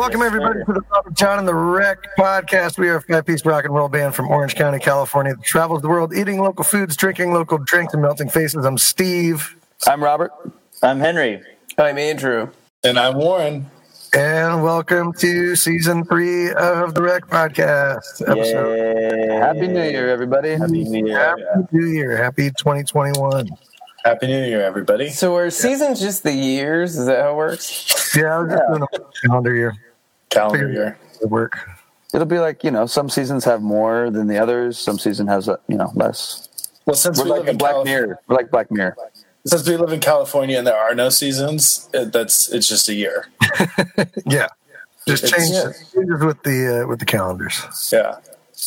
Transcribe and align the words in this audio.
Welcome, 0.00 0.22
everybody, 0.22 0.60
to 0.64 0.72
the 0.72 0.80
Robert 0.90 1.12
John 1.12 1.38
and 1.40 1.46
the 1.46 1.54
Wreck 1.54 1.98
podcast. 2.18 2.78
We 2.78 2.88
are 2.88 2.96
a 2.96 3.02
five 3.02 3.26
piece 3.26 3.44
rock 3.44 3.66
and 3.66 3.74
roll 3.74 3.90
band 3.90 4.14
from 4.14 4.28
Orange 4.28 4.54
County, 4.54 4.78
California 4.78 5.34
that 5.34 5.44
travels 5.44 5.82
the 5.82 5.90
world 5.90 6.14
eating 6.14 6.40
local 6.40 6.64
foods, 6.64 6.96
drinking 6.96 7.34
local 7.34 7.58
drinks, 7.58 7.92
and 7.92 8.00
melting 8.00 8.30
faces. 8.30 8.64
I'm 8.64 8.78
Steve, 8.78 9.54
I'm 9.86 10.02
Robert. 10.02 10.32
I'm 10.82 11.00
Henry. 11.00 11.42
I'm 11.76 11.98
Andrew. 11.98 12.48
And 12.82 12.98
I'm 12.98 13.18
Warren. 13.18 13.70
and 14.14 14.62
welcome 14.62 15.12
to 15.18 15.54
season 15.54 16.06
three 16.06 16.50
of 16.50 16.94
the 16.94 17.02
Wreck 17.02 17.26
podcast. 17.26 18.22
Episode 18.26 18.76
Yay. 18.76 19.36
Happy 19.36 19.68
New 19.68 19.82
Year, 19.82 20.08
everybody. 20.08 20.52
Happy 20.52 20.82
New 20.82 21.08
Year. 21.08 21.36
Happy 21.52 21.66
New 21.72 21.86
Year. 21.88 22.16
Happy 22.16 22.48
2021. 22.48 23.50
Happy 24.02 24.28
New 24.28 24.46
Year, 24.46 24.62
everybody. 24.62 25.10
So 25.10 25.36
are 25.36 25.50
seasons 25.50 26.00
just 26.00 26.22
the 26.22 26.32
years? 26.32 26.96
Is 26.96 27.04
that 27.04 27.20
how 27.20 27.32
it 27.32 27.36
works? 27.36 28.16
Yeah, 28.16 28.38
I 28.38 28.38
was 28.38 28.50
just 28.50 28.62
doing 28.66 28.82
a 28.82 29.28
calendar 29.28 29.54
year. 29.54 29.74
Calendar 30.30 30.70
year. 30.70 30.98
It 31.20 31.26
work. 31.28 31.58
It'll 32.14 32.26
be 32.26 32.38
like 32.38 32.64
you 32.64 32.70
know, 32.70 32.86
some 32.86 33.08
seasons 33.08 33.44
have 33.44 33.62
more 33.62 34.10
than 34.10 34.26
the 34.26 34.38
others. 34.38 34.78
Some 34.78 34.98
season 34.98 35.26
has 35.28 35.48
uh, 35.48 35.56
you 35.68 35.76
know 35.76 35.90
less. 35.94 36.48
Well, 36.86 36.96
since 36.96 37.18
We're 37.18 37.24
we 37.24 37.30
like 37.30 37.40
live 37.40 37.48
in 37.48 37.58
Black 37.58 37.72
Calif- 37.72 37.84
Mirror. 37.86 38.18
We're 38.26 38.36
like 38.36 38.50
Black 38.50 38.70
Mirror. 38.70 38.96
since 39.46 39.68
we 39.68 39.76
live 39.76 39.92
in 39.92 40.00
California 40.00 40.58
and 40.58 40.66
there 40.66 40.76
are 40.76 40.94
no 40.94 41.08
seasons, 41.08 41.88
it, 41.94 42.12
that's 42.12 42.48
it's 42.52 42.68
just 42.68 42.88
a 42.88 42.94
year. 42.94 43.26
Yeah. 44.26 44.48
Just 45.06 45.24
It's- 45.24 45.30
change 45.30 45.50
yeah. 45.52 45.72
changes 45.94 46.24
with 46.24 46.42
the 46.42 46.82
uh, 46.84 46.86
with 46.88 46.98
the 47.00 47.06
calendars. 47.06 47.88
Yeah. 47.92 48.16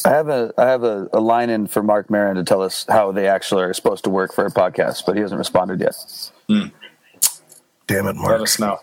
I 0.06 0.10
have 0.10 0.28
a 0.30 0.54
I 0.58 0.66
have 0.70 0.84
a, 0.84 1.08
a 1.14 1.20
line 1.20 1.50
in 1.50 1.68
for 1.68 1.84
Marc 1.84 2.10
Maron 2.10 2.36
to 2.38 2.44
tell 2.44 2.62
us 2.62 2.86
how 2.90 3.12
they 3.12 3.28
actually 3.28 3.64
are 3.64 3.74
supposed 3.74 4.04
to 4.06 4.10
work 4.10 4.34
for 4.34 4.46
a 4.46 4.50
podcast, 4.52 5.06
but 5.06 5.16
he 5.16 5.22
hasn't 5.22 5.38
responded 5.38 5.80
yet. 5.82 5.96
Damn 6.48 8.08
it, 8.08 8.16
Marc! 8.16 8.18
Let 8.18 8.18
Marc. 8.18 8.42
us 8.42 8.60
know. 8.60 8.80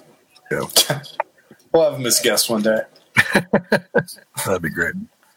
Yeah, 0.53 0.61
We'll 1.73 1.91
have 1.91 2.01
him 2.01 2.07
as 2.07 2.21
a 2.21 2.23
guest 2.23 2.51
one 2.51 2.63
day. 2.63 2.81
that'd 4.45 4.63
be 4.63 4.71
great. 4.71 4.95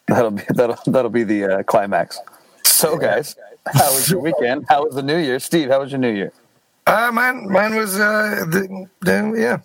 That'll 0.08 0.32
be 0.32 0.44
that'll 0.50 0.78
that'll 0.88 1.12
be 1.12 1.24
the 1.24 1.46
uh, 1.46 1.64
climax. 1.64 2.20
So, 2.66 2.98
guys, 2.98 3.36
how 3.66 3.94
was 3.94 4.10
your 4.10 4.20
weekend? 4.20 4.66
How 4.68 4.86
was 4.86 4.96
the 4.96 5.04
New 5.04 5.18
Year, 5.18 5.40
Steve? 5.40 5.70
How 5.70 5.80
was 5.80 5.92
your 5.92 6.00
New 6.00 6.12
Year? 6.12 6.34
Uh, 6.86 7.12
mine, 7.14 7.50
mine 7.50 7.76
was, 7.76 7.98
uh, 7.98 8.44
the, 8.50 8.90
the, 9.00 9.62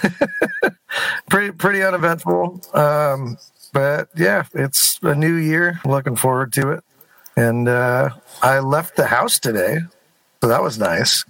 yeah, 0.00 0.70
pretty, 1.28 1.52
pretty 1.52 1.82
uneventful. 1.82 2.62
Um, 2.72 3.36
but 3.72 4.08
yeah, 4.16 4.44
it's 4.54 4.98
a 5.02 5.14
new 5.14 5.34
year. 5.34 5.80
Looking 5.84 6.16
forward 6.16 6.52
to 6.54 6.70
it. 6.72 6.84
And 7.36 7.68
uh, 7.68 8.10
I 8.40 8.60
left 8.60 8.96
the 8.96 9.06
house 9.06 9.38
today, 9.38 9.80
so 10.40 10.48
that 10.48 10.62
was 10.62 10.78
nice. 10.78 11.24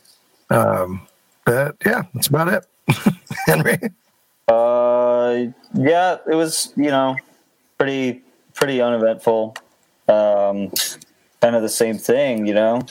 Um, 0.49 1.09
but 1.45 1.77
yeah, 1.85 2.03
that's 2.15 2.29
about 2.29 2.49
it. 2.49 2.67
Henry, 3.47 3.79
Uh, 4.49 5.47
yeah, 5.75 6.19
it 6.31 6.35
was 6.35 6.73
you 6.77 6.91
know 6.91 7.17
pretty 7.79 8.23
pretty 8.55 8.81
uneventful. 8.81 9.57
Um, 10.09 10.71
kind 11.41 11.57
of 11.57 11.63
the 11.63 11.69
same 11.69 11.99
thing, 11.99 12.47
you 12.47 12.55
know. 12.55 12.83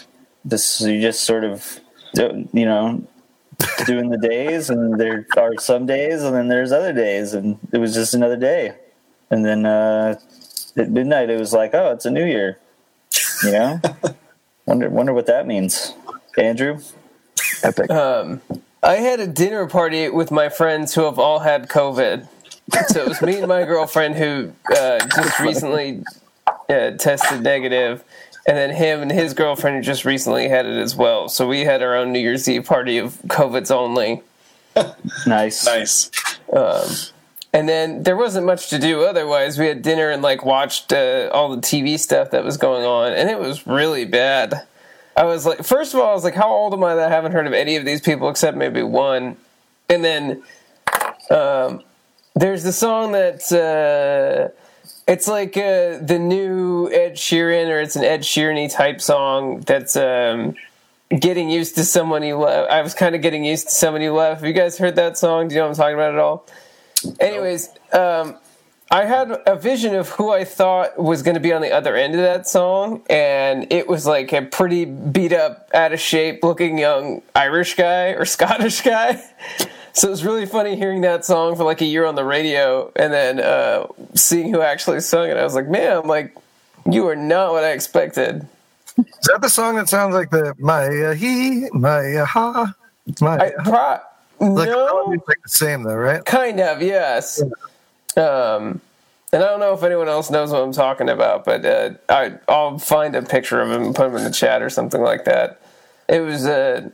This 0.43 0.81
you 0.81 1.01
just 1.01 1.21
sort 1.21 1.43
of 1.43 1.79
do- 2.13 2.47
you 2.53 2.65
know 2.65 3.03
doing 3.85 4.09
the 4.09 4.17
days, 4.17 4.69
and 4.69 4.99
there 4.99 5.25
are 5.37 5.53
some 5.59 5.85
days, 5.85 6.23
and 6.23 6.35
then 6.35 6.47
there's 6.49 6.71
other 6.71 6.93
days, 6.93 7.33
and 7.33 7.57
it 7.71 7.77
was 7.77 7.93
just 7.93 8.13
another 8.13 8.37
day. 8.37 8.75
And 9.31 9.45
then 9.45 9.65
uh, 9.65 10.19
at 10.77 10.91
midnight, 10.91 11.29
it 11.29 11.39
was 11.39 11.53
like, 11.53 11.73
oh, 11.73 11.91
it's 11.91 12.05
a 12.05 12.11
new 12.11 12.25
year. 12.25 12.59
You 13.43 13.51
know, 13.53 13.81
wonder 14.65 14.89
wonder 14.89 15.13
what 15.13 15.25
that 15.27 15.47
means. 15.47 15.93
Andrew, 16.37 16.79
Epic. 17.63 17.89
Um, 17.89 18.41
I 18.85 18.97
had 18.97 19.19
a 19.19 19.25
dinner 19.25 19.65
party 19.65 20.09
with 20.09 20.29
my 20.29 20.47
friends 20.47 20.93
who 20.93 21.05
have 21.05 21.17
all 21.17 21.39
had 21.39 21.67
COVID. 21.69 22.27
So 22.89 23.01
it 23.01 23.07
was 23.07 23.21
me 23.21 23.37
and 23.37 23.47
my 23.47 23.63
girlfriend 23.63 24.15
who 24.15 24.53
uh, 24.75 24.99
just 25.07 25.39
recently 25.39 26.03
uh, 26.69 26.91
tested 26.91 27.41
negative, 27.41 28.03
and 28.47 28.55
then 28.55 28.69
him 28.69 29.01
and 29.01 29.11
his 29.11 29.33
girlfriend 29.33 29.77
who 29.77 29.81
just 29.81 30.05
recently 30.05 30.49
had 30.49 30.67
it 30.67 30.77
as 30.77 30.95
well. 30.95 31.29
So 31.29 31.47
we 31.47 31.61
had 31.61 31.81
our 31.81 31.95
own 31.95 32.11
New 32.11 32.19
Year's 32.19 32.47
Eve 32.47 32.65
party 32.65 32.99
of 32.99 33.19
COVID's 33.23 33.71
only. 33.71 34.21
nice. 35.25 35.65
Nice. 35.65 36.11
And 37.51 37.67
then 37.67 38.03
there 38.03 38.17
wasn't 38.17 38.45
much 38.45 38.69
to 38.69 38.77
do 38.77 39.03
otherwise. 39.03 39.57
We 39.57 39.65
had 39.65 39.81
dinner 39.81 40.11
and 40.11 40.21
like 40.21 40.45
watched 40.45 40.93
uh, 40.93 41.31
all 41.33 41.55
the 41.55 41.61
TV 41.61 41.97
stuff 41.97 42.29
that 42.31 42.43
was 42.43 42.57
going 42.57 42.85
on, 42.85 43.13
and 43.13 43.31
it 43.31 43.39
was 43.39 43.65
really 43.65 44.05
bad. 44.05 44.67
I 45.15 45.23
was 45.23 45.45
like, 45.45 45.63
first 45.63 45.93
of 45.93 45.99
all, 45.99 46.09
I 46.09 46.13
was 46.13 46.23
like, 46.23 46.35
how 46.35 46.49
old 46.49 46.73
am 46.73 46.83
I 46.83 46.95
that 46.95 47.11
I 47.11 47.15
haven't 47.15 47.31
heard 47.31 47.47
of 47.47 47.53
any 47.53 47.77
of 47.77 47.85
these 47.85 48.01
people 48.01 48.29
except 48.29 48.57
maybe 48.57 48.83
one? 48.83 49.37
And 49.89 50.03
then 50.03 50.43
um, 51.29 51.83
there's 52.35 52.63
the 52.63 52.73
song 52.73 53.13
that's 53.13 53.51
uh, 53.51 54.49
it's 55.07 55.27
like 55.27 55.55
uh, 55.55 55.99
the 56.01 56.19
new 56.19 56.89
Ed 56.91 57.13
Sheeran, 57.15 57.67
or 57.69 57.79
it's 57.79 57.95
an 57.95 58.03
Ed 58.03 58.21
Sheeran 58.21 58.71
type 58.73 58.99
song 58.99 59.61
that's 59.61 59.95
um, 59.95 60.55
getting 61.09 61.49
used 61.49 61.75
to 61.75 61.85
someone 61.85 62.23
you 62.23 62.37
love. 62.37 62.67
I 62.69 62.81
was 62.81 62.93
kind 62.93 63.15
of 63.15 63.21
getting 63.21 63.45
used 63.45 63.67
to 63.67 63.73
someone 63.73 64.01
you 64.01 64.13
love. 64.13 64.37
Have 64.37 64.45
you 64.45 64.53
guys 64.53 64.77
heard 64.77 64.95
that 64.95 65.17
song? 65.17 65.47
Do 65.47 65.55
you 65.55 65.61
know 65.61 65.67
what 65.67 65.79
I'm 65.79 65.93
talking 65.93 65.95
about 65.95 66.13
at 66.13 66.19
all? 66.19 66.45
Anyways, 67.19 67.69
um, 67.93 68.35
I 68.91 69.05
had 69.05 69.41
a 69.47 69.55
vision 69.55 69.95
of 69.95 70.09
who 70.09 70.31
I 70.31 70.43
thought 70.43 70.99
was 70.99 71.23
going 71.23 71.33
to 71.33 71.39
be 71.39 71.51
on 71.51 71.61
the 71.61 71.71
other 71.71 71.95
end 71.95 72.13
of 72.13 72.21
that 72.21 72.47
song, 72.47 73.01
and 73.09 73.71
it 73.71 73.87
was 73.87 74.05
like 74.05 74.31
a 74.31 74.43
pretty 74.43 74.85
beat 74.85 75.33
up, 75.33 75.69
out 75.73 75.91
of 75.91 75.99
shape 75.99 76.43
looking 76.43 76.77
young 76.77 77.23
Irish 77.33 77.75
guy 77.75 78.09
or 78.09 78.25
Scottish 78.25 78.81
guy. 78.81 79.21
So 79.93 80.07
it 80.07 80.11
was 80.11 80.23
really 80.23 80.45
funny 80.45 80.75
hearing 80.75 81.01
that 81.01 81.25
song 81.25 81.55
for 81.55 81.63
like 81.63 81.81
a 81.81 81.85
year 81.85 82.05
on 82.05 82.15
the 82.15 82.23
radio, 82.23 82.91
and 82.95 83.11
then 83.11 83.39
uh, 83.39 83.87
seeing 84.13 84.53
who 84.53 84.61
actually 84.61 84.99
sung 84.99 85.29
it. 85.29 85.37
I 85.37 85.43
was 85.43 85.55
like, 85.55 85.67
man, 85.67 85.97
I'm 85.97 86.07
like, 86.07 86.37
you 86.89 87.07
are 87.07 87.15
not 87.15 87.53
what 87.53 87.63
I 87.63 87.71
expected. 87.71 88.47
is 88.97 89.05
that 89.23 89.41
the 89.41 89.49
song 89.49 89.77
that 89.77 89.89
sounds 89.89 90.13
like 90.13 90.29
the 90.29 90.53
my 90.59 90.85
uh, 90.85 91.13
he 91.15 91.67
my 91.71 92.17
uh, 92.17 92.25
ha 92.25 92.75
my? 93.19 93.37
I 93.37 93.51
pro- 93.63 93.99
like, 94.39 94.69
no, 94.69 95.15
like 95.27 95.41
the 95.41 95.49
same 95.49 95.83
though, 95.83 95.95
right? 95.95 96.23
Kind 96.25 96.59
of, 96.59 96.81
yes. 96.81 97.41
Um, 98.17 98.81
and 99.33 99.43
I 99.43 99.47
don't 99.47 99.59
know 99.59 99.73
if 99.73 99.83
anyone 99.83 100.07
else 100.07 100.29
knows 100.29 100.51
what 100.51 100.61
I'm 100.61 100.71
talking 100.71 101.09
about, 101.09 101.43
but 101.45 101.65
uh, 101.65 101.91
I, 102.07 102.35
I'll 102.47 102.79
find 102.79 103.15
a 103.15 103.21
picture 103.21 103.61
of 103.61 103.69
him 103.69 103.83
and 103.83 103.95
put 103.95 104.07
him 104.07 104.15
in 104.15 104.23
the 104.23 104.31
chat 104.31 104.61
or 104.61 104.69
something 104.69 105.01
like 105.01 105.25
that. 105.25 105.59
It 106.07 106.21
was 106.21 106.45
uh, 106.45 106.89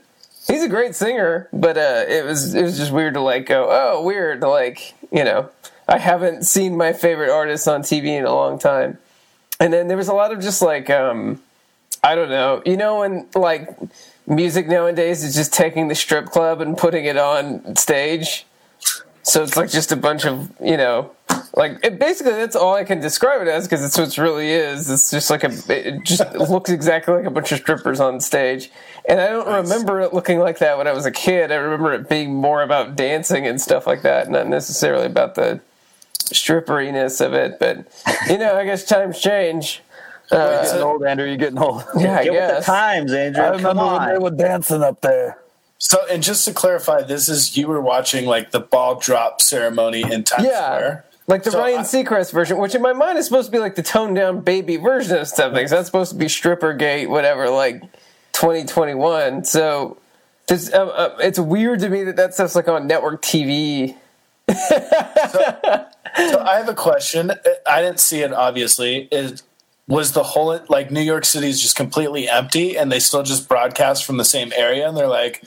he's 0.48 0.64
a 0.64 0.70
great 0.70 0.96
singer, 0.96 1.48
but 1.54 1.78
uh, 1.78 2.06
it 2.08 2.26
was 2.26 2.56
it 2.56 2.64
was 2.64 2.78
just 2.78 2.92
weird 2.92 3.14
to 3.16 3.22
like 3.22 3.46
go, 3.46 3.68
oh, 3.70 4.02
weird 4.02 4.42
like 4.42 4.96
you 5.12 5.24
know. 5.24 5.50
I 5.88 5.98
haven't 5.98 6.46
seen 6.46 6.78
my 6.78 6.94
favorite 6.94 7.30
artist 7.30 7.68
on 7.68 7.82
TV 7.82 8.18
in 8.18 8.24
a 8.24 8.34
long 8.34 8.58
time, 8.58 8.98
and 9.60 9.74
then 9.74 9.88
there 9.88 9.98
was 9.98 10.08
a 10.08 10.14
lot 10.14 10.32
of 10.32 10.40
just 10.40 10.62
like 10.62 10.90
um, 10.90 11.42
I 12.04 12.16
don't 12.16 12.30
know, 12.30 12.64
you 12.66 12.78
know, 12.78 13.00
when 13.00 13.28
like 13.36 13.70
music 14.26 14.68
nowadays 14.68 15.24
is 15.24 15.36
just 15.36 15.54
taking 15.54 15.88
the 15.90 15.96
strip 15.96 16.28
club 16.28 16.62
and 16.62 16.78
putting 16.78 17.06
it 17.06 17.18
on 17.18 17.76
stage. 17.76 18.46
So 19.24 19.44
it's 19.44 19.56
like 19.58 19.70
just 19.70 19.92
a 19.92 19.96
bunch 19.96 20.26
of, 20.26 20.52
you 20.62 20.78
know, 20.78 21.12
like 21.56 21.80
it, 21.84 22.00
basically 22.00 22.34
that's 22.34 22.56
all 22.56 22.76
I 22.76 22.84
can 22.84 23.00
describe 23.00 23.42
it 23.42 23.48
as 23.48 23.68
because 23.68 23.84
it's 23.84 23.98
what 23.98 24.10
it 24.10 24.18
really 24.22 24.50
is. 24.52 24.90
It's 24.90 25.12
just 25.12 25.30
like 25.30 25.44
a, 25.44 25.52
it 25.70 26.04
just 26.04 26.34
looks 26.36 26.70
exactly 26.70 27.14
like 27.16 27.26
a 27.26 27.32
bunch 27.32 27.52
of 27.52 27.60
strippers 27.60 28.00
on 28.00 28.20
stage. 28.20 28.72
And 29.08 29.22
I 29.22 29.28
don't 29.28 29.48
remember 29.48 30.02
it 30.02 30.14
looking 30.14 30.40
like 30.40 30.60
that 30.60 30.78
when 30.78 30.88
I 30.88 30.94
was 30.94 31.06
a 31.06 31.12
kid. 31.12 31.52
I 31.52 31.56
remember 31.56 31.94
it 31.94 32.10
being 32.10 32.34
more 32.34 32.64
about 32.64 32.96
dancing 32.96 33.48
and 33.48 33.62
stuff 33.62 33.88
like 33.88 34.02
that, 34.04 34.30
not 34.30 34.48
necessarily 34.48 35.06
about 35.06 35.36
the 35.36 35.62
stripperiness 36.18 37.26
of 37.26 37.34
it. 37.34 37.60
But, 37.60 37.88
you 38.30 38.38
know, 38.38 38.56
I 38.58 38.66
guess 38.66 38.86
times 38.86 39.20
change. 39.20 39.82
You're 40.32 40.48
getting 40.48 40.82
uh, 40.82 40.86
old, 40.86 41.04
Andrew. 41.04 41.28
You're 41.28 41.38
getting 41.38 41.60
old. 41.60 41.84
Yeah, 41.98 42.20
I 42.20 42.24
Get 42.24 42.36
with 42.36 42.48
the 42.48 42.56
guess. 42.56 42.66
times, 42.66 43.14
Andrew. 43.14 43.44
I 43.44 43.52
Come 43.52 43.58
remember 43.58 43.88
when 43.88 44.08
they 44.08 44.18
were 44.20 44.32
dancing 44.32 44.84
up 44.84 45.02
there. 45.02 45.41
So, 45.84 45.98
and 46.12 46.22
just 46.22 46.46
to 46.46 46.54
clarify, 46.54 47.02
this 47.02 47.28
is 47.28 47.58
you 47.58 47.68
were 47.68 47.82
watching 47.82 48.28
like 48.28 48.52
the 48.52 48.60
ball 48.60 48.96
drop 49.00 49.42
ceremony 49.42 50.02
in 50.04 50.24
Times 50.24 50.44
Yeah. 50.46 50.76
Square. 50.76 51.06
Like 51.26 51.42
the 51.44 51.50
So 51.52 51.58
Ryan 51.60 51.80
I- 51.80 51.84
Seacrest 51.84 52.32
version, 52.32 52.58
which 52.60 52.76
in 52.76 52.84
my 52.84 52.94
mind 52.94 53.18
is 53.18 53.26
supposed 53.26 53.48
to 53.48 53.52
be 53.52 53.58
like 53.58 53.74
the 53.74 53.82
toned 53.82 54.16
down 54.16 54.42
baby 54.42 54.78
version 54.78 55.18
of 55.18 55.28
something. 55.28 55.68
So 55.68 55.76
that's 55.76 55.88
supposed 55.88 56.12
to 56.12 56.18
be 56.18 56.28
stripper 56.30 56.74
gate, 56.74 57.08
whatever, 57.10 57.50
like 57.50 57.82
2021. 58.34 59.44
So 59.44 59.98
this, 60.48 60.72
uh, 60.72 60.86
uh, 60.86 61.18
it's 61.20 61.40
weird 61.40 61.80
to 61.80 61.90
me 61.90 62.04
that 62.04 62.16
that 62.16 62.36
stuff's 62.36 62.54
like 62.56 62.68
on 62.68 62.86
network 62.88 63.22
TV. 63.24 63.96
So 66.28 66.40
I 66.42 66.58
have 66.58 66.68
a 66.68 66.74
question. 66.74 67.32
I 67.66 67.82
didn't 67.82 68.02
see 68.02 68.20
it. 68.20 68.34
Obviously, 68.34 69.08
is 69.14 69.44
was 69.88 70.12
the 70.12 70.24
whole 70.24 70.60
like 70.68 70.92
New 70.92 71.00
York 71.02 71.24
City 71.24 71.48
is 71.48 71.62
just 71.62 71.78
completely 71.78 72.28
empty, 72.28 72.78
and 72.78 72.92
they 72.92 73.00
still 73.00 73.24
just 73.24 73.48
broadcast 73.48 74.04
from 74.04 74.18
the 74.18 74.26
same 74.26 74.52
area, 74.54 74.86
and 74.90 74.98
they're 74.98 75.08
like, 75.08 75.42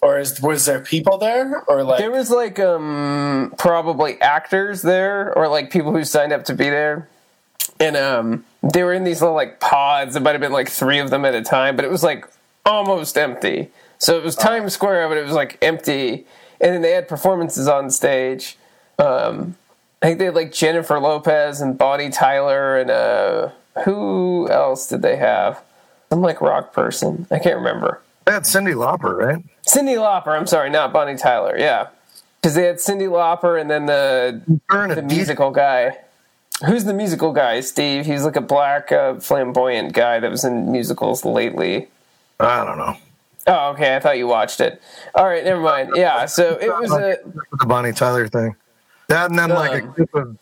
or 0.00 0.18
is 0.18 0.40
was 0.40 0.64
there 0.66 0.80
people 0.80 1.18
there, 1.18 1.62
or 1.68 1.82
like 1.82 1.98
There 1.98 2.10
was 2.10 2.30
like 2.30 2.58
um 2.58 3.52
probably 3.58 4.20
actors 4.20 4.82
there 4.82 5.32
or 5.36 5.48
like 5.48 5.70
people 5.70 5.92
who 5.92 6.04
signed 6.04 6.32
up 6.32 6.44
to 6.44 6.54
be 6.54 6.70
there. 6.70 7.08
And 7.80 7.96
um 7.96 8.44
they 8.62 8.82
were 8.82 8.92
in 8.92 9.04
these 9.04 9.20
little 9.20 9.36
like 9.36 9.60
pods. 9.60 10.16
It 10.16 10.20
might 10.20 10.32
have 10.32 10.40
been 10.40 10.52
like 10.52 10.68
three 10.68 10.98
of 10.98 11.10
them 11.10 11.24
at 11.24 11.34
a 11.34 11.42
time, 11.42 11.76
but 11.76 11.84
it 11.84 11.90
was 11.90 12.02
like 12.02 12.26
almost 12.64 13.16
empty. 13.16 13.70
So 13.98 14.16
it 14.16 14.24
was 14.24 14.36
Times 14.36 14.72
Square, 14.74 15.08
but 15.08 15.18
it 15.18 15.24
was 15.24 15.32
like 15.32 15.58
empty. 15.62 16.26
And 16.60 16.74
then 16.74 16.82
they 16.82 16.92
had 16.92 17.08
performances 17.08 17.68
on 17.68 17.90
stage. 17.90 18.56
Um 18.98 19.56
I 20.00 20.06
think 20.06 20.18
they 20.20 20.26
had 20.26 20.34
like 20.34 20.52
Jennifer 20.52 20.98
Lopez 21.00 21.60
and 21.60 21.76
Bonnie 21.76 22.10
Tyler 22.10 22.78
and 22.78 22.90
uh, 22.90 23.50
who 23.84 24.48
else 24.48 24.88
did 24.88 25.02
they 25.02 25.16
have? 25.16 25.60
Some 26.10 26.20
like 26.20 26.40
rock 26.40 26.72
person. 26.72 27.26
I 27.30 27.38
can't 27.40 27.56
remember. 27.56 28.00
Had 28.28 28.42
Cyndi 28.42 28.74
Lauper, 28.74 29.16
right? 29.16 29.44
Cyndi 29.66 29.96
Lauper. 29.96 30.38
I'm 30.38 30.46
sorry, 30.46 30.68
not 30.70 30.92
Bonnie 30.92 31.16
Tyler. 31.16 31.56
Yeah, 31.58 31.88
because 32.40 32.54
they 32.54 32.64
had 32.64 32.76
Cyndi 32.76 33.08
Lauper 33.08 33.60
and 33.60 33.70
then 33.70 33.86
the 33.86 34.42
the 34.68 35.02
musical 35.02 35.50
guy. 35.50 35.96
Who's 36.66 36.84
the 36.84 36.92
musical 36.92 37.32
guy? 37.32 37.60
Steve. 37.60 38.04
He's 38.04 38.24
like 38.24 38.36
a 38.36 38.40
black, 38.40 38.90
uh, 38.90 39.14
flamboyant 39.14 39.92
guy 39.92 40.18
that 40.18 40.30
was 40.30 40.44
in 40.44 40.72
musicals 40.72 41.24
lately. 41.24 41.88
I 42.40 42.64
don't 42.64 42.78
know. 42.78 42.96
Oh, 43.46 43.70
okay. 43.70 43.96
I 43.96 44.00
thought 44.00 44.18
you 44.18 44.26
watched 44.26 44.60
it. 44.60 44.82
All 45.14 45.24
right, 45.24 45.42
never 45.44 45.60
mind. 45.60 45.92
Yeah, 45.94 46.26
so 46.26 46.58
it 46.60 46.68
was 46.68 46.92
a 46.92 47.16
The 47.58 47.66
Bonnie 47.66 47.92
Tyler 47.92 48.28
thing. 48.28 48.56
That 49.08 49.30
and 49.30 49.38
then 49.38 49.50
like 49.50 49.84
a 49.84 49.86
group 49.86 50.14
of 50.14 50.36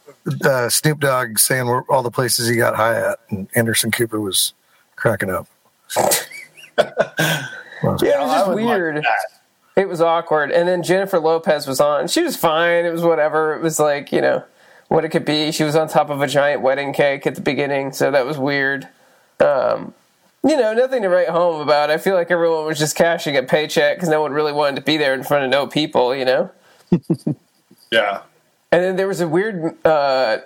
uh, 0.45 0.69
Snoop 0.71 1.01
Dogg 1.01 1.39
saying 1.39 1.67
where, 1.67 1.83
all 1.89 2.03
the 2.03 2.11
places 2.11 2.49
he 2.49 2.57
got 2.57 2.75
high 2.75 2.99
at, 2.99 3.21
and 3.31 3.47
Anderson 3.55 3.93
Cooper 3.93 4.21
was 4.21 4.55
cracking 4.97 5.31
up. 5.31 5.47
Yeah, 7.83 7.91
it 7.91 7.95
was 7.95 8.03
just 8.33 8.49
would 8.49 8.57
like 8.57 8.67
weird. 8.67 9.07
It 9.77 9.89
was 9.89 10.01
awkward. 10.01 10.51
And 10.51 10.67
then 10.67 10.83
Jennifer 10.83 11.19
Lopez 11.19 11.67
was 11.67 11.81
on. 11.81 12.09
She 12.09 12.23
was 12.23 12.37
fine. 12.37 12.85
It 12.87 12.93
was 12.93 13.03
whatever. 13.03 13.55
It 13.55 13.63
was 13.63 13.79
like, 13.79 14.11
you 14.11 14.23
know, 14.23 14.45
what 14.89 15.05
it 15.05 15.11
could 15.11 15.25
be. 15.25 15.53
She 15.53 15.65
was 15.65 15.77
on 15.77 15.89
top 15.89 16.09
of 16.09 16.23
a 16.23 16.27
giant 16.27 16.63
wedding 16.63 16.93
cake 16.93 17.27
at 17.27 17.35
the 17.35 17.43
beginning, 17.43 17.93
so 17.93 18.11
that 18.11 18.25
was 18.25 18.39
weird. 18.39 18.89
Um, 19.39 19.93
you 20.43 20.57
know, 20.57 20.73
nothing 20.73 21.03
to 21.03 21.09
write 21.09 21.29
home 21.29 21.61
about. 21.61 21.91
I 21.91 21.99
feel 21.99 22.15
like 22.15 22.31
everyone 22.31 22.65
was 22.65 22.79
just 22.79 22.97
cashing 22.97 23.37
a 23.37 23.43
paycheck 23.43 23.97
because 23.97 24.09
no 24.09 24.23
one 24.23 24.33
really 24.33 24.53
wanted 24.53 24.77
to 24.77 24.83
be 24.83 24.97
there 24.97 25.13
in 25.13 25.25
front 25.25 25.45
of 25.45 25.51
no 25.51 25.67
people, 25.67 26.15
you 26.15 26.25
know? 26.25 26.51
Yeah. 27.91 28.23
And 28.73 28.83
then 28.83 28.97
there 28.97 29.09
was 29.09 29.21
a 29.21 29.29
weird 29.29 29.77
uh, 29.87 30.39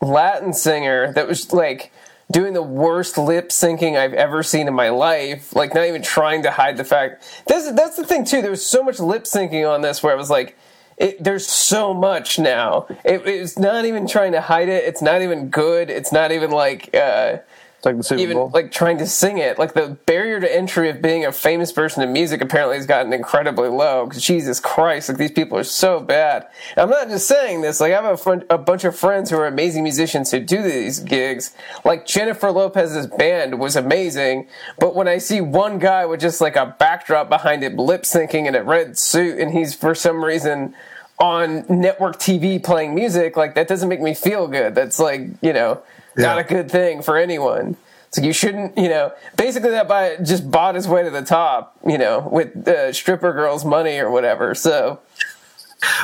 Latin 0.00 0.52
singer 0.52 1.12
that 1.12 1.28
was 1.28 1.52
like 1.52 1.92
doing 2.30 2.52
the 2.52 2.62
worst 2.62 3.16
lip 3.16 3.48
syncing 3.48 3.96
I've 3.96 4.14
ever 4.14 4.42
seen 4.42 4.68
in 4.68 4.74
my 4.74 4.90
life. 4.90 5.54
Like 5.54 5.74
not 5.74 5.86
even 5.86 6.02
trying 6.02 6.42
to 6.42 6.50
hide 6.50 6.76
the 6.76 6.84
fact. 6.84 7.42
That's 7.46 7.72
that's 7.72 7.96
the 7.96 8.04
thing 8.04 8.24
too. 8.24 8.42
There 8.42 8.50
was 8.50 8.64
so 8.64 8.82
much 8.82 9.00
lip 9.00 9.24
syncing 9.24 9.68
on 9.68 9.82
this 9.82 10.02
where 10.02 10.12
I 10.12 10.16
was 10.16 10.30
like, 10.30 10.56
it, 10.96 11.22
there's 11.22 11.46
so 11.46 11.94
much 11.94 12.38
now. 12.38 12.86
It, 13.04 13.26
it's 13.26 13.58
not 13.58 13.84
even 13.84 14.06
trying 14.06 14.32
to 14.32 14.40
hide 14.40 14.68
it. 14.68 14.84
It's 14.84 15.02
not 15.02 15.22
even 15.22 15.48
good. 15.48 15.90
It's 15.90 16.12
not 16.12 16.32
even 16.32 16.50
like. 16.50 16.94
Uh, 16.94 17.38
It's 17.78 17.86
like 17.86 17.96
the 17.96 18.02
Super 18.02 18.20
even 18.20 18.36
Bowl. 18.36 18.50
like 18.52 18.72
trying 18.72 18.98
to 18.98 19.06
sing 19.06 19.38
it. 19.38 19.56
Like 19.56 19.74
the 19.74 19.96
barrier 20.04 20.40
to 20.40 20.52
entry 20.52 20.90
of 20.90 21.00
being 21.00 21.24
a 21.24 21.30
famous 21.30 21.70
person 21.70 22.02
in 22.02 22.12
music 22.12 22.40
apparently 22.40 22.76
has 22.76 22.86
gotten 22.86 23.12
incredibly 23.12 23.68
low. 23.68 24.04
Because 24.04 24.24
Jesus 24.24 24.58
Christ, 24.58 25.08
like 25.08 25.16
these 25.16 25.30
people 25.30 25.56
are 25.56 25.62
so 25.62 26.00
bad. 26.00 26.48
And 26.74 26.82
I'm 26.82 26.90
not 26.90 27.08
just 27.08 27.28
saying 27.28 27.60
this. 27.60 27.80
Like 27.80 27.92
I 27.92 28.02
have 28.02 28.04
a, 28.04 28.16
fun, 28.16 28.42
a 28.50 28.58
bunch 28.58 28.82
of 28.82 28.96
friends 28.96 29.30
who 29.30 29.36
are 29.36 29.46
amazing 29.46 29.84
musicians 29.84 30.32
who 30.32 30.40
do 30.40 30.60
these 30.60 30.98
gigs. 30.98 31.54
Like 31.84 32.04
Jennifer 32.04 32.50
Lopez's 32.50 33.06
band 33.06 33.60
was 33.60 33.76
amazing, 33.76 34.48
but 34.80 34.96
when 34.96 35.06
I 35.06 35.18
see 35.18 35.40
one 35.40 35.78
guy 35.78 36.04
with 36.04 36.18
just 36.18 36.40
like 36.40 36.56
a 36.56 36.74
backdrop 36.80 37.28
behind 37.28 37.62
it, 37.62 37.76
lip 37.76 38.02
syncing 38.02 38.46
in 38.48 38.56
a 38.56 38.64
red 38.64 38.98
suit, 38.98 39.38
and 39.38 39.52
he's 39.52 39.76
for 39.76 39.94
some 39.94 40.24
reason 40.24 40.74
on 41.20 41.64
network 41.68 42.18
TV 42.18 42.60
playing 42.60 42.96
music, 42.96 43.36
like 43.36 43.54
that 43.54 43.68
doesn't 43.68 43.88
make 43.88 44.00
me 44.00 44.14
feel 44.14 44.48
good. 44.48 44.74
That's 44.74 44.98
like 44.98 45.28
you 45.42 45.52
know 45.52 45.80
not 46.26 46.38
a 46.38 46.44
good 46.44 46.70
thing 46.70 47.02
for 47.02 47.16
anyone. 47.16 47.76
So 48.10 48.22
you 48.22 48.32
shouldn't, 48.32 48.76
you 48.78 48.88
know, 48.88 49.12
basically 49.36 49.70
that 49.70 49.86
guy 49.86 50.16
just 50.16 50.50
bought 50.50 50.74
his 50.74 50.88
way 50.88 51.02
to 51.02 51.10
the 51.10 51.22
top, 51.22 51.76
you 51.86 51.98
know, 51.98 52.26
with 52.32 52.66
uh, 52.66 52.92
stripper 52.92 53.32
girls' 53.34 53.64
money 53.64 53.98
or 53.98 54.10
whatever. 54.10 54.54
So 54.54 55.00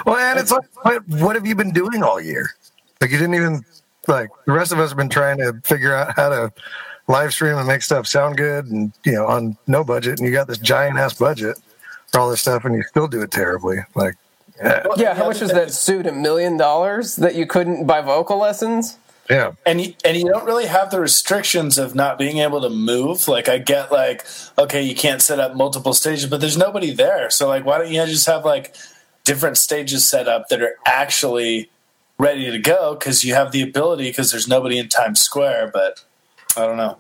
Well, 0.07 0.17
and 0.17 0.39
it's 0.39 0.51
like, 0.51 0.65
what, 0.83 1.09
what 1.09 1.37
have 1.37 1.47
you 1.47 1.55
been 1.55 1.73
doing 1.73 2.03
all 2.03 2.21
year? 2.21 2.51
Like, 3.01 3.11
you 3.11 3.19
didn't 3.19 3.35
even, 3.35 3.65
like, 4.07 4.31
the 4.47 4.53
rest 4.53 4.73
of 4.73 4.79
us 4.79 4.91
have 4.91 4.97
been 4.97 5.09
trying 5.09 5.39
to 5.39 5.55
figure 5.65 5.95
out 5.95 6.15
how 6.17 6.29
to 6.29 6.53
live 7.09 7.33
stream 7.33 7.57
and 7.57 7.67
make 7.67 7.83
stuff 7.83 8.07
sound 8.07 8.37
good 8.37 8.67
and, 8.67 8.93
you 9.05 9.13
know, 9.13 9.27
on 9.27 9.57
no 9.67 9.85
budget. 9.85 10.19
And 10.19 10.29
you 10.29 10.33
got 10.33 10.47
this 10.47 10.59
giant 10.59 10.99
ass 10.99 11.15
budget 11.15 11.59
for 12.13 12.21
all 12.21 12.31
this 12.31 12.41
stuff 12.41 12.65
and 12.65 12.75
you 12.75 12.83
still 12.85 13.09
do 13.09 13.23
it 13.23 13.31
terribly. 13.31 13.79
Like, 13.95 14.15
yeah. 14.63 14.87
yeah, 14.97 15.15
how 15.15 15.27
much 15.27 15.41
was 15.41 15.51
that 15.51 15.73
suit? 15.73 16.07
A 16.07 16.13
million 16.13 16.57
dollars 16.57 17.17
that 17.17 17.35
you 17.35 17.47
couldn't 17.47 17.87
buy 17.87 18.01
vocal 18.01 18.39
lessons? 18.39 18.99
Yeah. 19.31 19.53
and 19.65 19.81
you, 19.81 19.95
and 20.05 20.17
you 20.17 20.25
don't 20.25 20.45
really 20.45 20.67
have 20.67 20.91
the 20.91 21.01
restrictions 21.01 21.79
of 21.79 21.95
not 21.95 22.19
being 22.19 22.39
able 22.39 22.61
to 22.61 22.69
move. 22.69 23.27
Like 23.27 23.49
I 23.49 23.59
get 23.59 23.91
like 23.91 24.25
okay, 24.59 24.83
you 24.83 24.95
can't 24.95 25.23
set 25.23 25.41
up 25.41 25.57
multiple 25.57 25.95
stages, 25.95 26.27
but 26.27 26.41
there's 26.41 26.59
nobody 26.59 26.93
there. 26.93 27.31
So 27.31 27.49
like, 27.49 27.65
why 27.65 27.79
don't 27.79 27.91
you 27.91 28.05
just 28.07 28.27
have 28.27 28.45
like 28.45 28.77
different 29.25 29.57
stages 29.57 30.07
set 30.09 30.29
up 30.29 30.49
that 30.49 30.63
are 30.63 30.77
actually 30.87 31.71
ready 32.19 32.51
to 32.51 32.59
go 32.59 32.95
because 32.95 33.25
you 33.25 33.35
have 33.35 33.51
the 33.53 33.63
ability 33.63 34.05
because 34.11 34.31
there's 34.31 34.47
nobody 34.47 34.79
in 34.79 34.89
Times 34.89 35.21
Square. 35.21 35.71
But 35.73 36.05
I 36.57 36.67
don't 36.67 36.77
know. 36.77 36.99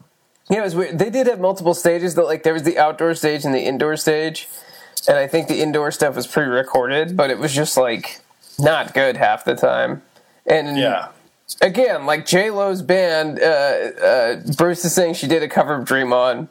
Yeah, 0.51 0.61
it 0.61 0.65
was 0.65 0.75
weird. 0.75 0.99
They 0.99 1.11
did 1.11 1.27
have 1.27 1.41
multiple 1.41 1.75
stages. 1.75 2.15
That 2.15 2.25
like 2.25 2.43
there 2.43 2.53
was 2.55 2.63
the 2.65 2.79
outdoor 2.79 3.15
stage 3.15 3.45
and 3.45 3.55
the 3.55 3.63
indoor 3.65 3.97
stage, 3.97 4.49
and 5.09 5.17
I 5.19 5.27
think 5.27 5.49
the 5.49 5.61
indoor 5.61 5.91
stuff 5.91 6.17
was 6.17 6.27
pre-recorded, 6.27 7.17
but 7.17 7.31
it 7.31 7.39
was 7.39 7.53
just 7.53 7.77
like 7.77 8.21
not 8.59 8.95
good 8.95 9.17
half 9.17 9.45
the 9.45 9.55
time. 9.55 10.03
And 10.47 10.77
Yeah. 10.77 11.09
Again, 11.61 12.07
like 12.07 12.27
J 12.27 12.51
Lo's 12.51 12.83
band, 12.83 13.41
uh, 13.41 13.43
uh, 13.45 14.43
Bruce 14.57 14.85
is 14.85 14.95
saying 14.95 15.15
she 15.15 15.27
did 15.27 15.43
a 15.43 15.49
cover 15.49 15.75
of 15.75 15.85
Dream 15.85 16.13
On. 16.13 16.49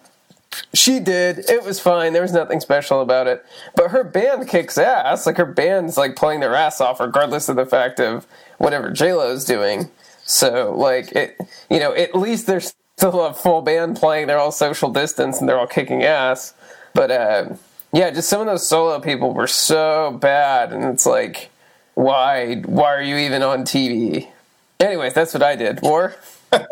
She 0.74 1.00
did. 1.00 1.50
It 1.50 1.64
was 1.64 1.80
fine. 1.80 2.14
There 2.14 2.22
was 2.22 2.34
nothing 2.34 2.60
special 2.60 3.02
about 3.02 3.28
it. 3.28 3.44
But 3.76 3.92
her 3.92 4.04
band 4.04 4.48
kicks 4.48 4.78
ass. 4.78 5.26
Like 5.26 5.38
her 5.38 5.46
band's 5.46 5.98
like 5.98 6.16
playing 6.16 6.42
their 6.42 6.56
ass 6.56 6.80
off, 6.80 7.00
regardless 7.00 7.50
of 7.50 7.56
the 7.56 7.66
fact 7.66 8.00
of 8.00 8.28
whatever 8.60 8.92
J 8.92 9.14
Lo's 9.14 9.46
doing. 9.46 9.90
So 10.26 10.74
like 10.76 11.12
it, 11.14 11.38
you 11.70 11.80
know, 11.80 11.94
at 11.94 12.16
least 12.16 12.48
there's 12.48 12.74
still 12.98 13.26
a 13.26 13.34
full 13.34 13.62
band 13.62 13.98
playing. 13.98 14.28
They're 14.28 14.40
all 14.40 14.52
social 14.52 14.92
distance 14.92 15.40
and 15.40 15.50
they're 15.50 15.60
all 15.60 15.68
kicking 15.68 16.04
ass. 16.04 16.54
But 16.94 17.12
uh, 17.12 17.50
yeah, 17.92 18.12
just 18.12 18.30
some 18.30 18.42
of 18.42 18.48
those 18.48 18.68
solo 18.68 19.00
people 19.00 19.34
were 19.34 19.48
so 19.48 20.18
bad, 20.20 20.74
and 20.74 20.84
it's 20.86 21.06
like, 21.06 21.52
why? 21.96 22.56
Why 22.66 22.94
are 22.96 23.02
you 23.02 23.18
even 23.18 23.44
on 23.44 23.64
TV? 23.64 24.30
Anyways, 24.80 25.14
that's 25.14 25.34
what 25.34 25.44
I 25.44 25.56
did. 25.56 25.82
War. 25.82 26.16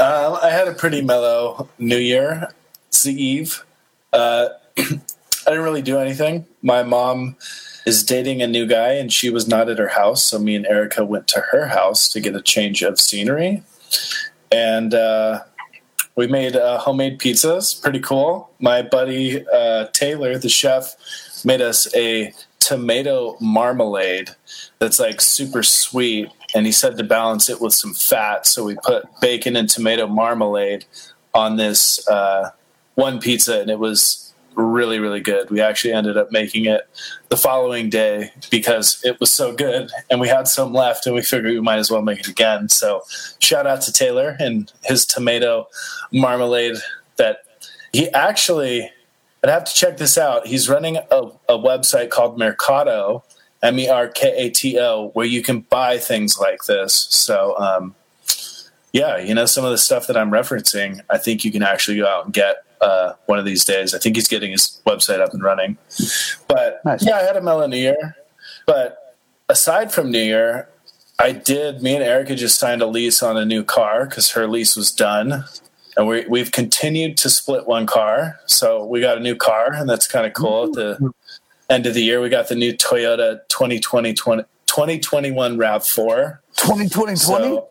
Uh, 0.00 0.38
I 0.40 0.50
had 0.50 0.68
a 0.68 0.74
pretty 0.74 1.02
mellow 1.02 1.68
New 1.80 1.98
Year. 1.98 2.52
Eve. 3.06 3.64
Uh, 4.12 4.48
I 4.78 4.82
didn't 5.46 5.62
really 5.62 5.82
do 5.82 5.98
anything. 5.98 6.46
My 6.62 6.82
mom 6.82 7.36
is 7.86 8.02
dating 8.02 8.42
a 8.42 8.46
new 8.46 8.66
guy, 8.66 8.92
and 8.92 9.12
she 9.12 9.30
was 9.30 9.48
not 9.48 9.68
at 9.68 9.78
her 9.78 9.88
house, 9.88 10.24
so 10.24 10.38
me 10.38 10.54
and 10.54 10.66
Erica 10.66 11.04
went 11.04 11.28
to 11.28 11.40
her 11.52 11.66
house 11.66 12.08
to 12.10 12.20
get 12.20 12.34
a 12.34 12.42
change 12.42 12.82
of 12.82 13.00
scenery, 13.00 13.62
and 14.52 14.94
uh, 14.94 15.42
we 16.16 16.26
made 16.26 16.56
uh, 16.56 16.78
homemade 16.78 17.18
pizzas. 17.18 17.80
Pretty 17.80 18.00
cool. 18.00 18.50
My 18.58 18.82
buddy 18.82 19.46
uh, 19.48 19.86
Taylor, 19.92 20.38
the 20.38 20.48
chef, 20.48 20.94
made 21.44 21.60
us 21.60 21.92
a 21.94 22.32
tomato 22.58 23.36
marmalade 23.40 24.30
that's 24.78 24.98
like 24.98 25.20
super 25.20 25.62
sweet 25.62 26.28
and 26.58 26.66
he 26.66 26.72
said 26.72 26.96
to 26.96 27.04
balance 27.04 27.48
it 27.48 27.60
with 27.60 27.72
some 27.72 27.94
fat 27.94 28.44
so 28.44 28.64
we 28.64 28.74
put 28.82 29.04
bacon 29.20 29.54
and 29.54 29.70
tomato 29.70 30.08
marmalade 30.08 30.84
on 31.32 31.56
this 31.56 32.06
uh, 32.08 32.50
one 32.96 33.20
pizza 33.20 33.60
and 33.60 33.70
it 33.70 33.78
was 33.78 34.34
really 34.56 34.98
really 34.98 35.20
good 35.20 35.48
we 35.50 35.60
actually 35.60 35.92
ended 35.92 36.16
up 36.16 36.32
making 36.32 36.64
it 36.64 36.88
the 37.28 37.36
following 37.36 37.88
day 37.88 38.32
because 38.50 39.00
it 39.04 39.20
was 39.20 39.30
so 39.30 39.54
good 39.54 39.88
and 40.10 40.20
we 40.20 40.26
had 40.26 40.48
some 40.48 40.72
left 40.72 41.06
and 41.06 41.14
we 41.14 41.22
figured 41.22 41.52
we 41.52 41.60
might 41.60 41.78
as 41.78 41.92
well 41.92 42.02
make 42.02 42.18
it 42.18 42.26
again 42.26 42.68
so 42.68 43.02
shout 43.38 43.68
out 43.68 43.80
to 43.80 43.92
taylor 43.92 44.36
and 44.40 44.72
his 44.82 45.06
tomato 45.06 45.68
marmalade 46.12 46.76
that 47.18 47.44
he 47.92 48.10
actually 48.10 48.90
I'd 49.44 49.50
have 49.50 49.64
to 49.66 49.74
check 49.74 49.98
this 49.98 50.18
out. 50.18 50.48
He's 50.48 50.68
running 50.68 50.96
a, 50.96 51.30
a 51.48 51.56
website 51.56 52.10
called 52.10 52.38
Merkato, 52.40 53.22
M 53.62 53.78
E 53.78 53.88
R 53.88 54.08
K 54.08 54.32
A 54.36 54.50
T 54.50 54.78
O, 54.78 55.10
where 55.14 55.26
you 55.26 55.42
can 55.42 55.60
buy 55.60 55.98
things 55.98 56.38
like 56.38 56.64
this. 56.64 56.94
So, 57.10 57.56
um, 57.58 57.94
yeah, 58.92 59.18
you 59.18 59.34
know, 59.34 59.46
some 59.46 59.64
of 59.64 59.70
the 59.70 59.78
stuff 59.78 60.06
that 60.06 60.16
I'm 60.16 60.30
referencing, 60.30 61.00
I 61.10 61.18
think 61.18 61.44
you 61.44 61.52
can 61.52 61.62
actually 61.62 61.98
go 61.98 62.06
out 62.06 62.24
and 62.26 62.32
get 62.34 62.64
uh, 62.80 63.14
one 63.26 63.38
of 63.38 63.44
these 63.44 63.64
days. 63.64 63.94
I 63.94 63.98
think 63.98 64.16
he's 64.16 64.28
getting 64.28 64.52
his 64.52 64.80
website 64.86 65.20
up 65.20 65.34
and 65.34 65.42
running. 65.42 65.76
But 66.48 66.80
Nice. 66.84 67.04
yeah, 67.04 67.16
I 67.16 67.22
had 67.22 67.36
a 67.36 67.42
mellow 67.42 67.66
New 67.66 67.76
Year. 67.76 68.16
But 68.66 69.16
aside 69.48 69.92
from 69.92 70.10
New 70.10 70.22
Year, 70.22 70.68
I 71.18 71.32
did. 71.32 71.82
Me 71.82 71.94
and 71.96 72.04
Erica 72.04 72.36
just 72.36 72.58
signed 72.58 72.80
a 72.80 72.86
lease 72.86 73.22
on 73.22 73.36
a 73.36 73.44
new 73.44 73.64
car 73.64 74.06
because 74.06 74.30
her 74.30 74.46
lease 74.46 74.76
was 74.76 74.92
done, 74.92 75.44
and 75.96 76.06
we, 76.06 76.24
we've 76.26 76.52
continued 76.52 77.16
to 77.18 77.28
split 77.30 77.66
one 77.66 77.86
car. 77.86 78.38
So 78.46 78.84
we 78.84 79.00
got 79.00 79.18
a 79.18 79.20
new 79.20 79.34
car, 79.34 79.72
and 79.72 79.88
that's 79.88 80.06
kind 80.06 80.26
of 80.26 80.32
cool. 80.32 80.70
The 80.72 81.12
end 81.68 81.86
of 81.86 81.94
the 81.94 82.02
year, 82.02 82.20
we 82.20 82.28
got 82.28 82.48
the 82.48 82.54
new 82.54 82.72
Toyota 82.72 83.40
2020, 83.48 84.14
2021 84.14 85.58
Rav 85.58 85.86
Four. 85.86 86.40
2020, 86.56 87.16
So, 87.16 87.68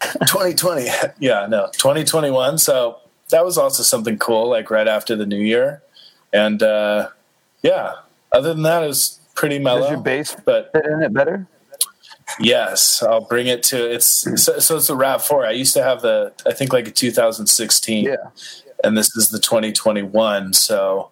2020, 0.00 0.86
yeah, 1.18 1.46
no, 1.48 1.68
2021. 1.72 2.58
So 2.58 2.98
that 3.30 3.44
was 3.44 3.58
also 3.58 3.82
something 3.82 4.18
cool, 4.18 4.48
like 4.48 4.70
right 4.70 4.88
after 4.88 5.16
the 5.16 5.26
new 5.26 5.40
year, 5.40 5.82
and 6.32 6.62
uh, 6.62 7.08
yeah. 7.62 7.94
Other 8.30 8.52
than 8.52 8.62
that, 8.64 8.84
it 8.84 8.86
was 8.86 9.18
pretty 9.34 9.58
mellow. 9.58 9.80
Does 9.80 9.90
your 9.90 10.00
bass 10.00 10.36
but 10.44 10.70
fit 10.72 10.84
in 10.84 11.02
it 11.02 11.12
better? 11.12 11.46
Yes, 12.38 13.02
I'll 13.02 13.22
bring 13.22 13.46
it 13.46 13.62
to 13.64 13.90
it's 13.90 14.06
so, 14.42 14.58
so 14.58 14.76
it's 14.76 14.90
a 14.90 14.96
Rav 14.96 15.24
Four. 15.24 15.46
I 15.46 15.52
used 15.52 15.74
to 15.74 15.82
have 15.82 16.02
the 16.02 16.32
I 16.46 16.52
think 16.52 16.72
like 16.72 16.86
a 16.86 16.90
2016. 16.90 18.04
Yeah. 18.04 18.16
And 18.84 18.96
this 18.96 19.16
is 19.16 19.30
the 19.30 19.38
2021. 19.38 20.52
So 20.52 21.10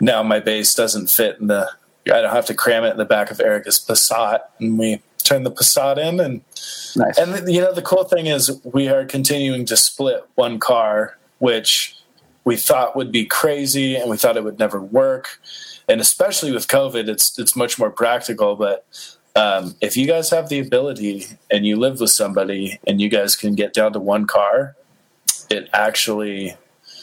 now 0.00 0.22
my 0.22 0.40
bass 0.40 0.74
doesn't 0.74 1.08
fit 1.08 1.38
in 1.40 1.46
the. 1.48 1.70
I 2.06 2.20
don't 2.20 2.34
have 2.34 2.46
to 2.46 2.54
cram 2.54 2.84
it 2.84 2.90
in 2.90 2.98
the 2.98 3.04
back 3.04 3.30
of 3.30 3.40
Erica's 3.40 3.80
Passat, 3.80 4.40
and 4.60 4.78
we 4.78 5.02
turn 5.24 5.42
the 5.42 5.50
Passat 5.50 5.98
in. 5.98 6.20
And 6.20 6.40
Nice. 6.94 7.18
and 7.18 7.52
you 7.52 7.60
know 7.60 7.72
the 7.74 7.82
cool 7.82 8.04
thing 8.04 8.26
is 8.26 8.60
we 8.64 8.88
are 8.88 9.04
continuing 9.04 9.64
to 9.66 9.76
split 9.76 10.24
one 10.34 10.58
car, 10.58 11.18
which 11.38 11.96
we 12.44 12.56
thought 12.56 12.94
would 12.96 13.10
be 13.10 13.24
crazy, 13.26 13.96
and 13.96 14.08
we 14.08 14.16
thought 14.16 14.36
it 14.36 14.44
would 14.44 14.58
never 14.58 14.80
work. 14.80 15.40
And 15.88 16.00
especially 16.00 16.52
with 16.52 16.68
COVID, 16.68 17.08
it's 17.08 17.38
it's 17.38 17.56
much 17.56 17.78
more 17.78 17.90
practical. 17.90 18.54
But 18.56 18.86
um, 19.34 19.74
if 19.80 19.96
you 19.96 20.06
guys 20.06 20.30
have 20.30 20.48
the 20.48 20.60
ability 20.60 21.26
and 21.50 21.66
you 21.66 21.76
live 21.76 22.00
with 22.00 22.10
somebody, 22.10 22.78
and 22.86 23.00
you 23.00 23.08
guys 23.08 23.34
can 23.36 23.54
get 23.54 23.74
down 23.74 23.92
to 23.94 23.98
one 24.00 24.26
car, 24.26 24.76
it 25.50 25.68
actually 25.72 26.56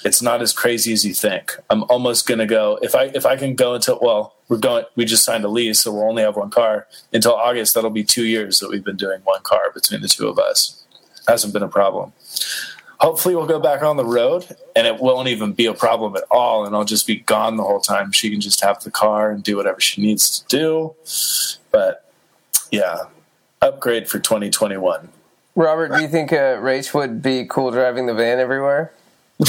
it's 0.04 0.22
not 0.22 0.42
as 0.42 0.54
crazy 0.54 0.92
as 0.94 1.06
you 1.06 1.14
think. 1.14 1.56
I'm 1.70 1.84
almost 1.84 2.28
gonna 2.28 2.46
go 2.46 2.80
if 2.82 2.96
I 2.96 3.06
if 3.16 3.26
I 3.26 3.36
can 3.38 3.56
go 3.56 3.76
until 3.76 4.00
well 4.02 4.36
we're 4.50 4.58
going 4.58 4.86
we 4.96 5.06
just 5.06 5.24
signed 5.24 5.44
a 5.44 5.48
lease 5.48 5.82
so 5.82 5.94
we'll 5.94 6.04
only 6.04 6.24
have 6.24 6.36
one 6.36 6.50
car 6.50 6.88
until 7.12 7.34
August. 7.34 7.74
That'll 7.74 7.90
be 7.90 8.04
two 8.04 8.26
years 8.26 8.60
that 8.60 8.70
we've 8.70 8.84
been 8.84 8.98
doing 8.98 9.22
one 9.24 9.42
car 9.44 9.72
between 9.74 10.02
the 10.02 10.08
two 10.08 10.28
of 10.28 10.38
us. 10.38 10.84
Hasn't 11.28 11.54
been 11.54 11.64
a 11.64 11.70
problem. 11.70 12.14
Hopefully 13.00 13.36
we'll 13.36 13.48
go 13.48 13.60
back 13.60 13.82
on 13.82 13.98
the 13.98 14.06
road 14.06 14.56
and 14.76 14.88
it 14.88 15.00
won't 15.00 15.28
even 15.28 15.52
be 15.52 15.66
a 15.66 15.74
problem 15.74 16.16
at 16.16 16.24
all 16.32 16.66
and 16.66 16.76
I'll 16.76 16.86
just 16.86 17.08
be 17.08 17.18
gone 17.18 17.58
the 17.58 17.64
whole 17.64 17.82
time. 17.82 18.12
She 18.12 18.30
can 18.30 18.40
just 18.40 18.64
have 18.64 18.84
the 18.84 18.92
car 18.92 19.32
and 19.32 19.44
do 19.44 19.58
whatever 19.58 19.80
she 19.82 20.02
needs 20.02 20.40
to 20.40 20.48
do. 20.48 20.96
But 21.72 22.10
yeah, 22.72 23.04
upgrade 23.62 24.10
for 24.10 24.20
2021. 24.20 25.10
Robert, 25.56 25.94
do 25.94 26.02
you 26.02 26.08
think 26.08 26.32
uh, 26.32 26.58
Rach 26.58 26.94
would 26.94 27.22
be 27.22 27.46
cool 27.46 27.72
driving 27.72 28.08
the 28.08 28.14
van 28.14 28.40
everywhere? 28.40 28.92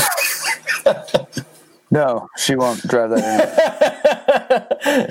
No, 1.91 2.29
she 2.37 2.57
won't 2.57 2.83
drive 2.89 3.11
that 3.11 4.81
in. 4.85 5.11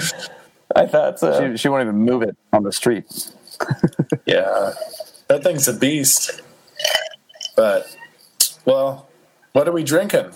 I 0.75 0.86
thought 0.86 1.18
so. 1.18 1.51
She, 1.51 1.58
she 1.58 1.70
won't 1.70 1.84
even 1.84 1.96
move 1.96 2.24
it 2.24 2.36
on 2.51 2.63
the 2.63 2.72
street. 2.72 3.06
Yeah, 4.25 4.74
that 5.27 5.44
thing's 5.44 5.68
a 5.68 5.74
beast. 5.74 6.42
But, 7.56 7.96
well, 8.65 9.08
what 9.53 9.68
are 9.68 9.72
we 9.72 9.84
drinking? 9.84 10.32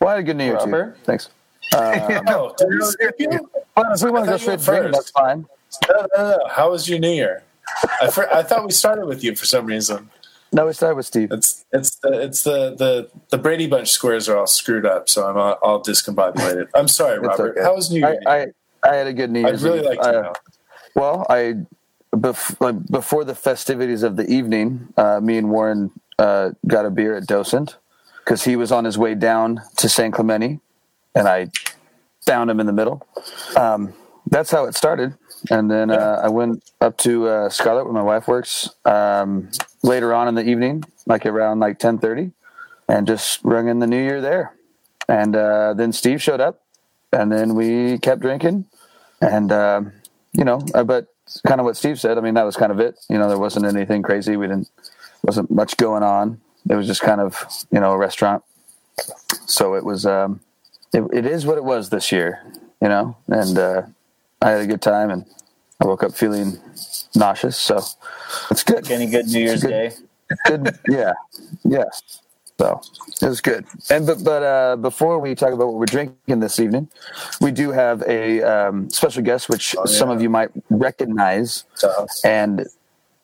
Well, 0.00 0.08
I 0.08 0.12
had 0.12 0.20
a 0.20 0.22
good 0.24 0.36
New 0.36 0.44
Year, 0.44 0.54
Robert? 0.54 0.96
too. 0.96 1.00
Thanks. 1.04 1.28
Um, 1.74 2.22
oh, 2.28 2.54
did 2.58 2.68
we? 2.68 3.28
Well, 3.76 3.92
if 3.94 4.02
we 4.02 4.10
want 4.10 4.26
to 4.26 4.32
go 4.32 4.36
straight 4.36 4.58
to 4.58 4.64
drinking, 4.64 4.92
that's 4.92 5.10
fine. 5.10 5.46
No, 5.88 6.06
no, 6.16 6.30
no. 6.30 6.48
How 6.48 6.70
was 6.70 6.88
your 6.88 6.98
New 6.98 7.12
Year? 7.12 7.42
I, 8.00 8.10
for, 8.10 8.30
I 8.32 8.42
thought 8.42 8.64
we 8.66 8.72
started 8.72 9.06
with 9.06 9.24
you 9.24 9.34
for 9.36 9.46
some 9.46 9.66
reason. 9.66 10.10
No, 10.52 10.66
we 10.66 10.72
started 10.74 10.96
with 10.96 11.06
Steve. 11.06 11.32
It's 11.32 11.64
it's 11.72 11.96
the 11.96 12.20
it's 12.20 12.42
the 12.42 12.74
the, 12.74 13.10
the 13.30 13.38
Brady 13.38 13.66
Bunch 13.66 13.90
squares 13.90 14.28
are 14.28 14.36
all 14.36 14.46
screwed 14.46 14.84
up, 14.84 15.08
so 15.08 15.26
I'm 15.26 15.36
all, 15.36 15.58
all 15.62 15.82
discombobulated. 15.82 16.68
I'm 16.74 16.88
sorry, 16.88 17.18
Robert. 17.18 17.52
okay. 17.52 17.62
How 17.62 17.74
was 17.74 17.90
New 17.90 18.00
Year? 18.00 18.20
I, 18.26 18.42
I, 18.42 18.46
I 18.84 18.94
had 18.94 19.06
a 19.06 19.12
good 19.14 19.30
New 19.30 19.40
Year's. 19.40 19.64
I'd 19.64 19.66
Year's 19.66 19.82
really 19.84 19.96
like 19.96 20.02
to 20.02 20.12
know. 20.12 20.32
Well, 20.94 21.26
I 21.30 21.56
bef- 22.14 22.60
like, 22.60 22.86
before 22.88 23.24
the 23.24 23.34
festivities 23.34 24.02
of 24.02 24.16
the 24.16 24.30
evening, 24.30 24.92
uh, 24.96 25.20
me 25.22 25.38
and 25.38 25.50
Warren 25.50 25.90
uh, 26.18 26.50
got 26.66 26.84
a 26.84 26.90
beer 26.90 27.16
at 27.16 27.26
Docent 27.26 27.76
because 28.24 28.44
he 28.44 28.54
was 28.56 28.70
on 28.70 28.84
his 28.84 28.98
way 28.98 29.14
down 29.14 29.62
to 29.76 29.88
San 29.88 30.10
Clemente, 30.10 30.60
and 31.14 31.28
I 31.28 31.50
found 32.26 32.50
him 32.50 32.60
in 32.60 32.66
the 32.66 32.72
middle. 32.72 33.06
Um, 33.56 33.94
that's 34.26 34.50
how 34.50 34.64
it 34.64 34.74
started, 34.74 35.14
and 35.50 35.70
then 35.70 35.90
uh, 35.90 36.20
I 36.22 36.28
went 36.28 36.62
up 36.80 36.96
to 36.98 37.28
uh, 37.28 37.48
Scarlet 37.48 37.84
where 37.84 37.92
my 37.92 38.02
wife 38.02 38.28
works 38.28 38.70
um, 38.84 39.50
later 39.82 40.14
on 40.14 40.28
in 40.28 40.34
the 40.34 40.44
evening, 40.44 40.84
like 41.06 41.26
around 41.26 41.60
like 41.60 41.78
ten 41.78 41.98
thirty, 41.98 42.32
and 42.88 43.06
just 43.06 43.40
rung 43.42 43.68
in 43.68 43.78
the 43.78 43.86
New 43.86 44.02
Year 44.02 44.20
there. 44.20 44.54
And 45.08 45.34
uh, 45.34 45.74
then 45.74 45.92
Steve 45.92 46.22
showed 46.22 46.40
up, 46.40 46.62
and 47.12 47.32
then 47.32 47.54
we 47.54 47.98
kept 47.98 48.20
drinking, 48.20 48.66
and. 49.20 49.52
Um, 49.52 49.92
you 50.32 50.44
know, 50.44 50.64
uh, 50.74 50.84
but 50.84 51.08
kind 51.46 51.60
of 51.60 51.64
what 51.64 51.76
Steve 51.76 52.00
said. 52.00 52.18
I 52.18 52.20
mean, 52.20 52.34
that 52.34 52.44
was 52.44 52.56
kind 52.56 52.72
of 52.72 52.80
it. 52.80 52.98
You 53.08 53.18
know, 53.18 53.28
there 53.28 53.38
wasn't 53.38 53.66
anything 53.66 54.02
crazy. 54.02 54.36
We 54.36 54.46
didn't 54.46 54.68
wasn't 55.22 55.50
much 55.50 55.76
going 55.76 56.02
on. 56.02 56.40
It 56.68 56.74
was 56.74 56.86
just 56.86 57.02
kind 57.02 57.20
of 57.20 57.46
you 57.70 57.80
know 57.80 57.92
a 57.92 57.98
restaurant. 57.98 58.42
So 59.46 59.74
it 59.74 59.84
was. 59.84 60.06
Um, 60.06 60.40
it, 60.92 61.02
it 61.12 61.26
is 61.26 61.46
what 61.46 61.56
it 61.56 61.64
was 61.64 61.90
this 61.90 62.12
year. 62.12 62.40
You 62.80 62.88
know, 62.88 63.16
and 63.28 63.58
uh, 63.58 63.82
I 64.42 64.50
had 64.50 64.60
a 64.60 64.66
good 64.66 64.82
time, 64.82 65.10
and 65.10 65.24
I 65.80 65.86
woke 65.86 66.02
up 66.02 66.14
feeling 66.14 66.58
nauseous. 67.14 67.56
So 67.56 67.78
it's 68.50 68.64
good. 68.64 68.90
Any 68.90 69.06
good 69.06 69.26
New 69.26 69.40
Year's 69.40 69.62
Good. 69.62 69.70
Day? 69.70 69.92
good. 70.46 70.78
Yeah, 70.88 71.12
yeah. 71.64 71.84
So 72.58 72.80
it 73.20 73.28
was 73.28 73.40
good. 73.40 73.66
And 73.90 74.06
but 74.06 74.22
but 74.24 74.42
uh, 74.42 74.76
before 74.76 75.18
we 75.18 75.34
talk 75.34 75.52
about 75.52 75.68
what 75.68 75.76
we're 75.76 75.86
drinking 75.86 76.40
this 76.40 76.60
evening, 76.60 76.88
we 77.40 77.50
do 77.50 77.70
have 77.70 78.02
a 78.02 78.42
um, 78.42 78.90
special 78.90 79.22
guest, 79.22 79.48
which 79.48 79.74
some 79.86 80.08
yeah. 80.08 80.14
of 80.14 80.22
you 80.22 80.30
might 80.30 80.50
recognize 80.70 81.64
So, 81.74 82.06
and 82.24 82.66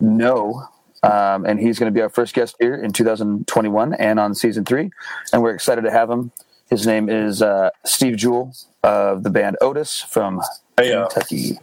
know. 0.00 0.68
Um, 1.04 1.46
and 1.46 1.60
he's 1.60 1.78
going 1.78 1.92
to 1.92 1.96
be 1.96 2.02
our 2.02 2.08
first 2.08 2.34
guest 2.34 2.56
here 2.58 2.74
in 2.74 2.92
2021 2.92 3.94
and 3.94 4.18
on 4.18 4.34
season 4.34 4.64
three. 4.64 4.90
And 5.32 5.42
we're 5.42 5.54
excited 5.54 5.82
to 5.82 5.92
have 5.92 6.10
him. 6.10 6.32
His 6.70 6.86
name 6.86 7.08
is 7.08 7.40
uh, 7.40 7.70
Steve 7.86 8.16
Jewell 8.16 8.54
of 8.82 9.22
the 9.22 9.30
band 9.30 9.56
Otis 9.62 10.02
from 10.02 10.42
hey, 10.76 10.92
uh, 10.92 11.06
Kentucky. 11.08 11.58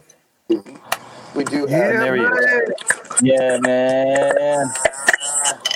We 0.48 1.44
do 1.44 1.66
have. 1.66 1.92
Yeah, 1.92 1.98
there 2.00 2.16
he 2.16 2.22
is. 2.22 2.30
man. 3.22 3.22
Yeah, 3.22 3.58
man. 3.60 4.66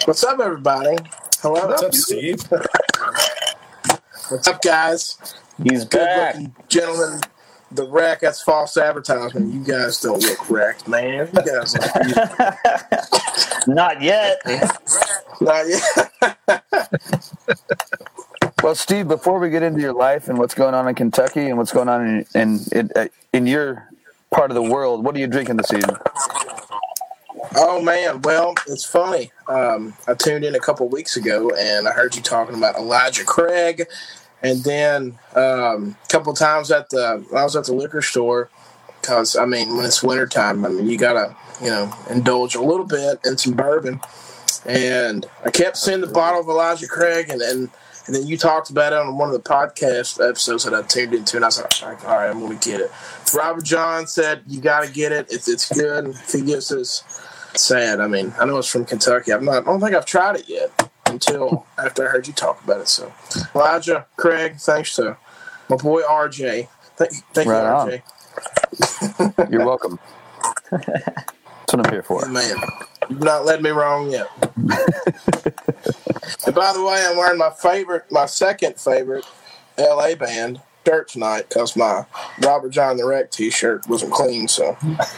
What's 0.04 0.24
up, 0.24 0.40
everybody? 0.40 0.96
Hello. 1.40 1.68
what's 1.68 1.82
up, 1.82 1.94
Steve? 1.94 2.42
What's 4.30 4.48
up, 4.48 4.60
guys? 4.62 5.16
He's 5.62 5.84
Good 5.84 5.98
back. 5.98 6.34
looking 6.34 6.54
gentlemen. 6.68 7.20
The 7.72 7.86
wreck, 7.86 8.20
that's 8.20 8.42
false 8.42 8.76
advertisement. 8.76 9.54
You 9.54 9.62
guys 9.62 10.00
don't 10.00 10.20
look 10.20 10.50
wrecked, 10.50 10.88
man. 10.88 11.28
You 11.32 11.42
guys 11.42 11.76
look 11.76 11.92
beautiful. 12.02 12.46
Not 13.74 14.02
yet. 14.02 14.40
Not 15.40 15.68
yet. 15.68 16.12
Well, 18.62 18.74
Steve, 18.74 19.08
before 19.08 19.38
we 19.38 19.48
get 19.48 19.62
into 19.62 19.80
your 19.80 19.94
life 19.94 20.28
and 20.28 20.38
what's 20.38 20.54
going 20.54 20.74
on 20.74 20.86
in 20.86 20.94
Kentucky 20.94 21.46
and 21.46 21.56
what's 21.56 21.72
going 21.72 21.88
on 21.88 22.26
in 22.34 22.60
in 22.74 22.90
uh, 22.94 23.06
in 23.32 23.46
your 23.46 23.88
part 24.30 24.50
of 24.50 24.54
the 24.54 24.62
world, 24.62 25.02
what 25.02 25.16
are 25.16 25.18
you 25.18 25.26
drinking 25.26 25.56
this 25.56 25.72
evening? 25.72 25.96
Oh, 27.56 27.80
man. 27.82 28.20
Well, 28.22 28.54
it's 28.66 28.84
funny. 28.84 29.32
Um, 29.48 29.94
I 30.06 30.14
tuned 30.14 30.44
in 30.44 30.54
a 30.54 30.60
couple 30.60 30.86
weeks 30.88 31.16
ago 31.16 31.50
and 31.56 31.88
I 31.88 31.92
heard 31.92 32.14
you 32.14 32.22
talking 32.22 32.54
about 32.54 32.76
Elijah 32.76 33.24
Craig. 33.24 33.86
And 34.42 34.62
then 34.62 35.18
um, 35.34 35.96
a 36.04 36.08
couple 36.08 36.32
times 36.34 36.70
at 36.70 36.90
the, 36.90 37.24
I 37.34 37.42
was 37.42 37.56
at 37.56 37.64
the 37.64 37.74
liquor 37.74 38.02
store 38.02 38.50
because, 39.00 39.36
I 39.36 39.46
mean, 39.46 39.76
when 39.76 39.86
it's 39.86 40.02
wintertime, 40.02 40.64
I 40.64 40.68
mean, 40.68 40.86
you 40.86 40.98
got 40.98 41.14
to, 41.14 41.36
you 41.62 41.70
know, 41.70 41.92
indulge 42.08 42.54
a 42.54 42.62
little 42.62 42.86
bit 42.86 43.20
in 43.24 43.36
some 43.36 43.54
bourbon. 43.54 44.00
And 44.64 45.26
I 45.44 45.50
kept 45.50 45.76
seeing 45.76 46.02
the 46.02 46.06
bottle 46.06 46.40
of 46.40 46.48
Elijah 46.48 46.86
Craig, 46.86 47.30
and, 47.30 47.40
and 47.40 47.70
and 48.10 48.16
then 48.16 48.26
you 48.26 48.36
talked 48.36 48.70
about 48.70 48.92
it 48.92 48.98
on 48.98 49.16
one 49.16 49.28
of 49.28 49.34
the 49.34 49.48
podcast 49.48 50.18
episodes 50.20 50.64
that 50.64 50.74
I 50.74 50.82
tuned 50.82 51.14
into, 51.14 51.36
and 51.36 51.44
I 51.44 51.48
was 51.48 51.62
like, 51.80 52.04
all 52.04 52.16
right, 52.16 52.28
I'm 52.28 52.40
going 52.40 52.58
to 52.58 52.68
get 52.68 52.80
it. 52.80 52.90
Robert 53.32 53.62
John 53.62 54.08
said, 54.08 54.42
you 54.48 54.60
got 54.60 54.84
to 54.84 54.92
get 54.92 55.12
it. 55.12 55.30
If 55.30 55.46
it's 55.46 55.72
good, 55.72 56.08
if 56.08 56.32
he 56.32 56.40
gives 56.40 56.72
us 56.72 57.04
sad. 57.54 58.00
I 58.00 58.08
mean, 58.08 58.34
I 58.36 58.46
know 58.46 58.58
it's 58.58 58.66
from 58.66 58.84
Kentucky. 58.84 59.32
I'm 59.32 59.44
not, 59.44 59.62
I 59.62 59.66
don't 59.66 59.78
think 59.78 59.94
I've 59.94 60.06
tried 60.06 60.40
it 60.40 60.48
yet 60.48 60.90
until 61.06 61.64
after 61.78 62.04
I 62.04 62.10
heard 62.10 62.26
you 62.26 62.32
talk 62.32 62.60
about 62.64 62.80
it. 62.80 62.88
So, 62.88 63.12
Elijah, 63.54 64.06
Craig, 64.16 64.56
thanks 64.56 64.96
to 64.96 65.16
my 65.68 65.76
boy 65.76 66.02
RJ. 66.02 66.66
Thank, 66.96 67.12
thank 67.32 67.48
Right 67.48 67.62
you, 67.62 67.68
on. 67.68 69.34
RJ. 69.38 69.52
You're 69.52 69.64
welcome. 69.64 70.00
That's 70.72 71.72
what 71.72 71.86
I'm 71.86 71.92
here 71.92 72.02
for. 72.02 72.26
Man, 72.26 72.56
you've 73.08 73.22
not 73.22 73.44
led 73.44 73.62
me 73.62 73.70
wrong 73.70 74.10
yet. 74.10 74.28
and 74.46 74.68
by 76.54 76.72
the 76.72 76.84
way, 76.84 77.04
I'm 77.06 77.16
wearing 77.16 77.38
my 77.38 77.50
favorite, 77.50 78.10
my 78.10 78.26
second 78.26 78.78
favorite 78.78 79.24
LA 79.78 80.14
band 80.14 80.60
shirt 80.86 81.08
tonight 81.08 81.48
because 81.48 81.76
my 81.76 82.04
Robert 82.42 82.70
John 82.70 82.96
the 82.96 83.06
Wreck 83.06 83.30
t 83.30 83.50
shirt 83.50 83.86
wasn't 83.88 84.12
clean, 84.12 84.48
so, 84.48 84.76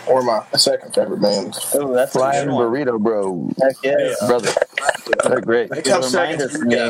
or 0.09 0.23
my 0.23 0.45
second 0.57 0.95
favorite 0.95 1.21
band. 1.21 1.57
Oh, 1.75 1.93
that's 1.93 2.15
a 2.15 2.19
Flying 2.19 2.49
burrito, 2.49 3.01
bro, 3.01 3.51
Heck 3.61 3.77
yeah. 3.83 4.15
brother. 4.27 4.51
They're 5.25 5.41
great. 5.41 5.71
They 5.71 5.83
come 5.83 6.03
second 6.03 6.43
us, 6.43 6.53
to 6.53 6.59
you 6.69 6.89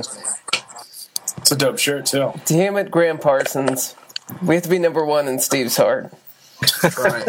It's 1.38 1.52
a 1.52 1.56
dope 1.56 1.78
shirt 1.78 2.06
too. 2.06 2.32
Damn 2.46 2.76
it, 2.76 2.90
Gram 2.90 3.18
Parsons. 3.18 3.94
We 4.42 4.54
have 4.54 4.64
to 4.64 4.70
be 4.70 4.78
number 4.78 5.04
one 5.04 5.28
in 5.28 5.38
Steve's 5.38 5.76
heart. 5.76 6.12
Right. 6.98 7.28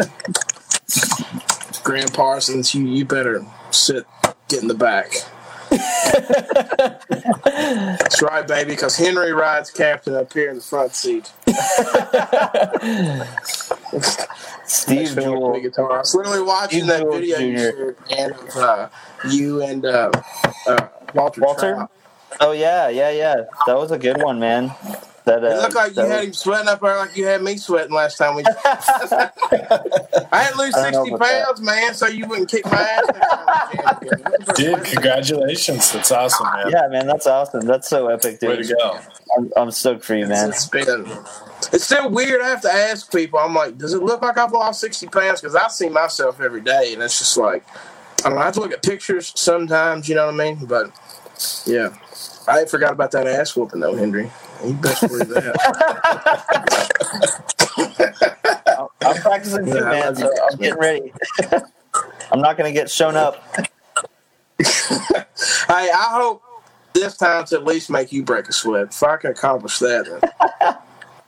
Gram 1.84 2.08
Parsons, 2.08 2.74
you, 2.74 2.86
you 2.86 3.04
better 3.04 3.46
sit, 3.70 4.06
get 4.48 4.62
in 4.62 4.68
the 4.68 4.74
back. 4.74 5.12
That's 7.98 8.22
right, 8.22 8.46
baby, 8.46 8.70
because 8.70 8.96
Henry 8.96 9.32
rides 9.32 9.70
captain 9.70 10.14
up 10.14 10.32
here 10.32 10.48
in 10.50 10.56
the 10.56 10.62
front 10.62 10.94
seat. 10.94 11.30
Steve 14.66 15.14
Jewell. 15.14 15.60
guitar. 15.60 15.92
I 15.92 15.98
was 15.98 16.14
literally 16.14 16.42
watching 16.42 16.84
Steve 16.84 16.88
that 16.88 17.02
Jewell 17.02 17.18
video 17.18 17.38
you 17.38 17.96
and 18.10 18.34
uh, 18.56 18.88
you 19.30 19.62
and 19.62 19.84
uh, 19.84 20.10
uh, 20.66 20.88
Walter. 21.14 21.40
Walter? 21.42 21.74
Trout. 21.74 21.90
Oh 22.40 22.52
yeah, 22.52 22.88
yeah, 22.88 23.10
yeah. 23.10 23.44
That 23.66 23.76
was 23.76 23.90
a 23.90 23.98
good 23.98 24.22
one, 24.22 24.40
man. 24.40 24.72
That 25.26 25.42
uh, 25.42 25.46
It 25.48 25.56
looked 25.62 25.74
like 25.74 25.88
you 25.90 25.94
that 25.96 26.08
had 26.08 26.16
was- 26.18 26.26
him 26.26 26.32
sweating 26.34 26.68
up 26.68 26.80
there 26.80 26.96
like 26.96 27.16
you 27.16 27.24
had 27.26 27.42
me 27.42 27.56
sweating 27.56 27.94
last 27.94 28.18
time. 28.18 28.34
We 28.36 28.42
I 28.64 30.42
had 30.42 30.50
to 30.52 30.58
lose 30.58 30.74
I 30.74 30.90
don't 30.90 30.92
know 30.92 31.04
60 31.04 31.14
about 31.14 31.18
that. 31.20 31.44
pounds, 31.46 31.60
man, 31.62 31.94
so 31.94 32.06
you 32.08 32.26
wouldn't 32.28 32.50
kick 32.50 32.64
my 32.66 32.72
ass. 32.72 33.02
next 33.06 33.18
time 33.20 33.96
we 34.02 34.08
jammed 34.08 34.24
together. 34.24 34.54
Dude, 34.54 34.84
congratulations. 34.84 35.92
That's 35.92 36.12
awesome, 36.12 36.46
man. 36.52 36.70
Yeah, 36.70 36.88
man, 36.88 37.06
that's 37.06 37.26
awesome. 37.26 37.60
That's 37.66 37.88
so 37.88 38.08
epic, 38.08 38.40
dude. 38.40 38.50
Way 38.50 38.62
to 38.64 38.74
go. 38.74 38.98
I'm, 39.38 39.50
I'm 39.56 39.70
stoked 39.70 40.04
for 40.04 40.14
you, 40.14 40.26
man. 40.26 40.50
It's 40.50 40.66
been. 40.66 41.06
It's 41.72 41.84
still 41.84 42.10
weird. 42.10 42.42
I 42.42 42.48
have 42.48 42.60
to 42.62 42.70
ask 42.72 43.10
people. 43.10 43.38
I'm 43.38 43.54
like, 43.54 43.78
does 43.78 43.94
it 43.94 44.02
look 44.02 44.20
like 44.22 44.36
I've 44.36 44.52
lost 44.52 44.80
60 44.80 45.06
pounds? 45.08 45.40
Because 45.40 45.56
I 45.56 45.68
see 45.68 45.88
myself 45.88 46.40
every 46.40 46.60
day, 46.60 46.92
and 46.92 47.02
it's 47.02 47.18
just 47.18 47.36
like, 47.38 47.64
I 48.18 48.28
don't 48.28 48.34
know. 48.34 48.42
I 48.42 48.44
have 48.44 48.54
to 48.54 48.60
look 48.60 48.72
at 48.72 48.82
pictures 48.82 49.32
sometimes. 49.34 50.08
You 50.08 50.16
know 50.16 50.26
what 50.26 50.34
I 50.34 50.52
mean? 50.52 50.66
But 50.66 50.90
yeah, 51.64 51.94
I 52.46 52.66
forgot 52.66 52.92
about 52.92 53.10
that 53.12 53.26
ass 53.26 53.56
whooping 53.56 53.80
though, 53.80 53.96
Henry. 53.96 54.30
You 54.64 54.74
best 54.74 55.00
believe 55.02 55.28
that. 55.28 55.54
I'm 59.02 59.16
practicing 59.16 59.66
too, 59.66 59.74
Yeah, 59.74 59.80
man. 59.80 60.16
So. 60.16 60.30
I'm 60.50 60.58
getting 60.58 60.78
ready. 60.78 61.12
I'm 62.32 62.40
not 62.40 62.56
gonna 62.56 62.72
get 62.72 62.90
shown 62.90 63.16
up. 63.16 63.44
hey, 64.58 64.64
I 65.68 66.08
hope 66.10 66.42
this 66.94 67.16
time 67.16 67.44
to 67.46 67.56
at 67.56 67.64
least 67.64 67.90
make 67.90 68.12
you 68.12 68.22
break 68.22 68.48
a 68.48 68.52
sweat. 68.52 68.88
If 68.88 69.02
I 69.02 69.16
can 69.16 69.30
accomplish 69.30 69.78
that, 69.80 70.06
then 70.06 70.20
uh, 70.60 70.74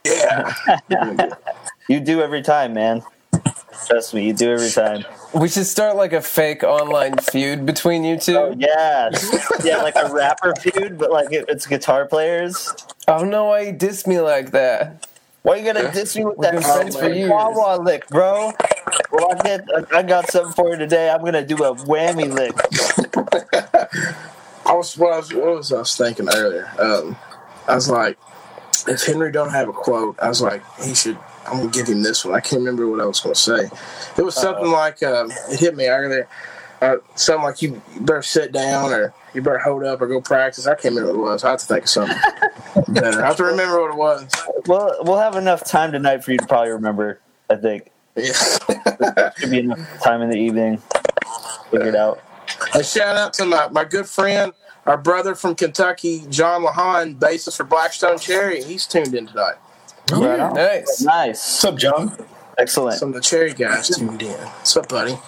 yeah. 0.05 1.35
You 1.89 2.01
do 2.01 2.21
every 2.23 2.43
time, 2.43 2.73
man. 2.73 3.03
Trust 3.87 4.15
me, 4.15 4.27
you 4.27 4.33
do 4.33 4.51
every 4.51 4.71
time. 4.71 5.05
We 5.39 5.49
should 5.49 5.67
start 5.67 5.97
like 5.97 6.15
a 6.15 6.23
fake 6.23 6.63
online 6.65 7.19
feud 7.19 7.67
between 7.67 8.05
you 8.05 8.19
two. 8.19 8.39
Oh 8.39 8.55
yeah, 8.57 9.11
yeah, 9.63 9.83
like 9.83 9.95
a 9.97 10.11
rapper 10.11 10.55
feud, 10.59 10.97
but 10.97 11.11
like 11.13 11.31
it, 11.31 11.45
it's 11.49 11.67
guitar 11.67 12.07
players. 12.07 12.73
I 13.07 13.19
don't 13.19 13.29
know 13.29 13.45
why 13.47 13.61
you 13.61 13.73
diss 13.73 14.07
me 14.07 14.19
like 14.19 14.53
that. 14.53 15.07
Why 15.43 15.57
you 15.57 15.65
gonna 15.71 15.93
diss 15.93 16.17
me 16.17 16.25
with 16.25 16.39
We've 16.39 16.43
that 16.45 16.53
been 16.55 16.63
friends 16.63 16.97
for 16.97 17.13
years. 17.13 17.29
wah 17.29 17.51
wah 17.51 17.77
lick, 17.77 18.09
bro? 18.09 18.53
Well, 19.13 19.29
I 19.31 19.43
get, 19.43 19.69
I 19.93 20.03
got 20.03 20.31
something 20.31 20.55
for 20.55 20.71
you 20.71 20.79
today. 20.79 21.11
I'm 21.11 21.23
gonna 21.23 21.45
do 21.47 21.57
a 21.65 21.75
whammy 21.75 22.33
lick. 22.33 22.55
I 24.65 24.73
was 24.73 24.97
what 24.97 25.13
I 25.13 25.19
was, 25.19 25.35
what 25.35 25.47
was 25.57 25.73
I 25.73 25.79
was 25.81 25.95
thinking 25.95 26.29
earlier. 26.35 26.71
Um, 26.81 27.15
I 27.69 27.75
was 27.75 27.91
like, 27.91 28.17
if 28.89 29.05
Henry 29.05 29.31
don't 29.31 29.51
have 29.51 29.69
a 29.69 29.73
quote, 29.73 30.19
I 30.19 30.29
was 30.29 30.41
like, 30.41 30.63
he 30.81 30.95
should. 30.95 31.19
I'm 31.49 31.59
gonna 31.59 31.71
give 31.71 31.87
him 31.89 32.03
this 32.03 32.25
one. 32.25 32.35
I 32.35 32.41
can't 32.41 32.61
remember 32.61 32.89
what 32.89 33.01
I 33.01 33.05
was 33.07 33.21
gonna 33.21 33.35
say. 33.35 33.69
It 34.17 34.23
was 34.23 34.35
something 34.35 34.71
like 34.71 35.03
um, 35.03 35.31
it 35.51 35.61
hit 35.61 35.77
me 35.77 35.87
earlier. 35.89 36.29
Uh, 36.83 36.97
something 37.15 37.45
like 37.45 37.63
you, 37.63 37.81
you 37.95 38.01
better 38.03 38.21
sit 38.23 38.53
down 38.53 38.93
or 38.93 39.15
you 39.33 39.41
better 39.41 39.59
hold 39.59 39.83
up 39.83 40.01
or 40.03 40.07
go 40.07 40.21
practice. 40.21 40.67
I 40.67 40.75
can't 40.75 40.95
remember 40.95 41.19
what 41.19 41.31
it 41.31 41.33
was. 41.33 41.45
I 41.45 41.51
have 41.53 41.61
to 41.61 41.67
think 41.67 41.85
of 41.85 41.89
something 41.89 42.17
better. 42.89 43.23
I 43.23 43.27
have 43.29 43.37
to 43.39 43.45
remember 43.45 43.81
what 43.81 43.91
it 43.93 43.97
was. 43.97 44.31
Well, 44.67 44.95
we'll 45.01 45.19
have 45.19 45.37
enough 45.37 45.65
time 45.65 45.93
tonight 45.93 46.23
for 46.23 46.33
you 46.33 46.39
to 46.39 46.47
probably 46.47 46.71
remember. 46.73 47.21
I 47.49 47.57
think 47.57 47.91
Yeah. 48.15 49.31
should 49.39 49.51
be 49.51 49.61
enough 49.61 50.03
time 50.03 50.21
in 50.21 50.29
the 50.29 50.37
evening. 50.37 50.83
Figure 51.71 51.89
it 51.89 51.97
out. 51.97 52.23
A 52.75 52.85
shout 52.85 53.17
out 53.17 53.33
to 53.35 53.47
my, 53.47 53.69
my 53.69 53.85
good 53.85 54.07
friend, 54.07 54.53
our 54.85 54.99
brother 54.99 55.35
from 55.35 55.55
Kentucky, 55.55 56.25
Jon 56.29 56.63
Lawhon, 56.63 57.19
bassist 57.19 57.57
for 57.57 57.65
Black 57.65 57.93
Stone 57.95 58.19
Cherry. 58.19 58.63
He's 58.63 58.87
tuned 58.87 59.15
in 59.15 59.27
tonight. 59.29 59.55
Oh, 60.13 60.25
right. 60.25 60.53
Nice. 60.55 61.01
Nice, 61.03 61.39
What's 61.39 61.65
up, 61.65 61.77
John? 61.77 62.17
excellent. 62.59 62.99
Some 62.99 63.09
of 63.09 63.15
the 63.15 63.21
Cherry 63.21 63.53
guys 63.53 63.89
tuned 63.97 64.23
in. 64.23 64.29
What's 64.31 64.77
up, 64.77 64.89
buddy? 64.89 65.19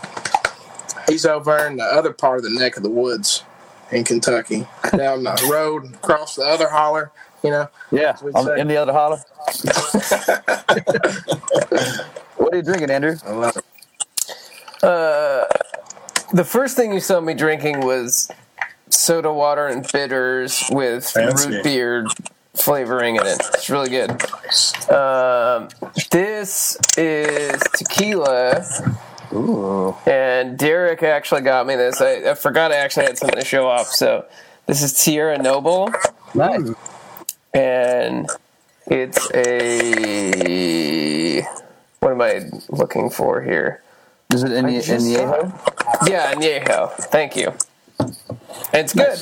He's 1.08 1.26
over 1.26 1.66
in 1.66 1.76
the 1.76 1.84
other 1.84 2.12
part 2.12 2.38
of 2.38 2.44
the 2.44 2.50
neck 2.50 2.76
of 2.76 2.82
the 2.82 2.90
woods 2.90 3.42
in 3.90 4.04
Kentucky, 4.04 4.66
down 4.96 5.24
the 5.24 5.48
road, 5.50 5.94
across 5.94 6.36
the 6.36 6.42
other 6.42 6.68
holler. 6.68 7.10
You 7.42 7.50
know, 7.50 7.68
Yeah, 7.92 8.16
we'd 8.22 8.34
in 8.58 8.68
the 8.68 8.76
other 8.76 8.92
holler. 8.92 9.18
what 12.36 12.52
are 12.52 12.56
you 12.56 12.62
drinking, 12.62 12.90
Andrew? 12.90 13.16
I 13.26 13.32
love 13.32 13.56
it. 13.56 13.64
Uh, 14.82 15.44
the 16.32 16.44
first 16.44 16.76
thing 16.76 16.92
you 16.92 17.00
saw 17.00 17.20
me 17.20 17.34
drinking 17.34 17.80
was 17.80 18.30
soda 18.90 19.32
water 19.32 19.66
and 19.66 19.86
bitters 19.92 20.62
with 20.70 21.08
Fancy. 21.08 21.48
root 21.48 21.64
beer 21.64 22.06
flavoring 22.62 23.16
in 23.16 23.26
it. 23.26 23.40
It's 23.54 23.70
really 23.70 23.90
good. 23.90 24.10
Um, 24.90 25.68
this 26.10 26.78
is 26.96 27.60
tequila. 27.74 28.64
Ooh. 29.32 29.94
And 30.06 30.58
Derek 30.58 31.02
actually 31.02 31.42
got 31.42 31.66
me 31.66 31.76
this. 31.76 32.00
I, 32.00 32.30
I 32.30 32.34
forgot 32.34 32.72
I 32.72 32.76
actually 32.76 33.06
had 33.06 33.18
something 33.18 33.38
to 33.40 33.46
show 33.46 33.68
off. 33.68 33.88
So 33.88 34.24
this 34.66 34.82
is 34.82 34.92
Tierra 35.04 35.38
Noble, 35.38 35.90
Nice. 36.34 36.70
and 37.52 38.28
it's 38.86 39.30
a 39.34 41.42
what 42.00 42.12
am 42.12 42.20
I 42.22 42.48
looking 42.70 43.10
for 43.10 43.42
here? 43.42 43.82
Is 44.32 44.42
it 44.42 44.52
in 44.52 44.66
the 44.66 44.72
just 44.74 44.88
in 44.88 45.12
the 45.12 45.16
saw 45.16 45.32
it. 45.34 46.10
Yeah, 46.10 46.32
Añejo. 46.34 46.90
Thank 46.92 47.36
you. 47.36 47.52
It's 48.72 48.94
good. 48.94 49.18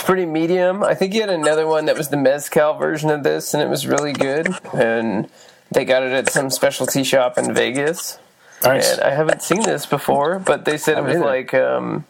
It's 0.00 0.06
pretty 0.06 0.24
medium. 0.24 0.82
I 0.82 0.94
think 0.94 1.12
he 1.12 1.18
had 1.18 1.28
another 1.28 1.66
one 1.66 1.84
that 1.84 1.94
was 1.94 2.08
the 2.08 2.16
mezcal 2.16 2.72
version 2.72 3.10
of 3.10 3.22
this, 3.22 3.52
and 3.52 3.62
it 3.62 3.68
was 3.68 3.86
really 3.86 4.14
good. 4.14 4.48
And 4.72 5.28
they 5.70 5.84
got 5.84 6.02
it 6.02 6.12
at 6.12 6.30
some 6.30 6.48
specialty 6.48 7.04
shop 7.04 7.36
in 7.36 7.52
Vegas. 7.52 8.18
Nice. 8.62 8.92
And 8.92 9.02
I 9.02 9.10
haven't 9.10 9.42
seen 9.42 9.60
this 9.62 9.84
before, 9.84 10.38
but 10.38 10.64
they 10.64 10.78
said 10.78 10.96
it 10.96 11.04
was 11.04 11.16
either. 11.16 11.24
like 11.26 11.52
um, 11.52 12.06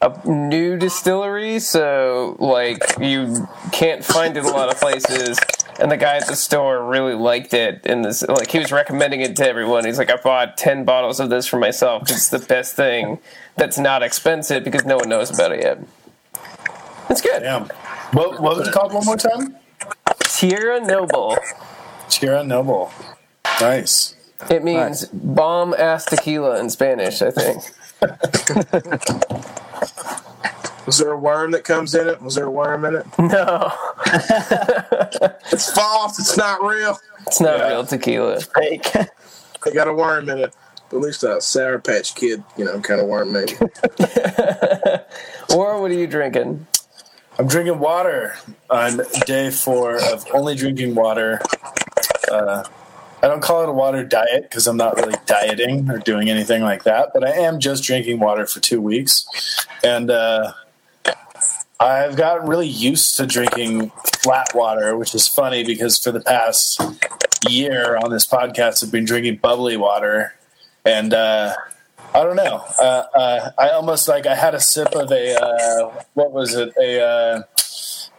a 0.00 0.26
new 0.26 0.78
distillery, 0.78 1.58
so 1.58 2.34
like 2.38 2.82
you 2.98 3.46
can't 3.72 4.02
find 4.02 4.38
it 4.38 4.44
a 4.46 4.50
lot 4.50 4.70
of 4.70 4.80
places. 4.80 5.38
And 5.78 5.92
the 5.92 5.98
guy 5.98 6.16
at 6.16 6.26
the 6.26 6.36
store 6.36 6.82
really 6.82 7.14
liked 7.14 7.52
it, 7.52 7.84
and 7.84 8.02
this 8.06 8.26
like 8.26 8.50
he 8.50 8.58
was 8.58 8.72
recommending 8.72 9.20
it 9.20 9.36
to 9.36 9.46
everyone. 9.46 9.84
He's 9.84 9.98
like, 9.98 10.10
I 10.10 10.16
bought 10.16 10.56
ten 10.56 10.86
bottles 10.86 11.20
of 11.20 11.28
this 11.28 11.46
for 11.46 11.58
myself. 11.58 12.04
It's 12.10 12.30
the 12.30 12.38
best 12.38 12.74
thing 12.74 13.18
that's 13.56 13.76
not 13.76 14.02
expensive 14.02 14.64
because 14.64 14.86
no 14.86 14.96
one 14.96 15.10
knows 15.10 15.30
about 15.30 15.52
it 15.52 15.60
yet. 15.60 15.78
It's 17.10 17.20
good. 17.20 17.40
Damn. 17.42 17.66
What, 18.12 18.40
what 18.40 18.56
was 18.58 18.68
it 18.68 18.74
called 18.74 18.92
one 18.92 19.04
more 19.04 19.16
time? 19.16 19.56
Tierra 20.20 20.80
Noble. 20.84 21.36
Tierra 22.08 22.44
Noble. 22.44 22.90
Nice. 23.60 24.14
It 24.50 24.62
means 24.64 25.06
bomb 25.06 25.74
ass 25.74 26.04
tequila 26.04 26.58
in 26.60 26.68
Spanish, 26.70 27.22
I 27.22 27.30
think. 27.30 27.62
Was 30.86 30.98
there 30.98 31.12
a 31.12 31.18
worm 31.18 31.52
that 31.52 31.64
comes 31.64 31.94
in 31.94 32.06
it? 32.08 32.20
Was 32.20 32.34
there 32.34 32.44
a 32.44 32.50
worm 32.50 32.84
in 32.84 32.96
it? 32.96 33.06
No, 33.18 33.72
It's 35.50 35.72
false. 35.72 36.18
It's 36.18 36.36
not 36.36 36.62
real. 36.62 36.98
it's 37.26 37.40
not 37.40 37.58
Yeah. 37.58 37.68
real 37.68 37.86
tequila. 37.86 38.40
Fake. 38.40 38.92
They 39.64 39.72
got 39.72 39.88
a 39.88 39.94
worm 39.94 40.28
in 40.28 40.38
it. 40.40 40.54
At 40.92 41.00
least 41.00 41.24
a 41.24 41.40
Sour 41.40 41.78
Patch 41.78 42.14
Kid, 42.14 42.44
you 42.58 42.66
know, 42.66 42.78
kind 42.80 43.00
of 43.00 43.06
worm 43.06 43.32
maybe. 43.32 43.54
Or 45.54 45.80
what 45.80 45.90
are 45.90 45.94
you 45.94 46.06
drinking? 46.06 46.66
I'm 47.36 47.48
drinking 47.48 47.80
water 47.80 48.36
on 48.70 49.00
day 49.26 49.50
four 49.50 49.96
of 49.96 50.24
only 50.32 50.54
drinking 50.54 50.94
water. 50.94 51.40
Uh, 52.30 52.62
I 53.22 53.26
don't 53.26 53.40
call 53.40 53.62
it 53.62 53.68
a 53.68 53.72
water 53.72 54.04
diet 54.04 54.42
because 54.42 54.66
I'm 54.68 54.76
not 54.76 54.96
really 54.96 55.16
dieting 55.26 55.90
or 55.90 55.98
doing 55.98 56.28
anything 56.28 56.62
like 56.62 56.84
that, 56.84 57.10
but 57.12 57.26
I 57.26 57.30
am 57.30 57.58
just 57.58 57.82
drinking 57.82 58.20
water 58.20 58.46
for 58.46 58.60
two 58.60 58.80
weeks. 58.80 59.26
And 59.82 60.10
uh, 60.10 60.52
I've 61.80 62.16
gotten 62.16 62.48
really 62.48 62.68
used 62.68 63.16
to 63.16 63.26
drinking 63.26 63.90
flat 64.22 64.54
water, 64.54 64.96
which 64.96 65.14
is 65.14 65.26
funny 65.26 65.64
because 65.64 65.98
for 65.98 66.12
the 66.12 66.20
past 66.20 66.80
year 67.48 67.96
on 67.96 68.10
this 68.10 68.26
podcast, 68.26 68.84
I've 68.84 68.92
been 68.92 69.04
drinking 69.04 69.36
bubbly 69.38 69.76
water. 69.76 70.34
And 70.84 71.12
uh, 71.12 71.54
I 72.14 72.22
don't 72.22 72.36
know. 72.36 72.64
Uh, 72.78 73.02
uh, 73.12 73.50
I 73.58 73.70
almost 73.70 74.06
like 74.06 74.24
I 74.24 74.36
had 74.36 74.54
a 74.54 74.60
sip 74.60 74.94
of 74.94 75.10
a 75.10 75.34
uh, 75.34 76.04
what 76.14 76.30
was 76.30 76.54
it 76.54 76.72
a 76.80 77.02
uh, 77.02 77.42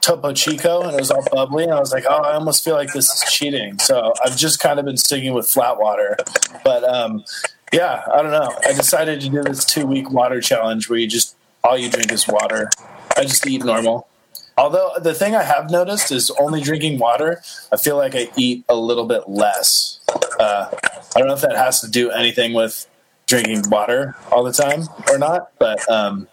Topo 0.02 0.34
Chico, 0.34 0.82
and 0.82 0.94
it 0.94 1.00
was 1.00 1.12
all 1.12 1.24
bubbly, 1.32 1.64
and 1.64 1.74
I 1.74 1.80
was 1.80 1.94
like, 1.94 2.04
oh, 2.08 2.22
I 2.22 2.34
almost 2.34 2.64
feel 2.64 2.76
like 2.76 2.92
this 2.92 3.10
is 3.10 3.32
cheating. 3.32 3.80
So 3.80 4.14
I've 4.24 4.36
just 4.36 4.60
kind 4.60 4.80
of 4.80 4.86
been 4.86 4.98
sticking 4.98 5.34
with 5.34 5.48
flat 5.48 5.80
water. 5.80 6.18
But 6.64 6.84
um, 6.84 7.24
yeah, 7.72 8.04
I 8.14 8.22
don't 8.22 8.32
know. 8.32 8.54
I 8.68 8.74
decided 8.74 9.22
to 9.22 9.30
do 9.30 9.42
this 9.44 9.64
two 9.64 9.86
week 9.86 10.12
water 10.12 10.42
challenge 10.42 10.90
where 10.90 11.00
you 11.00 11.08
just 11.08 11.38
all 11.64 11.78
you 11.78 11.90
drink 11.90 12.12
is 12.12 12.28
water. 12.28 12.70
I 13.16 13.24
just 13.24 13.48
eat 13.48 13.64
normal. 13.64 14.10
Although 14.58 14.92
the 15.02 15.14
thing 15.14 15.36
I 15.36 15.44
have 15.44 15.72
noticed 15.72 16.12
is 16.12 16.30
only 16.32 16.62
drinking 16.62 17.00
water, 17.00 17.42
I 17.72 17.78
feel 17.78 17.96
like 17.96 18.14
I 18.14 18.30
eat 18.36 18.66
a 18.68 18.76
little 18.76 19.06
bit 19.06 19.30
less. 19.30 20.00
Uh, 20.38 20.70
I 21.16 21.20
don't 21.20 21.28
know 21.28 21.34
if 21.34 21.42
that 21.42 21.56
has 21.56 21.80
to 21.82 21.90
do 21.90 22.12
anything 22.12 22.54
with 22.54 22.88
drinking 23.26 23.70
water 23.70 24.16
all 24.32 24.44
the 24.44 24.52
time 24.54 24.84
or 25.10 25.18
not, 25.18 25.52
but 25.60 25.88
um, 25.90 26.28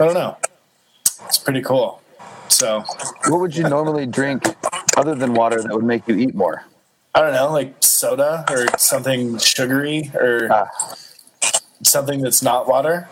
I 0.00 0.04
don't 0.04 0.14
know. 0.14 0.36
It's 1.26 1.38
pretty 1.38 1.62
cool. 1.62 2.00
So 2.48 2.84
What 3.28 3.40
would 3.40 3.56
you 3.56 3.68
normally 3.68 4.06
drink 4.06 4.44
other 4.96 5.14
than 5.14 5.34
water 5.34 5.62
that 5.62 5.74
would 5.74 5.84
make 5.84 6.06
you 6.06 6.16
eat 6.16 6.34
more? 6.34 6.64
I 7.14 7.20
don't 7.20 7.32
know, 7.32 7.50
like 7.52 7.74
soda 7.80 8.44
or 8.50 8.66
something 8.78 9.38
sugary 9.38 10.10
or 10.14 10.48
Ah. 10.52 10.68
something 11.82 12.20
that's 12.22 12.42
not 12.42 12.66
water. 12.68 13.08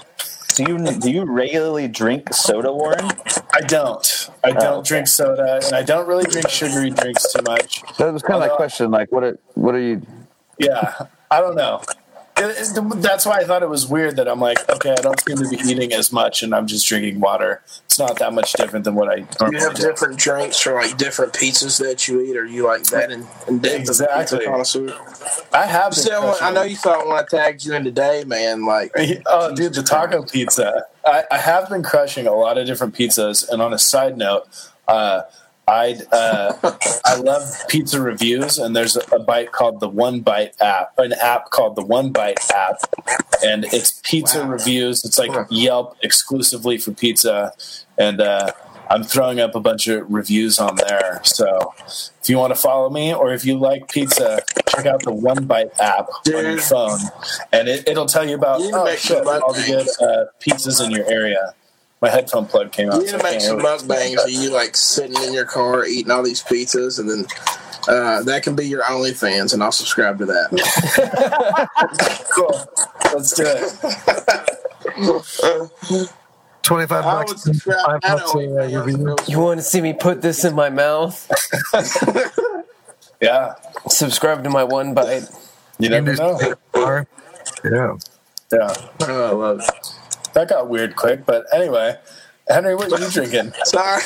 Do 0.54 0.64
you 0.64 0.78
do 1.00 1.10
you 1.10 1.24
regularly 1.24 1.88
drink 1.88 2.34
soda, 2.34 2.70
Warren? 2.72 3.10
I 3.54 3.60
don't. 3.60 4.30
I 4.44 4.50
don't 4.50 4.62
Oh, 4.62 4.74
okay. 4.78 4.88
drink 4.88 5.06
soda, 5.06 5.60
and 5.64 5.74
I 5.74 5.82
don't 5.82 6.06
really 6.06 6.24
drink 6.24 6.48
sugary 6.50 6.90
drinks 6.90 7.32
too 7.32 7.42
much. 7.42 7.80
That 7.96 8.12
was 8.12 8.22
kind 8.22 8.42
of 8.42 8.50
my 8.50 8.54
question. 8.54 8.90
Like, 8.90 9.10
what 9.10 9.24
are 9.24 9.38
what 9.54 9.74
are 9.74 9.80
you? 9.80 10.02
Yeah, 10.58 11.06
I 11.30 11.40
don't 11.40 11.54
know. 11.56 11.80
That's 12.36 13.24
why 13.26 13.38
I 13.38 13.44
thought 13.44 13.62
it 13.62 13.68
was 13.68 13.86
weird 13.86 14.16
that 14.16 14.26
I'm 14.26 14.40
like, 14.40 14.68
okay, 14.68 14.90
I 14.90 15.00
don't 15.02 15.20
seem 15.20 15.36
to 15.36 15.48
be 15.48 15.56
eating 15.70 15.92
as 15.92 16.12
much, 16.12 16.42
and 16.42 16.54
I'm 16.54 16.66
just 16.66 16.86
drinking 16.88 17.20
water. 17.20 17.62
It's 17.84 17.98
not 17.98 18.18
that 18.18 18.32
much 18.32 18.54
different 18.54 18.84
than 18.84 18.94
what 18.94 19.08
I 19.08 19.20
Do 19.20 19.50
you 19.52 19.58
have 19.58 19.74
do. 19.74 19.82
different 19.82 20.18
drinks 20.18 20.58
for 20.58 20.72
like 20.74 20.96
different 20.96 21.32
pizzas 21.34 21.78
that 21.78 22.08
you 22.08 22.20
eat, 22.22 22.36
or 22.36 22.44
you 22.44 22.64
like 22.66 22.84
that 22.84 23.10
and, 23.12 23.26
depth 23.62 23.88
Exactly. 23.88 24.44
connoisseur? 24.44 24.92
I 25.52 25.66
have. 25.66 25.94
Still, 25.94 26.34
I 26.40 26.50
know 26.50 26.62
you 26.62 26.76
thought 26.76 27.06
when 27.06 27.16
I 27.18 27.22
tagged 27.24 27.64
you 27.64 27.74
in 27.74 27.84
today, 27.84 28.24
man. 28.26 28.64
Like, 28.64 28.92
Oh, 29.26 29.54
dude, 29.54 29.74
the 29.74 29.82
taco 29.82 30.22
pizza. 30.24 30.86
I, 31.04 31.24
I 31.30 31.38
have 31.38 31.68
been 31.68 31.82
crushing 31.82 32.26
a 32.26 32.32
lot 32.32 32.58
of 32.58 32.66
different 32.66 32.94
pizzas. 32.94 33.48
And 33.48 33.60
on 33.60 33.72
a 33.72 33.78
side 33.78 34.16
note, 34.16 34.46
uh, 34.88 35.22
I 35.68 35.96
uh, 36.10 36.52
I 37.04 37.16
love 37.16 37.44
pizza 37.68 38.00
reviews, 38.00 38.58
and 38.58 38.74
there's 38.74 38.96
a 38.96 39.18
bite 39.18 39.52
called 39.52 39.80
the 39.80 39.88
One 39.88 40.20
Bite 40.20 40.54
app, 40.60 40.92
an 40.98 41.12
app 41.12 41.50
called 41.50 41.76
the 41.76 41.84
One 41.84 42.10
Bite 42.10 42.38
app, 42.50 42.76
and 43.44 43.64
it's 43.66 44.00
pizza 44.04 44.46
reviews. 44.46 45.04
It's 45.04 45.18
like 45.18 45.30
Yelp 45.50 45.96
exclusively 46.02 46.78
for 46.78 46.92
pizza, 46.92 47.52
and 47.96 48.20
uh, 48.20 48.52
I'm 48.90 49.04
throwing 49.04 49.40
up 49.40 49.54
a 49.54 49.60
bunch 49.60 49.86
of 49.88 50.10
reviews 50.12 50.58
on 50.58 50.76
there. 50.76 51.20
So 51.24 51.72
if 51.86 52.28
you 52.28 52.38
want 52.38 52.54
to 52.54 52.60
follow 52.60 52.90
me, 52.90 53.14
or 53.14 53.32
if 53.32 53.44
you 53.44 53.56
like 53.56 53.88
pizza, 53.88 54.40
check 54.68 54.86
out 54.86 55.02
the 55.02 55.12
One 55.12 55.46
Bite 55.46 55.78
app 55.78 56.08
on 56.34 56.44
your 56.44 56.58
phone, 56.58 56.98
and 57.52 57.68
it, 57.68 57.88
it'll 57.88 58.06
tell 58.06 58.28
you 58.28 58.34
about 58.34 58.60
You 58.60 58.72
oh 58.74 58.94
shit, 58.96 59.24
all 59.26 59.52
the 59.52 59.64
good 59.64 59.88
uh, 60.04 60.24
pizzas 60.40 60.84
in 60.84 60.90
your 60.90 61.06
area. 61.06 61.54
My 62.02 62.10
headphone 62.10 62.46
plug 62.46 62.72
came 62.72 62.90
out. 62.90 62.96
you 62.96 63.02
need 63.02 63.10
so 63.10 63.18
to 63.18 63.22
make 63.22 63.40
some 63.40 63.60
mukbangs 63.60 64.24
of 64.24 64.30
you 64.30 64.50
like 64.50 64.76
sitting 64.76 65.16
in 65.22 65.32
your 65.32 65.44
car 65.44 65.86
eating 65.86 66.10
all 66.10 66.22
these 66.22 66.42
pizzas, 66.42 66.98
and 66.98 67.08
then 67.08 67.24
uh, 67.88 68.22
that 68.24 68.42
can 68.42 68.56
be 68.56 68.66
your 68.66 68.82
OnlyFans, 68.82 69.54
and 69.54 69.62
I'll 69.62 69.72
subscribe 69.72 70.18
to 70.18 70.26
that. 70.26 71.68
Cool. 72.34 72.66
Let's 73.14 73.34
do 73.34 73.44
it. 73.46 73.72
Twenty 76.62 76.86
five 76.86 77.04
bucks. 77.04 77.44
Five 77.62 78.00
bucks 78.00 78.34
a 78.34 78.38
uh, 78.38 78.68
OnlyFans. 78.68 79.28
You 79.28 79.38
want 79.38 79.60
to 79.60 79.64
see 79.64 79.80
me 79.80 79.92
put 79.92 80.22
this 80.22 80.44
in 80.44 80.54
my 80.54 80.70
mouth? 80.70 81.30
Yeah. 83.20 83.54
Subscribe 83.86 84.42
to 84.42 84.50
my 84.50 84.64
one 84.64 84.94
bite. 84.94 85.28
You 85.78 85.90
never 85.90 86.14
know. 86.14 86.56
Bar. 86.72 87.06
Yeah. 87.64 87.96
Yeah. 88.52 88.74
Oh, 89.02 89.28
I 89.28 89.30
love 89.30 89.60
it. 89.60 89.94
That 90.34 90.48
got 90.48 90.68
weird 90.68 90.96
quick, 90.96 91.24
but 91.26 91.44
anyway. 91.54 91.96
Henry, 92.48 92.74
what 92.74 92.92
are 92.92 92.98
you 92.98 93.10
drinking? 93.10 93.52
Sorry. 93.64 94.02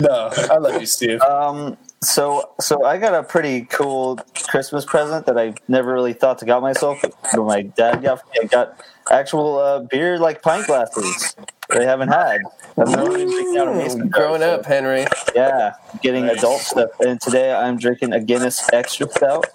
No, 0.00 0.30
I 0.32 0.56
love 0.58 0.80
you, 0.80 0.86
Steve. 0.86 1.20
Um, 1.22 1.76
so 2.02 2.50
so 2.60 2.84
I 2.84 2.98
got 2.98 3.14
a 3.14 3.22
pretty 3.22 3.62
cool 3.62 4.16
Christmas 4.48 4.84
present 4.84 5.26
that 5.26 5.38
I 5.38 5.54
never 5.66 5.92
really 5.92 6.12
thought 6.12 6.38
to 6.38 6.44
got 6.44 6.62
myself, 6.62 7.00
but 7.02 7.44
my 7.44 7.62
dad 7.62 8.02
got. 8.02 8.22
I 8.40 8.46
got 8.46 8.80
actual 9.10 9.58
uh, 9.58 9.80
beer 9.80 10.18
like 10.18 10.42
pint 10.42 10.66
glasses 10.66 11.34
They 11.70 11.84
haven't 11.84 12.08
had. 12.08 12.40
I've 12.76 12.88
never 12.90 13.10
been 13.10 13.56
out 13.58 13.68
of 13.68 13.76
mason 13.76 14.00
jars, 14.00 14.10
Growing 14.10 14.40
so- 14.40 14.54
up, 14.54 14.66
Henry. 14.66 15.06
Yeah, 15.34 15.72
getting 16.02 16.26
adult 16.26 16.60
stuff. 16.60 16.90
And 17.00 17.20
today 17.20 17.52
I'm 17.52 17.78
drinking 17.78 18.12
a 18.12 18.20
Guinness 18.20 18.66
Extra 18.72 19.08
Stout, 19.10 19.46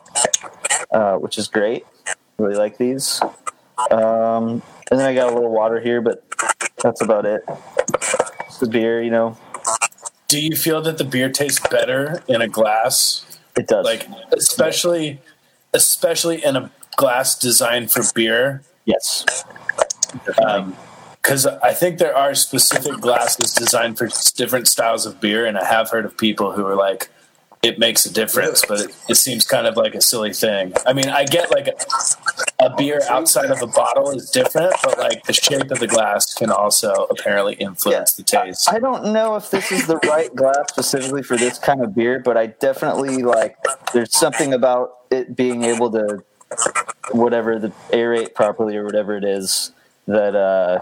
uh, 0.92 1.16
which 1.18 1.38
is 1.38 1.48
great. 1.48 1.86
Really 2.38 2.56
like 2.56 2.78
these. 2.78 3.22
Um, 3.92 4.62
and 4.94 5.00
then 5.00 5.10
I 5.10 5.16
got 5.16 5.32
a 5.32 5.34
little 5.34 5.50
water 5.50 5.80
here, 5.80 6.02
but 6.02 6.24
that's 6.84 7.02
about 7.02 7.26
it. 7.26 7.44
It's 8.46 8.60
the 8.60 8.68
beer, 8.70 9.02
you 9.02 9.10
know. 9.10 9.36
Do 10.28 10.40
you 10.40 10.56
feel 10.56 10.84
that 10.84 11.00
the 11.00 11.04
beer 11.04 11.32
tastes 11.32 11.68
better 11.68 12.22
in 12.28 12.44
a 12.44 12.48
glass? 12.48 13.26
It 13.58 13.68
does. 13.68 13.84
Like 13.84 14.08
especially 14.32 15.20
especially 15.74 16.46
in 16.46 16.56
a 16.56 16.72
glass 16.96 17.38
designed 17.38 17.92
for 17.92 18.04
beer? 18.14 18.62
yes. 18.86 19.26
Um, 20.46 20.78
because 21.24 21.48
I 21.48 21.74
think 21.74 21.98
there 21.98 22.16
are 22.16 22.36
specific 22.36 23.00
glasses 23.00 23.52
designed 23.52 23.98
for 23.98 24.10
different 24.36 24.68
styles 24.68 25.08
of 25.08 25.20
beer, 25.20 25.48
and 25.48 25.58
I 25.58 25.66
have 25.66 25.90
heard 25.90 26.06
of 26.06 26.18
people 26.18 26.52
who 26.52 26.68
are 26.68 26.76
like, 26.76 27.10
it 27.64 27.80
makes 27.80 28.06
a 28.06 28.14
difference, 28.14 28.64
but 28.68 28.82
it, 28.82 28.96
it 29.10 29.16
seems 29.16 29.48
kind 29.48 29.66
of 29.66 29.78
like 29.78 29.96
a 29.96 30.02
silly 30.02 30.34
thing. 30.34 30.74
I 30.86 30.92
mean, 30.92 31.08
I 31.08 31.24
get 31.24 31.50
like 31.50 31.68
a, 31.68 32.66
a 32.66 32.76
beer 32.76 33.02
outside 33.10 33.50
of 33.50 33.62
a 33.62 33.68
bottle 33.68 34.12
is 34.12 34.30
different, 34.30 34.74
but 34.84 35.00
like 35.00 35.24
the 35.24 35.34
shape 35.34 35.72
of 35.72 35.80
the 35.80 35.88
glass 35.88 36.34
can 36.34 36.52
also 36.52 37.08
apparently 37.10 37.56
influence 37.56 38.14
the 38.14 38.24
taste. 38.24 38.70
I 38.70 38.80
don't 38.80 39.14
know 39.14 39.36
if 39.38 39.50
this 39.50 39.72
is 39.72 39.88
the 39.88 39.98
right 40.08 40.34
glass 40.36 40.66
specifically 40.70 41.24
for 41.24 41.38
this 41.38 41.58
kind 41.58 41.82
of 41.82 41.96
beer, 41.96 42.20
but 42.20 42.36
I 42.38 42.48
definitely 42.48 43.24
like. 43.24 43.56
There's 43.94 44.16
something 44.16 44.54
about 44.54 44.98
it 45.10 45.36
being 45.36 45.64
able 45.64 45.90
to, 45.92 46.24
whatever 47.12 47.60
the 47.60 47.70
aerate 47.92 48.34
properly 48.34 48.76
or 48.76 48.84
whatever 48.84 49.16
it 49.16 49.24
is 49.24 49.72
that 50.06 50.36
uh, 50.36 50.82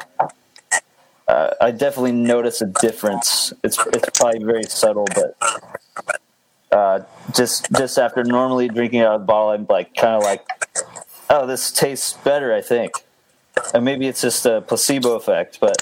uh, 1.28 1.54
I 1.62 1.72
definitely 1.72 2.12
notice 2.14 2.62
a 2.62 2.66
difference. 2.66 3.54
It's 3.64 3.78
it's 3.88 4.20
probably 4.20 4.44
very 4.44 4.64
subtle, 4.64 5.06
but 5.16 5.38
uh, 6.72 7.02
just 7.36 7.72
just 7.72 7.98
after 7.98 8.24
normally 8.24 8.68
drinking 8.68 9.02
out 9.02 9.16
of 9.16 9.22
the 9.22 9.26
bottle, 9.26 9.50
I'm 9.50 9.66
like 9.70 9.96
kind 9.96 10.16
of 10.16 10.24
like, 10.24 10.46
oh, 11.30 11.46
this 11.46 11.72
tastes 11.72 12.14
better. 12.14 12.54
I 12.54 12.62
think. 12.62 12.94
And 13.74 13.84
maybe 13.84 14.08
it's 14.08 14.22
just 14.22 14.46
a 14.46 14.62
placebo 14.62 15.16
effect, 15.16 15.60
but 15.60 15.76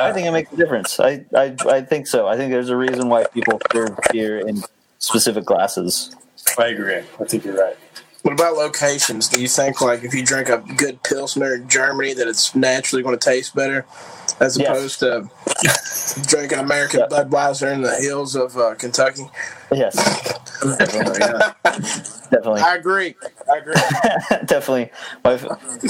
I 0.00 0.12
think 0.12 0.26
it 0.26 0.30
makes 0.32 0.50
a 0.52 0.56
difference. 0.56 0.98
I, 0.98 1.24
I, 1.36 1.54
I 1.66 1.82
think 1.82 2.06
so. 2.06 2.26
I 2.26 2.36
think 2.36 2.50
there's 2.50 2.70
a 2.70 2.76
reason 2.76 3.10
why 3.10 3.26
people 3.26 3.60
serve 3.72 3.98
beer 4.10 4.38
in 4.40 4.62
specific 4.98 5.44
glasses. 5.44 6.16
I 6.58 6.68
agree. 6.68 6.96
I 7.20 7.24
think 7.24 7.44
you're 7.44 7.56
right. 7.56 7.76
What 8.24 8.32
about 8.32 8.54
locations? 8.56 9.28
Do 9.28 9.38
you 9.40 9.48
think 9.48 9.82
like 9.82 10.02
if 10.02 10.14
you 10.14 10.24
drink 10.24 10.48
a 10.48 10.58
good 10.78 11.02
pilsner 11.02 11.54
in 11.56 11.68
Germany 11.68 12.14
that 12.14 12.26
it's 12.26 12.54
naturally 12.54 13.02
going 13.02 13.18
to 13.18 13.22
taste 13.22 13.54
better 13.54 13.84
as 14.40 14.56
Yes. 14.58 14.68
opposed 14.70 15.00
to 15.00 15.28
drinking 16.30 16.58
American 16.58 17.00
Yeah. 17.00 17.06
Budweiser 17.24 17.70
in 17.70 17.82
the 17.82 17.94
hills 17.96 18.34
of 18.34 18.56
uh, 18.56 18.76
Kentucky? 18.76 19.28
Yes, 19.70 19.94
definitely, 20.78 21.20
I 22.62 22.76
agree. 22.76 23.14
I 23.52 23.58
agree. 23.58 23.74
definitely. 24.46 24.90
My 25.22 25.38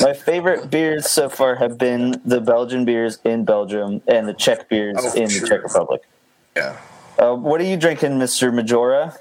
my 0.03 0.12
favorite 0.12 0.70
beers 0.70 1.09
so 1.09 1.29
far 1.29 1.55
have 1.55 1.79
been 1.79 2.20
the 2.25 2.40
Belgian 2.40 2.85
beers 2.85 3.18
in 3.25 3.44
Belgium 3.44 4.03
and 4.09 4.27
the 4.27 4.35
Czech 4.35 4.68
beers 4.68 4.97
Oh, 4.99 5.12
in 5.14 5.29
sure. 5.29 5.40
the 5.42 5.47
Czech 5.49 5.62
Republic. 5.62 6.03
yeah. 6.57 6.77
Uh, 7.16 7.35
what 7.35 7.61
are 7.61 7.64
you 7.64 7.77
drinking, 7.77 8.18
Mister 8.18 8.51
Majora? 8.51 9.14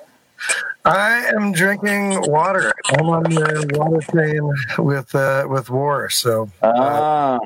I 0.85 1.25
am 1.35 1.53
drinking 1.53 2.29
water. 2.29 2.73
I'm 2.91 3.07
on 3.09 3.23
the 3.23 3.77
water 3.77 4.01
train 4.11 4.41
with 4.79 5.13
uh, 5.15 5.45
with 5.47 5.69
war. 5.69 6.09
So 6.09 6.49
Ah, 6.61 7.39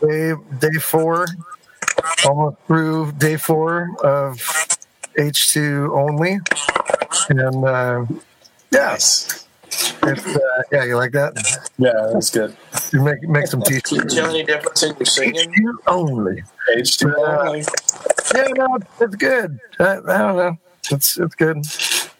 day 0.00 0.32
day 0.58 0.78
four, 0.80 1.26
almost 2.26 2.56
through 2.66 3.12
day 3.12 3.36
four 3.36 3.88
of 4.02 4.40
H 5.16 5.50
two 5.52 5.92
only, 5.94 6.40
and 7.28 7.64
uh, 7.64 8.04
yeah, 8.72 8.90
Nice. 8.92 9.46
uh, 10.02 10.14
yeah, 10.72 10.84
you 10.84 10.96
like 10.96 11.12
that? 11.12 11.34
Yeah, 11.78 11.92
that's 12.12 12.30
good. 12.30 12.56
You 12.92 13.00
make 13.02 13.22
make 13.28 13.46
some 13.46 13.62
Can 13.62 13.74
you 13.74 13.80
t-shirts. 13.80 14.14
tell 14.14 14.30
any 14.30 14.42
difference 14.44 14.82
in 14.82 14.96
your 14.96 15.06
singing? 15.06 15.52
H2 15.52 15.72
only. 15.86 16.42
H2 16.76 17.14
only. 17.46 17.64
Yeah, 18.34 18.48
no, 18.56 18.78
it's 19.00 19.16
good. 19.16 19.58
I, 19.78 19.84
I 19.84 20.18
don't 20.18 20.36
know. 20.36 20.58
It's 20.90 21.18
it's 21.18 21.34
good. 21.34 21.58
It's, 21.58 22.10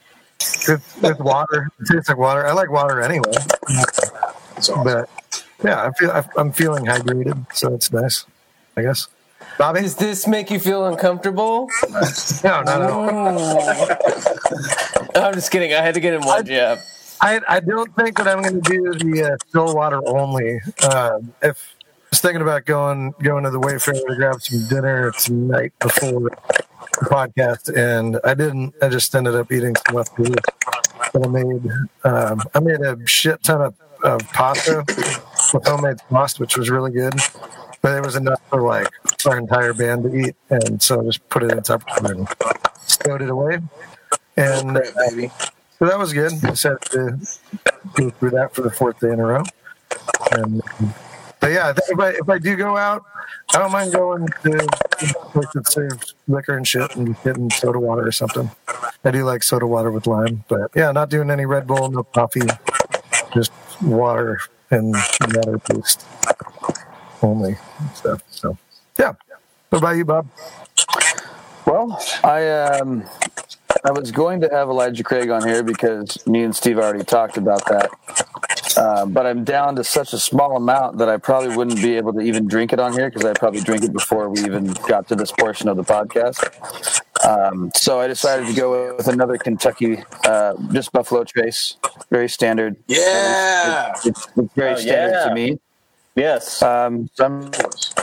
it's 1.03 1.19
water. 1.21 1.71
It 1.81 1.87
tastes 1.93 2.09
like 2.09 2.19
water. 2.19 2.47
I 2.47 2.53
like 2.53 2.71
water 2.71 3.01
anyway. 3.01 3.33
Awesome. 4.57 4.85
But 4.85 5.09
yeah, 5.65 5.83
I 5.85 5.93
feel 5.93 6.11
I- 6.11 6.25
I'm 6.37 6.53
feeling 6.53 6.85
hydrated, 6.87 7.47
so 7.55 7.75
it's 7.75 7.93
nice. 7.93 8.25
I 8.77 8.83
guess. 8.83 9.09
Bobby? 9.57 9.81
Does 9.81 9.97
this 9.97 10.27
make 10.29 10.51
you 10.51 10.61
feel 10.61 10.87
uncomfortable? 10.87 11.69
No, 12.45 12.63
no, 12.63 12.79
no. 12.79 13.97
I'm 15.17 15.35
just 15.35 15.51
kidding. 15.51 15.73
I 15.75 15.81
had 15.83 15.95
to 15.95 16.01
get 16.01 16.15
in 16.15 16.21
one 16.23 16.45
jab. 16.47 16.79
I 17.21 17.41
I 17.49 17.61
don't 17.61 17.95
think 17.97 18.17
that 18.19 18.29
I'm 18.29 18.43
going 18.43 18.61
to 18.63 18.71
do 18.71 18.93
the 19.13 19.33
uh, 19.33 19.37
still 19.49 19.75
water 19.75 20.01
only. 20.07 20.61
Um, 20.89 21.35
if 21.43 21.75
I 21.81 22.07
was 22.11 22.21
thinking 22.21 22.43
about 22.43 22.65
going 22.67 23.13
going 23.23 23.43
to 23.45 23.51
the 23.51 23.59
Wayfair 23.61 23.95
to 23.95 24.15
grab 24.17 24.41
some 24.41 24.69
dinner 24.69 25.11
tonight 25.13 25.73
before 25.81 26.31
podcast, 27.01 27.75
and 27.75 28.19
I 28.25 28.35
didn't. 28.35 28.75
I 28.83 28.89
just 28.89 29.15
ended 29.15 29.35
up 29.35 29.51
eating 29.53 29.75
some 29.87 29.97
leftovers 29.97 30.37
that 31.13 31.25
I 31.25 31.29
made. 31.29 31.71
Um, 32.05 32.43
I 32.55 32.61
made 32.61 32.81
a 32.81 33.07
shit 33.07 33.43
ton 33.43 33.61
of, 33.63 33.75
of 34.03 34.21
pasta 34.33 34.85
with 35.53 35.67
homemade 35.67 35.99
sauce, 36.11 36.39
which 36.39 36.57
was 36.57 36.71
really 36.71 36.91
good. 36.91 37.15
But 37.81 37.97
it 37.97 38.05
was 38.05 38.17
enough 38.17 38.41
for 38.49 38.63
like 38.63 38.89
our 39.25 39.39
entire 39.39 39.73
band 39.73 40.03
to 40.05 40.15
eat, 40.15 40.37
and 40.51 40.83
so 40.83 41.01
I 41.01 41.05
just 41.05 41.29
put 41.29 41.43
it 41.45 41.53
in 41.53 41.59
Tupperware 41.61 42.11
and 42.11 42.29
stowed 42.83 43.23
it 43.23 43.31
away. 43.31 43.61
And 44.37 44.77
Crap, 44.77 44.95
baby. 45.11 45.31
so 45.79 45.87
that 45.87 45.99
was 45.99 46.13
good. 46.13 46.33
I 46.45 46.51
decided 46.51 46.81
to 46.91 47.19
go 47.95 48.11
through 48.11 48.31
that 48.31 48.55
for 48.55 48.63
the 48.63 48.71
fourth 48.71 48.99
day 49.01 49.13
in 49.13 49.21
a 49.21 49.27
row. 49.27 49.45
And, 50.33 50.63
but 51.41 51.53
yeah, 51.53 51.71
if 51.71 51.99
I 51.99 52.09
if 52.11 52.29
I 52.29 52.39
do 52.39 52.57
go 52.57 52.77
out, 52.77 53.05
I 53.55 53.59
don't 53.59 53.73
mind 53.73 53.93
going 53.93 54.27
to 54.27 54.65
a 54.65 55.15
place 55.31 55.49
that 55.55 55.71
serves 55.71 56.15
liquor 56.27 56.57
and 56.57 56.67
shit 56.67 56.95
and 56.97 57.21
getting 57.23 57.51
soda 57.51 57.79
water 57.79 58.07
or 58.07 58.13
something. 58.13 58.51
I 59.05 59.11
do 59.11 59.25
like 59.25 59.43
soda 59.43 59.67
water 59.67 59.91
with 59.91 60.07
lime, 60.07 60.45
but 60.49 60.71
yeah, 60.75 60.93
not 60.93 61.11
doing 61.11 61.31
any 61.31 61.47
Red 61.47 61.67
Bull, 61.67 61.91
no 61.91 62.03
coffee, 62.03 62.43
just 63.33 63.53
water 63.83 64.39
and 64.71 64.95
water 65.35 65.59
based 65.69 66.05
only 67.23 67.57
stuff. 67.95 68.23
So 68.31 68.57
yeah. 68.99 69.15
What 69.71 69.79
about 69.79 69.97
you, 69.97 70.05
Bob? 70.05 70.27
Well, 71.67 72.03
I 72.25 72.49
um, 72.49 73.05
I 73.85 73.93
was 73.93 74.11
going 74.11 74.41
to 74.41 74.49
have 74.51 74.69
Elijah 74.69 75.05
Craig 75.05 75.31
on 75.31 75.47
here 75.47 75.63
because 75.63 76.27
me 76.27 76.43
and 76.43 76.55
Steve 76.55 76.79
already 76.79 77.05
talked 77.05 77.37
about 77.37 77.65
that. 77.67 77.91
Uh, 78.77 79.07
but 79.07 79.27
I'm 79.27 79.45
down 79.45 79.77
to 79.77 79.85
such 79.85 80.13
a 80.13 80.19
small 80.19 80.57
amount 80.57 80.99
that 80.99 81.09
I 81.09 81.17
probably 81.17 81.57
wouldn't 81.57 81.77
be 81.83 81.97
able 81.97 82.13
to 82.15 82.21
even 82.21 82.47
drink 82.47 82.73
it 82.73 82.81
on 82.81 82.93
here 82.93 83.11
because 83.11 83.25
I 83.25 83.33
probably 83.35 83.61
drink 83.61 83.85
it 83.85 83.93
before 83.93 84.29
we 84.29 84.41
even 84.41 84.73
got 84.89 85.09
to 85.09 85.17
this 85.17 85.33
portion 85.33 85.69
of 85.69 85.77
the 85.77 85.85
podcast. 85.85 87.01
Um, 87.27 87.71
so 87.75 88.01
I 88.01 88.07
decided 88.07 88.47
to 88.47 88.55
go 88.55 88.95
with 88.97 89.09
another 89.09 89.37
Kentucky, 89.37 90.03
uh, 90.25 90.55
just 90.73 90.93
Buffalo 90.93 91.25
Trace, 91.25 91.77
very 92.11 92.29
standard. 92.29 92.77
Yeah. 92.87 93.91
It's, 93.91 94.07
it's, 94.07 94.29
it's 94.37 94.55
very 94.55 94.73
Oh, 94.73 94.77
standard 94.77 95.17
yeah. 95.17 95.29
to 95.29 95.35
me. 95.35 95.59
Yes. 96.15 96.63
Um, 96.63 97.09
so 97.15 97.25
I'm 97.27 97.51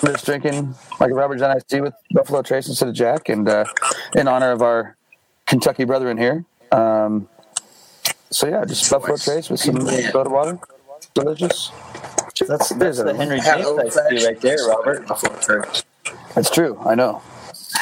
just 0.05 0.25
drinking 0.25 0.73
like 0.99 1.11
a 1.11 1.13
Robert 1.13 1.37
John 1.37 1.51
iced 1.51 1.69
tea 1.69 1.81
with 1.81 1.93
Buffalo 2.11 2.41
Trace 2.41 2.67
instead 2.67 2.87
of 2.89 2.95
Jack, 2.95 3.27
and 3.29 3.47
uh, 3.47 3.65
in 4.15 4.27
honor 4.29 4.51
of 4.51 4.61
our 4.61 4.94
Kentucky 5.45 5.83
brethren 5.85 6.17
here. 6.17 6.45
Um, 6.71 7.27
so 8.31 8.47
yeah, 8.47 8.65
just 8.65 8.89
Buffalo 8.89 9.17
Trace 9.17 9.49
with 9.49 9.59
some 9.59 9.77
Yeah. 9.87 10.11
soda 10.11 10.29
water, 10.29 10.59
delicious. 11.13 11.71
that's 12.47 12.69
that's 12.69 12.97
the 13.01 13.13
Henry 13.15 13.39
Had 13.39 13.63
James 13.63 13.79
iced 13.95 13.99
tea 14.09 14.25
right 14.25 14.41
there, 14.41 14.57
Robert. 14.67 15.07
Buffalo 15.07 15.37
Trace. 15.39 15.83
That's 16.33 16.49
true. 16.49 16.77
I 16.85 16.95
know. 16.95 17.21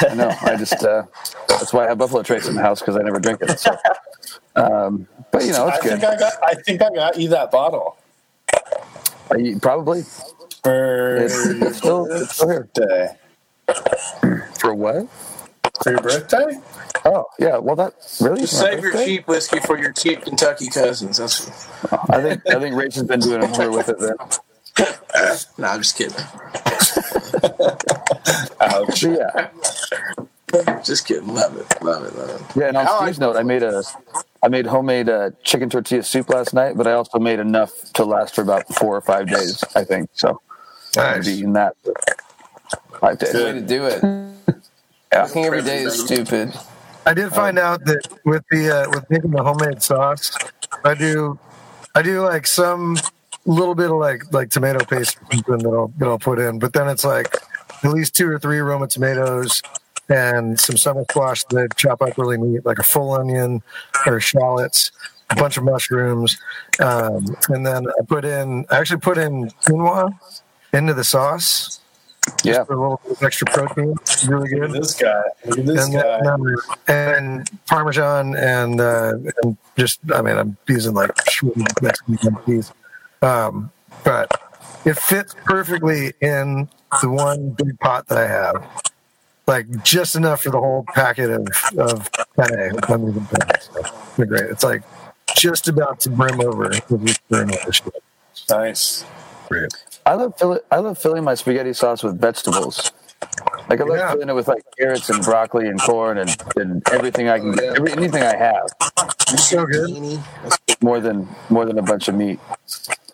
I 0.00 0.14
know. 0.14 0.30
I 0.42 0.56
just 0.58 0.84
uh, 0.84 1.04
that's 1.48 1.72
why 1.72 1.86
I 1.86 1.88
have 1.88 1.98
Buffalo 1.98 2.22
Trace 2.22 2.46
in 2.48 2.54
the 2.54 2.62
house 2.62 2.80
because 2.80 2.96
I 2.96 3.00
never 3.02 3.18
drink 3.18 3.40
it. 3.42 3.58
So. 3.58 3.76
Um, 4.56 5.08
but 5.32 5.44
you 5.44 5.52
know, 5.52 5.66
I 5.66 5.74
it's 5.74 5.82
good. 5.82 6.00
think 6.00 6.04
I 6.04 6.16
got. 6.16 6.32
I 6.44 6.54
think 6.54 6.82
I 6.82 6.90
got 6.94 7.18
you 7.18 7.28
that 7.30 7.50
bottle 7.50 7.96
I- 9.32 9.56
probably 9.60 10.02
for 10.62 11.16
it's, 11.16 11.34
it's 11.46 11.78
still 11.78 12.06
it's 12.10 12.36
still 12.36 12.48
here. 12.50 12.68
day 12.74 13.08
For 14.60 14.74
what? 14.74 15.06
For 15.84 15.90
your 15.90 16.00
birthday. 16.00 16.58
Oh 17.04 17.26
yeah. 17.38 17.58
Well, 17.58 17.76
that 17.76 17.92
really. 18.20 18.40
Just 18.40 18.60
my 18.60 18.70
save 18.70 18.82
your 18.82 18.92
cheap 18.92 19.28
whiskey 19.28 19.60
for 19.60 19.78
your 19.78 19.92
cheap 19.92 20.22
Kentucky 20.22 20.68
cousins. 20.68 21.18
That's 21.18 21.46
I 22.10 22.20
think 22.22 22.42
I 22.48 22.58
think 22.58 22.74
Rach 22.74 22.94
has 22.94 23.02
been 23.04 23.20
doing 23.20 23.44
a 23.44 23.48
number 23.48 23.70
with 23.70 23.88
it 23.90 23.98
then. 24.00 24.16
no, 25.58 25.68
I'm 25.68 25.82
just 25.82 25.96
kidding. 25.96 26.16
Ouch. 28.60 29.02
Yeah. 29.04 29.50
Just 30.82 31.06
kidding. 31.06 31.34
Love 31.34 31.56
it. 31.56 31.82
Love 31.82 32.04
it. 32.04 32.16
Love 32.16 32.30
it. 32.30 32.56
Yeah, 32.58 32.68
and 32.68 32.76
on 32.76 32.86
I 32.86 32.90
like 32.90 33.02
Steve's 33.04 33.18
note, 33.20 33.36
I 33.36 33.42
made 33.42 33.62
a, 33.62 33.82
I 34.42 34.48
made 34.48 34.66
homemade 34.66 35.08
uh, 35.08 35.30
chicken 35.42 35.68
tortilla 35.68 36.02
soup 36.02 36.28
last 36.30 36.54
night, 36.54 36.76
but 36.76 36.86
I 36.86 36.92
also 36.92 37.18
made 37.18 37.38
enough 37.40 37.72
to 37.94 38.04
last 38.04 38.34
for 38.34 38.42
about 38.42 38.66
four 38.74 38.96
or 38.96 39.00
five 39.00 39.28
days. 39.28 39.62
I 39.76 39.84
think 39.84 40.10
so. 40.14 40.40
I'll 40.96 41.16
Nice. 41.16 41.26
be 41.26 41.32
eating 41.34 41.52
that 41.54 41.76
for 41.84 41.94
five 43.00 43.18
days. 43.18 43.34
Way 43.34 43.52
to 43.52 43.60
do 43.60 43.84
it. 43.86 44.33
Yeah. 45.14 45.28
Cooking 45.28 45.44
every 45.44 45.62
day 45.62 45.82
is 45.82 46.00
stupid. 46.00 46.52
I 47.06 47.14
did 47.14 47.30
find 47.30 47.56
out 47.56 47.84
that 47.84 48.02
with 48.24 48.42
the 48.50 48.68
uh, 48.68 48.90
with 48.90 49.08
making 49.10 49.30
the 49.30 49.44
homemade 49.44 49.80
sauce, 49.80 50.36
I 50.84 50.94
do 50.94 51.38
I 51.94 52.02
do 52.02 52.22
like 52.22 52.48
some 52.48 52.96
little 53.46 53.76
bit 53.76 53.92
of 53.92 53.98
like 53.98 54.32
like 54.32 54.50
tomato 54.50 54.84
paste 54.84 55.16
or 55.18 55.36
something 55.36 55.58
that 55.58 55.68
I'll 55.68 55.92
that 55.98 56.08
I'll 56.08 56.18
put 56.18 56.40
in, 56.40 56.58
but 56.58 56.72
then 56.72 56.88
it's 56.88 57.04
like 57.04 57.36
at 57.84 57.92
least 57.92 58.16
two 58.16 58.28
or 58.28 58.40
three 58.40 58.58
Roma 58.58 58.88
tomatoes 58.88 59.62
and 60.08 60.58
some 60.58 60.76
summer 60.76 61.04
squash 61.08 61.44
that 61.44 61.62
I 61.62 61.74
chop 61.76 62.02
up 62.02 62.18
really 62.18 62.36
neat, 62.36 62.66
like 62.66 62.80
a 62.80 62.82
full 62.82 63.12
onion 63.12 63.62
or 64.06 64.18
shallots, 64.18 64.90
a 65.30 65.36
bunch 65.36 65.56
of 65.56 65.62
mushrooms, 65.62 66.38
um, 66.80 67.36
and 67.50 67.64
then 67.64 67.86
I 67.86 68.04
put 68.04 68.24
in 68.24 68.66
I 68.68 68.78
actually 68.78 69.00
put 69.00 69.18
in 69.18 69.48
quinoa 69.64 70.18
into 70.72 70.92
the 70.92 71.04
sauce 71.04 71.78
Yeah, 72.42 72.64
for 72.64 72.74
a 72.74 72.80
little 72.80 73.00
extra 73.22 73.46
protein. 73.46 73.94
Really 74.26 74.42
Look 74.42 74.50
good 74.50 74.62
at 74.64 74.72
this 74.72 74.94
guy. 74.94 75.22
Look 75.46 75.58
at 75.58 75.66
this 75.66 75.84
and, 75.84 75.94
guy. 75.94 76.20
then- 76.22 76.56
and 76.88 77.50
parmesan 77.66 78.34
and 78.36 78.80
uh, 78.80 79.14
and 79.42 79.56
just 79.76 80.00
I 80.14 80.22
mean 80.22 80.36
I'm 80.36 80.56
using 80.68 80.94
like 80.94 81.10
shredded 81.28 81.66
Mexican 81.82 82.36
cheese, 82.46 82.72
um, 83.22 83.70
but 84.04 84.30
it 84.84 84.98
fits 84.98 85.34
perfectly 85.44 86.12
in 86.20 86.68
the 87.02 87.08
one 87.08 87.50
big 87.50 87.78
pot 87.80 88.06
that 88.08 88.18
I 88.18 88.26
have, 88.28 88.66
like 89.46 89.82
just 89.82 90.14
enough 90.14 90.42
for 90.42 90.50
the 90.50 90.60
whole 90.60 90.84
packet 90.94 91.30
of 91.30 91.46
of 91.78 92.10
penne. 92.36 92.74
with 92.74 92.90
onions 92.90 93.16
and 93.16 93.30
penne. 93.30 93.60
So 93.60 93.82
they're 94.16 94.26
great. 94.26 94.44
It's 94.50 94.64
like 94.64 94.82
just 95.36 95.68
about 95.68 96.00
to 96.00 96.10
brim 96.10 96.40
over 96.40 96.68
with 96.88 97.04
this 97.04 97.18
brim 97.28 97.50
over 97.50 97.72
shit. 97.72 97.94
Nice. 98.50 99.04
Great. 99.48 99.72
I 100.06 100.14
love 100.14 100.34
fill- 100.38 100.60
I 100.70 100.78
love 100.78 100.98
filling 100.98 101.24
my 101.24 101.34
spaghetti 101.34 101.72
sauce 101.74 102.02
with 102.04 102.20
vegetables. 102.20 102.92
Like 103.68 103.80
I 103.80 103.84
love 103.84 104.00
Yeah. 104.00 104.12
filling 104.12 104.28
it 104.30 104.34
with 104.34 104.48
like 104.48 104.64
carrots 104.78 105.10
and 105.10 105.24
broccoli 105.24 105.68
and 105.68 105.80
corn 105.80 106.18
and, 106.18 106.36
and 106.56 106.82
everything 106.92 107.28
I 107.28 107.38
can 107.40 107.52
get, 107.52 107.76
every, 107.76 107.92
anything 107.92 108.22
I 108.22 108.36
have. 108.36 108.68
So 109.38 109.66
good. 109.66 109.90
More 110.82 111.00
than 111.00 111.28
more 111.50 111.66
than 111.66 111.78
a 111.78 111.82
bunch 111.82 112.08
of 112.08 112.14
meat. 112.16 112.40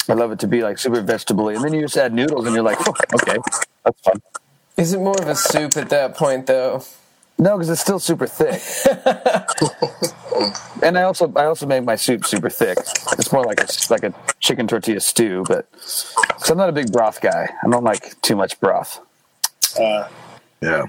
I 0.09 0.15
love 0.15 0.33
it 0.33 0.41
to 0.41 0.49
be 0.49 0.63
like 0.63 0.79
super 0.79 1.03
vegetable 1.03 1.49
and 1.51 1.65
then 1.65 1.75
you 1.75 1.83
just 1.83 1.97
add 1.97 2.15
noodles 2.15 2.47
and 2.47 2.55
you're 2.55 2.65
like, 2.65 2.79
oh, 2.89 2.95
okay, 3.15 3.39
that's 3.85 4.01
fun. 4.03 4.23
Is 4.77 4.93
it 4.93 4.99
more 5.01 5.21
of 5.21 5.29
a 5.29 5.37
soup 5.37 5.77
at 5.77 5.91
that 5.91 6.17
point, 6.17 6.47
though? 6.47 6.85
No, 7.41 7.57
because 7.57 7.71
it's 7.71 7.81
still 7.81 7.99
super 7.99 8.27
thick. 8.27 8.61
and 10.83 10.99
I 10.99 11.03
also 11.05 11.33
I 11.37 11.47
also 11.47 11.67
make 11.67 11.85
my 11.85 11.97
soup 11.97 12.27
super 12.27 12.51
thick. 12.51 12.77
It's 13.19 13.33
more 13.33 13.45
like 13.45 13.61
a 13.63 13.67
like 13.91 14.05
a 14.05 14.13
chicken 14.41 14.69
tortilla 14.69 15.01
stew, 15.01 15.45
but 15.49 15.71
because 15.73 16.51
I'm 16.51 16.59
not 16.59 16.69
a 16.69 16.73
big 16.73 16.93
broth 16.93 17.21
guy, 17.23 17.49
I 17.65 17.69
don't 17.71 17.83
like 17.85 18.21
too 18.21 18.37
much 18.37 18.61
broth. 18.61 19.01
Uh, 19.81 20.09
Yeah. 20.61 20.85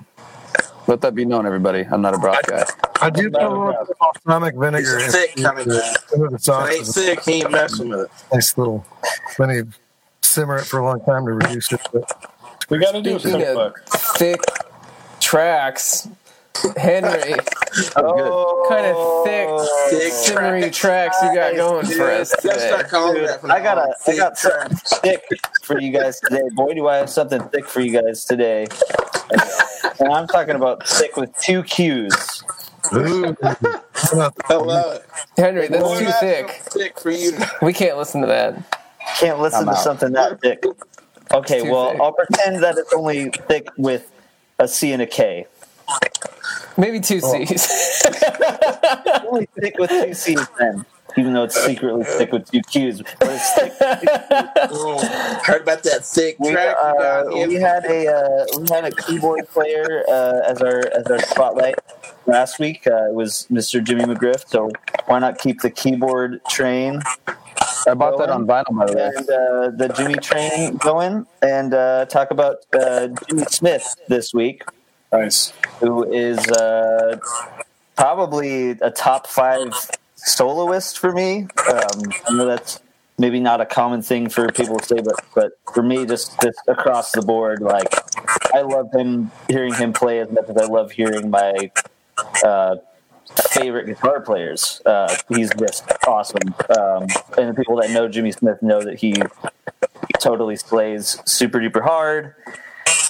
Let 0.87 0.99
that 1.01 1.15
be 1.15 1.23
known, 1.25 1.45
everybody. 1.45 1.85
I'm 1.89 2.01
not 2.01 2.15
a 2.15 2.17
broth 2.17 2.45
guy. 2.47 2.65
I 3.01 3.09
do 3.09 3.29
put 3.31 3.41
a 3.41 3.47
little 3.49 3.87
balsamic 3.99 4.55
vinegar 4.55 4.97
It's 4.99 5.13
thick 5.15 5.35
coming 5.37 5.69
back. 5.69 5.97
into 6.13 6.27
the 6.29 6.39
sauce. 6.39 6.69
It 6.69 6.73
ain't 6.75 6.87
thick. 6.87 7.23
He 7.23 7.31
ain't 7.43 7.51
messing 7.51 7.89
with 7.89 8.01
it. 8.01 8.09
nice 8.33 8.57
little 8.57 8.85
when 9.37 9.51
you 9.51 9.69
simmer 10.21 10.57
it 10.57 10.65
for 10.65 10.79
a 10.79 10.83
long 10.85 10.99
time 11.05 11.25
to 11.27 11.31
reduce 11.33 11.71
it. 11.71 11.79
But 11.93 12.11
we 12.69 12.79
got 12.79 12.91
to 12.93 13.01
do 13.01 13.15
a 13.15 13.19
Speaking 13.19 13.41
of 13.41 13.47
cookbook. 13.47 13.79
thick 14.17 14.41
tracks, 15.19 16.09
Henry, 16.77 17.35
Oh, 17.95 18.65
kind 18.69 18.85
of 18.85 19.23
thick, 19.25 19.47
Thick 19.89 20.13
simmery 20.13 20.71
tracks 20.73 21.17
you 21.23 21.33
got 21.33 21.55
going 21.55 21.85
for 21.85 22.11
us 22.11 22.31
today? 22.41 22.83
Dude, 22.91 23.49
I 23.49 23.63
got 23.63 23.77
a, 23.77 23.95
Thick 24.01 24.17
got 24.17 24.37
something 24.37 24.77
thick 25.01 25.23
for 25.63 25.79
you 25.79 25.91
guys 25.91 26.19
today. 26.19 26.41
Boy, 26.53 26.73
do 26.73 26.87
I 26.87 26.97
have 26.97 27.09
something 27.09 27.41
thick 27.49 27.65
for 27.65 27.79
you 27.81 27.99
guys 28.01 28.25
today. 28.25 28.67
And 29.99 30.11
I'm 30.11 30.27
talking 30.27 30.55
about 30.55 30.85
thick 30.87 31.15
with 31.15 31.35
two 31.37 31.63
Q's. 31.63 32.43
ooh, 32.93 33.35
I 33.43 34.53
love 34.55 34.95
it. 34.95 35.05
Henry, 35.37 35.67
that's 35.69 35.83
Boy, 35.83 35.99
too 35.99 36.05
that's 36.05 36.19
thick. 36.19 36.49
Thick 36.49 36.99
for 36.99 37.11
you. 37.11 37.31
We 37.61 37.71
can't 37.73 37.97
listen 37.97 38.21
to 38.21 38.27
that. 38.27 38.55
Can't 39.19 39.39
listen 39.39 39.61
I'm 39.61 39.65
to 39.67 39.71
out. 39.71 39.77
something 39.83 40.11
that 40.13 40.41
thick. 40.41 40.63
Okay, 41.33 41.61
well, 41.69 41.91
thick. 41.91 42.01
I'll 42.01 42.11
pretend 42.13 42.61
that 42.63 42.77
it's 42.77 42.93
only 42.93 43.29
thick 43.29 43.69
with 43.77 44.11
a 44.59 44.67
C 44.67 44.91
and 44.91 45.01
a 45.01 45.07
K. 45.07 45.47
Maybe 46.77 46.99
two 46.99 47.19
C's. 47.19 48.04
Only 49.27 49.47
thick 49.60 49.77
with 49.77 49.89
two 49.89 50.13
C's 50.13 50.47
then, 50.58 50.86
even 51.17 51.34
though 51.34 51.43
it's 51.43 51.60
secretly 51.62 52.04
thick 52.04 52.32
with 52.32 52.49
two 52.49 52.62
Q's. 52.62 53.01
But 53.19 53.30
it's 53.32 53.54
thick. 53.54 53.73
Mm. 53.80 55.45
Heard 55.45 55.62
about 55.63 55.84
that 55.84 56.06
thick 56.06 56.38
We, 56.39 56.51
track 56.51 56.75
uh, 56.82 57.25
we 57.34 57.56
had 57.56 57.86
a 57.86 58.08
uh, 58.08 58.45
we 58.60 58.67
had 58.69 58.86
a 58.86 58.91
keyboard 58.91 59.47
player 59.49 60.04
uh, 60.08 60.41
as 60.47 60.62
our 60.62 60.80
as 60.97 61.06
our 61.08 61.19
spotlight 61.19 61.75
last 62.25 62.60
week. 62.60 62.88
Uh, 62.88 63.10
it 63.10 63.13
was 63.13 63.47
Mr. 63.51 63.84
Jimmy 63.84 64.06
McGriff. 64.06 64.47
So 64.47 64.71
why 65.06 65.19
not 65.19 65.39
keep 65.39 65.62
the 65.62 65.69
keyboard 65.69 66.41
train 66.49 67.01
I 67.88 67.93
bought 67.93 68.17
that 68.19 68.30
on 68.30 68.45
vinyl, 68.45 68.77
by 68.77 68.86
the 68.86 68.95
way. 68.95 69.12
and 69.15 69.30
uh, 69.30 69.69
the 69.75 69.93
Jimmy 69.95 70.15
train 70.15 70.77
going 70.77 71.25
and 71.41 71.73
uh, 71.73 72.06
talk 72.06 72.32
about 72.32 72.58
uh, 72.73 73.10
Jimmy 73.27 73.43
Smith 73.49 73.95
this 74.08 74.34
week, 74.34 74.63
Nice. 75.12 75.52
who 75.80 76.10
is 76.12 76.39
uh, 76.47 77.19
probably 77.97 78.71
a 78.71 78.89
top 78.91 79.28
five 79.28 79.74
soloist 80.15 81.00
for 81.00 81.12
me. 81.12 81.47
Um, 81.69 82.13
I 82.28 82.34
know 82.34 82.45
that's 82.45 82.80
maybe 83.17 83.39
not 83.39 83.60
a 83.62 83.65
common 83.65 84.02
thing 84.02 84.30
for 84.30 84.47
people 84.52 84.80
to 84.80 84.86
say, 84.86 85.02
but 85.02 85.15
but 85.36 85.52
for 85.74 85.84
me, 85.84 86.06
just 86.06 86.39
just 86.41 86.60
across 86.67 87.12
the 87.12 87.21
board, 87.21 87.62
like 87.62 87.93
I 88.54 88.62
love 88.62 88.89
him 88.93 89.32
hearing 89.50 89.74
him 89.74 89.93
play 89.93 90.19
as 90.19 90.32
much 90.32 90.45
as 90.47 90.58
I 90.58 90.65
love 90.65 90.91
hearing 90.91 91.30
my 91.30 91.71
uh, 92.45 92.78
favorite 93.52 93.88
guitar 93.88 94.21
players. 94.21 94.82
Uh, 94.86 95.15
he's 95.30 95.52
just 95.56 95.91
awesome, 96.08 96.56
um, 96.78 97.08
and 97.38 97.50
the 97.50 97.54
people 97.56 97.76
that 97.78 97.91
know 97.91 98.08
Jimmy 98.08 98.32
Smith 98.32 98.62
know 98.62 98.82
that 98.82 99.00
he 99.00 99.15
totally 100.19 100.56
slays 100.56 101.17
super 101.26 101.60
duper 101.60 101.82
hard. 101.84 102.36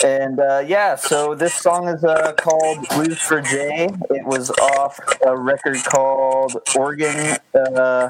And 0.03 0.39
uh, 0.39 0.63
yeah, 0.65 0.95
so 0.95 1.35
this 1.35 1.53
song 1.53 1.87
is 1.87 2.03
uh, 2.03 2.33
called 2.33 2.87
Blues 2.89 3.19
for 3.19 3.39
Jay. 3.41 3.87
It 4.09 4.25
was 4.25 4.49
off 4.49 4.99
a 5.25 5.37
record 5.37 5.77
called 5.83 6.55
Organ 6.75 7.37
uh? 7.53 8.09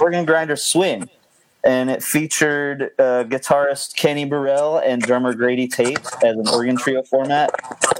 Organ 0.00 0.24
Grinder 0.24 0.56
Swing, 0.56 1.08
and 1.62 1.88
it 1.88 2.02
featured 2.02 2.90
uh, 2.98 3.24
guitarist 3.24 3.94
Kenny 3.94 4.24
Burrell 4.24 4.78
and 4.78 5.00
drummer 5.00 5.34
Grady 5.34 5.68
Tate 5.68 6.00
as 6.24 6.36
an 6.36 6.48
organ 6.48 6.76
trio 6.76 7.02
format. 7.04 7.50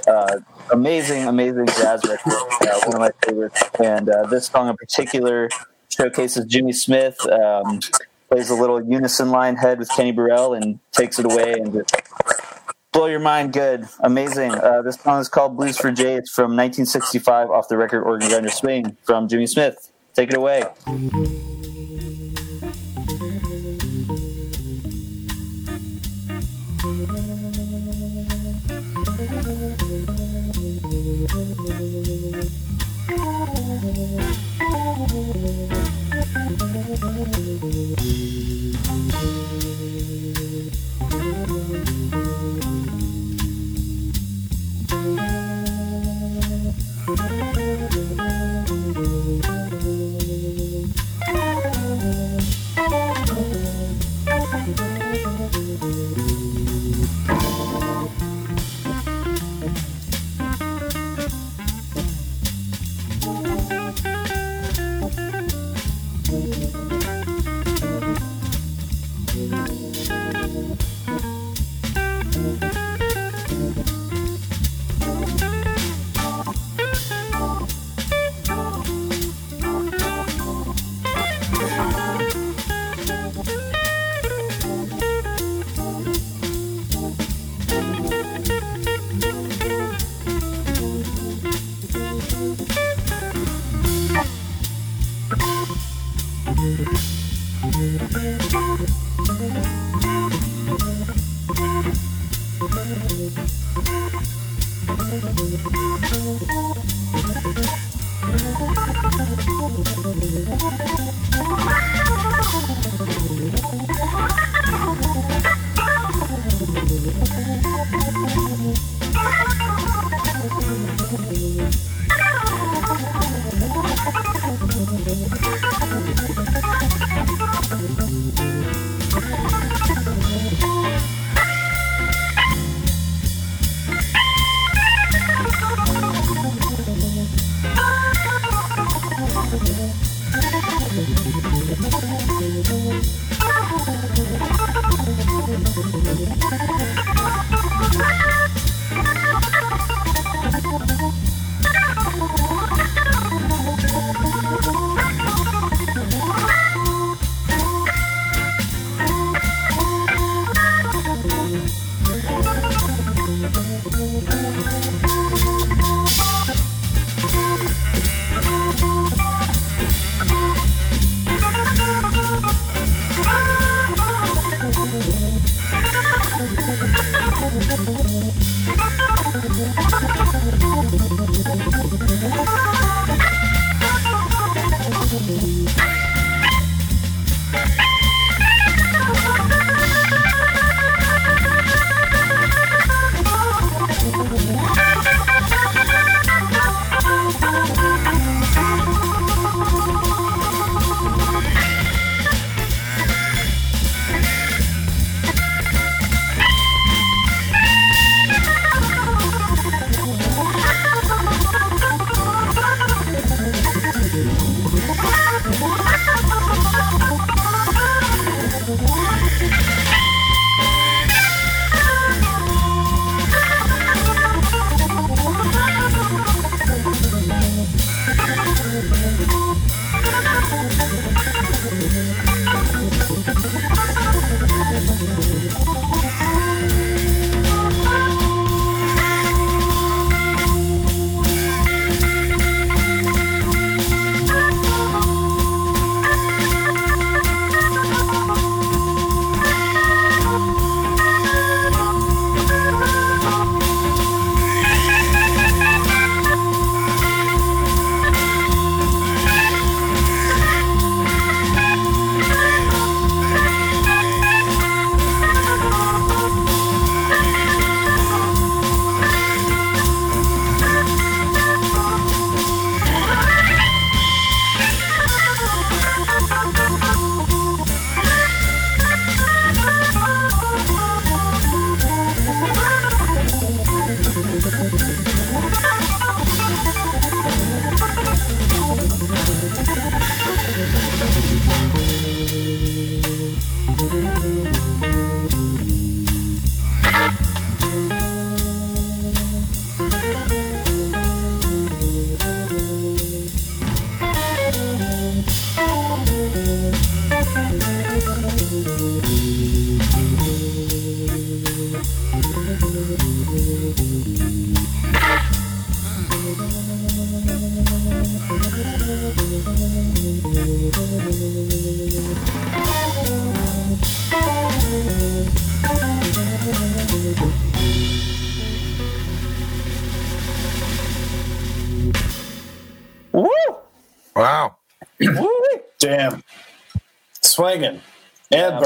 Uh, 0.05 0.39
amazing, 0.71 1.25
amazing 1.25 1.67
jazz 1.67 2.03
record, 2.05 2.33
uh, 2.33 2.79
one 2.85 2.95
of 2.95 2.99
my 2.99 3.11
favorites. 3.25 3.63
And 3.81 4.07
this 4.29 4.47
song 4.47 4.67
in 4.69 4.75
particular 4.75 5.49
showcases 5.89 6.45
Jimmy 6.45 6.73
Smith. 6.73 7.17
Um, 7.27 7.79
plays 8.29 8.49
a 8.49 8.55
little 8.55 8.83
unison 8.83 9.29
line 9.29 9.55
head 9.55 9.79
with 9.79 9.89
Kenny 9.89 10.11
Burrell 10.11 10.53
and 10.53 10.79
takes 10.91 11.17
it 11.17 11.25
away 11.25 11.53
and 11.53 11.71
just 11.71 11.95
Blow 12.93 13.05
Your 13.05 13.19
Mind, 13.19 13.53
good, 13.53 13.87
amazing. 13.99 14.51
Uh, 14.55 14.81
this 14.81 14.95
song 14.95 15.19
is 15.19 15.29
called 15.29 15.55
Blues 15.55 15.77
for 15.77 15.91
Jay. 15.91 16.15
It's 16.15 16.31
from 16.31 16.55
1965 16.55 17.49
off 17.51 17.67
the 17.67 17.77
record 17.77 18.03
Organ 18.03 18.29
Grinder 18.29 18.49
Swing 18.49 18.97
from 19.03 19.27
Jimmy 19.27 19.45
Smith. 19.45 19.91
Take 20.15 20.29
it 20.29 20.37
away. 20.37 20.63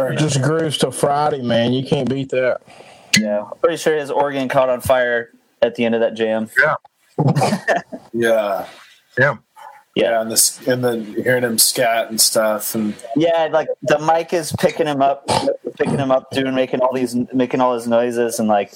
And 0.07 0.17
burning. 0.17 0.29
Just 0.29 0.41
grooves 0.41 0.77
to 0.79 0.91
Friday, 0.91 1.41
man. 1.41 1.73
You 1.73 1.85
can't 1.85 2.09
beat 2.09 2.29
that. 2.29 2.61
Yeah, 3.19 3.43
I'm 3.43 3.57
pretty 3.59 3.77
sure 3.77 3.97
his 3.97 4.11
organ 4.11 4.47
caught 4.47 4.69
on 4.69 4.81
fire 4.81 5.31
at 5.61 5.75
the 5.75 5.85
end 5.85 5.95
of 5.95 6.01
that 6.01 6.13
jam. 6.15 6.49
Yeah. 7.17 7.81
Yeah. 8.13 8.67
Yeah. 9.17 9.37
Yeah, 9.95 10.21
and 10.21 10.31
this 10.31 10.65
and 10.67 10.83
then 10.83 11.03
hearing 11.03 11.43
him 11.43 11.57
scat 11.57 12.09
and 12.09 12.19
stuff 12.19 12.73
and 12.75 12.95
Yeah, 13.17 13.49
like 13.51 13.67
the 13.81 13.99
mic 13.99 14.31
is 14.31 14.53
picking 14.53 14.87
him 14.87 15.01
up, 15.01 15.27
picking 15.77 15.97
him 15.97 16.11
up, 16.11 16.31
doing 16.31 16.55
making 16.55 16.79
all 16.79 16.93
these 16.93 17.13
making 17.33 17.59
all 17.59 17.73
his 17.73 17.87
noises, 17.87 18.39
and 18.39 18.47
like 18.47 18.73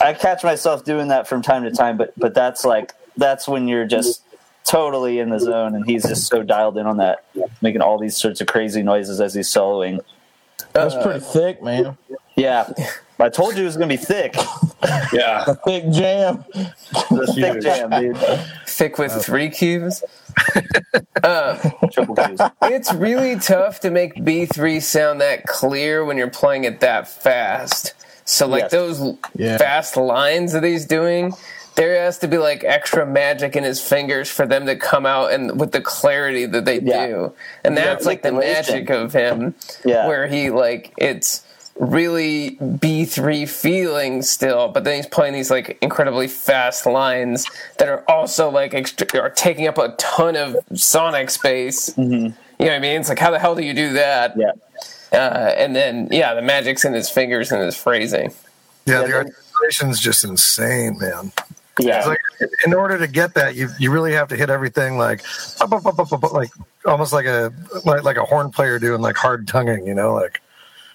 I 0.00 0.14
catch 0.14 0.42
myself 0.42 0.84
doing 0.84 1.08
that 1.08 1.28
from 1.28 1.42
time 1.42 1.64
to 1.64 1.70
time. 1.70 1.98
But 1.98 2.14
but 2.18 2.32
that's 2.32 2.64
like 2.64 2.94
that's 3.18 3.46
when 3.46 3.68
you're 3.68 3.86
just 3.86 4.22
totally 4.64 5.18
in 5.18 5.28
the 5.28 5.38
zone, 5.38 5.74
and 5.74 5.84
he's 5.84 6.02
just 6.02 6.28
so 6.28 6.42
dialed 6.42 6.78
in 6.78 6.86
on 6.86 6.96
that, 6.96 7.26
making 7.60 7.82
all 7.82 7.98
these 7.98 8.16
sorts 8.16 8.40
of 8.40 8.46
crazy 8.46 8.82
noises 8.82 9.20
as 9.20 9.34
he's 9.34 9.48
soloing. 9.48 10.00
That's 10.74 10.94
pretty 10.94 11.20
uh, 11.20 11.20
thick, 11.20 11.62
man. 11.62 11.96
Yeah, 12.36 12.68
I 13.20 13.28
told 13.28 13.54
you 13.56 13.62
it 13.62 13.66
was 13.66 13.76
gonna 13.76 13.86
be 13.86 13.96
thick, 13.96 14.34
yeah. 15.12 15.44
A 15.46 15.54
thick 15.54 15.88
jam. 15.90 16.44
the 16.52 17.32
thick 17.34 17.62
jam, 17.62 17.90
dude. 17.90 18.16
Thick 18.66 18.98
with 18.98 19.12
uh, 19.12 19.18
three 19.20 19.50
cubes. 19.50 20.02
Uh, 21.22 21.54
Triple 21.90 22.14
Qs. 22.16 22.52
It's 22.64 22.92
really 22.92 23.36
tough 23.38 23.80
to 23.80 23.90
make 23.90 24.14
B3 24.16 24.82
sound 24.82 25.20
that 25.22 25.46
clear 25.46 26.04
when 26.04 26.18
you're 26.18 26.28
playing 26.28 26.64
it 26.64 26.80
that 26.80 27.08
fast. 27.08 27.94
So, 28.26 28.46
like 28.46 28.64
Yes. 28.64 28.70
those 28.72 29.16
Yeah. 29.34 29.56
fast 29.56 29.96
lines 29.96 30.52
that 30.52 30.64
he's 30.64 30.84
doing, 30.84 31.32
there 31.76 32.02
has 32.04 32.18
to 32.18 32.28
be 32.28 32.38
like 32.38 32.62
extra 32.64 33.04
magic 33.04 33.56
in 33.56 33.64
his 33.64 33.80
fingers 33.80 34.30
for 34.30 34.46
them 34.46 34.66
to 34.66 34.76
come 34.76 35.06
out 35.06 35.32
and 35.32 35.58
with 35.60 35.72
the 35.72 35.80
clarity 35.80 36.46
that 36.46 36.64
they 36.64 36.80
Yeah. 36.80 37.06
do. 37.06 37.32
And 37.64 37.76
that's 37.76 38.06
like 38.06 38.22
the 38.22 38.32
magic 38.32 38.90
of 38.90 39.12
him, 39.12 39.54
Yeah. 39.84 40.06
where 40.06 40.26
he 40.26 40.50
like 40.50 40.92
it's 40.96 41.42
really 41.76 42.56
B3 42.60 43.46
feeling 43.48 44.22
still, 44.22 44.68
but 44.68 44.84
then 44.84 44.94
he's 44.96 45.06
playing 45.08 45.34
these 45.34 45.50
like 45.50 45.76
incredibly 45.80 46.28
fast 46.28 46.86
lines 46.86 47.46
that 47.78 47.88
are 47.88 48.04
also 48.08 48.48
like 48.48 48.74
extra, 48.74 49.06
are 49.20 49.30
taking 49.30 49.66
up 49.66 49.76
a 49.78 49.88
ton 49.98 50.36
of 50.36 50.56
sonic 50.74 51.30
space. 51.30 51.92
You 51.96 52.06
know 52.06 52.32
what 52.58 52.70
I 52.70 52.78
mean? 52.78 53.00
It's 53.00 53.08
like 53.08 53.18
how 53.18 53.32
the 53.32 53.40
hell 53.40 53.56
do 53.56 53.64
you 53.64 53.74
do 53.74 53.94
that? 53.94 54.34
Yeah, 54.36 54.52
Uh, 55.12 55.52
and 55.56 55.74
then 55.74 56.06
yeah, 56.12 56.34
the 56.34 56.42
magic's 56.42 56.84
in 56.84 56.92
his 56.92 57.10
fingers 57.10 57.50
and 57.50 57.60
his 57.60 57.76
phrasing. 57.76 58.32
Yeah, 58.86 59.00
Yeah, 59.00 59.06
the 59.08 59.14
articulation's 59.14 59.98
just 59.98 60.22
insane, 60.24 60.96
man. 61.00 61.32
Yeah, 61.80 62.04
like 62.06 62.20
in 62.64 62.72
order 62.74 62.98
to 62.98 63.06
get 63.08 63.34
that, 63.34 63.56
you 63.56 63.68
you 63.78 63.90
really 63.90 64.12
have 64.12 64.28
to 64.28 64.36
hit 64.36 64.48
everything 64.50 64.96
like 64.96 65.22
up, 65.60 65.72
up, 65.72 65.84
up, 65.86 65.98
up, 65.98 66.12
up, 66.12 66.32
like 66.32 66.50
almost 66.86 67.12
like 67.12 67.26
a 67.26 67.52
like, 67.84 68.04
like 68.04 68.16
a 68.16 68.24
horn 68.24 68.50
player 68.50 68.78
doing 68.78 69.00
like 69.00 69.16
hard 69.16 69.48
tonguing, 69.48 69.84
you 69.86 69.94
know, 69.94 70.14
like 70.14 70.40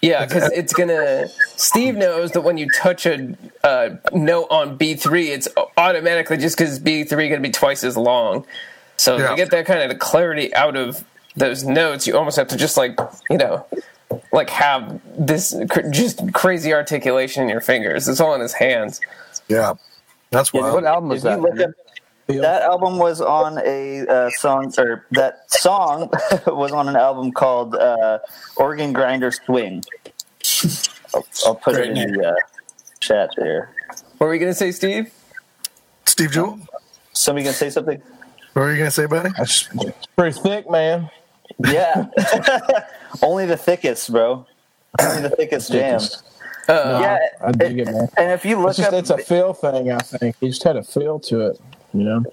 Yeah, 0.00 0.24
because 0.24 0.50
it's 0.52 0.72
gonna. 0.72 1.28
Steve 1.56 1.96
knows 1.96 2.30
that 2.32 2.40
when 2.40 2.56
you 2.56 2.66
touch 2.70 3.04
a 3.04 3.36
uh, 3.62 3.90
note 4.14 4.46
on 4.50 4.76
B 4.78 4.94
three, 4.94 5.30
it's 5.30 5.48
automatically 5.76 6.38
just 6.38 6.56
because 6.56 6.78
B 6.78 7.04
three 7.04 7.28
going 7.28 7.42
to 7.42 7.46
be 7.46 7.52
twice 7.52 7.84
as 7.84 7.98
long. 7.98 8.46
So 8.96 9.18
Yeah. 9.18 9.30
to 9.30 9.36
get 9.36 9.50
that 9.50 9.66
kind 9.66 9.90
of 9.92 9.98
clarity 9.98 10.54
out 10.54 10.76
of 10.76 11.04
those 11.36 11.62
notes, 11.62 12.06
you 12.06 12.16
almost 12.16 12.38
have 12.38 12.48
to 12.48 12.56
just 12.56 12.78
like 12.78 12.98
you 13.28 13.36
know, 13.36 13.66
like 14.32 14.48
have 14.48 14.98
this 15.18 15.54
cr- 15.68 15.88
just 15.90 16.32
crazy 16.32 16.72
articulation 16.72 17.42
in 17.42 17.50
your 17.50 17.60
fingers. 17.60 18.08
It's 18.08 18.20
all 18.20 18.34
in 18.34 18.40
his 18.40 18.54
hands. 18.54 19.00
yeah, 19.48 19.74
that's 20.30 20.52
Yeah, 20.54 20.60
wild. 20.62 20.74
What 20.74 20.84
album 20.84 21.08
was 21.10 21.22
that? 21.22 21.40
look 21.40 21.58
up- 21.60 21.70
that 22.28 22.62
album 22.62 22.98
was 22.98 23.20
on 23.20 23.58
a 23.58 24.06
uh, 24.06 24.30
song, 24.30 24.72
or 24.78 25.04
that 25.10 25.50
song 25.50 26.08
was 26.46 26.70
on 26.70 26.88
an 26.88 26.94
album 26.94 27.32
called 27.32 27.74
uh, 27.74 28.20
"Organ 28.56 28.92
Grinder 28.92 29.32
Swing." 29.32 29.82
I'll, 31.12 31.26
I'll 31.46 31.54
put 31.56 31.74
Great 31.74 31.90
it 31.90 31.98
in 31.98 32.12
name. 32.12 32.12
the 32.20 32.28
uh, 32.28 32.34
chat 33.00 33.30
there. 33.36 33.74
What 34.18 34.28
were 34.28 34.34
you 34.34 34.38
going 34.38 34.52
to 34.52 34.56
say, 34.58 34.70
Steve? 34.70 35.12
Steve 36.04 36.30
Jewell, 36.30 36.60
Somebody 37.12 37.44
gonna 37.44 37.54
say 37.54 37.70
something? 37.70 38.00
what 38.52 38.62
were 38.62 38.70
you 38.72 38.78
gonna 38.78 38.90
say, 38.92 39.06
buddy? 39.06 39.30
That's 39.36 39.68
pretty 40.16 40.38
thick, 40.40 40.70
man. 40.70 41.10
Yeah, 41.66 42.06
only 43.22 43.46
the 43.46 43.56
thickest, 43.56 44.10
bro. 44.12 44.46
Only 45.00 45.22
the 45.22 45.30
thickest 45.30 45.72
jam. 45.72 46.00
Yeah, 46.74 47.18
I 47.44 47.52
dig 47.52 47.78
it, 47.80 47.86
man. 47.86 48.08
and 48.16 48.30
if 48.32 48.44
you 48.44 48.58
look 48.58 48.70
It's 48.70 48.78
just 48.78 48.92
up, 48.92 48.98
it's 48.98 49.10
a 49.10 49.18
feel 49.18 49.52
thing. 49.52 49.90
I 49.90 49.98
think 49.98 50.36
he 50.40 50.48
just 50.48 50.62
had 50.62 50.76
a 50.76 50.82
feel 50.82 51.18
to 51.20 51.48
it. 51.48 51.60
You 51.92 52.04
know. 52.04 52.24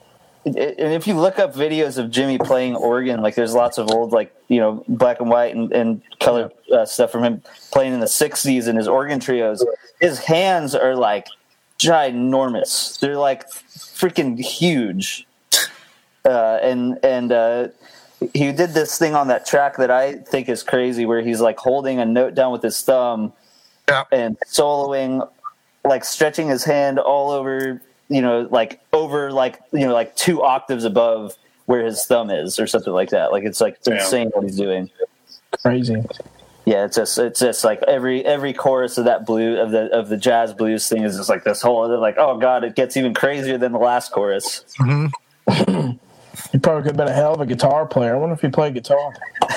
and 0.45 0.57
if 0.57 1.07
you 1.07 1.15
look 1.19 1.39
up 1.39 1.53
videos 1.53 1.97
of 1.97 2.11
Jimmy 2.11 2.37
playing 2.37 2.75
organ, 2.75 3.21
like 3.21 3.35
there's 3.35 3.53
lots 3.53 3.77
of 3.77 3.89
old, 3.91 4.11
like 4.11 4.33
you 4.47 4.59
know, 4.59 4.83
black 4.87 5.19
and 5.19 5.29
white 5.29 5.55
and, 5.55 5.71
and 5.71 6.01
color 6.19 6.51
uh, 6.71 6.85
stuff 6.85 7.11
from 7.11 7.23
him 7.23 7.41
playing 7.71 7.93
in 7.93 7.99
the 7.99 8.05
'60s 8.05 8.67
and 8.67 8.77
his 8.77 8.87
organ 8.87 9.19
trios. 9.19 9.65
His 9.99 10.19
hands 10.19 10.75
are 10.75 10.95
like 10.95 11.27
ginormous. 11.79 12.99
They're 12.99 13.17
like 13.17 13.49
freaking 13.49 14.39
huge. 14.39 15.25
Uh, 16.25 16.59
and 16.61 16.99
and 17.03 17.31
uh, 17.31 17.67
he 18.33 18.51
did 18.51 18.71
this 18.71 18.97
thing 18.97 19.15
on 19.15 19.27
that 19.29 19.45
track 19.45 19.77
that 19.77 19.91
I 19.91 20.15
think 20.15 20.49
is 20.49 20.63
crazy, 20.63 21.05
where 21.05 21.21
he's 21.21 21.41
like 21.41 21.57
holding 21.57 21.99
a 21.99 22.05
note 22.05 22.35
down 22.35 22.51
with 22.51 22.61
his 22.61 22.81
thumb 22.81 23.33
Yeah, 23.87 24.03
and 24.11 24.37
soloing, 24.45 25.27
like 25.85 26.03
stretching 26.03 26.47
his 26.47 26.63
hand 26.63 26.99
all 26.99 27.31
over, 27.31 27.81
you 28.09 28.21
know, 28.21 28.47
like 28.51 28.81
over 28.93 29.31
like 29.31 29.59
you 29.71 29.81
know, 29.81 29.93
like 29.93 30.15
two 30.15 30.43
octaves 30.43 30.83
above 30.83 31.35
where 31.65 31.85
his 31.85 32.05
thumb 32.05 32.29
is, 32.29 32.59
or 32.59 32.67
something 32.67 32.93
like 32.93 33.09
that. 33.09 33.31
Like 33.31 33.43
it's 33.43 33.61
like 33.61 33.81
Damn. 33.83 33.97
insane 33.97 34.29
what 34.33 34.43
he's 34.43 34.57
doing. 34.57 34.89
Crazy. 35.61 36.03
Yeah, 36.65 36.83
it's 36.83 36.97
just 36.97 37.17
it's 37.17 37.39
just 37.39 37.63
like 37.63 37.81
every 37.87 38.25
every 38.25 38.51
chorus 38.51 38.97
of 38.97 39.05
that 39.05 39.25
blue 39.25 39.57
of 39.57 39.71
the 39.71 39.89
of 39.93 40.09
the 40.09 40.17
jazz 40.17 40.53
blues 40.53 40.89
thing 40.89 41.03
is 41.03 41.15
just 41.15 41.29
like 41.29 41.45
this 41.45 41.61
whole 41.61 41.81
other 41.83 41.97
like 41.97 42.17
oh 42.17 42.37
god, 42.37 42.65
it 42.65 42.75
gets 42.75 42.97
even 42.97 43.13
crazier 43.13 43.57
than 43.57 43.71
the 43.71 43.79
last 43.79 44.11
chorus. 44.11 44.65
Mm-hmm. 44.79 45.91
He 46.51 46.57
probably 46.59 46.83
could 46.83 46.91
have 46.91 46.97
been 46.97 47.07
a 47.07 47.13
hell 47.13 47.33
of 47.33 47.41
a 47.41 47.45
guitar 47.45 47.85
player. 47.85 48.15
I 48.15 48.17
wonder 48.17 48.33
if 48.35 48.41
he 48.41 48.47
played 48.49 48.73
guitar. 48.73 49.13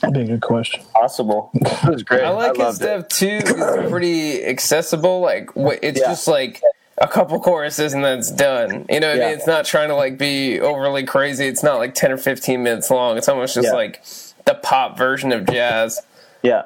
That'd 0.00 0.14
be 0.14 0.20
a 0.22 0.26
good 0.26 0.40
question. 0.42 0.82
Possible. 0.94 1.50
It 1.54 1.88
was 1.88 2.02
great. 2.02 2.22
I 2.24 2.30
like 2.30 2.56
his 2.56 2.58
loved 2.58 2.82
it. 2.82 2.84
stuff 2.84 3.08
too. 3.08 3.40
'cause 3.42 3.76
It's 3.78 3.90
pretty 3.90 4.44
accessible. 4.44 5.20
Like 5.20 5.50
it's 5.56 6.00
Yeah. 6.00 6.06
just 6.08 6.26
like 6.28 6.60
a 6.98 7.06
couple 7.08 7.38
choruses 7.40 7.92
and 7.94 8.04
that's 8.04 8.30
done. 8.30 8.86
You 8.88 9.00
know 9.00 9.08
what 9.08 9.16
I 9.22 9.26
mean? 9.26 9.34
It's 9.34 9.46
not 9.46 9.64
trying 9.64 9.88
to 9.88 9.94
like 9.96 10.18
be 10.18 10.60
overly 10.60 11.04
crazy. 11.04 11.46
It's 11.46 11.62
not 11.62 11.78
like 11.78 11.94
ten 11.94 12.10
or 12.12 12.16
fifteen 12.16 12.62
minutes 12.62 12.90
long. 12.90 13.16
It's 13.18 13.28
almost 13.28 13.54
just 13.54 13.68
Yeah. 13.68 13.72
like 13.74 14.02
the 14.44 14.54
pop 14.54 14.96
version 14.98 15.32
of 15.32 15.46
jazz. 15.46 16.00
Yeah. 16.42 16.62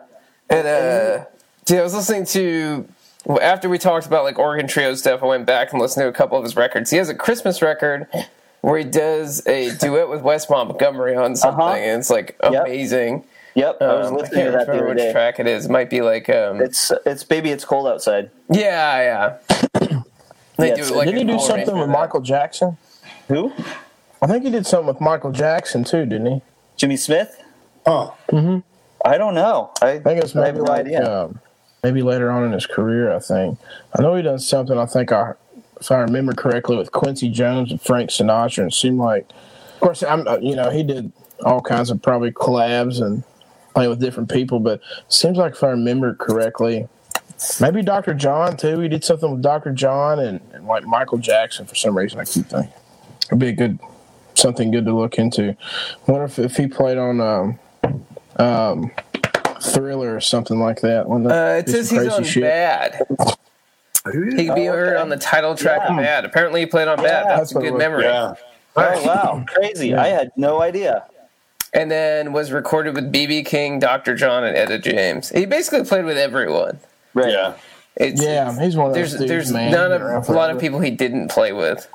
And 0.49 0.67
uh, 0.67 1.25
dude, 1.64 1.81
I 1.81 1.83
was 1.83 1.95
listening 1.95 2.25
to 2.27 2.87
after 3.43 3.69
we 3.69 3.79
talked 3.79 4.07
about 4.07 4.25
like 4.25 4.39
organ 4.39 4.67
trio 4.69 4.95
stuff. 4.95 5.23
I 5.23 5.27
went 5.27 5.47
back 5.47 5.73
and 5.73 5.81
listened 5.83 6.05
to 6.05 6.09
a 6.09 6.12
couple 6.12 6.39
of 6.39 6.45
his 6.45 6.57
records. 6.57 6.91
He 6.91 6.97
has 6.99 7.09
a 7.09 7.14
Christmas 7.14 7.61
record 7.62 8.07
where 8.67 8.79
he 8.79 8.85
does 8.85 9.47
a 9.47 9.71
duet 9.77 10.09
with 10.09 10.23
Wes 10.23 10.51
Montgomery 10.51 11.14
on 11.14 11.37
something, 11.37 11.61
Uh-huh. 11.64 11.75
and 11.77 12.01
it's 12.01 12.11
like 12.11 12.37
Yep. 12.43 12.67
amazing. 12.67 13.23
Yep. 13.55 13.77
I 13.81 13.87
was 13.95 14.07
Um, 14.09 14.14
I 14.14 14.17
listening 14.17 14.41
can't 14.41 14.53
to 14.53 14.59
that 14.59 14.67
the 14.67 14.73
remember 14.73 14.85
other 14.91 14.95
which 14.97 14.99
day. 15.05 15.12
track 15.12 15.39
it 15.39 15.47
is. 15.47 15.67
It 15.67 15.71
might 15.71 15.89
be 15.89 16.01
like 16.03 16.29
um, 16.29 16.61
It's 16.61 16.91
it's 17.07 17.23
baby, 17.23 17.53
it's 17.53 17.64
cold 17.64 17.87
outside. 17.87 18.31
yeah, 18.51 19.37
yeah. 19.81 19.89
They 20.59 20.71
Yeah, 20.71 20.75
do 20.77 20.95
like 20.97 21.07
Didn't 21.07 21.29
he 21.29 21.33
do 21.35 21.39
something 21.39 21.79
with 21.79 21.87
that. 21.89 21.93
Michael 21.93 22.21
Jackson? 22.23 22.77
Who? 23.29 23.53
I 24.21 24.27
think 24.27 24.43
he 24.45 24.51
did 24.51 24.67
something 24.67 24.87
with 24.89 25.01
Michael 25.01 25.31
Jackson 25.31 25.85
too, 25.85 26.05
didn't 26.07 26.27
he? 26.27 26.43
Jimmy 26.77 26.97
Smith? 26.97 27.41
Oh, 27.87 28.14
Hmm. 28.31 28.59
I 29.05 29.17
don't 29.19 29.35
know. 29.35 29.71
I, 29.81 29.91
I 29.91 29.99
think 30.01 30.19
it 30.19 30.23
was 30.25 30.35
I 30.35 30.47
have 30.47 30.55
maybe 30.55 30.64
no 30.67 30.73
like 30.73 30.81
idea. 30.81 31.05
um, 31.25 31.39
maybe 31.85 32.03
later 32.03 32.31
on 32.33 32.43
in 32.45 32.53
his 32.53 32.67
career. 32.67 33.14
I 33.14 33.21
think 33.21 33.59
I 33.97 34.03
know 34.03 34.14
he 34.17 34.23
done 34.23 34.39
something. 34.41 34.77
I 34.77 34.87
think 34.87 35.12
I, 35.12 35.35
if 35.81 35.91
I 35.91 35.99
remember 35.99 36.33
correctly, 36.33 36.77
with 36.77 36.93
Quincy 36.93 37.29
Jones 37.29 37.70
and 37.70 37.81
Frank 37.81 38.11
Sinatra. 38.11 38.59
And 38.59 38.72
it 38.72 38.74
seemed 38.74 38.99
like, 38.99 39.29
of 39.74 39.81
course, 39.81 40.03
I'm 40.03 40.27
uh, 40.27 40.39
you 40.39 40.57
know 40.57 40.70
he 40.70 40.83
did 40.83 41.12
all 41.45 41.61
kinds 41.61 41.91
of 41.91 42.01
probably 42.03 42.33
collabs 42.33 43.01
and 43.05 43.22
playing 43.74 43.91
with 43.91 44.01
different 44.01 44.31
people. 44.31 44.61
But 44.61 44.81
seems 45.09 45.37
like 45.39 45.53
if 45.53 45.62
I 45.62 45.70
remember 45.70 46.14
correctly, 46.14 46.89
maybe 47.61 47.83
Dr. 47.83 48.14
John 48.14 48.57
too. 48.57 48.81
He 48.81 48.89
did 48.89 49.05
something 49.05 49.31
with 49.31 49.43
Dr. 49.43 49.72
John 49.72 50.18
and, 50.18 50.41
and 50.53 50.66
like 50.66 50.85
Michael 50.87 51.18
Jackson 51.18 51.66
for 51.66 51.74
some 51.74 51.97
reason. 51.97 52.20
I 52.20 52.24
keep 52.24 52.47
thinking 52.47 52.72
it'd 53.27 53.39
be 53.39 53.49
a 53.49 53.53
good 53.53 53.79
something 54.35 54.70
good 54.70 54.85
to 54.85 54.95
look 54.95 55.18
into. 55.18 55.57
wonder 56.07 56.24
if, 56.24 56.39
if 56.39 56.57
he 56.57 56.66
played 56.66 56.99
on 56.99 57.20
um, 57.20 57.59
um, 58.37 58.91
Thriller 59.62 60.14
or 60.14 60.20
something 60.20 60.59
like 60.61 60.81
that. 60.83 61.09
One 61.09 61.22
the- 61.22 61.31
Uh, 61.35 61.57
it 61.59 61.68
says 61.68 61.91
he's 61.91 62.09
on 62.09 62.24
shit. 62.24 62.43
Bad. 62.43 63.01
He 64.13 64.47
could 64.47 64.55
be 64.55 64.69
Oh, 64.69 64.73
heard 64.73 64.89
okay. 64.95 65.03
on 65.03 65.09
the 65.09 65.17
title 65.17 65.55
track 65.55 65.81
of 65.89 65.97
Bad. 65.97 66.25
Apparently, 66.25 66.61
he 66.61 66.67
played 66.67 66.89
on 66.89 66.99
Yeah, 66.99 67.05
Bad. 67.09 67.25
That's 67.27 67.39
that's 67.53 67.57
a 67.57 67.59
good 67.71 67.79
memory. 67.79 68.05
yeah. 68.05 68.35
Oh 68.79 69.07
wow, 69.07 69.45
crazy! 69.49 69.95
I 69.95 70.09
had 70.09 70.31
no 70.37 70.61
idea. 70.61 71.05
And 71.73 71.91
then 71.91 72.33
was 72.33 72.53
recorded 72.53 72.95
with 72.95 73.13
BB 73.13 73.45
King, 73.47 73.79
Dr. 73.79 74.15
John, 74.15 74.45
and 74.45 74.57
Etta 74.57 74.79
James. 74.79 75.31
He 75.31 75.45
basically 75.47 75.85
played 75.85 76.05
with 76.05 76.17
everyone. 76.19 76.79
Right? 77.15 77.31
Yeah. 77.33 77.55
It's, 77.97 78.23
Yeah, 78.23 78.59
he's 78.61 78.77
one 78.77 78.89
of 78.89 78.95
those 78.95 79.13
there's 79.13 79.13
dudes, 79.19 79.29
there's 79.29 79.53
man. 79.53 79.73
not 79.73 79.91
a, 79.93 80.31
a 80.31 80.33
lot 80.33 80.51
of 80.51 80.61
people 80.61 80.81
he 80.81 80.91
didn't 80.91 81.29
play 81.29 81.53
with. 81.53 81.89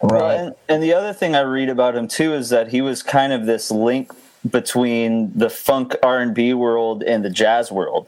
Well, 0.00 0.20
Right. 0.20 0.34
and, 0.34 0.54
and 0.68 0.82
the 0.82 0.92
other 0.94 1.12
thing 1.14 1.34
I 1.34 1.40
read 1.40 1.68
about 1.70 1.96
him 1.96 2.06
too 2.08 2.34
is 2.34 2.50
that 2.50 2.68
he 2.68 2.80
was 2.82 3.02
kind 3.02 3.32
of 3.32 3.46
this 3.46 3.70
link 3.70 4.12
between 4.48 5.32
the 5.36 5.48
funk 5.50 5.96
R 6.02 6.18
and 6.20 6.34
B 6.34 6.52
world 6.54 7.02
and 7.02 7.24
the 7.24 7.30
jazz 7.30 7.72
world 7.72 8.06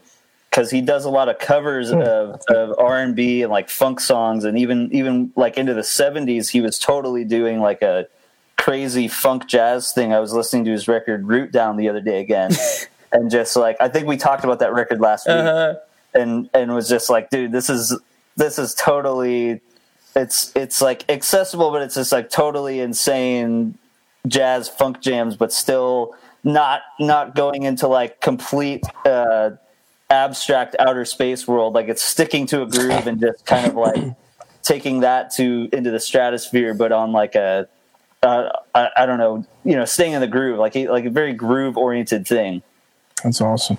because 0.55 0.71
he 0.71 0.79
does 0.79 1.03
a 1.03 1.09
lot 1.09 1.27
of 1.27 1.37
covers 1.37 1.91
of, 1.91 2.39
of 2.47 2.79
R 2.79 3.01
and 3.01 3.13
B 3.13 3.41
and 3.41 3.51
like 3.51 3.69
funk 3.69 3.99
songs, 3.99 4.45
and 4.45 4.57
even 4.57 4.89
even 4.93 5.33
like 5.35 5.57
into 5.57 5.73
the 5.73 5.83
seventies, 5.83 6.47
he 6.49 6.61
was 6.61 6.79
totally 6.79 7.25
doing 7.25 7.59
like 7.59 7.81
a 7.81 8.07
crazy 8.55 9.09
funk 9.09 9.47
jazz 9.47 9.91
thing. 9.91 10.13
I 10.13 10.19
was 10.21 10.31
listening 10.31 10.63
to 10.65 10.71
his 10.71 10.87
record 10.87 11.27
Root 11.27 11.51
Down 11.51 11.75
the 11.75 11.89
other 11.89 11.99
day 11.99 12.21
again, 12.21 12.53
and 13.11 13.29
just 13.29 13.57
like 13.57 13.75
I 13.81 13.89
think 13.89 14.07
we 14.07 14.15
talked 14.15 14.45
about 14.45 14.59
that 14.59 14.73
record 14.73 15.01
last 15.01 15.27
week 15.27 15.35
Uh-huh. 15.35 15.75
and 16.13 16.49
and 16.53 16.73
was 16.73 16.87
just 16.87 17.09
like, 17.09 17.29
dude, 17.29 17.51
this 17.51 17.69
is 17.69 17.99
this 18.37 18.57
is 18.57 18.73
totally 18.75 19.59
it's 20.15 20.55
it's 20.55 20.81
like 20.81 21.03
accessible, 21.09 21.69
but 21.71 21.81
it's 21.81 21.95
just 21.95 22.13
like 22.13 22.29
totally 22.29 22.79
insane 22.79 23.77
jazz 24.25 24.69
funk 24.69 25.01
jams, 25.01 25.35
but 25.35 25.51
still 25.51 26.15
not 26.45 26.81
not 26.97 27.35
going 27.35 27.63
into 27.63 27.89
like 27.89 28.21
complete 28.21 28.85
uh, 29.05 29.49
abstract 30.09 30.75
outer 30.79 31.05
space 31.05 31.47
world. 31.47 31.73
Like 31.73 31.87
it's 31.87 32.01
sticking 32.01 32.45
to 32.47 32.61
a 32.61 32.65
groove 32.65 33.07
and 33.07 33.19
just 33.19 33.45
kind 33.45 33.67
of 33.67 33.75
like 33.75 34.13
taking 34.63 35.01
that 35.01 35.33
to 35.35 35.69
into 35.73 35.91
the 35.91 35.99
stratosphere, 35.99 36.73
but 36.73 36.91
on 36.91 37.11
like 37.11 37.35
a 37.35 37.67
uh, 38.23 38.49
I, 38.73 38.89
I 38.97 39.05
don't 39.05 39.19
know, 39.19 39.45
you 39.63 39.75
know, 39.75 39.85
staying 39.85 40.13
in 40.13 40.21
the 40.21 40.27
groove, 40.27 40.57
like 40.57 40.75
a, 40.75 40.87
like 40.89 41.05
a 41.05 41.09
very 41.11 41.33
groove 41.33 41.77
oriented 41.77 42.27
thing. 42.27 42.63
That's 43.23 43.39
awesome. 43.39 43.77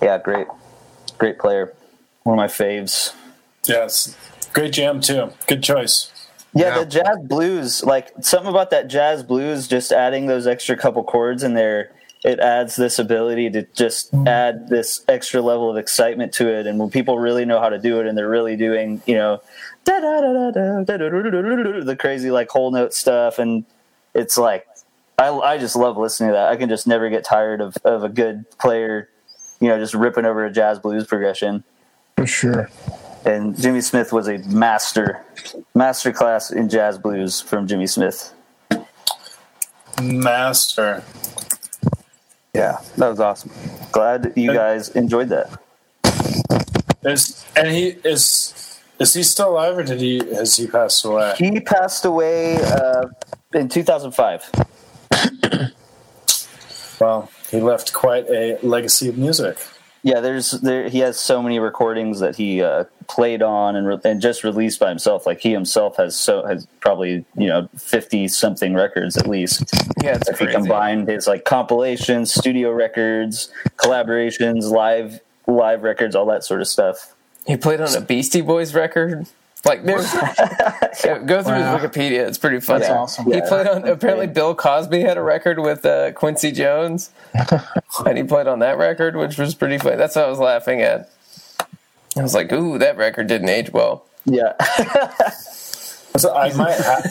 Yeah, 0.00 0.18
great, 0.18 0.46
great 1.18 1.38
player. 1.38 1.74
One 2.22 2.34
of 2.34 2.36
my 2.38 2.46
faves. 2.46 3.14
Yes, 3.66 4.16
great 4.54 4.72
jam 4.72 5.00
too. 5.00 5.30
Good 5.46 5.62
choice. 5.62 6.10
Yeah, 6.54 6.68
Yeah. 6.68 6.78
the 6.80 6.86
jazz 6.86 7.18
blues, 7.22 7.84
like 7.84 8.12
something 8.20 8.48
about 8.50 8.70
that 8.70 8.88
jazz 8.88 9.22
blues, 9.22 9.68
just 9.68 9.92
adding 9.92 10.26
those 10.26 10.46
extra 10.46 10.76
couple 10.76 11.02
chords 11.04 11.42
in 11.42 11.54
there, 11.54 11.92
it 12.24 12.38
adds 12.38 12.76
this 12.76 12.98
ability 12.98 13.50
to 13.50 13.62
just 13.74 14.14
add 14.26 14.68
this 14.68 15.04
extra 15.08 15.40
level 15.40 15.70
of 15.70 15.76
excitement 15.76 16.32
to 16.34 16.48
it. 16.48 16.66
And 16.66 16.78
when 16.78 16.88
people 16.90 17.18
really 17.18 17.44
know 17.44 17.58
how 17.60 17.68
to 17.68 17.78
do 17.78 18.00
it 18.00 18.06
and 18.06 18.16
they're 18.16 18.28
really 18.28 18.56
doing, 18.56 19.02
you 19.06 19.16
know, 19.16 19.42
the 21.84 21.96
crazy 21.98 22.30
like 22.30 22.48
whole 22.48 22.70
note 22.70 22.94
stuff, 22.94 23.40
and 23.40 23.64
it's 24.14 24.38
like 24.38 24.66
I, 25.18 25.30
I 25.30 25.58
just 25.58 25.74
love 25.74 25.96
listening 25.96 26.30
to 26.30 26.34
that. 26.34 26.48
I 26.48 26.56
can 26.56 26.68
just 26.68 26.86
never 26.86 27.10
get 27.10 27.24
tired 27.24 27.60
of 27.60 27.76
of 27.84 28.04
a 28.04 28.08
good 28.08 28.48
player, 28.58 29.08
you 29.60 29.68
know, 29.68 29.78
just 29.78 29.94
ripping 29.94 30.24
over 30.24 30.44
a 30.44 30.52
jazz 30.52 30.78
blues 30.78 31.06
progression. 31.06 31.64
For 32.16 32.26
sure. 32.26 32.70
And 33.24 33.60
Jimmy 33.60 33.80
Smith 33.80 34.12
was 34.12 34.28
a 34.28 34.38
master, 34.38 35.24
master 35.74 36.12
class 36.12 36.50
in 36.50 36.68
jazz 36.68 36.98
blues 36.98 37.40
from 37.40 37.66
Jimmy 37.66 37.86
Smith. 37.86 38.32
Master. 40.00 41.04
Yeah, 42.54 42.80
that 42.98 43.08
was 43.08 43.18
awesome. 43.18 43.50
Glad 43.92 44.34
you 44.36 44.52
guys 44.52 44.90
enjoyed 44.90 45.30
that. 45.30 45.58
Is 47.02 47.44
and 47.56 47.68
he 47.68 47.96
is 48.04 48.78
is 48.98 49.14
he 49.14 49.22
still 49.22 49.50
alive 49.50 49.78
or 49.78 49.82
did 49.82 50.00
he 50.00 50.18
has 50.34 50.56
he 50.56 50.66
passed 50.66 51.02
away? 51.04 51.34
He 51.38 51.60
passed 51.60 52.04
away 52.04 52.56
uh, 52.62 53.06
in 53.54 53.68
2005. 53.68 54.50
Well, 57.00 57.30
he 57.50 57.60
left 57.60 57.92
quite 57.92 58.28
a 58.28 58.58
legacy 58.62 59.08
of 59.08 59.18
music. 59.18 59.58
Yeah, 60.04 60.18
there's 60.18 60.50
there 60.50 60.88
he 60.88 60.98
has 60.98 61.18
so 61.18 61.42
many 61.42 61.60
recordings 61.60 62.18
that 62.18 62.34
he 62.36 62.60
uh, 62.60 62.84
played 63.08 63.40
on 63.40 63.76
and 63.76 63.86
re- 63.86 64.00
and 64.04 64.20
just 64.20 64.42
released 64.42 64.80
by 64.80 64.88
himself. 64.88 65.26
Like 65.26 65.40
he 65.40 65.52
himself 65.52 65.96
has 65.96 66.16
so 66.16 66.44
has 66.44 66.66
probably 66.80 67.24
you 67.36 67.46
know 67.46 67.68
50 67.78 68.26
something 68.28 68.74
records 68.74 69.16
at 69.16 69.28
least. 69.28 69.62
Yeah, 70.02 70.16
it's 70.16 70.28
if 70.28 70.40
he 70.40 70.46
crazy. 70.46 70.58
combined 70.58 71.08
his 71.08 71.28
like 71.28 71.44
compilations, 71.44 72.34
studio 72.34 72.72
records, 72.72 73.52
collaborations, 73.76 74.70
live 74.70 75.20
live 75.46 75.82
records, 75.84 76.16
all 76.16 76.26
that 76.26 76.42
sort 76.42 76.60
of 76.60 76.66
stuff. 76.66 77.14
He 77.46 77.56
played 77.56 77.80
on 77.80 77.94
a 77.94 78.00
Beastie 78.00 78.40
Boys 78.40 78.74
record. 78.74 79.26
Like, 79.64 79.84
there's 79.84 80.12
Yeah, 80.12 81.18
go 81.24 81.42
through 81.42 81.52
Wow. 81.52 81.78
Wikipedia. 81.78 82.26
It's 82.26 82.38
pretty 82.38 82.58
funny. 82.60 82.80
That's 82.80 82.90
awesome. 82.90 83.32
He 83.32 83.40
played 83.42 83.66
on. 83.68 83.86
Apparently, 83.88 84.26
Bill 84.26 84.54
Cosby 84.54 85.00
had 85.00 85.16
a 85.16 85.22
record 85.22 85.58
with 85.60 85.86
uh, 85.86 86.12
Quincy 86.12 86.50
Jones, 86.50 87.10
and 88.06 88.18
he 88.18 88.24
played 88.24 88.48
on 88.48 88.58
that 88.58 88.76
record, 88.78 89.14
which 89.16 89.38
was 89.38 89.54
pretty 89.54 89.78
funny. 89.78 89.96
That's 89.96 90.16
what 90.16 90.24
I 90.24 90.28
was 90.28 90.38
laughing 90.40 90.80
at. 90.82 91.10
I 92.16 92.22
was 92.22 92.34
like, 92.34 92.52
"Ooh, 92.52 92.76
that 92.78 92.96
record 92.96 93.26
didn't 93.28 93.48
age 93.48 93.72
well." 93.72 94.04
Yeah. 94.24 94.54
So 96.18 96.34
I 96.36 96.52
might 96.52 96.76
ha- 96.78 97.02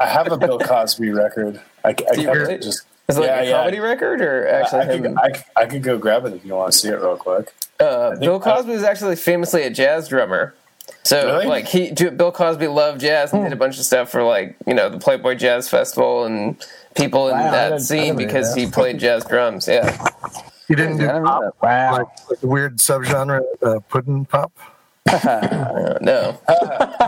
I 0.00 0.06
have 0.08 0.32
a 0.32 0.36
Bill 0.36 0.58
Cosby 0.58 1.10
record. 1.10 1.60
I, 1.84 1.90
I 1.90 1.92
Do 1.92 2.04
you 2.20 2.26
kept 2.26 2.36
really? 2.38 2.54
it 2.54 2.62
just 2.62 2.82
Is 3.06 3.16
it 3.16 3.20
like 3.20 3.28
Yeah, 3.28 3.40
a 3.40 3.44
yeah. 3.44 3.56
comedy 3.58 3.78
record 3.78 4.20
or 4.20 4.48
actually 4.48 4.80
I 4.80 4.86
could? 4.86 5.06
I, 5.16 5.30
could- 5.30 5.44
I 5.58 5.66
could 5.66 5.82
go 5.84 5.96
grab 5.96 6.24
it 6.26 6.32
if 6.34 6.44
you 6.44 6.54
want 6.54 6.72
to 6.72 6.76
see 6.78 6.88
it 6.88 6.96
real 7.00 7.16
quick. 7.16 7.54
Uh, 7.78 8.10
think 8.10 8.22
Bill 8.22 8.42
I- 8.42 8.44
Cosby 8.56 8.72
was 8.72 8.82
actually 8.82 9.14
famously 9.14 9.62
a 9.62 9.70
jazz 9.70 10.08
drummer. 10.08 10.54
So 11.04 11.26
Really? 11.26 11.46
like 11.46 11.66
he, 11.66 11.90
Bill 11.92 12.32
Cosby 12.32 12.66
loved 12.68 13.00
jazz 13.00 13.32
and 13.32 13.42
did 13.42 13.52
a 13.52 13.56
bunch 13.56 13.78
of 13.78 13.84
stuff 13.84 14.10
for 14.10 14.22
like 14.22 14.56
you 14.66 14.74
know 14.74 14.88
the 14.88 14.98
Playboy 14.98 15.34
Jazz 15.36 15.68
Festival 15.68 16.24
and 16.24 16.56
people 16.94 17.28
in 17.28 17.36
Wow, 17.38 17.50
that 17.50 17.80
scene 17.80 18.16
because 18.16 18.54
that. 18.54 18.60
he 18.60 18.66
played 18.66 18.98
jazz 18.98 19.24
drums. 19.24 19.66
Yeah, 19.68 19.96
You 20.68 20.76
didn't 20.76 20.98
do 20.98 21.04
I 21.04 21.06
never 21.06 21.20
knew 21.20 21.26
pop, 21.26 21.40
that. 21.42 21.52
Wow. 21.62 21.92
like, 21.92 22.06
like 22.30 22.40
the 22.40 22.46
weird 22.46 22.78
subgenre, 22.78 23.42
uh, 23.62 23.80
pudding 23.88 24.24
pop. 24.26 24.52
Uh, 25.10 25.96
no, 26.02 26.38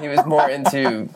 he 0.01 0.09
was 0.09 0.25
more 0.25 0.49
into 0.49 1.07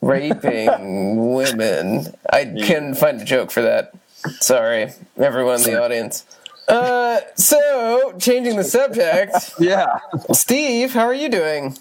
raping 0.00 1.32
women. 1.32 2.06
I 2.32 2.44
couldn't 2.44 2.94
find 2.96 3.20
a 3.20 3.24
joke 3.24 3.50
for 3.52 3.62
that. 3.62 3.92
Sorry, 4.40 4.92
everyone 5.16 5.56
in 5.58 5.62
the 5.62 5.80
audience. 5.82 6.24
Uh, 6.70 7.20
so 7.36 8.14
changing 8.18 8.56
the 8.56 8.64
subject, 8.64 9.34
Yeah. 9.58 9.98
Steve, 10.32 10.92
how 10.94 11.04
are 11.04 11.14
you 11.14 11.28
doing? 11.28 11.76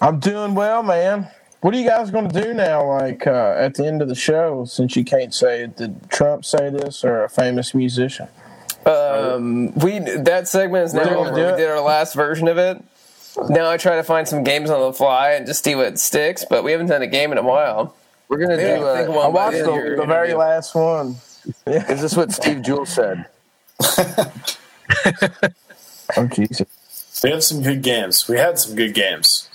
I'm 0.00 0.18
doing 0.20 0.54
well, 0.54 0.82
man. 0.82 1.28
What 1.60 1.74
are 1.74 1.78
you 1.78 1.88
guys 1.88 2.10
going 2.10 2.28
to 2.28 2.42
do 2.42 2.52
now? 2.52 2.84
Like 2.88 3.26
uh, 3.26 3.54
at 3.56 3.74
the 3.74 3.86
end 3.86 4.02
of 4.02 4.08
the 4.08 4.16
show, 4.16 4.64
since 4.64 4.96
you 4.96 5.04
can't 5.04 5.32
say 5.32 5.62
it, 5.62 5.76
did 5.76 6.10
Trump 6.10 6.44
say 6.44 6.70
this 6.70 7.04
or 7.04 7.24
a 7.24 7.28
famous 7.28 7.72
musician? 7.74 8.26
Um, 8.84 9.72
we 9.74 10.00
that 10.00 10.48
segment 10.48 10.86
is 10.86 10.94
now 10.94 11.04
We're 11.04 11.16
over. 11.18 11.32
We 11.34 11.56
did 11.56 11.70
our 11.70 11.80
last 11.80 12.14
version 12.16 12.48
of 12.48 12.58
it. 12.58 12.82
Now 13.48 13.70
I 13.70 13.76
try 13.76 13.94
to 13.96 14.02
find 14.02 14.26
some 14.26 14.42
games 14.42 14.70
on 14.70 14.80
the 14.80 14.92
fly 14.92 15.30
and 15.32 15.46
just 15.46 15.62
see 15.64 15.76
what 15.76 16.00
sticks, 16.00 16.44
but 16.50 16.64
we 16.64 16.72
haven't 16.72 16.88
done 16.88 17.02
a 17.02 17.06
game 17.06 17.30
in 17.30 17.38
a 17.38 17.42
while. 17.44 17.94
We're 18.28 18.38
gonna 18.38 18.56
Yeah, 18.60 18.78
do. 18.78 18.88
I 18.88 18.96
think 18.98 19.08
Uh, 19.10 19.12
one 19.12 19.26
I 19.26 19.28
watched 19.28 19.58
the, 19.58 19.94
the 20.00 20.06
very 20.06 20.34
last 20.34 20.74
one. 20.74 21.16
is 21.66 22.02
this 22.02 22.16
what 22.16 22.32
Steve 22.32 22.62
Jewell 22.62 22.86
said? 22.86 23.26
Oh 26.16 26.26
Jesus! 26.26 27.20
We 27.24 27.30
have 27.30 27.42
some 27.42 27.62
good 27.62 27.80
games. 27.82 28.28
We 28.28 28.36
had 28.36 28.58
some 28.58 28.74
good 28.76 28.92
games. 28.92 29.48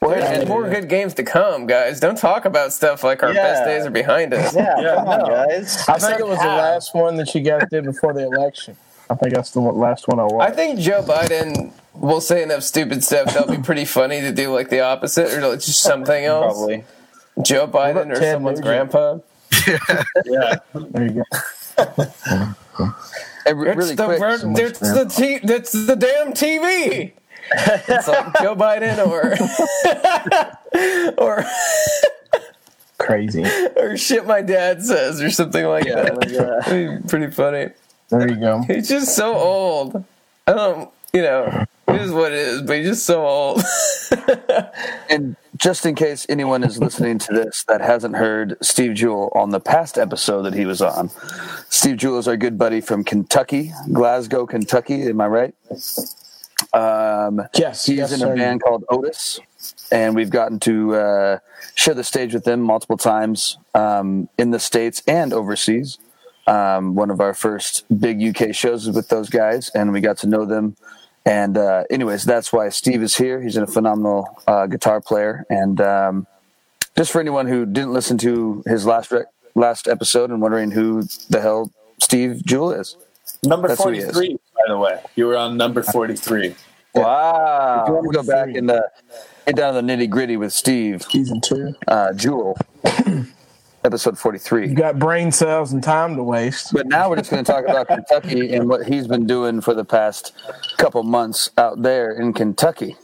Well 0.00 0.10
there's 0.10 0.46
more 0.46 0.68
good 0.68 0.88
games 0.88 1.14
to 1.14 1.22
come, 1.24 1.66
guys. 1.66 1.98
Don't 1.98 2.16
talk 2.18 2.44
about 2.44 2.72
stuff 2.72 3.02
like 3.02 3.22
our 3.24 3.32
Yeah. 3.32 3.42
best 3.42 3.64
days 3.64 3.86
are 3.86 3.90
behind 3.90 4.32
us. 4.34 4.54
Yeah, 4.54 4.78
Yeah, 4.80 4.94
come 4.96 5.08
on, 5.08 5.30
guys. 5.30 5.88
I 5.88 5.98
think 5.98 6.20
it 6.20 6.26
was 6.26 6.38
the 6.38 6.44
last 6.46 6.94
one 6.94 7.16
that 7.16 7.34
you 7.34 7.40
guys 7.40 7.62
did 7.70 7.84
before 7.84 8.12
the 8.12 8.24
election. 8.26 8.76
I 9.10 9.14
think 9.16 9.34
that's 9.34 9.50
the 9.50 9.60
last 9.60 10.06
one 10.06 10.20
I 10.20 10.24
I 10.46 10.50
think 10.50 10.78
Joe 10.78 11.02
Biden 11.02 11.72
will 11.94 12.20
say 12.20 12.42
enough 12.42 12.62
stupid 12.62 13.02
stuff 13.02 13.32
that'll 13.34 13.50
be 13.54 13.62
pretty 13.62 13.84
funny 13.86 14.20
to 14.20 14.30
do 14.32 14.52
like 14.54 14.68
the 14.68 14.80
opposite 14.80 15.32
or 15.32 15.48
like 15.48 15.60
just 15.60 15.80
something 15.82 16.24
else. 16.24 16.54
Probably. 16.58 16.84
Joe 17.42 17.66
Biden 17.66 18.10
or 18.12 18.20
Ted 18.20 18.34
someone's 18.34 18.60
Nugent? 18.60 18.90
grandpa. 18.92 19.18
Yeah. 20.26 20.56
there 20.74 21.06
you 21.06 21.24
go. 21.76 22.94
And 23.46 23.60
re- 23.60 23.68
It's 23.70 23.76
really 23.76 23.94
the 23.94 24.04
quick. 24.06 24.18
ver- 24.18 24.52
it's 24.62 24.78
the 24.78 25.04
t- 25.04 25.40
it's 25.42 25.72
the 25.72 25.96
damn 25.96 26.32
TV. 26.32 27.12
it's 27.52 28.08
like 28.08 28.38
Joe 28.40 28.56
Biden 28.56 28.98
or 29.06 29.34
or 31.22 31.44
Crazy. 32.98 33.44
or 33.76 33.96
shit 33.96 34.26
my 34.26 34.40
dad 34.40 34.82
says 34.82 35.20
or 35.20 35.28
something 35.30 35.64
like 35.66 35.84
that. 35.84 36.22
It'd 36.66 37.02
be 37.02 37.08
pretty 37.08 37.30
funny. 37.32 37.70
There 38.08 38.28
you 38.28 38.36
go. 38.36 38.62
He's 38.62 38.88
just 38.88 39.14
so 39.14 39.34
old. 39.34 40.04
I 40.46 40.52
don't, 40.52 40.90
you 41.12 41.22
know, 41.22 41.64
it 41.88 42.00
is 42.00 42.12
what 42.12 42.32
it 42.32 42.38
is, 42.38 42.62
but 42.62 42.76
he's 42.78 42.86
just 42.88 43.06
so 43.06 43.26
old. 43.26 43.62
And 45.10 45.36
just 45.56 45.86
in 45.86 45.94
case 45.94 46.26
anyone 46.28 46.64
is 46.64 46.78
listening 46.78 47.18
to 47.20 47.32
this 47.32 47.64
that 47.68 47.80
hasn't 47.80 48.16
heard 48.16 48.56
Steve 48.60 48.94
Jewell 48.94 49.30
on 49.34 49.50
the 49.50 49.60
past 49.60 49.96
episode 49.98 50.42
that 50.42 50.54
he 50.54 50.66
was 50.66 50.80
on, 50.82 51.10
Steve 51.68 51.98
Jewell 51.98 52.18
is 52.18 52.26
our 52.26 52.36
good 52.36 52.58
buddy 52.58 52.80
from 52.80 53.04
Kentucky, 53.04 53.72
Glasgow, 53.92 54.46
Kentucky. 54.46 55.02
Am 55.02 55.20
I 55.20 55.28
right? 55.28 55.54
Um, 56.72 57.42
Yes, 57.54 57.86
he's 57.86 57.98
yes, 57.98 58.12
in 58.12 58.18
sir. 58.20 58.32
a 58.32 58.36
band 58.36 58.62
called 58.62 58.84
Otis, 58.88 59.40
and 59.92 60.14
we've 60.16 60.30
gotten 60.30 60.58
to 60.60 60.94
uh, 60.96 61.38
share 61.74 61.94
the 61.94 62.04
stage 62.04 62.34
with 62.34 62.44
them 62.44 62.60
multiple 62.60 62.96
times 62.96 63.58
um, 63.74 64.28
in 64.38 64.50
the 64.50 64.58
states 64.60 65.02
and 65.06 65.32
overseas. 65.32 65.98
Um, 66.46 66.94
one 66.94 67.10
of 67.10 67.20
our 67.20 67.34
first 67.34 67.84
big 68.00 68.22
UK 68.22 68.54
shows 68.54 68.86
was 68.86 68.96
with 68.96 69.08
those 69.08 69.28
guys, 69.30 69.70
and 69.74 69.92
we 69.92 70.00
got 70.00 70.18
to 70.18 70.26
know 70.26 70.44
them. 70.44 70.76
And 71.26 71.56
uh, 71.56 71.84
anyways, 71.90 72.24
that's 72.24 72.52
why 72.52 72.68
Steve 72.68 73.02
is 73.02 73.16
here. 73.16 73.40
He's 73.40 73.56
a 73.56 73.66
phenomenal 73.66 74.38
uh, 74.46 74.66
guitar 74.66 75.00
player, 75.00 75.46
and 75.48 75.80
um, 75.80 76.26
just 76.96 77.10
for 77.12 77.20
anyone 77.20 77.46
who 77.46 77.64
didn't 77.64 77.92
listen 77.92 78.18
to 78.18 78.62
his 78.66 78.84
last 78.84 79.10
rec- 79.10 79.26
last 79.54 79.88
episode 79.88 80.30
and 80.30 80.42
wondering 80.42 80.70
who 80.70 81.02
the 81.30 81.40
hell 81.40 81.70
Steve 82.00 82.42
Jewell 82.44 82.72
is. 82.72 82.96
Number 83.42 83.68
That's 83.68 83.82
who 83.82 83.90
he 83.90 83.98
is. 84.00 84.12
43, 84.12 84.34
by 84.34 84.60
the 84.68 84.78
way. 84.78 85.00
You 85.16 85.26
were 85.26 85.36
on 85.36 85.56
number 85.56 85.82
43. 85.82 86.54
Wow. 86.94 87.82
If 87.82 87.88
you 87.88 87.94
want 87.94 88.12
to 88.12 88.12
go 88.12 88.22
back 88.22 88.54
and 88.54 88.70
uh, 88.70 88.82
get 89.46 89.56
down 89.56 89.74
to 89.74 89.82
the 89.82 89.86
nitty 89.86 90.08
gritty 90.10 90.36
with 90.36 90.52
Steve 90.52 91.02
Season 91.02 91.40
two. 91.40 91.74
uh, 91.88 92.12
Jewell, 92.12 92.56
episode 93.84 94.18
43. 94.18 94.62
You 94.62 94.66
three. 94.68 94.74
got 94.74 94.98
brain 94.98 95.30
cells 95.30 95.72
and 95.72 95.82
time 95.82 96.16
to 96.16 96.22
waste. 96.22 96.72
But 96.72 96.86
now 96.86 97.10
we're 97.10 97.16
just 97.16 97.30
going 97.30 97.44
to 97.44 97.52
talk 97.52 97.64
about 97.64 97.86
Kentucky 97.88 98.54
and 98.54 98.68
what 98.68 98.86
he's 98.86 99.06
been 99.06 99.26
doing 99.26 99.60
for 99.60 99.74
the 99.74 99.84
past 99.84 100.32
couple 100.78 101.02
months 101.02 101.50
out 101.58 101.82
there 101.82 102.10
in 102.12 102.32
Kentucky. 102.32 102.96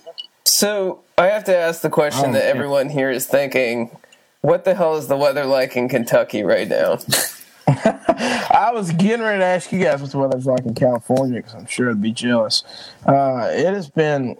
So 0.45 1.01
I 1.19 1.27
have 1.27 1.45
to 1.45 1.57
ask 1.57 1.83
the 1.83 1.91
question 1.91 2.31
Oh, 2.31 2.33
that 2.33 2.45
yeah. 2.45 2.51
everyone 2.51 2.89
here 2.89 3.11
is 3.11 3.27
thinking: 3.27 3.97
What 4.41 4.65
the 4.65 4.75
hell 4.75 4.97
is 4.97 5.07
the 5.07 5.17
weather 5.17 5.45
like 5.45 5.77
in 5.77 5.89
Kentucky 5.89 6.43
right 6.43 6.67
now? 6.69 6.99
I 7.67 8.71
was 8.75 8.91
getting 8.93 9.25
ready 9.25 9.39
to 9.39 9.45
ask 9.45 9.71
you 9.71 9.79
guys 9.85 10.03
what 10.03 10.11
the 10.11 10.19
weather's 10.19 10.47
like 10.47 10.65
in 10.65 10.75
California 10.75 11.37
because 11.41 11.55
I'm 11.55 11.67
sure 11.67 11.91
I'd 11.91 12.03
be 12.03 12.11
jealous. 12.11 12.65
Uh, 13.07 13.49
it 13.53 13.73
has 13.73 13.89
been 13.89 14.37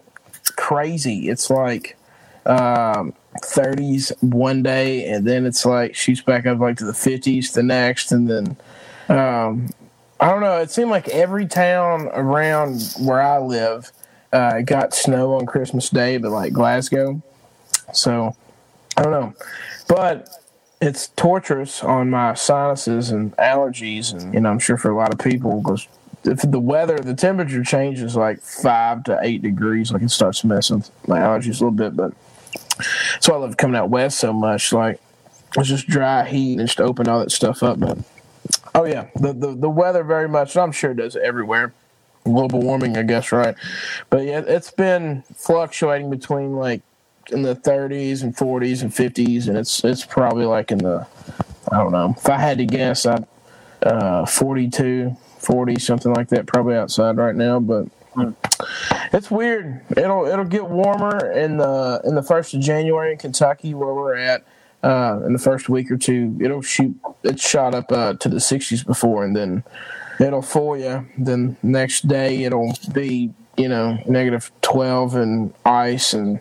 crazy. 0.57 1.29
It's 1.29 1.49
like 1.49 1.97
um, 2.45 3.13
30s 3.39 4.11
one 4.21 4.63
day, 4.63 5.05
and 5.07 5.25
then 5.25 5.45
it's 5.45 5.65
like 5.65 5.95
shoots 5.95 6.21
back 6.21 6.45
up 6.45 6.59
like 6.59 6.77
to 6.77 6.85
the 6.85 6.91
50s 6.91 7.53
the 7.53 7.63
next, 7.63 8.11
and 8.11 8.29
then 8.29 8.57
um, 9.09 9.69
I 10.19 10.29
don't 10.29 10.41
know. 10.41 10.57
It 10.57 10.71
seemed 10.71 10.91
like 10.91 11.07
every 11.09 11.47
town 11.47 12.09
around 12.13 12.93
where 12.99 13.21
I 13.21 13.39
live 13.39 13.91
uh, 14.33 14.61
got 14.61 14.93
snow 14.93 15.35
on 15.35 15.45
Christmas 15.45 15.89
Day, 15.89 16.17
but 16.17 16.31
like 16.31 16.53
Glasgow. 16.53 17.21
So 17.93 18.35
I 18.97 19.03
don't 19.03 19.11
know, 19.11 19.33
but 19.87 20.29
it's 20.81 21.09
torturous 21.09 21.83
on 21.83 22.09
my 22.09 22.33
sinuses 22.33 23.11
and 23.11 23.35
allergies, 23.37 24.13
and 24.13 24.43
know 24.43 24.49
I'm 24.49 24.59
sure 24.59 24.77
for 24.77 24.91
a 24.91 24.95
lot 24.95 25.13
of 25.13 25.19
people 25.19 25.61
because 25.61 25.87
if 26.23 26.41
the 26.49 26.59
weather, 26.59 26.97
the 26.97 27.15
temperature 27.15 27.63
changes 27.63 28.15
like 28.15 28.41
five 28.41 29.03
to 29.05 29.19
eight 29.21 29.41
degrees, 29.41 29.91
like 29.91 30.01
it 30.01 30.11
starts 30.11 30.43
messing 30.43 30.77
with 30.77 30.91
my 31.07 31.19
allergies 31.19 31.61
a 31.61 31.65
little 31.65 31.71
bit. 31.71 31.95
But 31.95 32.13
why 33.27 33.35
I 33.35 33.37
love 33.37 33.57
coming 33.57 33.75
out 33.75 33.89
west 33.89 34.19
so 34.19 34.33
much. 34.33 34.73
Like 34.73 34.99
it's 35.57 35.69
just 35.69 35.87
dry 35.87 36.25
heat 36.25 36.59
and 36.59 36.67
just 36.67 36.81
open 36.81 37.07
all 37.07 37.19
that 37.19 37.31
stuff 37.31 37.63
up. 37.63 37.79
But 37.79 37.99
oh 38.75 38.85
yeah, 38.85 39.09
the 39.15 39.33
the, 39.33 39.55
the 39.55 39.69
weather 39.69 40.03
very 40.03 40.29
much. 40.29 40.55
I'm 40.57 40.71
sure 40.71 40.91
it 40.91 40.97
does 40.97 41.15
everywhere. 41.15 41.73
Global 42.23 42.61
warming, 42.61 42.97
I 42.97 43.03
guess, 43.03 43.31
right? 43.31 43.55
But 44.09 44.25
yeah, 44.25 44.43
it's 44.45 44.71
been 44.71 45.23
fluctuating 45.35 46.09
between 46.11 46.55
like 46.55 46.81
in 47.31 47.41
the 47.41 47.55
30s 47.55 48.21
and 48.21 48.35
40s 48.35 48.81
and 48.81 48.91
50s, 48.91 49.47
and 49.47 49.57
it's 49.57 49.83
it's 49.83 50.05
probably 50.05 50.45
like 50.45 50.71
in 50.71 50.79
the 50.79 51.07
I 51.71 51.77
don't 51.77 51.91
know. 51.91 52.13
If 52.17 52.29
I 52.29 52.37
had 52.37 52.57
to 52.59 52.65
guess, 52.65 53.05
I 53.05 53.23
uh, 53.83 54.25
42, 54.25 55.15
40, 55.39 55.79
something 55.79 56.13
like 56.13 56.29
that, 56.29 56.45
probably 56.45 56.75
outside 56.75 57.17
right 57.17 57.35
now. 57.35 57.59
But 57.59 57.87
it's 59.13 59.31
weird. 59.31 59.81
It'll 59.95 60.25
it'll 60.25 60.45
get 60.45 60.67
warmer 60.67 61.31
in 61.31 61.57
the 61.57 62.01
in 62.03 62.15
the 62.15 62.23
first 62.23 62.53
of 62.53 62.61
January 62.61 63.11
in 63.13 63.17
Kentucky, 63.17 63.73
where 63.73 63.93
we're 63.93 64.15
at. 64.15 64.43
Uh, 64.83 65.21
in 65.27 65.33
the 65.33 65.39
first 65.39 65.69
week 65.69 65.91
or 65.91 65.97
two, 65.97 66.35
it'll 66.41 66.61
shoot. 66.63 66.99
It 67.23 67.39
shot 67.39 67.75
up 67.75 67.91
uh, 67.91 68.15
to 68.15 68.27
the 68.27 68.37
60s 68.37 68.83
before, 68.83 69.23
and 69.23 69.35
then 69.35 69.63
it'll 70.19 70.41
fool 70.41 70.75
you. 70.75 71.07
Then 71.19 71.55
next 71.61 72.07
day, 72.07 72.43
it'll 72.45 72.73
be 72.91 73.31
you 73.57 73.67
know 73.69 73.99
negative 74.07 74.51
12 74.63 75.15
and 75.15 75.53
ice 75.65 76.13
and 76.13 76.39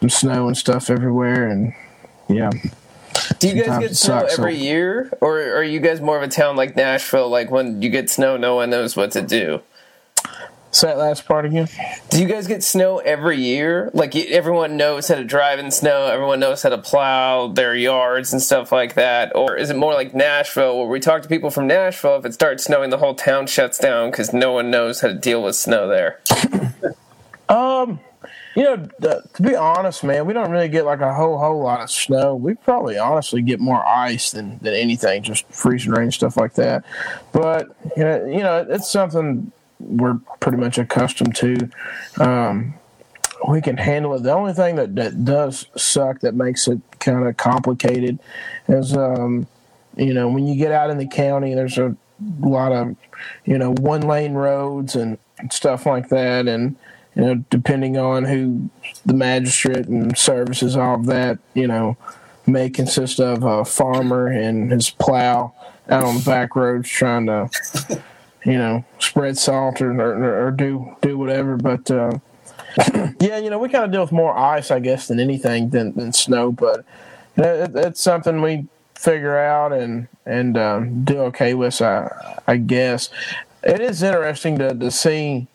some 0.00 0.10
snow 0.10 0.46
and 0.48 0.56
stuff 0.56 0.90
everywhere, 0.90 1.48
and 1.48 1.72
yeah. 2.28 2.50
Do 3.38 3.48
you 3.48 3.62
guys 3.62 3.78
get 3.78 3.96
snow 3.96 4.20
sucks, 4.20 4.38
every 4.38 4.56
so- 4.56 4.62
year, 4.64 5.10
or 5.20 5.40
are 5.40 5.64
you 5.64 5.80
guys 5.80 6.00
more 6.00 6.16
of 6.16 6.22
a 6.22 6.28
town 6.28 6.56
like 6.56 6.76
Nashville? 6.76 7.30
Like 7.30 7.50
when 7.50 7.80
you 7.80 7.88
get 7.88 8.10
snow, 8.10 8.36
no 8.36 8.56
one 8.56 8.70
knows 8.70 8.96
what 8.96 9.12
to 9.12 9.22
do. 9.22 9.62
Say 10.70 10.88
that 10.88 10.98
last 10.98 11.24
part 11.26 11.46
again. 11.46 11.66
Do 12.10 12.20
you 12.20 12.28
guys 12.28 12.46
get 12.46 12.62
snow 12.62 12.98
every 12.98 13.38
year? 13.38 13.90
Like 13.94 14.14
everyone 14.14 14.76
knows 14.76 15.08
how 15.08 15.14
to 15.14 15.24
drive 15.24 15.58
in 15.58 15.70
snow, 15.70 16.06
everyone 16.06 16.40
knows 16.40 16.62
how 16.62 16.68
to 16.68 16.78
plow 16.78 17.48
their 17.48 17.74
yards 17.74 18.32
and 18.32 18.42
stuff 18.42 18.70
like 18.70 18.94
that, 18.94 19.34
or 19.34 19.56
is 19.56 19.70
it 19.70 19.76
more 19.76 19.94
like 19.94 20.14
Nashville, 20.14 20.78
where 20.78 20.88
we 20.88 21.00
talk 21.00 21.22
to 21.22 21.28
people 21.28 21.50
from 21.50 21.66
Nashville? 21.66 22.16
If 22.16 22.26
it 22.26 22.34
starts 22.34 22.64
snowing, 22.64 22.90
the 22.90 22.98
whole 22.98 23.14
town 23.14 23.46
shuts 23.46 23.78
down 23.78 24.10
because 24.10 24.32
no 24.34 24.52
one 24.52 24.70
knows 24.70 25.00
how 25.00 25.08
to 25.08 25.14
deal 25.14 25.42
with 25.42 25.56
snow 25.56 25.88
there. 25.88 26.20
Um, 27.50 28.00
you 28.54 28.62
know, 28.62 28.76
to 29.00 29.42
be 29.42 29.56
honest, 29.56 30.04
man, 30.04 30.26
we 30.26 30.32
don't 30.34 30.50
really 30.50 30.68
get 30.68 30.84
like 30.84 31.00
a 31.00 31.14
whole 31.14 31.38
whole 31.38 31.62
lot 31.62 31.80
of 31.80 31.90
snow. 31.90 32.34
We 32.34 32.54
probably 32.54 32.98
honestly 32.98 33.40
get 33.40 33.60
more 33.60 33.82
ice 33.86 34.32
than 34.32 34.58
than 34.58 34.74
anything, 34.74 35.22
just 35.22 35.46
freezing 35.46 35.92
rain 35.92 36.10
stuff 36.10 36.36
like 36.36 36.54
that. 36.54 36.84
But 37.32 37.68
you 37.96 38.02
know, 38.02 38.24
you 38.26 38.42
know, 38.42 38.66
it's 38.68 38.90
something 38.90 39.50
we're 39.80 40.18
pretty 40.40 40.58
much 40.58 40.78
accustomed 40.78 41.34
to. 41.36 41.70
Um, 42.20 42.74
we 43.48 43.60
can 43.60 43.76
handle 43.76 44.14
it. 44.14 44.22
The 44.22 44.32
only 44.32 44.52
thing 44.52 44.76
that 44.76 44.96
that 44.96 45.24
does 45.24 45.66
suck 45.76 46.20
that 46.20 46.34
makes 46.34 46.66
it 46.66 46.80
kind 46.98 47.26
of 47.26 47.36
complicated 47.36 48.18
is, 48.66 48.96
um, 48.96 49.46
you 49.96 50.12
know, 50.12 50.28
when 50.28 50.46
you 50.46 50.56
get 50.56 50.72
out 50.72 50.90
in 50.90 50.98
the 50.98 51.06
county, 51.06 51.54
there's 51.54 51.78
a 51.78 51.96
lot 52.40 52.72
of, 52.72 52.96
you 53.44 53.56
know, 53.56 53.72
one 53.72 54.02
lane 54.02 54.34
roads 54.34 54.96
and 54.96 55.18
stuff 55.50 55.86
like 55.86 56.08
that, 56.08 56.48
and 56.48 56.76
you 57.14 57.22
know, 57.22 57.34
depending 57.50 57.96
on 57.96 58.24
who 58.24 58.70
the 59.04 59.14
magistrate 59.14 59.86
and 59.86 60.16
services, 60.16 60.76
all 60.76 60.96
of 60.96 61.06
that, 61.06 61.38
you 61.54 61.66
know, 61.66 61.96
may 62.46 62.70
consist 62.70 63.20
of 63.20 63.42
a 63.42 63.64
farmer 63.64 64.28
and 64.28 64.70
his 64.70 64.90
plow 64.90 65.52
out 65.88 66.04
on 66.04 66.18
the 66.18 66.24
back 66.24 66.54
roads 66.54 66.88
trying 66.88 67.26
to, 67.26 67.50
you 68.48 68.56
know, 68.56 68.82
spread 68.98 69.36
salt 69.36 69.82
or, 69.82 69.92
or, 70.00 70.46
or 70.46 70.50
do 70.50 70.96
do 71.02 71.18
whatever. 71.18 71.58
But 71.58 71.90
uh, 71.90 72.18
yeah, 73.20 73.36
you 73.36 73.50
know, 73.50 73.58
we 73.58 73.68
kind 73.68 73.84
of 73.84 73.92
deal 73.92 74.00
with 74.00 74.12
more 74.12 74.36
ice, 74.36 74.70
I 74.70 74.80
guess, 74.80 75.08
than 75.08 75.20
anything 75.20 75.68
than, 75.68 75.92
than 75.94 76.14
snow. 76.14 76.50
But 76.50 76.78
you 77.36 77.42
know, 77.42 77.54
it, 77.54 77.76
it's 77.76 78.00
something 78.00 78.40
we 78.40 78.66
figure 78.94 79.38
out 79.38 79.72
and 79.72 80.08
and 80.24 80.56
um, 80.56 81.04
do 81.04 81.18
okay 81.24 81.52
with. 81.52 81.82
I 81.82 82.40
I 82.48 82.56
guess 82.56 83.10
it 83.62 83.82
is 83.82 84.02
interesting 84.02 84.56
to 84.58 84.74
to 84.74 84.90
see 84.90 85.46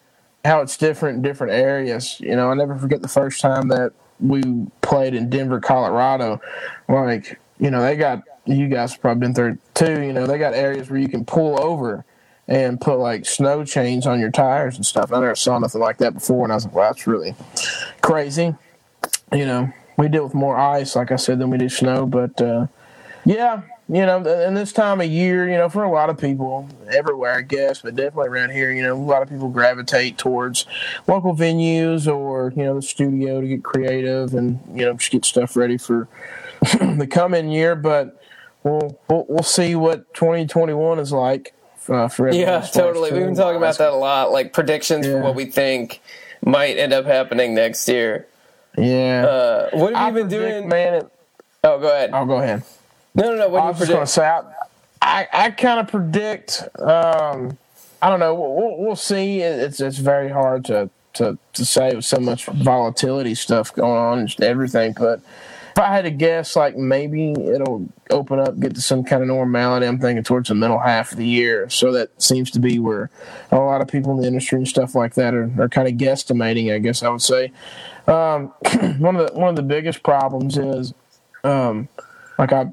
how 0.46 0.62
it's 0.62 0.78
different 0.78 1.18
in 1.18 1.22
different 1.24 1.54
areas. 1.54 2.20
You 2.20 2.36
know, 2.36 2.52
I 2.52 2.54
never 2.54 2.76
forget 2.76 3.02
the 3.02 3.08
first 3.08 3.42
time 3.42 3.70
that 3.70 3.94
we 4.20 4.68
played 4.82 5.16
in 5.16 5.32
Denver, 5.32 5.60
Colorado. 5.60 6.40
Like, 6.88 7.40
you 7.60 7.72
know, 7.72 7.82
they 7.82 7.96
got 7.96 8.22
you 8.46 8.68
guys 8.68 8.96
probably 8.96 9.22
been 9.22 9.34
through 9.34 9.58
too. 9.74 10.04
You 10.04 10.14
know, 10.14 10.28
they 10.28 10.38
got 10.38 10.54
areas 10.54 10.92
where 10.92 11.00
you 11.00 11.08
can 11.08 11.26
pull 11.26 11.60
over 11.60 12.06
and 12.48 12.80
put 12.80 13.00
like 13.00 13.26
snow 13.26 13.64
chains 13.64 14.06
on 14.06 14.20
your 14.20 14.32
tires 14.32 14.76
and 14.76 14.86
stuff. 14.86 15.12
I 15.12 15.20
never 15.20 15.36
saw 15.36 15.58
nothing 15.60 15.82
like 15.82 15.98
that 16.00 16.16
before, 16.16 16.44
and 16.44 16.52
I 16.52 16.56
was 16.56 16.66
like, 16.66 16.76
"Wow, 16.76 16.92
that's 16.92 17.08
really 17.08 17.36
crazy." 18.02 18.56
You 19.32 19.46
know, 19.46 19.74
we 19.98 20.10
deal 20.10 20.24
with 20.24 20.34
more 20.34 20.58
ice, 20.58 20.96
like 20.96 21.12
I 21.12 21.16
said, 21.16 21.40
than 21.40 21.50
we 21.50 21.58
do 21.58 21.70
snow. 21.70 22.06
But 22.06 22.42
uh, 22.42 22.68
yeah, 23.26 23.62
you 23.90 24.06
know, 24.06 24.18
and 24.18 24.56
this 24.56 24.72
time 24.72 25.02
of 25.02 25.08
year, 25.08 25.50
you 25.50 25.58
know, 25.58 25.70
for 25.70 25.84
a 25.84 25.92
lot 25.92 26.10
of 26.10 26.18
people 26.18 26.70
everywhere, 26.92 27.36
I 27.36 27.42
guess, 27.42 27.82
but 27.82 27.96
definitely 27.96 28.30
around 28.30 28.52
here, 28.52 28.72
you 28.72 28.82
know, 28.82 28.94
a 28.94 28.96
lot 28.96 29.22
of 29.22 29.30
people 29.30 29.50
gravitate 29.50 30.18
towards 30.18 30.66
local 31.08 31.36
venues 31.36 32.08
or 32.08 32.54
you 32.56 32.64
know 32.64 32.76
the 32.76 32.82
studio 32.82 33.42
to 33.42 33.48
get 33.48 33.64
creative 33.64 34.34
and 34.34 34.60
you 34.74 34.86
know 34.86 34.94
just 34.94 35.12
get 35.12 35.26
stuff 35.26 35.56
ready 35.56 35.78
for 35.78 36.08
the 36.62 37.08
coming 37.10 37.50
year. 37.50 37.76
But 37.76 38.22
we'll 38.64 39.00
we'll, 39.10 39.26
we'll 39.28 39.44
see 39.44 39.76
what 39.76 40.14
2021 40.14 41.00
is 41.00 41.12
like. 41.12 41.54
Uh, 41.90 42.08
for 42.08 42.32
Yeah, 42.32 42.62
totally. 42.62 43.12
We've 43.12 43.26
been 43.26 43.36
talking 43.36 43.58
about 43.58 43.78
that 43.78 43.92
a 43.92 43.96
lot, 43.96 44.32
like 44.32 44.54
predictions 44.54 45.06
for 45.06 45.20
what 45.22 45.36
we 45.36 45.46
think 45.46 46.02
might 46.46 46.78
end 46.78 46.94
up 46.94 47.06
happening 47.06 47.54
next 47.54 47.88
year. 47.88 48.28
Yeah. 48.78 49.26
Uh, 49.26 49.70
what 49.78 49.94
have 49.94 50.02
I 50.04 50.08
you 50.08 50.14
been 50.26 50.30
predict, 50.30 50.52
doing? 50.60 50.70
man. 50.70 50.94
It, 50.96 51.10
Oh, 51.66 51.80
go 51.80 51.88
ahead. 51.88 52.12
I'll 52.14 52.26
go 52.26 52.38
ahead. 52.40 52.64
No, 53.16 53.30
no, 53.32 53.36
no. 53.38 53.48
What 53.50 53.62
I 53.64 53.64
do 53.64 53.68
you 53.68 53.70
was 53.72 53.80
just 53.80 53.92
going 53.92 54.06
to 54.06 54.12
say, 54.12 54.28
I, 54.28 54.42
I, 55.02 55.28
I 55.46 55.52
kind 55.52 55.80
of 55.80 55.88
predict. 55.88 56.62
Um, 56.78 57.58
I 58.02 58.10
don't 58.10 58.20
know. 58.20 58.36
We'll, 58.36 58.78
we'll- 58.80 58.96
see. 58.98 59.40
It's 59.40 59.80
it's 59.80 59.98
very 59.98 60.28
hard 60.30 60.66
to 60.66 60.90
to 61.14 61.38
to 61.54 61.66
say 61.66 61.96
with 61.96 62.04
so 62.04 62.18
much 62.18 62.46
volatility 62.48 63.34
stuff 63.36 63.74
going 63.74 63.98
on 63.98 64.20
and 64.20 64.28
just 64.28 64.42
everything. 64.42 64.94
But 64.98 65.22
if 65.74 65.80
I 65.80 65.88
had 65.88 66.04
to 66.04 66.12
guess, 66.12 66.56
like 66.56 66.78
maybe 66.78 67.32
it'll 67.32 67.90
open 68.12 68.40
up, 68.40 68.60
get 68.60 68.76
to 68.76 68.82
some 68.82 69.04
kind 69.04 69.24
of 69.24 69.28
normality. 69.28 69.88
I'm 69.88 70.00
thinking 70.00 70.24
towards 70.24 70.50
the 70.50 70.56
middle 70.56 70.78
half 70.78 71.12
of 71.12 71.18
the 71.18 71.26
year. 71.26 71.68
So 71.70 71.92
that 71.94 72.22
seems 72.22 72.52
to 72.52 72.60
be 72.60 72.78
where 72.78 73.10
a 73.52 73.58
lot 73.58 73.82
of 73.82 73.88
people 73.88 74.12
in 74.12 74.22
the 74.22 74.28
industry 74.28 74.60
and 74.60 74.68
stuff 74.68 74.94
like 74.94 75.16
that 75.16 75.34
are, 75.34 75.50
are 75.58 75.70
kind 75.70 75.88
of 75.88 75.96
guesstimating. 75.96 76.72
I 76.72 76.78
guess 76.78 77.02
I 77.02 77.10
would 77.10 77.24
say. 77.24 77.52
Um, 78.08 78.48
one 79.00 79.16
of 79.16 79.28
the 79.28 79.40
one 79.40 79.50
of 79.50 79.56
the 79.56 79.64
biggest 79.64 80.04
problems 80.04 80.60
is, 80.60 80.94
um, 81.44 81.90
like 82.38 82.54
I 82.54 82.72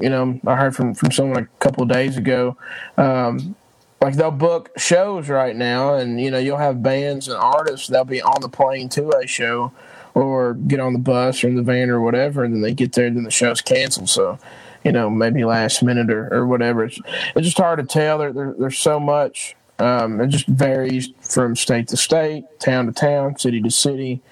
you 0.00 0.08
know, 0.08 0.40
I 0.46 0.54
heard 0.54 0.76
from 0.76 0.94
from 0.94 1.10
someone 1.10 1.44
a 1.44 1.58
couple 1.58 1.84
days 1.86 2.16
ago. 2.16 2.56
Um, 2.96 3.56
like 4.00 4.14
they'll 4.14 4.30
book 4.30 4.70
shows 4.76 5.28
right 5.28 5.56
now, 5.56 5.94
and 5.94 6.20
you 6.20 6.30
know 6.30 6.38
you'll 6.38 6.58
have 6.58 6.82
bands 6.82 7.28
and 7.28 7.36
artists. 7.36 7.88
They'll 7.88 8.04
be 8.04 8.22
on 8.22 8.40
the 8.40 8.48
plane 8.48 8.88
to 8.90 9.10
a 9.10 9.26
show, 9.26 9.72
or 10.16 10.54
get 10.54 10.80
on 10.80 10.94
the 10.94 10.98
bus 10.98 11.44
or 11.44 11.48
in 11.48 11.56
the 11.56 11.62
van 11.62 11.90
or 11.90 12.00
whatever, 12.00 12.42
and 12.42 12.54
then 12.54 12.62
they 12.62 12.72
get 12.72 12.94
there, 12.94 13.06
and 13.06 13.18
then 13.18 13.24
the 13.24 13.30
show's 13.30 13.60
canceled. 13.60 14.08
So, 14.08 14.38
you 14.82 14.90
know, 14.90 15.10
maybe 15.10 15.44
last 15.44 15.82
minute 15.82 16.10
or, 16.10 16.32
or 16.32 16.46
whatever. 16.46 16.84
It's, 16.84 16.98
it's 17.34 17.44
just 17.44 17.58
hard 17.58 17.80
to 17.80 17.84
tell. 17.84 18.16
There, 18.16 18.32
there, 18.32 18.54
there's 18.58 18.78
so 18.78 18.98
much. 18.98 19.54
Um, 19.78 20.18
it 20.22 20.28
just 20.28 20.46
varies 20.46 21.10
from 21.20 21.54
state 21.54 21.88
to 21.88 21.98
state, 21.98 22.44
town 22.60 22.86
to 22.86 22.92
town, 22.92 23.38
city 23.38 23.60
to 23.60 23.70
city. 23.70 24.22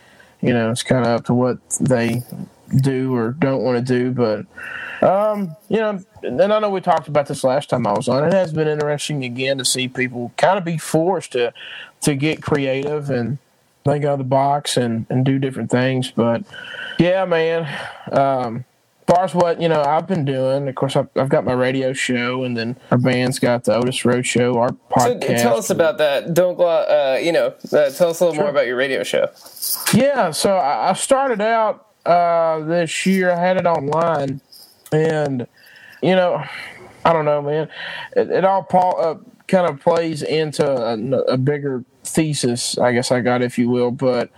You 0.41 0.55
know, 0.55 0.71
it's 0.71 0.83
kind 0.83 1.05
of 1.05 1.13
up 1.13 1.27
to 1.27 1.35
what 1.35 1.59
they 1.79 2.23
do 2.81 3.15
or 3.15 3.33
don't 3.33 3.63
want 3.63 3.87
to 3.87 3.95
do. 3.95 4.11
But, 4.11 4.47
um, 5.07 5.55
you 5.69 5.77
know, 5.77 6.03
and 6.23 6.41
I 6.41 6.61
know 6.61 6.71
we 6.71 6.81
talked 6.81 7.09
about 7.09 7.27
this 7.27 7.45
last 7.45 7.69
time 7.69 7.87
I 7.87 7.93
was 7.93 8.09
on. 8.09 8.25
It 8.25 8.33
has 8.33 8.55
been 8.55 8.69
interesting 8.69 9.23
again 9.23 9.59
to 9.59 9.67
see 9.67 9.87
people 9.87 10.33
kind 10.39 10.57
of 10.57 10.65
be 10.65 10.79
forced 10.79 11.33
to 11.33 11.53
to 12.01 12.15
get 12.15 12.43
creative 12.43 13.11
and 13.11 13.37
think 13.85 14.05
out 14.05 14.15
of 14.15 14.19
the 14.19 14.25
box 14.25 14.77
and, 14.77 15.07
and 15.11 15.25
do 15.25 15.39
different 15.39 15.71
things. 15.71 16.11
But 16.11 16.45
yeah, 16.99 17.25
man. 17.25 17.69
Um, 18.11 18.65
as 19.07 19.15
far 19.15 19.25
as 19.25 19.35
what 19.35 19.61
you 19.61 19.69
know, 19.69 19.83
I've 19.83 20.07
been 20.07 20.25
doing. 20.25 20.67
Of 20.67 20.75
course, 20.77 20.97
I've, 20.97 21.09
I've 21.15 21.29
got 21.29 21.45
my 21.45 21.53
radio 21.53 21.93
show, 21.93 22.43
and 22.43 22.57
then 22.57 22.77
our 22.91 22.97
band's 22.97 23.39
got 23.39 23.65
the 23.65 23.75
Otis 23.75 24.03
Road 24.07 24.25
Show, 24.25 24.57
our 24.57 24.71
podcast. 24.71 25.27
So 25.27 25.43
tell 25.43 25.57
us 25.59 25.69
about 25.69 25.99
that. 25.99 26.33
Don't 26.33 26.59
uh, 26.59 27.19
you 27.21 27.31
know? 27.31 27.49
Uh, 27.71 27.91
tell 27.91 28.09
us 28.09 28.21
a 28.21 28.25
little 28.25 28.35
more 28.35 28.49
about 28.49 28.67
your 28.67 28.77
radio 28.77 29.03
show. 29.03 29.29
Yeah, 29.93 30.31
so 30.31 30.57
I 30.57 30.91
I 30.91 30.93
started 30.95 31.43
out 31.43 31.87
uh, 32.07 32.61
this 32.61 33.05
year. 33.05 33.31
I 33.31 33.39
had 33.39 33.59
it 33.59 33.67
online, 33.67 34.41
and 34.91 35.47
you 36.03 36.17
know, 36.17 36.43
I 37.05 37.13
don't 37.13 37.27
know, 37.27 37.43
man. 37.43 37.69
It, 38.17 38.31
it 38.31 38.45
all 38.47 38.63
pa- 38.63 38.91
uh, 38.93 39.19
kind 39.49 39.69
of 39.69 39.81
plays 39.81 40.23
into 40.23 40.67
a, 40.67 40.97
a 41.33 41.37
bigger 41.37 41.85
thesis, 42.15 42.79
I 42.79 42.93
guess 42.93 43.11
I 43.11 43.21
got, 43.21 43.43
if 43.43 43.59
you 43.59 43.69
will. 43.69 43.91
But 43.91 44.31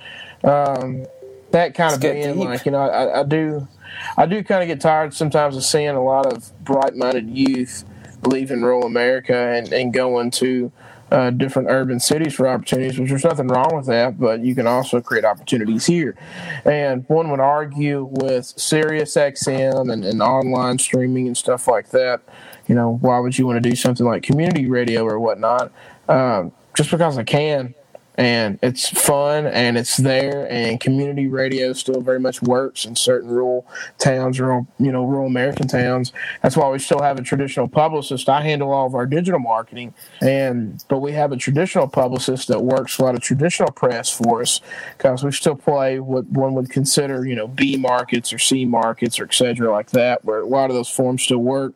um, 0.42 1.06
that 1.52 1.74
kind 1.74 1.94
of 1.94 2.00
being 2.00 2.34
deep. 2.34 2.44
like, 2.44 2.64
you 2.64 2.72
know, 2.72 2.78
I, 2.78 3.20
I 3.20 3.22
do, 3.22 3.68
I 4.16 4.26
do 4.26 4.42
kind 4.42 4.62
of 4.62 4.68
get 4.68 4.80
tired 4.80 5.14
sometimes 5.14 5.56
of 5.56 5.64
seeing 5.64 5.88
a 5.88 6.02
lot 6.02 6.26
of 6.26 6.52
bright-minded 6.64 7.30
youth 7.30 7.84
leaving 8.24 8.62
rural 8.62 8.84
America 8.84 9.34
and, 9.34 9.72
and 9.72 9.92
going 9.92 10.30
to 10.32 10.72
uh, 11.10 11.30
different 11.30 11.68
urban 11.70 12.00
cities 12.00 12.34
for 12.34 12.48
opportunities, 12.48 12.98
which 12.98 13.10
there's 13.10 13.24
nothing 13.24 13.46
wrong 13.46 13.76
with 13.76 13.86
that, 13.86 14.18
but 14.18 14.40
you 14.40 14.54
can 14.54 14.66
also 14.66 15.00
create 15.00 15.24
opportunities 15.24 15.86
here. 15.86 16.16
And 16.64 17.04
one 17.08 17.30
would 17.30 17.40
argue 17.40 18.08
with 18.10 18.46
Sirius 18.56 19.14
XM 19.14 19.92
and, 19.92 20.04
and 20.04 20.20
online 20.20 20.78
streaming 20.78 21.28
and 21.28 21.36
stuff 21.36 21.68
like 21.68 21.90
that, 21.90 22.22
you 22.66 22.74
know, 22.74 22.98
why 23.00 23.20
would 23.20 23.38
you 23.38 23.46
want 23.46 23.62
to 23.62 23.68
do 23.68 23.76
something 23.76 24.04
like 24.04 24.24
community 24.24 24.68
radio 24.68 25.04
or 25.04 25.20
whatnot? 25.20 25.70
Um, 26.08 26.52
just 26.76 26.90
because 26.90 27.18
I 27.18 27.24
can. 27.24 27.74
And 28.18 28.58
it's 28.62 28.88
fun 28.88 29.46
and 29.46 29.76
it's 29.76 29.98
there, 29.98 30.50
and 30.50 30.80
community 30.80 31.26
radio 31.26 31.74
still 31.74 32.00
very 32.00 32.18
much 32.18 32.40
works 32.40 32.86
in 32.86 32.96
certain 32.96 33.28
rural 33.28 33.66
towns, 33.98 34.40
rural, 34.40 34.66
you 34.78 34.90
know, 34.90 35.04
rural 35.04 35.26
American 35.26 35.68
towns. 35.68 36.14
That's 36.42 36.56
why 36.56 36.70
we 36.70 36.78
still 36.78 37.02
have 37.02 37.18
a 37.18 37.22
traditional 37.22 37.68
publicist. 37.68 38.30
I 38.30 38.40
handle 38.40 38.72
all 38.72 38.86
of 38.86 38.94
our 38.94 39.04
digital 39.04 39.38
marketing, 39.38 39.92
and 40.22 40.82
but 40.88 41.00
we 41.00 41.12
have 41.12 41.30
a 41.30 41.36
traditional 41.36 41.88
publicist 41.88 42.48
that 42.48 42.62
works 42.62 42.98
a 42.98 43.04
lot 43.04 43.16
of 43.16 43.20
traditional 43.20 43.70
press 43.70 44.08
for 44.10 44.40
us 44.40 44.62
because 44.96 45.22
we 45.22 45.30
still 45.30 45.54
play 45.54 46.00
what 46.00 46.24
one 46.24 46.54
would 46.54 46.70
consider, 46.70 47.26
you 47.26 47.34
know, 47.34 47.48
B 47.48 47.76
markets 47.76 48.32
or 48.32 48.38
C 48.38 48.64
markets 48.64 49.20
or 49.20 49.24
et 49.24 49.34
cetera 49.34 49.70
like 49.70 49.90
that, 49.90 50.24
where 50.24 50.40
a 50.40 50.46
lot 50.46 50.70
of 50.70 50.74
those 50.74 50.88
forms 50.88 51.22
still 51.22 51.36
work. 51.36 51.74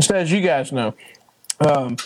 So 0.00 0.14
as 0.14 0.30
you 0.30 0.40
guys 0.40 0.70
know, 0.70 0.94
um, 1.66 1.96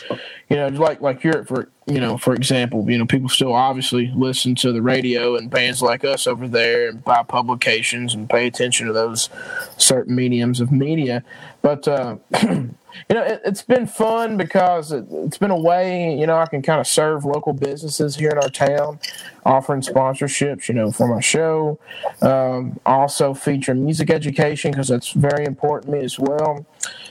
you 0.49 0.57
know, 0.57 0.69
like 0.69 1.01
like 1.01 1.23
Europe 1.25 1.49
for 1.49 1.69
you 1.87 2.01
know, 2.01 2.19
for 2.19 2.35
example, 2.35 2.89
you 2.91 2.99
know, 2.99 3.07
people 3.07 3.29
still 3.29 3.53
obviously 3.53 4.13
listen 4.15 4.55
to 4.57 4.73
the 4.73 4.83
radio 4.83 5.37
and 5.37 5.49
bands 5.49 5.81
like 5.81 6.05
us 6.05 6.27
over 6.27 6.49
there 6.49 6.89
and 6.89 7.05
buy 7.05 7.23
publications 7.23 8.13
and 8.13 8.29
pay 8.29 8.47
attention 8.47 8.87
to 8.89 8.93
those 8.93 9.29
certain 9.77 10.15
mediums 10.15 10.61
of 10.61 10.73
media. 10.73 11.23
But 11.63 11.87
uh, 11.87 12.17
you 12.43 13.15
know, 13.15 13.23
it, 13.23 13.41
it's 13.45 13.63
been 13.63 13.87
fun 13.87 14.37
because 14.37 14.91
it, 14.91 15.07
it's 15.11 15.39
been 15.39 15.53
a 15.53 15.61
way, 15.61 16.17
you 16.17 16.27
know, 16.27 16.37
I 16.37 16.47
can 16.47 16.63
kind 16.63 16.81
of 16.81 16.87
serve 16.89 17.25
local 17.25 17.53
businesses 17.53 18.17
here 18.17 18.31
in 18.31 18.39
our 18.39 18.49
town, 18.49 18.99
offering 19.45 19.81
sponsorships, 19.81 20.69
you 20.69 20.75
know, 20.75 20.91
for 20.91 21.07
my 21.07 21.21
show. 21.21 21.79
Um, 22.21 22.81
also 22.85 23.33
feature 23.33 23.75
music 23.75 24.11
education 24.11 24.73
because 24.73 24.89
that's 24.89 25.13
very 25.13 25.45
important 25.45 25.93
to 25.93 25.99
me 25.99 26.05
as 26.05 26.19
well. 26.19 26.67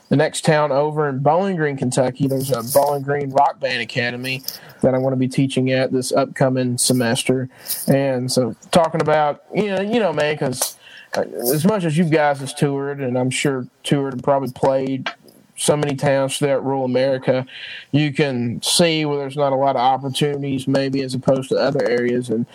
The 0.09 0.15
next 0.15 0.45
town 0.45 0.71
over 0.71 1.09
in 1.09 1.19
Bowling 1.19 1.55
Green, 1.55 1.77
Kentucky, 1.77 2.27
there's 2.27 2.51
a 2.51 2.61
Bowling 2.73 3.01
Green 3.01 3.31
Rock 3.31 3.59
Band 3.59 3.81
Academy 3.81 4.43
that 4.81 4.93
I'm 4.93 5.01
going 5.01 5.13
to 5.13 5.17
be 5.17 5.27
teaching 5.27 5.71
at 5.71 5.91
this 5.91 6.11
upcoming 6.11 6.77
semester. 6.77 7.49
And 7.87 8.31
so, 8.31 8.55
talking 8.71 9.01
about, 9.01 9.43
you 9.53 9.67
know, 9.67 9.81
you 9.81 9.99
know, 9.99 10.13
man, 10.13 10.35
because 10.35 10.77
uh, 11.17 11.21
as 11.21 11.65
much 11.65 11.85
as 11.85 11.97
you 11.97 12.05
guys 12.05 12.39
has 12.39 12.53
toured, 12.53 13.01
and 13.01 13.17
I'm 13.17 13.31
sure 13.31 13.67
toured 13.83 14.13
and 14.13 14.23
probably 14.23 14.51
played 14.51 15.09
so 15.57 15.75
many 15.75 15.95
towns 15.95 16.37
throughout 16.37 16.63
rural 16.63 16.85
America, 16.85 17.45
you 17.91 18.13
can 18.13 18.61
see 18.61 19.05
where 19.05 19.17
there's 19.17 19.37
not 19.37 19.53
a 19.53 19.55
lot 19.55 19.75
of 19.75 19.81
opportunities, 19.81 20.67
maybe 20.67 21.01
as 21.01 21.15
opposed 21.15 21.49
to 21.49 21.55
other 21.55 21.83
areas. 21.87 22.29
And 22.29 22.45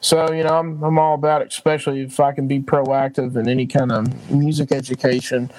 so, 0.00 0.32
you 0.32 0.42
know, 0.42 0.58
I'm, 0.58 0.82
I'm 0.82 0.98
all 0.98 1.14
about, 1.14 1.42
especially 1.42 2.02
if 2.02 2.20
I 2.20 2.32
can 2.32 2.48
be 2.48 2.60
proactive 2.60 3.36
in 3.36 3.48
any 3.48 3.66
kind 3.66 3.92
of 3.92 4.30
music 4.30 4.72
education 4.72 5.50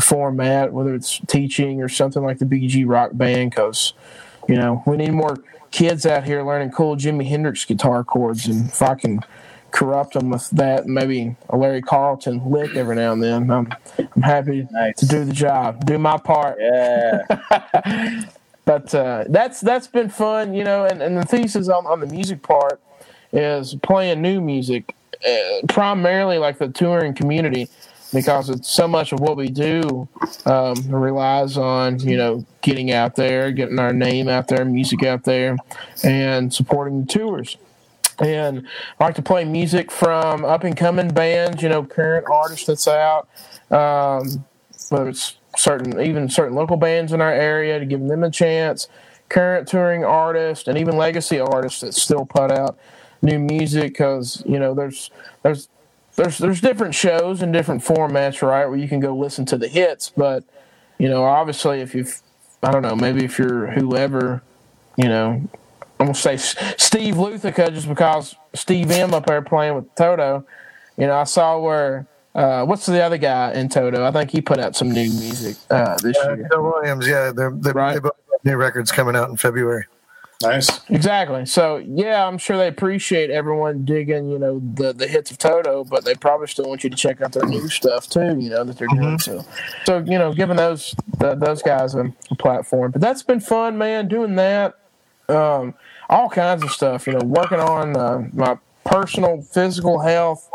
format, 0.00 0.72
whether 0.72 0.94
it's 0.94 1.20
teaching 1.26 1.82
or 1.82 1.88
something 1.88 2.22
like 2.22 2.38
the 2.38 2.44
BG 2.44 2.84
Rock 2.86 3.10
Band, 3.14 3.50
because, 3.50 3.92
you 4.48 4.56
know, 4.56 4.82
we 4.86 4.96
need 4.96 5.12
more 5.12 5.38
kids 5.70 6.04
out 6.06 6.24
here 6.24 6.42
learning 6.42 6.70
cool 6.70 6.96
Jimi 6.96 7.26
Hendrix 7.26 7.64
guitar 7.64 8.04
chords. 8.04 8.46
And 8.46 8.66
if 8.68 8.82
I 8.82 8.94
can 8.94 9.20
corrupt 9.70 10.14
them 10.14 10.30
with 10.30 10.50
that, 10.50 10.86
maybe 10.86 11.34
a 11.48 11.56
Larry 11.56 11.80
Carlton 11.82 12.50
lick 12.50 12.76
every 12.76 12.96
now 12.96 13.12
and 13.12 13.22
then, 13.22 13.50
I'm, 13.50 13.72
I'm 13.98 14.22
happy 14.22 14.68
Nice. 14.70 14.96
to 14.96 15.06
do 15.06 15.24
the 15.24 15.32
job, 15.32 15.84
do 15.86 15.98
my 15.98 16.18
part 16.18 16.58
Yeah. 16.60 17.22
but 18.64 18.94
uh, 18.94 19.24
that's 19.28 19.60
that's 19.60 19.86
been 19.86 20.08
fun, 20.08 20.54
you 20.54 20.64
know. 20.64 20.84
And, 20.84 21.02
and 21.02 21.16
the 21.16 21.24
thesis 21.24 21.68
on, 21.68 21.86
on 21.86 22.00
the 22.00 22.06
music 22.06 22.42
part 22.42 22.80
is 23.32 23.74
playing 23.82 24.20
new 24.22 24.40
music, 24.40 24.94
uh, 25.26 25.66
primarily 25.68 26.38
like 26.38 26.58
the 26.58 26.68
touring 26.68 27.14
community, 27.14 27.68
because 28.12 28.50
it's 28.50 28.68
so 28.68 28.86
much 28.86 29.12
of 29.12 29.20
what 29.20 29.36
we 29.36 29.48
do 29.48 30.08
um, 30.46 30.74
relies 30.88 31.56
on 31.56 31.98
you 32.00 32.16
know 32.16 32.44
getting 32.60 32.92
out 32.92 33.16
there, 33.16 33.50
getting 33.50 33.78
our 33.78 33.92
name 33.92 34.28
out 34.28 34.48
there, 34.48 34.64
music 34.64 35.02
out 35.02 35.24
there, 35.24 35.56
and 36.04 36.52
supporting 36.52 37.00
the 37.00 37.06
tours. 37.06 37.56
And 38.18 38.66
I 39.00 39.04
like 39.04 39.14
to 39.16 39.22
play 39.22 39.44
music 39.44 39.90
from 39.90 40.44
up 40.44 40.64
and 40.64 40.76
coming 40.76 41.08
bands, 41.08 41.62
you 41.62 41.68
know, 41.68 41.84
current 41.84 42.26
artists 42.30 42.66
that's 42.66 42.86
out. 42.86 43.28
Um, 43.70 44.44
whether 44.90 45.08
it's 45.08 45.36
certain 45.56 46.00
even 46.00 46.28
certain 46.28 46.54
local 46.54 46.76
bands 46.76 47.12
in 47.12 47.20
our 47.20 47.32
area 47.32 47.78
to 47.78 47.84
give 47.84 48.00
them 48.00 48.22
a 48.22 48.30
chance 48.30 48.88
current 49.28 49.66
touring 49.66 50.04
artists 50.04 50.68
and 50.68 50.76
even 50.76 50.96
legacy 50.96 51.40
artists 51.40 51.80
that 51.80 51.94
still 51.94 52.26
put 52.26 52.50
out 52.50 52.78
new 53.22 53.38
music 53.38 53.92
because 53.92 54.42
you 54.46 54.58
know 54.58 54.74
there's 54.74 55.10
there's 55.42 55.68
there's 56.16 56.38
there's 56.38 56.60
different 56.60 56.94
shows 56.94 57.42
and 57.42 57.52
different 57.52 57.82
formats 57.82 58.42
right 58.46 58.66
where 58.66 58.76
you 58.78 58.88
can 58.88 59.00
go 59.00 59.16
listen 59.16 59.44
to 59.46 59.56
the 59.56 59.68
hits 59.68 60.10
but 60.16 60.44
you 60.98 61.08
know 61.08 61.24
obviously 61.24 61.80
if 61.80 61.94
you've 61.94 62.20
i 62.62 62.70
don't 62.70 62.82
know 62.82 62.94
maybe 62.96 63.24
if 63.24 63.38
you're 63.38 63.68
whoever 63.72 64.42
you 64.96 65.08
know 65.08 65.40
i'm 66.00 66.06
gonna 66.06 66.14
say 66.14 66.36
steve 66.36 67.14
lukather 67.14 67.72
just 67.74 67.88
because 67.88 68.34
steve 68.54 68.90
m 68.90 69.14
up 69.14 69.26
there 69.26 69.42
playing 69.42 69.74
with 69.74 69.94
toto 69.94 70.44
you 70.96 71.06
know 71.06 71.14
i 71.16 71.24
saw 71.24 71.58
where 71.58 72.06
uh, 72.34 72.64
what's 72.64 72.86
the 72.86 72.98
other 73.02 73.18
guy 73.18 73.52
in 73.52 73.68
Toto? 73.68 74.06
I 74.06 74.10
think 74.10 74.30
he 74.30 74.40
put 74.40 74.58
out 74.58 74.74
some 74.74 74.90
new 74.90 75.02
music 75.12 75.54
uh, 75.68 75.98
this 76.02 76.16
Uh, 76.16 76.32
year. 76.34 76.48
Bill 76.50 76.62
Williams, 76.62 77.06
yeah, 77.06 77.30
they're, 77.30 77.50
they're, 77.50 77.74
Right. 77.74 77.92
they 77.92 78.00
both 78.00 78.12
have 78.32 78.42
new 78.42 78.56
records 78.56 78.90
coming 78.90 79.14
out 79.14 79.28
in 79.28 79.36
February. 79.36 79.84
Nice. 80.42 80.80
Exactly. 80.90 81.46
So 81.46 81.76
yeah, 81.78 82.26
I'm 82.26 82.38
sure 82.38 82.56
they 82.56 82.68
appreciate 82.68 83.30
everyone 83.30 83.84
digging, 83.84 84.28
you 84.30 84.38
know, 84.38 84.60
the 84.74 84.92
the 84.92 85.06
hits 85.06 85.30
of 85.30 85.38
Toto, 85.38 85.84
but 85.84 86.04
they 86.04 86.14
probably 86.14 86.46
still 86.48 86.66
want 86.68 86.84
you 86.84 86.90
to 86.90 86.96
check 86.96 87.20
out 87.20 87.32
their 87.32 87.46
new 87.46 87.68
stuff 87.68 88.08
too. 88.08 88.36
You 88.38 88.50
know 88.50 88.64
that 88.64 88.78
they're 88.78 88.88
doing 88.88 89.18
so. 89.18 89.44
So 89.84 89.98
you 89.98 90.18
know, 90.18 90.32
giving 90.32 90.56
those 90.56 90.94
the, 91.18 91.34
those 91.34 91.62
guys 91.62 91.94
a, 91.94 92.12
a 92.30 92.34
platform. 92.36 92.90
But 92.92 93.00
that's 93.00 93.22
been 93.22 93.40
fun, 93.40 93.78
man. 93.78 94.08
Doing 94.08 94.34
that, 94.36 94.78
um, 95.28 95.74
all 96.08 96.28
kinds 96.28 96.62
of 96.62 96.70
stuff. 96.70 97.06
You 97.06 97.14
know, 97.14 97.24
working 97.24 97.60
on 97.60 97.96
uh, 97.96 98.28
my 98.32 98.58
personal 98.84 99.42
physical 99.42 100.00
health. 100.00 100.48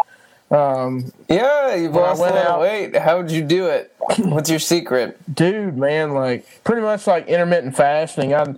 Um, 0.49 1.11
Yeah, 1.27 1.75
you've 1.75 1.93
When 1.93 2.03
I 2.05 2.07
lost 2.07 2.19
a 2.19 2.21
went 2.23 2.35
lot 2.35 2.45
of 2.45 2.51
out- 2.53 2.61
weight. 2.61 2.95
How'd 2.95 3.31
you 3.31 3.43
do 3.43 3.67
it? 3.67 3.93
What's 4.19 4.49
your 4.49 4.59
secret? 4.59 5.17
dude, 5.35 5.77
man, 5.77 6.13
like 6.13 6.63
pretty 6.63 6.81
much 6.81 7.05
like 7.05 7.27
intermittent 7.27 7.75
fasting. 7.75 8.33
I, 8.33 8.55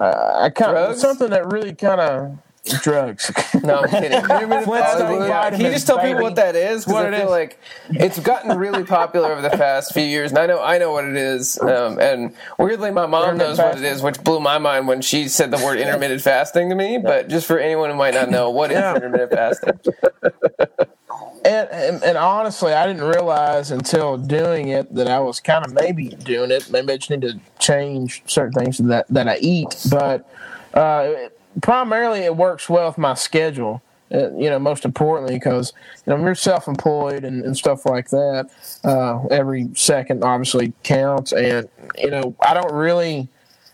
uh, 0.00 0.38
I 0.42 0.50
kind 0.50 0.76
of 0.76 0.96
something 0.96 1.30
that 1.30 1.46
really 1.52 1.74
kind 1.74 2.00
of 2.00 2.38
drugs. 2.82 3.32
No, 3.62 3.80
I'm 3.80 3.88
kidding. 3.88 4.12
Yeah, 4.12 5.50
Can 5.50 5.60
you 5.60 5.70
just 5.70 5.86
tell 5.86 5.98
people 5.98 6.22
what 6.22 6.36
that 6.36 6.54
is? 6.54 6.86
What 6.86 7.06
I 7.06 7.08
it 7.08 7.16
feel 7.18 7.26
is. 7.26 7.30
like 7.30 7.58
it's 7.90 8.18
gotten 8.20 8.56
really 8.56 8.84
popular 8.84 9.32
over 9.32 9.40
the 9.42 9.50
past 9.50 9.92
few 9.94 10.02
years, 10.04 10.30
and 10.30 10.38
I 10.38 10.46
know 10.46 10.62
I 10.62 10.78
know 10.78 10.92
what 10.92 11.04
it 11.04 11.16
is. 11.16 11.58
Um, 11.60 11.98
and 11.98 12.34
weirdly, 12.58 12.90
my 12.90 13.06
mom 13.06 13.24
Intermittent 13.24 13.58
knows 13.58 13.58
what 13.58 13.78
it 13.78 13.84
is, 13.84 14.02
which 14.02 14.22
blew 14.22 14.40
my 14.40 14.58
mind 14.58 14.86
when 14.86 15.00
she 15.00 15.28
said 15.28 15.50
the 15.50 15.56
word 15.64 15.78
intermittent 15.78 16.20
fasting 16.22 16.68
to 16.68 16.74
me. 16.74 16.98
But 16.98 17.28
just 17.28 17.46
for 17.46 17.58
anyone 17.58 17.90
who 17.90 17.96
might 17.96 18.14
not 18.14 18.30
know, 18.30 18.50
what 18.50 18.70
is 18.70 18.76
Yeah. 18.76 18.94
intermittent 18.96 19.32
fasting? 19.32 19.80
And, 21.44 21.68
and, 21.70 22.02
and 22.02 22.18
honestly, 22.18 22.72
I 22.72 22.86
didn't 22.86 23.04
realize 23.04 23.70
until 23.70 24.16
doing 24.16 24.68
it 24.68 24.94
that 24.94 25.08
I 25.08 25.20
was 25.20 25.40
kind 25.40 25.64
of 25.64 25.72
maybe 25.72 26.08
doing 26.08 26.50
it. 26.50 26.70
Maybe 26.70 26.92
I 26.92 26.96
just 26.96 27.10
need 27.10 27.22
to 27.22 27.40
change 27.58 28.22
certain 28.26 28.52
things 28.52 28.78
that 28.78 29.06
that 29.08 29.28
I 29.28 29.38
eat. 29.38 29.76
But 29.90 30.28
uh, 30.74 31.14
primarily, 31.62 32.20
it 32.20 32.36
works 32.36 32.68
well 32.68 32.88
with 32.88 32.98
my 32.98 33.14
schedule. 33.14 33.82
Uh, 34.12 34.30
you 34.32 34.48
know, 34.48 34.58
most 34.58 34.86
importantly, 34.86 35.34
because 35.34 35.74
you 36.06 36.14
know 36.14 36.22
you're 36.22 36.34
self-employed 36.34 37.24
and, 37.24 37.44
and 37.44 37.56
stuff 37.56 37.84
like 37.84 38.08
that. 38.08 38.48
Uh, 38.82 39.26
every 39.26 39.68
second 39.74 40.24
obviously 40.24 40.72
counts, 40.82 41.32
and 41.32 41.68
you 41.98 42.10
know 42.10 42.34
I 42.40 42.54
don't 42.54 42.72
really 42.72 43.28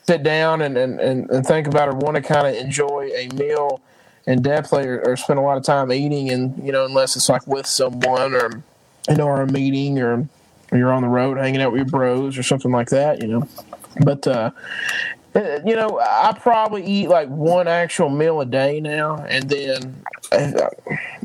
sit 0.07 0.23
down 0.23 0.61
and, 0.61 0.77
and, 0.77 1.01
and 1.01 1.47
think 1.47 1.67
about 1.67 1.89
or 1.89 1.95
want 1.95 2.17
to 2.17 2.23
kind 2.23 2.47
of 2.47 2.55
enjoy 2.55 3.11
a 3.15 3.29
meal 3.35 3.81
in 4.27 4.43
depthly 4.43 4.87
or, 4.87 5.01
or 5.07 5.17
spend 5.17 5.39
a 5.39 5.43
lot 5.43 5.57
of 5.57 5.63
time 5.63 5.93
eating 5.93 6.31
and 6.31 6.65
you 6.65 6.73
know 6.73 6.85
unless 6.85 7.17
it's 7.17 7.29
like 7.29 7.47
with 7.47 7.67
someone 7.67 8.35
or 8.35 8.63
you 9.09 9.17
know 9.17 9.27
or 9.27 9.43
a 9.43 9.53
meeting 9.53 9.99
or 9.99 10.27
you're 10.73 10.93
on 10.93 11.03
the 11.03 11.09
road 11.09 11.37
hanging 11.37 11.61
out 11.61 11.73
with 11.73 11.79
your 11.79 11.89
bros 11.89 12.39
or 12.39 12.43
something 12.43 12.73
like 12.73 12.89
that 12.89 13.21
you 13.21 13.29
know 13.29 13.49
but 14.01 14.27
uh 14.27 14.51
uh, 15.35 15.61
you 15.65 15.77
know 15.77 16.01
i 16.01 16.35
probably 16.41 16.85
eat 16.85 17.09
like 17.09 17.29
one 17.29 17.69
actual 17.69 18.09
meal 18.09 18.41
a 18.41 18.47
day 18.47 18.81
now 18.81 19.17
and 19.29 19.51
then 19.51 20.03
uh, 20.33 20.69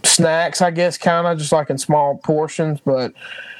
snacks 0.04 0.62
i 0.62 0.70
guess 0.70 0.97
kind 0.97 1.26
of 1.26 1.38
just 1.38 1.52
like 1.52 1.70
in 1.70 1.78
small 1.78 2.18
portions 2.18 2.80
but 2.84 3.14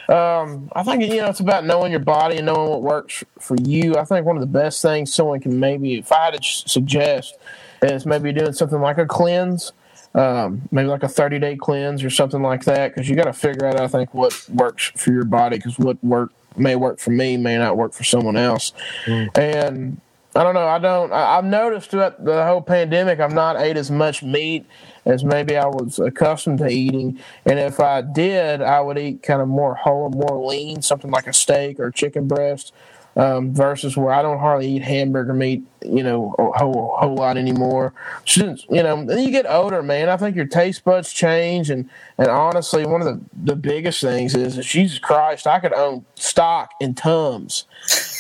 um, 0.10 0.72
I 0.76 0.82
think 0.82 1.04
you 1.04 1.18
know 1.18 1.28
it's 1.28 1.40
about 1.40 1.66
knowing 1.66 1.92
your 1.92 2.00
body 2.00 2.38
and 2.38 2.48
knowing 2.48 2.68
what 2.68 2.82
works 2.82 3.24
for 3.40 3.56
you. 3.62 3.96
I 3.96 4.06
think 4.06 4.26
one 4.26 4.38
of 4.38 4.42
the 4.42 4.48
best 4.48 4.82
things 4.82 5.14
someone 5.14 5.40
can 5.40 5.60
maybe, 5.60 6.00
if 6.00 6.12
I 6.12 6.26
had 6.26 6.34
to 6.34 6.40
suggest, 6.42 7.38
is 7.82 8.06
maybe 8.06 8.32
doing 8.32 8.54
something 8.54 8.80
like 8.80 8.98
a 8.98 9.06
cleanse, 9.06 9.72
um, 10.16 10.62
maybe 10.72 10.88
like 10.88 11.04
a 11.04 11.08
30 11.08 11.40
day 11.40 11.56
cleanse 11.56 12.04
or 12.04 12.10
something 12.10 12.42
like 12.42 12.64
that, 12.66 12.94
because 12.94 13.10
you 13.10 13.16
got 13.16 13.26
to 13.26 13.34
figure 13.34 13.66
out, 13.66 13.80
I 13.80 13.88
think, 13.88 14.14
what 14.14 14.48
works 14.50 14.92
for 14.96 15.12
your 15.12 15.26
body, 15.26 15.58
because 15.58 15.78
what 15.78 16.04
work 16.04 16.32
may 16.58 16.76
work 16.76 17.00
for 17.00 17.12
me 17.12 17.38
may 17.38 17.58
not 17.58 17.78
work 17.78 17.94
for 17.94 18.04
someone 18.04 18.36
else. 18.36 18.74
Mm. 19.06 19.38
And 19.38 20.02
I 20.36 20.44
don't 20.44 20.54
know. 20.54 20.68
I 20.68 20.78
don't. 20.78 21.12
I, 21.12 21.36
have 21.36 21.46
noticed 21.46 21.90
throughout 21.90 22.24
the 22.24 22.46
whole 22.46 22.62
pandemic, 22.62 23.20
I've 23.20 23.34
not 23.34 23.60
ate 23.60 23.78
as 23.78 23.90
much 23.90 24.22
meat 24.22 24.66
as 25.06 25.24
maybe 25.24 25.58
I 25.58 25.66
was 25.66 25.98
accustomed 25.98 26.60
to 26.60 26.68
eating. 26.68 27.20
And 27.46 27.58
if 27.58 27.80
I 27.80 28.02
did, 28.02 28.62
I 28.62 28.80
would 28.80 29.00
eat 29.00 29.24
kind 29.24 29.42
of 29.42 29.48
more 29.48 29.74
whole, 29.74 30.10
more 30.10 30.46
lean, 30.46 30.84
something 30.84 31.10
like 31.10 31.26
a 31.26 31.34
steak 31.34 31.80
or 31.80 31.90
chicken 31.90 32.28
breast, 32.28 32.74
um, 33.20 33.54
versus 33.54 33.98
where 33.98 34.14
I 34.14 34.24
don't 34.24 34.40
hardly 34.40 34.70
eat 34.72 34.84
hamburger 34.84 35.34
meat, 35.36 35.64
you 35.84 36.04
know, 36.04 36.36
a 36.40 36.58
whole, 36.60 36.96
whole 37.00 37.16
lot 37.16 37.38
anymore. 37.38 37.94
Since, 38.26 38.66
you 38.72 38.84
know, 38.84 39.06
then 39.06 39.20
you 39.26 39.32
get 39.32 39.46
older, 39.48 39.84
man. 39.84 40.10
I 40.10 40.18
think 40.18 40.38
your 40.38 40.48
taste 40.48 40.86
buds 40.86 41.14
change. 41.14 41.70
And, 41.70 41.90
and 42.18 42.30
honestly, 42.30 42.88
one 42.88 43.02
of 43.04 43.08
the, 43.08 43.22
the 43.44 43.58
biggest 43.58 44.02
things 44.02 44.36
is, 44.36 44.58
is 44.58 44.66
Jesus 44.66 45.00
Christ, 45.00 45.48
I 45.48 45.60
could 45.60 45.74
own 45.74 46.06
stock 46.16 46.72
in 46.82 46.96
Tums. 46.96 47.66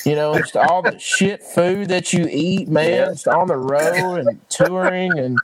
You 0.05 0.15
know, 0.15 0.33
it's 0.35 0.55
all 0.55 0.83
the 0.83 0.99
shit 0.99 1.43
food 1.43 1.89
that 1.89 2.13
you 2.13 2.27
eat, 2.29 2.69
man. 2.69 3.11
It's 3.11 3.27
on 3.27 3.47
the 3.47 3.57
road 3.57 4.17
and 4.27 4.41
touring 4.49 5.19
and 5.19 5.43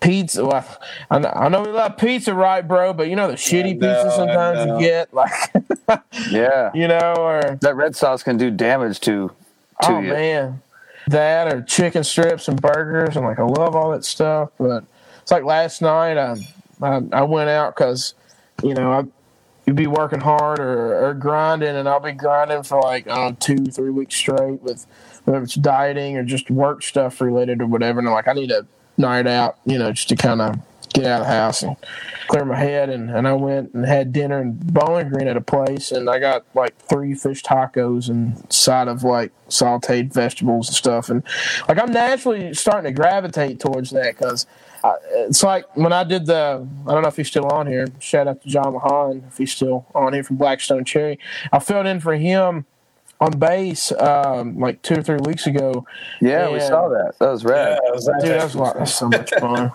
pizza. 0.00 0.44
Well, 0.44 0.66
I 1.10 1.18
know, 1.18 1.32
I 1.34 1.48
know 1.48 1.62
we 1.62 1.70
love 1.70 1.96
pizza, 1.96 2.34
right, 2.34 2.66
bro? 2.66 2.92
But 2.92 3.08
you 3.08 3.16
know 3.16 3.28
the 3.28 3.34
shitty 3.34 3.78
know, 3.78 3.94
pizza 3.94 4.12
sometimes 4.16 4.66
you 4.66 4.80
get, 4.80 5.12
like 5.14 5.32
yeah, 6.30 6.70
you 6.74 6.88
know, 6.88 7.14
or 7.18 7.58
that 7.60 7.76
red 7.76 7.96
sauce 7.96 8.22
can 8.22 8.36
do 8.36 8.50
damage 8.50 9.00
to. 9.00 9.28
to 9.82 9.92
oh 9.92 10.00
you. 10.00 10.12
man, 10.12 10.62
that 11.06 11.52
or 11.52 11.62
chicken 11.62 12.04
strips 12.04 12.48
and 12.48 12.60
burgers, 12.60 13.16
and 13.16 13.24
like 13.24 13.38
I 13.38 13.44
love 13.44 13.76
all 13.76 13.90
that 13.92 14.04
stuff. 14.04 14.50
But 14.58 14.84
it's 15.22 15.30
like 15.30 15.44
last 15.44 15.82
night, 15.82 16.18
I 16.18 16.36
I, 16.82 17.02
I 17.12 17.22
went 17.22 17.50
out 17.50 17.76
because 17.76 18.14
you 18.62 18.74
know 18.74 18.92
I 18.92 19.04
you'd 19.66 19.76
be 19.76 19.86
working 19.86 20.20
hard 20.20 20.58
or, 20.58 21.04
or 21.04 21.14
grinding, 21.14 21.76
and 21.76 21.88
I'll 21.88 22.00
be 22.00 22.12
grinding 22.12 22.64
for 22.64 22.80
like 22.80 23.06
uh, 23.06 23.32
two, 23.38 23.66
three 23.66 23.90
weeks 23.90 24.16
straight 24.16 24.60
with 24.62 24.86
whether 25.24 25.42
it's 25.42 25.54
dieting 25.54 26.16
or 26.16 26.24
just 26.24 26.50
work 26.50 26.82
stuff 26.82 27.20
related 27.20 27.62
or 27.62 27.66
whatever. 27.66 28.00
And 28.00 28.08
I'm 28.08 28.14
like, 28.14 28.26
I 28.26 28.32
need 28.32 28.50
a 28.50 28.66
night 29.00 29.26
out, 29.26 29.58
you 29.64 29.78
know, 29.78 29.92
just 29.92 30.08
to 30.10 30.16
kind 30.16 30.40
of 30.40 30.58
get 30.92 31.06
out 31.06 31.20
of 31.20 31.26
the 31.26 31.32
house 31.32 31.62
and 31.62 31.76
clear 32.28 32.44
my 32.44 32.56
head. 32.56 32.90
And, 32.90 33.10
and 33.10 33.26
I 33.26 33.32
went 33.32 33.74
and 33.74 33.84
had 33.84 34.12
dinner 34.12 34.40
in 34.40 34.52
Bowling 34.52 35.08
Green 35.08 35.28
at 35.28 35.36
a 35.36 35.40
place, 35.40 35.90
and 35.90 36.08
I 36.08 36.18
got 36.18 36.44
like 36.54 36.76
three 36.78 37.14
fish 37.14 37.42
tacos 37.42 38.08
and 38.08 38.50
side 38.52 38.88
of 38.88 39.02
like 39.02 39.32
sauteed 39.48 40.12
vegetables 40.12 40.68
and 40.68 40.76
stuff. 40.76 41.08
And 41.08 41.22
like 41.68 41.80
I'm 41.80 41.92
naturally 41.92 42.54
starting 42.54 42.92
to 42.92 42.96
gravitate 42.96 43.60
towards 43.60 43.90
that 43.90 44.16
because 44.16 44.46
it's 45.10 45.42
like 45.42 45.64
when 45.76 45.92
I 45.92 46.04
did 46.04 46.26
the, 46.26 46.66
I 46.86 46.92
don't 46.92 47.02
know 47.02 47.08
if 47.08 47.16
he's 47.16 47.28
still 47.28 47.46
on 47.46 47.66
here. 47.66 47.86
Shout 47.98 48.28
out 48.28 48.42
to 48.42 48.48
Jon 48.48 48.74
Lawhon 48.74 49.26
if 49.28 49.38
he's 49.38 49.52
still 49.52 49.86
on 49.94 50.12
here 50.12 50.24
from 50.24 50.36
Black 50.36 50.60
Stone 50.60 50.84
Cherry. 50.84 51.18
I 51.52 51.58
filled 51.58 51.86
in 51.86 52.00
for 52.00 52.14
him 52.14 52.66
on 53.20 53.32
bass 53.38 53.92
um, 53.92 54.58
like 54.58 54.80
two 54.82 54.94
or 54.94 55.02
three 55.02 55.18
weeks 55.24 55.46
ago. 55.46 55.86
Yeah, 56.20 56.50
we 56.50 56.60
saw 56.60 56.88
that. 56.88 57.18
That 57.18 57.30
was 57.30 57.44
rad. 57.44 57.78
Yeah, 57.82 57.90
was 57.90 58.06
Dude, 58.06 58.30
that 58.30 58.44
was, 58.44 58.56
lot, 58.56 58.74
that 58.74 58.80
was 58.80 58.94
so 58.94 59.08
much 59.08 59.30
fun. 59.40 59.72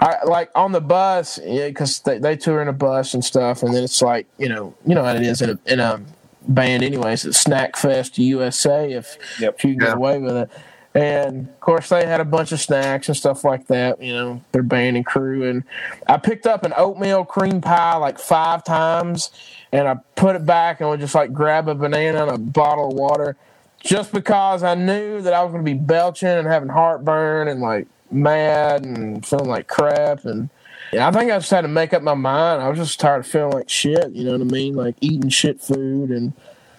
I 0.00 0.24
like 0.24 0.50
on 0.54 0.72
the 0.72 0.80
bus 0.80 1.38
because 1.38 2.02
yeah, 2.06 2.14
they, 2.14 2.18
they 2.18 2.36
tour 2.36 2.62
in 2.62 2.68
a 2.68 2.72
bus 2.72 3.14
and 3.14 3.24
stuff, 3.24 3.62
and 3.62 3.74
then 3.74 3.84
it's 3.84 4.00
like 4.00 4.26
you 4.38 4.48
know 4.48 4.74
you 4.86 4.94
know 4.94 5.04
how 5.04 5.14
it 5.14 5.22
is 5.22 5.42
in 5.42 5.50
a 5.50 5.58
in 5.66 5.80
a 5.80 6.00
band 6.48 6.82
anyways. 6.82 7.24
It's 7.24 7.38
Snack 7.38 7.76
Fest 7.76 8.18
USA 8.18 8.92
if 8.92 9.18
yep. 9.38 9.56
if 9.56 9.64
you 9.64 9.72
can 9.72 9.80
get 9.80 9.96
away 9.96 10.18
with 10.18 10.36
it. 10.36 10.50
And 10.94 11.48
of 11.48 11.60
course, 11.60 11.90
they 11.90 12.06
had 12.06 12.20
a 12.20 12.24
bunch 12.24 12.50
of 12.50 12.60
snacks 12.60 13.08
and 13.08 13.16
stuff 13.16 13.44
like 13.44 13.66
that, 13.66 14.02
you 14.02 14.12
know, 14.12 14.42
their 14.52 14.62
band 14.62 14.96
and 14.96 15.04
crew. 15.04 15.48
And 15.48 15.62
I 16.08 16.16
picked 16.16 16.46
up 16.46 16.64
an 16.64 16.72
oatmeal 16.76 17.24
cream 17.24 17.60
pie 17.60 17.96
like 17.96 18.18
five 18.18 18.64
times 18.64 19.30
and 19.72 19.86
I 19.88 19.96
put 20.16 20.36
it 20.36 20.46
back 20.46 20.80
and 20.80 20.88
would 20.88 21.00
just 21.00 21.14
like 21.14 21.32
grab 21.32 21.68
a 21.68 21.74
banana 21.74 22.22
and 22.26 22.30
a 22.30 22.38
bottle 22.38 22.88
of 22.88 22.94
water 22.94 23.36
just 23.82 24.12
because 24.12 24.62
I 24.62 24.74
knew 24.74 25.20
that 25.22 25.32
I 25.32 25.42
was 25.42 25.52
going 25.52 25.64
to 25.64 25.70
be 25.70 25.78
belching 25.78 26.28
and 26.28 26.46
having 26.46 26.68
heartburn 26.68 27.48
and 27.48 27.60
like 27.60 27.86
mad 28.10 28.84
and 28.84 29.24
feeling 29.24 29.48
like 29.48 29.68
crap. 29.68 30.24
And 30.24 30.50
yeah, 30.92 31.06
I 31.06 31.12
think 31.12 31.30
I 31.30 31.38
just 31.38 31.50
had 31.50 31.62
to 31.62 31.68
make 31.68 31.92
up 31.92 32.02
my 32.02 32.14
mind. 32.14 32.62
I 32.62 32.68
was 32.68 32.78
just 32.78 32.98
tired 32.98 33.20
of 33.20 33.26
feeling 33.26 33.52
like 33.52 33.68
shit, 33.68 34.10
you 34.12 34.24
know 34.24 34.32
what 34.32 34.40
I 34.40 34.44
mean? 34.44 34.74
Like 34.74 34.96
eating 35.00 35.28
shit 35.28 35.60
food 35.60 36.10
and 36.10 36.32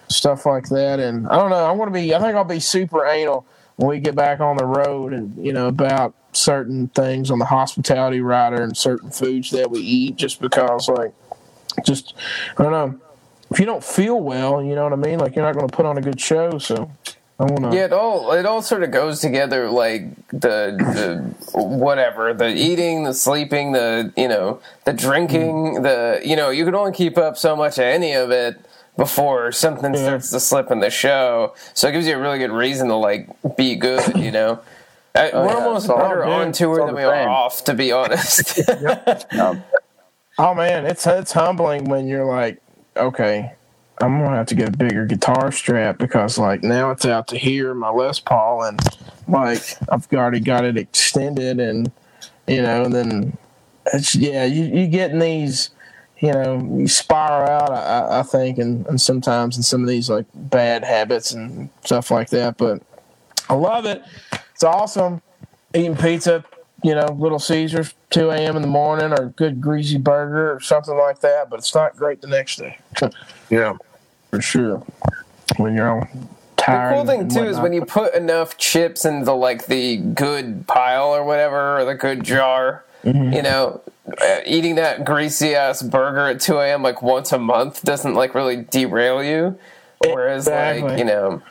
stuff 0.08 0.44
like 0.44 0.68
that. 0.68 1.00
And 1.00 1.28
I 1.28 1.36
don't 1.36 1.50
know, 1.50 1.64
I 1.64 1.72
want 1.72 1.92
to 1.92 1.98
be, 1.98 2.14
I 2.14 2.18
think 2.18 2.34
I'll 2.34 2.44
be 2.44 2.60
super 2.60 3.06
anal 3.06 3.46
when 3.76 3.88
we 3.88 4.00
get 4.00 4.14
back 4.14 4.40
on 4.40 4.56
the 4.56 4.64
road 4.66 5.12
and, 5.12 5.42
you 5.44 5.52
know, 5.52 5.68
about 5.68 6.14
certain 6.32 6.88
things 6.88 7.30
on 7.30 7.38
the 7.38 7.44
hospitality 7.46 8.20
rider 8.20 8.62
and 8.62 8.76
certain 8.76 9.10
foods 9.10 9.50
that 9.52 9.70
we 9.70 9.80
eat 9.80 10.16
just 10.16 10.40
because, 10.40 10.88
like, 10.88 11.14
just 11.84 12.14
I 12.58 12.62
don't 12.62 12.72
know. 12.72 13.00
If 13.50 13.58
you 13.58 13.66
don't 13.66 13.82
feel 13.82 14.20
well, 14.20 14.62
you 14.62 14.74
know 14.74 14.84
what 14.84 14.92
I 14.92 14.96
mean. 14.96 15.18
Like 15.18 15.34
you're 15.34 15.44
not 15.44 15.54
going 15.54 15.68
to 15.68 15.76
put 15.76 15.84
on 15.84 15.98
a 15.98 16.00
good 16.00 16.20
show. 16.20 16.58
So 16.58 16.90
I 17.40 17.44
want 17.44 17.72
to. 17.72 17.76
Yeah, 17.76 17.86
it 17.86 17.92
all 17.92 18.32
it 18.32 18.44
all 18.44 18.60
sort 18.60 18.82
of 18.82 18.90
goes 18.90 19.20
together. 19.20 19.70
Like 19.70 20.14
the 20.28 20.76
the 20.76 21.58
whatever 21.58 22.34
the 22.34 22.54
eating, 22.54 23.04
the 23.04 23.14
sleeping, 23.14 23.72
the 23.72 24.12
you 24.16 24.28
know 24.28 24.60
the 24.84 24.92
drinking, 24.92 25.76
mm. 25.76 25.82
the 25.82 26.20
you 26.26 26.36
know 26.36 26.50
you 26.50 26.66
can 26.66 26.74
only 26.74 26.92
keep 26.92 27.16
up 27.16 27.38
so 27.38 27.56
much 27.56 27.78
of 27.78 27.84
any 27.84 28.12
of 28.12 28.30
it 28.30 28.60
before 28.96 29.52
something 29.52 29.94
yeah. 29.94 30.02
starts 30.02 30.30
to 30.30 30.38
slip 30.38 30.70
in 30.70 30.80
the 30.80 30.90
show. 30.90 31.54
So 31.72 31.88
it 31.88 31.92
gives 31.92 32.06
you 32.06 32.14
a 32.14 32.20
really 32.20 32.38
good 32.38 32.52
reason 32.52 32.88
to 32.88 32.96
like 32.96 33.28
be 33.56 33.74
good. 33.74 34.16
You 34.16 34.32
know. 34.32 34.60
oh, 35.14 35.30
we're 35.32 35.48
yeah. 35.48 35.64
almost 35.64 35.88
better 35.88 36.24
on 36.24 36.52
tour 36.52 36.86
than 36.86 36.94
we 36.94 37.02
are 37.02 37.28
off, 37.28 37.64
to 37.64 37.74
be 37.74 37.90
honest. 37.90 38.60
no. 39.32 39.62
Oh 40.42 40.54
man, 40.54 40.86
it's 40.86 41.06
it's 41.06 41.32
humbling 41.32 41.84
when 41.84 42.08
you're 42.08 42.24
like, 42.24 42.62
okay, 42.96 43.52
I'm 44.00 44.18
gonna 44.18 44.36
have 44.36 44.46
to 44.46 44.54
get 44.54 44.70
a 44.70 44.72
bigger 44.72 45.04
guitar 45.04 45.52
strap 45.52 45.98
because 45.98 46.38
like 46.38 46.62
now 46.62 46.90
it's 46.92 47.04
out 47.04 47.28
to 47.28 47.36
here, 47.36 47.74
my 47.74 47.90
Les 47.90 48.20
Paul, 48.20 48.62
and 48.62 48.80
like 49.28 49.76
I've 49.90 50.10
already 50.14 50.40
got 50.40 50.64
it 50.64 50.78
extended, 50.78 51.60
and 51.60 51.92
you 52.46 52.62
know, 52.62 52.84
and 52.84 52.94
then 52.94 53.36
it's 53.92 54.14
yeah, 54.14 54.46
you 54.46 54.64
you 54.64 54.86
getting 54.86 55.18
these, 55.18 55.72
you 56.20 56.32
know, 56.32 56.56
you 56.74 56.88
spiral 56.88 57.46
out, 57.46 57.70
I, 57.70 58.20
I 58.20 58.22
think, 58.22 58.56
and, 58.56 58.86
and 58.86 58.98
sometimes 58.98 59.58
in 59.58 59.62
some 59.62 59.82
of 59.82 59.88
these 59.88 60.08
like 60.08 60.24
bad 60.34 60.84
habits 60.84 61.32
and 61.32 61.68
stuff 61.84 62.10
like 62.10 62.30
that, 62.30 62.56
but 62.56 62.82
I 63.50 63.52
love 63.52 63.84
it. 63.84 64.02
It's 64.54 64.64
awesome 64.64 65.20
eating 65.74 65.96
pizza 65.96 66.44
you 66.82 66.94
know, 66.94 67.06
Little 67.18 67.38
Caesars, 67.38 67.94
2 68.10 68.30
a.m. 68.30 68.56
in 68.56 68.62
the 68.62 68.68
morning, 68.68 69.12
or 69.12 69.24
a 69.24 69.28
good 69.28 69.60
greasy 69.60 69.98
burger 69.98 70.52
or 70.52 70.60
something 70.60 70.96
like 70.96 71.20
that, 71.20 71.50
but 71.50 71.58
it's 71.58 71.74
not 71.74 71.96
great 71.96 72.20
the 72.20 72.28
next 72.28 72.56
day. 72.56 72.78
yeah. 73.50 73.76
For 74.30 74.40
sure. 74.40 74.86
When 75.56 75.74
you're 75.74 75.90
all 75.90 76.08
tired. 76.56 76.92
The 76.92 76.96
cool 76.96 77.06
thing, 77.06 77.28
too, 77.28 77.44
is 77.44 77.58
when 77.58 77.72
you 77.72 77.84
put 77.84 78.14
enough 78.14 78.56
chips 78.56 79.04
into, 79.04 79.32
like, 79.32 79.66
the 79.66 79.96
good 79.96 80.66
pile 80.66 81.14
or 81.14 81.24
whatever, 81.24 81.78
or 81.78 81.84
the 81.84 81.94
good 81.94 82.22
jar, 82.22 82.84
mm-hmm. 83.02 83.32
you 83.32 83.42
know, 83.42 83.80
uh, 84.20 84.40
eating 84.46 84.76
that 84.76 85.04
greasy 85.04 85.54
ass 85.54 85.82
burger 85.82 86.26
at 86.28 86.40
2 86.40 86.58
a.m. 86.58 86.82
like 86.82 87.02
once 87.02 87.32
a 87.32 87.38
month 87.38 87.82
doesn't, 87.82 88.14
like, 88.14 88.34
really 88.34 88.56
derail 88.56 89.22
you. 89.22 89.58
Whereas, 90.04 90.46
exactly. 90.46 90.82
like, 90.82 90.98
you 90.98 91.04
know, 91.04 91.42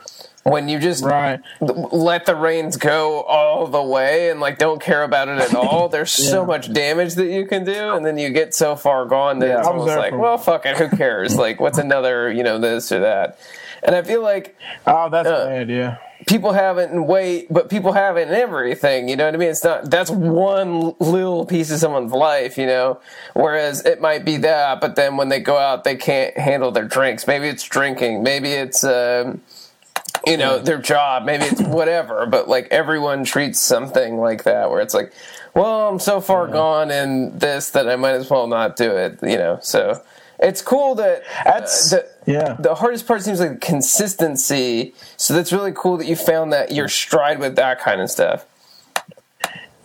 when 0.44 0.68
you 0.68 0.78
just 0.78 1.04
Right. 1.04 1.40
let 1.60 2.24
the 2.26 2.34
reins 2.34 2.76
go 2.76 3.22
all 3.22 3.66
the 3.66 3.82
way 3.82 4.30
and 4.30 4.40
like 4.40 4.58
don't 4.58 4.80
care 4.80 5.02
about 5.02 5.28
it 5.28 5.38
at 5.38 5.54
all, 5.54 5.88
there's 5.88 6.10
so 6.30 6.44
much 6.46 6.72
damage 6.72 7.14
that 7.14 7.26
you 7.26 7.46
can 7.46 7.64
do, 7.64 7.92
and 7.94 8.04
then 8.04 8.16
you 8.18 8.30
get 8.30 8.54
so 8.54 8.74
far 8.76 9.04
gone 9.04 9.38
that 9.40 9.48
Yeah. 9.48 9.58
it's 9.58 9.68
almost 9.68 9.96
like, 9.96 10.16
well, 10.16 10.38
fuck 10.38 10.64
it, 10.66 10.76
who 10.76 10.88
cares? 10.96 11.36
like, 11.36 11.60
what's 11.60 11.78
another, 11.78 12.30
you 12.32 12.42
know, 12.42 12.58
this 12.58 12.90
or 12.92 13.00
that? 13.00 13.38
And 13.82 13.94
I 13.96 14.02
feel 14.02 14.22
like 14.22 14.56
Oh, 14.86 15.08
that's 15.10 15.28
Uh, 15.28 15.46
bad. 15.46 15.68
Yeah. 15.70 15.96
people 16.26 16.52
have 16.52 16.76
it 16.78 16.90
in 16.90 17.06
weight, 17.06 17.46
but 17.50 17.70
people 17.70 17.92
have 17.92 18.18
it 18.18 18.28
in 18.28 18.34
everything. 18.34 19.08
You 19.08 19.16
know 19.16 19.24
what 19.24 19.34
I 19.34 19.38
mean? 19.38 19.48
It's 19.48 19.64
not 19.64 19.90
that's 19.90 20.10
one 20.10 20.94
little 21.00 21.46
piece 21.46 21.70
of 21.70 21.78
someone's 21.80 22.12
life, 22.12 22.58
you 22.58 22.66
know. 22.66 22.98
Whereas 23.34 23.84
it 23.86 24.00
might 24.02 24.24
be 24.24 24.36
that, 24.38 24.80
but 24.82 24.96
then 24.96 25.16
when 25.16 25.28
they 25.30 25.40
go 25.40 25.56
out, 25.56 25.84
they 25.84 25.96
can't 25.96 26.36
handle 26.36 26.70
their 26.70 26.84
drinks. 26.84 27.26
Maybe 27.26 27.48
it's 27.48 27.62
drinking. 27.62 28.22
Maybe 28.22 28.52
it's 28.52 28.84
um, 28.84 29.40
you 30.26 30.36
know 30.36 30.58
their 30.58 30.78
job. 30.78 31.24
Maybe 31.24 31.44
it's 31.44 31.62
whatever. 31.62 32.26
But 32.26 32.48
like 32.48 32.68
everyone 32.70 33.24
treats 33.24 33.58
something 33.60 34.18
like 34.18 34.44
that, 34.44 34.70
where 34.70 34.80
it's 34.80 34.94
like, 34.94 35.12
well, 35.54 35.88
I'm 35.88 35.98
so 35.98 36.20
far 36.20 36.46
gone 36.46 36.90
in 36.90 37.38
this 37.38 37.70
that 37.70 37.88
I 37.88 37.96
might 37.96 38.14
as 38.14 38.30
well 38.30 38.46
not 38.46 38.76
do 38.76 38.90
it. 38.96 39.18
You 39.22 39.38
know, 39.38 39.58
so. 39.62 40.02
It's 40.42 40.62
cool 40.62 40.94
that 40.94 41.22
That's- 41.44 41.92
uh, 41.92 41.96
that 41.96 42.12
yeah. 42.24 42.56
the 42.58 42.74
hardest 42.74 43.06
part 43.06 43.20
seems 43.22 43.40
like 43.40 43.60
consistency. 43.60 44.94
So 45.18 45.34
that's 45.34 45.52
really 45.52 45.72
cool 45.72 45.98
that 45.98 46.06
you 46.06 46.16
found 46.16 46.50
that 46.54 46.72
your 46.72 46.88
stride 46.88 47.40
with 47.40 47.56
that 47.56 47.78
kind 47.78 48.00
of 48.00 48.10
stuff. 48.10 48.46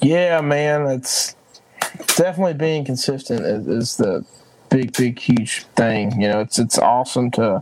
Yeah, 0.02 0.40
man, 0.40 0.86
it's 0.88 1.36
definitely 2.16 2.54
being 2.54 2.86
consistent 2.86 3.42
is, 3.42 3.68
is 3.68 3.98
the 3.98 4.26
big, 4.70 4.94
big, 4.96 5.20
huge 5.20 5.64
thing. 5.76 6.22
You 6.22 6.30
know, 6.30 6.40
it's 6.40 6.58
it's 6.58 6.78
awesome 6.78 7.32
to 7.32 7.62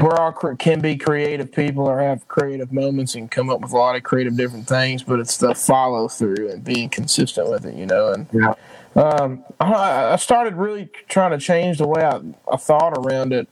we're 0.00 0.16
all 0.16 0.32
can 0.32 0.80
be 0.80 0.96
creative 0.96 1.50
people 1.52 1.86
or 1.86 2.00
have 2.00 2.26
creative 2.28 2.72
moments 2.72 3.14
and 3.14 3.30
come 3.30 3.48
up 3.50 3.60
with 3.60 3.72
a 3.72 3.76
lot 3.76 3.96
of 3.96 4.02
creative 4.02 4.36
different 4.36 4.66
things, 4.66 5.02
but 5.02 5.18
it's 5.18 5.36
the 5.38 5.54
follow 5.54 6.08
through 6.08 6.50
and 6.50 6.62
being 6.62 6.88
consistent 6.88 7.48
with 7.48 7.64
it. 7.64 7.74
You 7.74 7.86
know, 7.86 8.12
and 8.12 8.26
Yeah. 8.32 8.54
um, 8.96 9.44
I, 9.60 10.12
I 10.12 10.16
started 10.16 10.54
really 10.54 10.90
trying 11.08 11.30
to 11.30 11.38
change 11.38 11.78
the 11.78 11.88
way 11.88 12.04
I, 12.04 12.20
I 12.52 12.56
thought 12.56 12.96
around 12.98 13.32
it. 13.32 13.48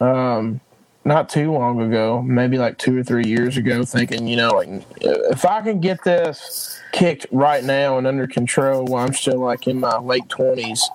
Um, 0.00 0.60
not 1.04 1.30
too 1.30 1.50
long 1.52 1.80
ago, 1.80 2.20
maybe 2.20 2.58
like 2.58 2.76
two 2.76 2.98
or 2.98 3.02
three 3.02 3.24
years 3.24 3.56
ago, 3.56 3.82
thinking, 3.84 4.28
you 4.28 4.36
know, 4.36 4.50
like 4.50 4.68
if 5.00 5.46
I 5.46 5.62
can 5.62 5.80
get 5.80 6.04
this 6.04 6.78
kicked 6.92 7.26
right 7.32 7.64
now 7.64 7.96
and 7.96 8.06
under 8.06 8.26
control 8.26 8.84
while 8.84 9.06
I'm 9.06 9.14
still 9.14 9.38
like 9.38 9.66
in 9.66 9.80
my 9.80 9.98
late 9.98 10.28
twenties, 10.28 10.86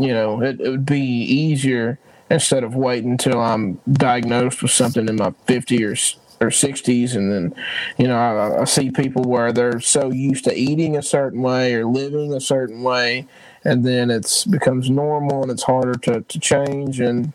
you 0.00 0.12
know, 0.12 0.42
it, 0.42 0.60
it 0.60 0.68
would 0.68 0.84
be 0.84 1.00
easier 1.00 1.98
instead 2.32 2.64
of 2.64 2.74
waiting 2.74 3.12
until 3.12 3.40
I'm 3.40 3.80
diagnosed 3.92 4.62
with 4.62 4.70
something 4.70 5.08
in 5.08 5.16
my 5.16 5.30
50s 5.46 6.18
or 6.18 6.22
or 6.40 6.48
60s, 6.48 7.14
and 7.14 7.30
then, 7.30 7.54
you 7.98 8.08
know, 8.08 8.16
I, 8.16 8.62
I 8.62 8.64
see 8.64 8.90
people 8.90 9.22
where 9.22 9.52
they're 9.52 9.78
so 9.78 10.10
used 10.10 10.42
to 10.46 10.52
eating 10.52 10.96
a 10.96 11.02
certain 11.02 11.40
way 11.40 11.72
or 11.72 11.86
living 11.86 12.34
a 12.34 12.40
certain 12.40 12.82
way, 12.82 13.28
and 13.64 13.84
then 13.84 14.10
it's 14.10 14.44
becomes 14.44 14.90
normal 14.90 15.42
and 15.42 15.52
it's 15.52 15.62
harder 15.62 15.94
to, 16.00 16.22
to 16.22 16.40
change 16.40 16.98
and 16.98 17.32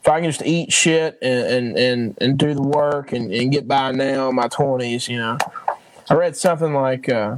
if 0.00 0.08
I 0.08 0.20
can 0.20 0.30
just 0.30 0.44
eat 0.44 0.72
shit 0.72 1.18
and 1.22 1.46
and, 1.46 1.78
and, 1.78 2.18
and 2.20 2.38
do 2.38 2.54
the 2.54 2.62
work 2.62 3.12
and, 3.12 3.32
and 3.32 3.50
get 3.50 3.66
by 3.66 3.92
now 3.92 4.28
in 4.28 4.34
my 4.34 4.48
twenties, 4.48 5.08
you 5.08 5.18
know. 5.18 5.38
I 6.10 6.14
read 6.14 6.36
something 6.36 6.74
like 6.74 7.08
uh, 7.08 7.36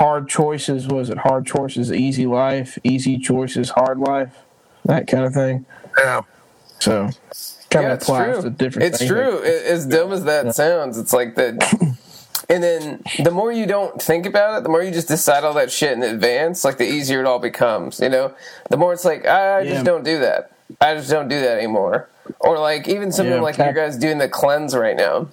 hard 0.00 0.28
choices 0.28 0.86
was 0.86 1.10
it 1.10 1.18
hard 1.18 1.46
choices, 1.46 1.92
easy 1.92 2.26
life, 2.26 2.78
easy 2.82 3.18
choices, 3.18 3.70
hard 3.70 3.98
life, 3.98 4.34
that 4.86 5.06
kind 5.06 5.24
of 5.24 5.34
thing. 5.34 5.66
Yeah. 5.98 6.20
So 6.80 7.08
kind 7.70 7.84
Yeah, 7.86 7.92
of 7.92 7.92
it's 7.98 8.04
applies 8.04 8.34
true. 8.34 8.42
to 8.42 8.50
different 8.50 8.88
It's 8.88 8.98
things. 8.98 9.10
true. 9.10 9.38
It- 9.38 9.66
As 9.66 9.86
dumb 9.86 10.12
as 10.12 10.24
that 10.24 10.54
sounds, 10.54 10.98
it's 10.98 11.12
like 11.12 11.34
that. 11.36 11.56
And 12.48 12.62
then 12.62 13.02
the 13.24 13.32
more 13.32 13.50
you 13.50 13.66
don't 13.66 14.00
think 14.00 14.24
about 14.24 14.56
it, 14.58 14.62
the 14.62 14.68
more 14.68 14.80
you 14.80 14.92
just 14.92 15.08
decide 15.08 15.42
all 15.42 15.54
that 15.54 15.72
shit 15.72 15.90
in 15.92 16.04
advance, 16.04 16.64
like 16.64 16.76
the 16.78 16.84
easier 16.86 17.18
it 17.18 17.26
all 17.26 17.40
becomes. 17.40 17.98
You 17.98 18.08
know, 18.08 18.34
the 18.70 18.76
more 18.76 18.92
it's 18.92 19.04
like 19.04 19.24
ah, 19.26 19.56
I 19.56 19.66
just 19.66 19.84
don't 19.84 20.04
do 20.04 20.20
that. 20.20 20.52
I 20.80 20.94
just 20.94 21.10
don't 21.10 21.26
do 21.26 21.40
that 21.40 21.56
anymore. 21.58 22.08
Or 22.38 22.56
like 22.60 22.86
even 22.86 23.10
something 23.10 23.34
Yeah. 23.34 23.40
like 23.40 23.58
you 23.58 23.72
guys 23.72 23.96
doing 23.96 24.18
the 24.18 24.28
cleanse 24.28 24.76
right 24.76 24.96
now. 24.96 25.26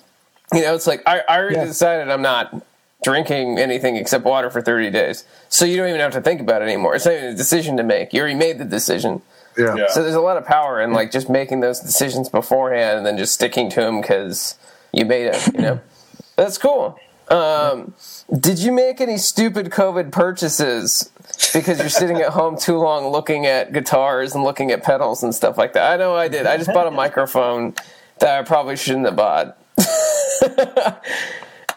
You 0.53 0.61
know, 0.61 0.73
it's 0.73 0.87
like 0.87 1.03
I, 1.05 1.19
I 1.29 1.37
already 1.37 1.57
Yeah. 1.57 1.65
decided 1.65 2.09
I'm 2.09 2.23
not 2.23 2.63
drinking 3.03 3.59
anything 3.59 3.95
except 3.95 4.25
water 4.25 4.49
for 4.49 4.61
30 4.63 4.89
days. 4.89 5.23
So 5.49 5.65
you 5.65 5.77
don't 5.77 5.89
even 5.89 5.99
have 6.01 6.13
to 6.13 6.21
think 6.21 6.41
about 6.41 6.63
it 6.63 6.65
anymore. 6.65 6.95
It's 6.95 7.05
not 7.05 7.13
even 7.13 7.25
a 7.25 7.35
decision 7.35 7.77
to 7.77 7.83
make. 7.83 8.11
You 8.13 8.21
already 8.21 8.33
made 8.39 8.57
the 8.57 8.65
decision. 8.65 9.21
Yeah. 9.57 9.75
Yeah. 9.75 9.87
So 9.89 10.03
there's 10.03 10.15
a 10.15 10.21
lot 10.21 10.37
of 10.37 10.45
power 10.45 10.81
in 10.81 10.93
like 10.93 11.11
just 11.11 11.29
making 11.29 11.59
those 11.59 11.79
decisions 11.79 12.29
beforehand 12.29 12.97
and 12.97 13.05
then 13.05 13.17
just 13.17 13.33
sticking 13.33 13.69
to 13.71 13.81
them 13.81 14.01
because 14.01 14.57
you 14.91 15.05
made 15.05 15.27
it. 15.27 15.53
You 15.53 15.61
know, 15.61 15.81
that's 16.35 16.57
cool. 16.57 16.99
Um, 17.29 17.93
did 18.37 18.59
you 18.59 18.71
make 18.71 18.99
any 18.99 19.17
stupid 19.17 19.69
COVID 19.69 20.11
purchases 20.11 21.09
because 21.53 21.79
you're 21.79 21.89
sitting 21.89 22.17
at 22.17 22.29
home 22.29 22.57
too 22.57 22.77
long 22.77 23.07
looking 23.07 23.45
at 23.45 23.73
guitars 23.73 24.35
and 24.35 24.43
looking 24.43 24.71
at 24.71 24.83
pedals 24.83 25.23
and 25.23 25.33
stuff 25.33 25.57
like 25.57 25.73
that? 25.73 25.93
I 25.93 25.97
know 25.97 26.15
I 26.15 26.27
did. 26.27 26.45
I 26.45 26.57
just 26.57 26.73
bought 26.73 26.87
a 26.87 26.91
microphone 26.91 27.75
that 28.19 28.39
I 28.39 28.43
probably 28.43 28.75
shouldn't 28.75 29.05
have 29.05 29.15
bought. 29.15 29.57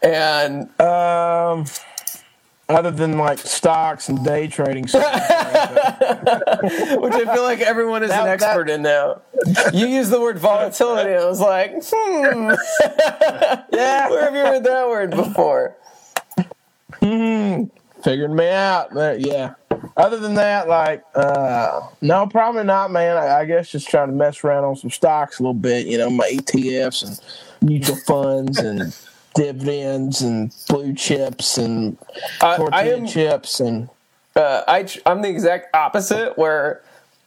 and 0.02 0.68
Um, 0.80 1.64
other 2.68 2.90
than 2.90 3.16
like 3.16 3.38
stocks 3.38 4.08
and 4.08 4.24
day 4.24 4.48
trading 4.48 4.86
stuff. 4.86 5.02
which 6.62 7.12
I 7.14 7.34
feel 7.34 7.42
like 7.42 7.60
everyone 7.60 8.02
is 8.02 8.10
an 8.10 8.24
That- 8.24 8.40
that- 8.40 8.48
expert 8.48 8.68
in 8.70 8.82
now. 8.82 9.22
You 9.72 9.86
use 9.86 10.10
the 10.10 10.20
word 10.20 10.38
volatility, 10.38 11.14
I 11.14 11.24
was 11.24 11.40
like, 11.40 11.72
hmm. 11.84 12.52
yeah, 13.72 14.08
Where 14.10 14.24
have 14.24 14.34
you 14.34 14.40
heard 14.40 14.64
that 14.64 14.88
word 14.88 15.10
before? 15.10 15.76
Hmm. 17.00 17.64
Figured 18.02 18.30
me 18.32 18.48
out. 18.50 18.92
But 18.92 19.20
yeah. 19.20 19.54
Other 19.96 20.18
than 20.18 20.34
that, 20.34 20.68
like, 20.68 21.02
uh, 21.14 21.80
no, 22.00 22.26
probably 22.26 22.64
not, 22.64 22.90
man. 22.90 23.16
I, 23.16 23.40
I 23.40 23.44
guess 23.44 23.70
just 23.70 23.88
trying 23.88 24.08
to 24.08 24.14
mess 24.14 24.44
around 24.44 24.64
on 24.64 24.76
some 24.76 24.90
stocks 24.90 25.38
a 25.38 25.42
little 25.42 25.54
bit. 25.54 25.86
You 25.86 25.98
know, 25.98 26.10
my 26.10 26.28
ETFs 26.28 27.06
and 27.06 27.20
mutual 27.68 27.96
funds 28.06 28.58
and 28.58 28.94
dividends 29.36 30.22
and 30.22 30.52
blue 30.68 30.94
chips 30.94 31.58
and 31.58 31.96
I, 32.40 32.56
I 32.72 32.84
am. 32.88 33.06
chips 33.06 33.60
and 33.60 33.88
Uh, 34.34 34.62
I 34.66 34.88
I'm 35.06 35.22
the 35.22 35.28
exact 35.28 35.74
opposite. 35.74 36.36
Where 36.36 36.82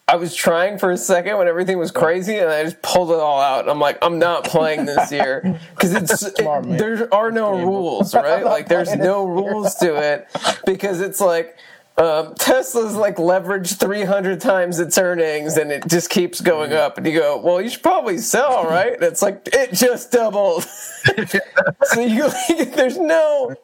I 0.06 0.16
was 0.16 0.34
trying 0.34 0.78
for 0.78 0.90
a 0.90 0.96
second 0.96 1.38
when 1.38 1.46
everything 1.48 1.78
was 1.78 1.90
crazy, 1.90 2.36
and 2.36 2.50
I 2.50 2.64
just 2.64 2.82
pulled 2.82 3.10
it 3.12 3.18
all 3.20 3.40
out. 3.40 3.68
I'm 3.68 3.78
like, 3.78 3.98
I'm 4.02 4.18
not 4.18 4.44
playing 4.44 4.84
this 4.84 5.10
year 5.12 5.58
because 5.74 5.94
it's 5.94 6.20
Smart, 6.36 6.66
man. 6.66 6.76
there 6.78 7.12
are 7.14 7.30
no 7.30 7.52
rules, 7.64 8.14
right? 8.14 8.44
Like, 8.44 8.68
there's 8.68 8.94
no 8.94 9.24
rules 9.38 9.74
to 9.76 9.96
it 9.96 10.28
because 10.66 11.00
it's 11.00 11.20
like. 11.20 11.56
Um, 12.00 12.34
Tesla's 12.36 12.94
like 12.94 13.16
leveraged 13.16 13.78
300 13.78 14.40
times 14.40 14.80
its 14.80 14.96
earnings 14.96 15.58
and 15.58 15.70
it 15.70 15.86
just 15.86 16.08
keeps 16.08 16.40
going 16.40 16.72
up. 16.72 16.96
And 16.96 17.06
you 17.06 17.12
go, 17.12 17.36
well, 17.36 17.60
you 17.60 17.68
should 17.68 17.82
probably 17.82 18.16
sell, 18.16 18.64
right? 18.70 18.94
And 18.94 19.02
it's 19.02 19.20
like, 19.20 19.46
it 19.52 19.74
just 19.74 20.10
doubled. 20.10 20.64
so 21.82 22.00
you, 22.00 22.30
there's 22.64 22.96
no, 22.96 23.54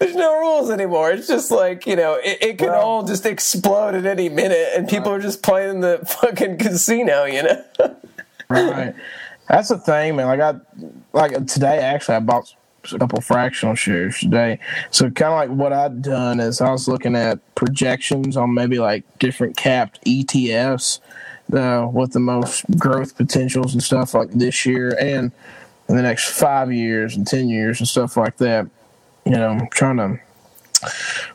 there's 0.00 0.16
no 0.16 0.36
rules 0.40 0.68
anymore. 0.68 1.12
It's 1.12 1.28
just 1.28 1.52
like, 1.52 1.86
you 1.86 1.94
know, 1.94 2.14
it, 2.14 2.38
it 2.40 2.58
can 2.58 2.70
all 2.70 3.04
just 3.04 3.24
explode 3.24 3.94
at 3.94 4.04
any 4.04 4.28
minute 4.28 4.70
and 4.76 4.88
people 4.88 5.12
are 5.12 5.20
just 5.20 5.44
playing 5.44 5.80
the 5.80 5.98
fucking 6.20 6.58
casino, 6.58 7.22
you 7.24 7.44
know? 7.44 7.64
right. 8.48 8.96
That's 9.48 9.68
the 9.68 9.78
thing, 9.78 10.16
man. 10.16 10.26
Like 10.26 10.40
I, 10.40 10.60
like 11.12 11.46
today, 11.46 11.78
actually, 11.78 12.16
I 12.16 12.20
bought 12.20 12.52
a 12.92 12.98
couple 12.98 13.20
fractional 13.20 13.74
shares 13.74 14.18
today. 14.18 14.58
So 14.90 15.10
kind 15.10 15.32
of 15.32 15.50
like 15.50 15.50
what 15.50 15.72
I'd 15.72 16.02
done 16.02 16.40
is 16.40 16.60
I 16.60 16.70
was 16.70 16.88
looking 16.88 17.16
at 17.16 17.38
projections 17.54 18.36
on 18.36 18.54
maybe 18.54 18.78
like 18.78 19.04
different 19.18 19.56
capped 19.56 20.04
ETFs, 20.04 21.00
uh, 21.52 21.88
with 21.92 22.12
the 22.12 22.20
most 22.20 22.64
growth 22.76 23.16
potentials 23.16 23.72
and 23.72 23.82
stuff 23.82 24.14
like 24.14 24.30
this 24.32 24.66
year 24.66 24.96
and 25.00 25.30
in 25.88 25.96
the 25.96 26.02
next 26.02 26.28
five 26.30 26.72
years 26.72 27.16
and 27.16 27.26
ten 27.26 27.48
years 27.48 27.78
and 27.78 27.88
stuff 27.88 28.16
like 28.16 28.36
that. 28.38 28.68
You 29.24 29.32
know, 29.32 29.48
I'm 29.48 29.68
trying 29.68 29.96
to 29.96 30.20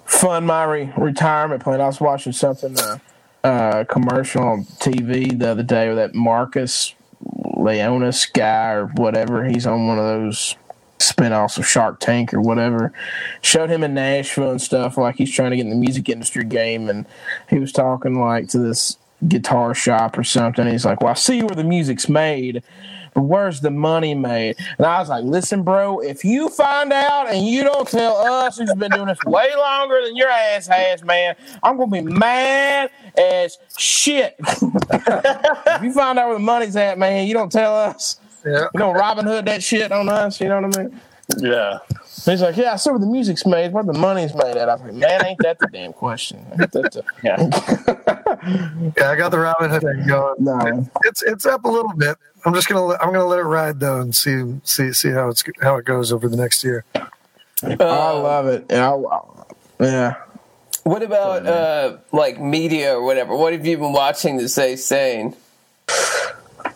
fund 0.05 0.47
my 0.47 0.63
re- 0.63 0.93
retirement 0.97 1.63
plan. 1.63 1.81
I 1.81 1.87
was 1.87 1.99
watching 1.99 2.33
something. 2.33 2.77
Uh, 2.77 2.97
uh, 3.43 3.83
commercial 3.85 4.43
on 4.43 4.65
TV 4.65 5.37
the 5.37 5.49
other 5.49 5.63
day 5.63 5.87
with 5.87 5.97
that 5.97 6.13
Marcus 6.13 6.93
Lemonis 7.25 8.31
guy 8.31 8.73
or 8.73 8.85
whatever. 8.87 9.45
He's 9.45 9.65
on 9.65 9.87
one 9.87 9.97
of 9.97 10.05
those 10.05 10.55
spin-offs 11.01 11.57
of 11.57 11.67
Shark 11.67 11.99
Tank 11.99 12.33
or 12.33 12.41
whatever. 12.41 12.93
Showed 13.41 13.69
him 13.69 13.83
in 13.83 13.93
Nashville 13.93 14.51
and 14.51 14.61
stuff 14.61 14.97
like 14.97 15.15
he's 15.15 15.31
trying 15.31 15.51
to 15.51 15.57
get 15.57 15.65
in 15.65 15.69
the 15.69 15.75
music 15.75 16.09
industry 16.09 16.43
game 16.43 16.89
and 16.89 17.05
he 17.49 17.59
was 17.59 17.71
talking 17.71 18.19
like 18.19 18.47
to 18.49 18.59
this 18.59 18.97
guitar 19.27 19.73
shop 19.73 20.17
or 20.17 20.23
something. 20.23 20.67
He's 20.67 20.85
like, 20.85 21.01
Well, 21.01 21.11
I 21.11 21.15
see 21.15 21.43
where 21.43 21.55
the 21.55 21.63
music's 21.63 22.09
made, 22.09 22.63
but 23.13 23.21
where's 23.21 23.61
the 23.61 23.71
money 23.71 24.15
made? 24.15 24.55
And 24.77 24.85
I 24.85 24.99
was 24.99 25.09
like, 25.09 25.23
Listen, 25.23 25.63
bro, 25.63 25.99
if 25.99 26.23
you 26.23 26.49
find 26.49 26.91
out 26.91 27.27
and 27.27 27.45
you 27.45 27.63
don't 27.63 27.87
tell 27.87 28.17
us 28.17 28.57
who's 28.57 28.73
been 28.75 28.91
doing 28.91 29.07
this 29.07 29.19
way 29.25 29.49
longer 29.55 30.01
than 30.03 30.15
your 30.15 30.29
ass 30.29 30.67
has, 30.67 31.03
man, 31.03 31.35
I'm 31.63 31.77
gonna 31.77 31.91
be 31.91 32.01
mad 32.01 32.91
as 33.17 33.57
shit. 33.77 34.35
if 34.39 35.83
you 35.83 35.93
find 35.93 36.17
out 36.17 36.27
where 36.27 36.35
the 36.35 36.39
money's 36.39 36.75
at, 36.75 36.97
man, 36.97 37.27
you 37.27 37.33
don't 37.33 37.51
tell 37.51 37.75
us. 37.75 38.20
Yeah. 38.45 38.67
You 38.73 38.79
know, 38.79 38.91
Robin 38.91 39.25
Hood 39.25 39.45
that 39.45 39.61
shit 39.63 39.91
on 39.91 40.09
us. 40.09 40.39
You 40.41 40.49
know 40.49 40.61
what 40.61 40.77
I 40.77 40.83
mean? 40.83 41.01
Yeah. 41.37 41.79
He's 42.25 42.41
like, 42.41 42.57
yeah, 42.57 42.73
I 42.73 42.75
see 42.75 42.89
where 42.89 42.99
the 42.99 43.05
music's 43.05 43.45
made, 43.45 43.71
where 43.71 43.83
the 43.83 43.93
money's 43.93 44.33
made 44.35 44.57
at. 44.57 44.67
I 44.69 44.73
was 44.75 44.81
like, 44.83 44.93
man, 44.93 45.25
ain't 45.25 45.39
that 45.43 45.59
the 45.59 45.67
damn 45.71 45.93
question? 45.93 46.43
The- 46.57 47.03
Yeah. 47.23 47.37
Yeah, 48.97 49.09
I 49.11 49.15
got 49.15 49.29
the 49.29 49.37
Robin 49.39 49.69
Hood 49.69 49.81
thing 49.81 50.07
going. 50.07 50.35
No. 50.39 50.87
It's 51.03 51.21
it's 51.21 51.45
up 51.45 51.63
a 51.63 51.67
little 51.69 51.93
bit. 51.93 52.17
I'm 52.43 52.53
just 52.55 52.67
gonna 52.67 52.83
let- 52.85 53.01
I'm 53.03 53.11
gonna 53.13 53.25
let 53.25 53.37
it 53.39 53.43
ride 53.43 53.79
though 53.79 54.01
and 54.01 54.15
see 54.15 54.59
see 54.63 54.91
see 54.93 55.11
how 55.11 55.29
it's 55.29 55.43
how 55.61 55.75
it 55.77 55.85
goes 55.85 56.11
over 56.11 56.27
the 56.27 56.37
next 56.37 56.63
year. 56.63 56.83
I 56.95 57.75
love 57.79 58.47
it. 58.47 58.65
Yeah, 58.69 58.91
I- 58.93 59.43
yeah. 59.79 60.15
What 60.83 61.03
about 61.03 61.45
uh, 61.45 61.97
like 62.11 62.41
media 62.41 62.95
or 62.97 63.03
whatever? 63.03 63.35
What 63.35 63.53
have 63.53 63.63
you 63.65 63.77
been 63.77 63.93
watching 63.93 64.39
to 64.39 64.49
stay 64.49 64.75
sane? 64.75 65.35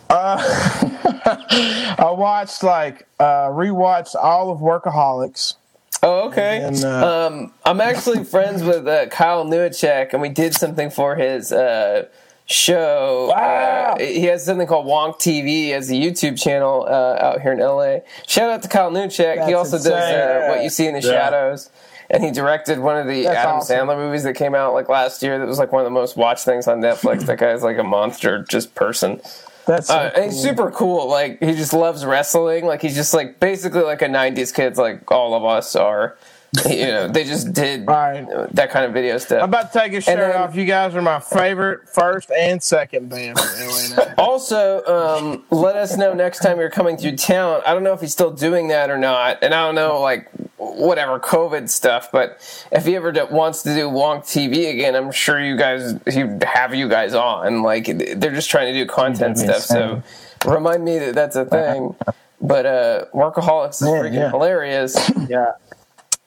I 0.10 1.96
watched 2.16 2.62
like 2.62 3.06
uh 3.18 3.48
rewatched 3.48 4.14
all 4.14 4.50
of 4.50 4.60
Workaholics. 4.60 5.54
Oh, 6.02 6.28
okay. 6.28 6.62
And, 6.62 6.84
uh, 6.84 7.26
um, 7.26 7.52
I'm 7.64 7.80
actually 7.80 8.22
friends 8.24 8.62
with 8.62 8.86
uh, 8.86 9.06
Kyle 9.06 9.44
Newacheck, 9.44 10.12
and 10.12 10.20
we 10.20 10.28
did 10.28 10.54
something 10.54 10.90
for 10.90 11.16
his 11.16 11.52
uh, 11.52 12.06
show. 12.44 13.28
Wow. 13.30 13.94
Uh, 13.94 13.98
he 13.98 14.24
has 14.24 14.44
something 14.44 14.66
called 14.66 14.86
Wonk 14.86 15.16
TV 15.16 15.70
as 15.70 15.90
a 15.90 15.94
YouTube 15.94 16.40
channel 16.40 16.86
uh, 16.88 17.16
out 17.18 17.40
here 17.40 17.52
in 17.52 17.58
LA. 17.58 17.98
Shout 18.26 18.50
out 18.50 18.62
to 18.62 18.68
Kyle 18.68 18.90
Newacheck. 18.90 19.36
That's 19.36 19.48
he 19.48 19.54
also 19.54 19.78
does 19.78 19.86
uh, 19.86 19.90
insane. 19.90 20.48
What 20.50 20.62
You 20.62 20.70
See 20.70 20.86
in 20.86 20.94
the 20.94 21.00
Yeah. 21.00 21.10
Shadows. 21.10 21.70
And 22.08 22.22
he 22.22 22.30
directed 22.30 22.78
one 22.78 22.96
of 22.98 23.08
the 23.08 23.24
That's 23.24 23.36
Adam 23.38 23.56
awesome. 23.56 23.88
Sandler 23.88 23.96
movies 23.96 24.22
that 24.22 24.34
came 24.34 24.54
out 24.54 24.74
like 24.74 24.88
last 24.88 25.24
year. 25.24 25.40
That 25.40 25.48
was 25.48 25.58
like 25.58 25.72
one 25.72 25.80
of 25.80 25.86
the 25.86 25.90
most 25.90 26.16
watched 26.16 26.44
things 26.44 26.68
on 26.68 26.80
Netflix. 26.80 27.26
that 27.26 27.38
guy's 27.38 27.64
like 27.64 27.78
a 27.78 27.82
monster, 27.84 28.44
just 28.48 28.76
person. 28.76 29.20
That's 29.66 29.88
so 29.88 29.96
Uh, 29.96 30.10
and 30.14 30.24
he's 30.26 30.42
super 30.42 30.70
cool. 30.70 31.08
Like 31.08 31.42
he 31.42 31.52
just 31.54 31.72
loves 31.72 32.04
wrestling. 32.04 32.66
Like 32.66 32.82
he's 32.82 32.94
just 32.94 33.14
like 33.14 33.40
basically 33.40 33.82
like 33.82 34.02
a 34.02 34.08
'90s 34.08 34.54
kid, 34.54 34.76
like 34.76 35.10
all 35.10 35.34
of 35.34 35.44
us 35.44 35.76
are. 35.76 36.16
You 36.70 36.86
know, 36.86 37.08
they 37.08 37.24
just 37.24 37.52
did 37.52 37.86
Right. 37.86 38.26
that 38.52 38.70
kind 38.70 38.84
of 38.84 38.92
video 38.92 39.18
stuff. 39.18 39.42
I'm 39.42 39.48
about 39.48 39.72
to 39.72 39.78
take 39.78 39.92
a 39.92 40.00
shirt 40.00 40.18
then- 40.18 40.32
off. 40.36 40.54
You 40.54 40.64
guys 40.64 40.94
are 40.94 41.02
my 41.02 41.20
favorite 41.20 41.88
first 41.88 42.30
and 42.30 42.62
second 42.62 43.08
band 43.08 43.38
from 43.38 43.68
LA 43.68 44.04
now. 44.04 44.14
also, 44.18 44.84
um, 44.86 45.44
let 45.50 45.76
us 45.76 45.96
know 45.96 46.12
next 46.14 46.40
time 46.40 46.58
you're 46.58 46.70
coming 46.70 46.96
through 46.96 47.16
town. 47.16 47.60
I 47.66 47.72
don't 47.74 47.82
know 47.82 47.92
if 47.92 48.00
he's 48.00 48.12
still 48.12 48.30
doing 48.30 48.68
that 48.68 48.90
or 48.90 48.98
not, 48.98 49.38
and 49.42 49.52
I 49.54 49.64
don't 49.66 49.74
know 49.74 50.00
like 50.00 50.28
whatever 50.58 51.18
COVID 51.20 51.68
stuff. 51.68 52.10
But 52.12 52.38
if 52.72 52.86
he 52.86 52.96
ever 52.96 53.12
d- 53.12 53.20
wants 53.30 53.62
to 53.64 53.74
do 53.74 53.88
Wonk 53.88 54.20
TV 54.24 54.70
again, 54.70 54.94
I'm 54.94 55.12
sure 55.12 55.40
you 55.40 55.56
guys 55.56 55.94
he'd 56.10 56.42
have 56.44 56.74
you 56.74 56.88
guys 56.88 57.14
on. 57.14 57.62
Like 57.62 57.86
they're 57.86 58.32
just 58.34 58.50
trying 58.50 58.72
to 58.72 58.78
do 58.78 58.86
content 58.86 59.36
That'd 59.36 59.62
stuff. 59.62 60.02
So 60.44 60.50
remind 60.50 60.84
me 60.84 60.98
that 60.98 61.14
that's 61.14 61.36
a 61.36 61.44
thing. 61.44 61.94
But 62.40 62.66
uh, 62.66 63.04
Workaholics 63.14 63.76
is 63.76 63.82
Man, 63.82 63.92
freaking 64.04 64.14
yeah. 64.14 64.30
hilarious. 64.30 65.10
Yeah. 65.28 65.52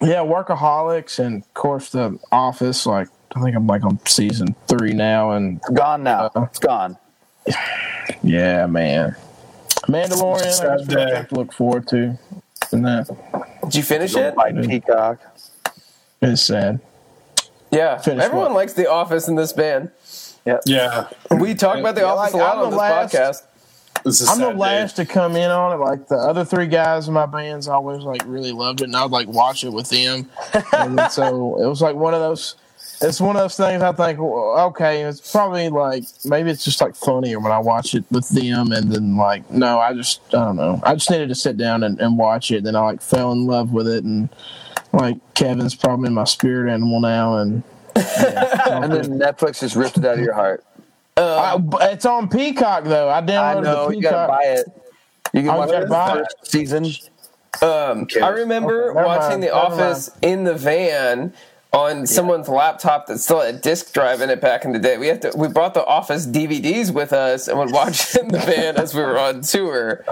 Yeah, 0.02 0.18
Workaholics 0.24 1.20
and 1.20 1.43
of 1.43 1.54
course 1.54 1.89
the 1.89 2.18
Office. 2.32 2.86
Like 2.86 3.10
I 3.36 3.41
think 3.41 3.56
I'm 3.56 3.68
like 3.68 3.84
on 3.84 4.00
season 4.06 4.56
three 4.68 4.93
now, 4.93 5.32
and 5.32 5.62
Gone 5.74 6.04
now. 6.04 6.32
Uh, 6.36 6.43
it's 6.43 6.60
gone. 6.60 6.97
yeah, 8.24 8.66
man, 8.66 9.16
Mandalorian. 9.88 10.45
I 10.45 10.50
Sad 10.52 10.88
day. 10.88 11.16
have 11.16 11.28
to 11.30 11.36
look 11.36 11.54
forward 11.54 11.88
to. 11.89 12.18
And 12.72 12.86
that 12.86 13.08
Did 13.64 13.76
you 13.76 13.84
finish 13.84 14.16
it? 14.16 14.36
By 14.36 14.52
Peacock. 14.52 15.22
It's 16.22 16.43
sad. 16.43 16.80
Yeah, 17.72 17.97
Finish 17.97 18.24
everyone 18.24 18.47
what? 18.52 18.56
likes 18.56 18.74
The 18.74 18.89
Office 18.89 19.28
in 19.28 19.36
this 19.36 19.54
band. 19.54 19.91
Yeah. 20.45 20.58
Yeah. 20.66 21.08
We 21.39 21.54
talk 21.56 21.78
about 21.78 21.95
The 21.95 22.02
Yeah, 22.02 22.08
Office 22.14 22.34
like, 22.34 22.41
a 22.41 22.45
lot 22.45 22.58
I'm 22.58 22.64
on 22.64 22.64
the 22.66 22.70
this 22.72 22.80
last- 22.80 23.14
podcast. 23.14 23.43
This 24.04 24.22
is 24.22 24.30
I'm 24.30 24.39
the 24.39 24.45
sad 24.45 24.54
day. 24.54 24.58
last 24.60 24.95
to 24.97 25.06
come 25.06 25.36
in 25.36 25.50
on 25.52 25.74
it. 25.74 25.84
Like 25.84 26.08
the 26.08 26.16
other 26.16 26.45
three 26.45 26.68
guys 26.68 27.08
in 27.08 27.14
my 27.14 27.26
bands 27.26 27.68
always 27.68 28.04
like 28.04 28.22
really 28.26 28.52
loved 28.52 28.82
it, 28.82 28.86
and 28.86 28.95
I 28.95 29.04
would 29.04 29.12
like 29.12 29.28
watch 29.28 29.64
it 29.64 29.70
with 29.74 29.89
them. 29.89 30.30
and 30.74 31.00
so 31.12 31.62
it 31.62 31.68
was 31.68 31.82
like 31.82 31.95
one 31.95 32.14
of 32.14 32.20
those. 32.20 32.56
It's 33.02 33.22
one 33.22 33.38
of 33.38 33.41
those 33.41 33.56
things 33.56 33.82
I 33.82 33.93
think. 33.93 34.20
well, 34.20 34.56
Okay, 34.68 35.04
it's 35.04 35.32
probably 35.32 35.70
like 35.70 36.04
maybe 36.26 36.50
it's 36.52 36.66
just 36.66 36.82
like 36.82 36.95
funnier 36.95 37.39
when 37.39 37.52
I 37.52 37.60
watch 37.60 37.95
it 37.95 38.04
with 38.12 38.28
them, 38.30 38.72
and 38.72 38.91
then 38.91 39.16
like 39.16 39.50
no, 39.50 39.80
I 39.80 39.93
just 39.93 40.22
I 40.30 40.45
don't 40.45 40.58
know. 40.58 40.80
I 40.84 40.95
just 40.95 41.10
needed 41.10 41.30
to 41.30 41.36
sit 41.36 41.56
down 41.58 41.84
and, 41.84 42.00
and 42.00 42.18
watch 42.18 42.52
it. 42.52 42.64
Then 42.64 42.76
I 42.76 42.82
like 42.82 43.02
fell 43.02 43.32
in 43.32 43.45
love 43.45 43.72
with 43.72 43.88
it, 43.88 44.04
and 44.04 44.28
like 44.91 45.18
Kevin's 45.34 45.76
probably 45.76 46.10
my 46.10 46.24
spirit 46.26 46.72
animal 46.72 47.00
now, 47.00 47.38
and 47.38 47.64
And 47.95 48.91
then 48.91 49.20
Netflix 49.20 49.60
just 49.62 49.76
ripped 49.76 49.97
it 49.97 50.06
out 50.06 50.18
of 50.18 50.24
your 50.24 50.34
heart. 50.34 50.64
I, 51.24 51.91
it's 51.91 52.05
on 52.05 52.30
Peacock 52.30 52.86
though. 52.86 53.09
I 53.09 53.22
downloaded 53.22 53.57
I 53.57 53.61
know. 53.61 53.89
the 53.89 53.95
You 53.97 54.01
gotta 54.01 54.28
buy 54.28 54.43
it. 54.43 54.67
You 55.34 55.41
can 55.43 55.49
Oh, 55.51 55.57
watch 55.59 55.72
gotta 55.72 55.86
the 55.86 56.20
it? 56.20 56.28
first 56.41 56.51
season. 56.51 56.86
Um. 57.61 58.07
I 58.22 58.30
remember 58.30 58.91
Okay, 58.91 59.03
watching 59.05 59.30
mind, 59.30 59.44
The 59.44 59.48
never 59.48 59.57
Office 59.57 60.11
in 60.22 60.44
the 60.45 60.56
van 60.56 61.34
on 61.72 62.07
someone's 62.07 62.49
laptop 62.49 63.07
that 63.07 63.19
still 63.19 63.41
had 63.41 63.56
a 63.56 63.57
disc 63.60 63.94
drive 63.94 64.22
in 64.22 64.30
it 64.31 64.41
back 64.41 64.65
in 64.65 64.72
the 64.73 64.80
day. 64.80 64.98
We 64.98 65.07
had 65.07 65.22
to 65.23 65.34
we 65.38 65.48
brought 65.49 65.73
The 65.76 65.85
Office 65.85 66.26
DVDs 66.26 66.91
with 66.94 67.14
us 67.14 67.48
and 67.48 67.60
would 67.60 67.72
watch 67.72 68.15
it 68.15 68.22
in 68.23 68.27
the 68.30 68.39
van 68.39 68.77
as 68.77 68.95
we 68.95 69.02
were 69.02 69.19
on 69.19 69.41
tour. 69.41 70.03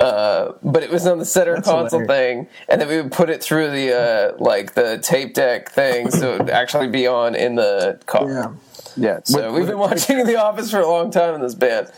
Uh, 0.00 0.52
but 0.62 0.82
it 0.82 0.90
was 0.90 1.06
on 1.06 1.18
the 1.18 1.24
center 1.24 1.54
That's 1.54 1.68
console 1.68 2.00
hilarious. 2.00 2.46
thing, 2.46 2.48
and 2.68 2.80
then 2.80 2.88
we 2.88 3.00
would 3.02 3.12
put 3.12 3.30
it 3.30 3.42
through 3.42 3.70
the 3.70 3.94
uh, 3.96 4.36
like 4.42 4.74
the 4.74 4.98
tape 4.98 5.34
deck 5.34 5.70
thing, 5.70 6.10
so 6.10 6.34
it 6.34 6.38
would 6.40 6.50
actually 6.50 6.88
be 6.88 7.06
on 7.06 7.34
in 7.34 7.56
the 7.56 8.00
car. 8.06 8.28
Yeah, 8.30 8.52
Yeah. 8.98 9.20
So 9.24 9.52
we've 9.52 9.66
been 9.66 9.78
watching 9.78 10.24
The 10.26 10.36
Office 10.36 10.70
for 10.70 10.80
a 10.80 10.86
long 10.86 11.10
time 11.10 11.34
in 11.34 11.40
this 11.40 11.54
band. 11.54 11.90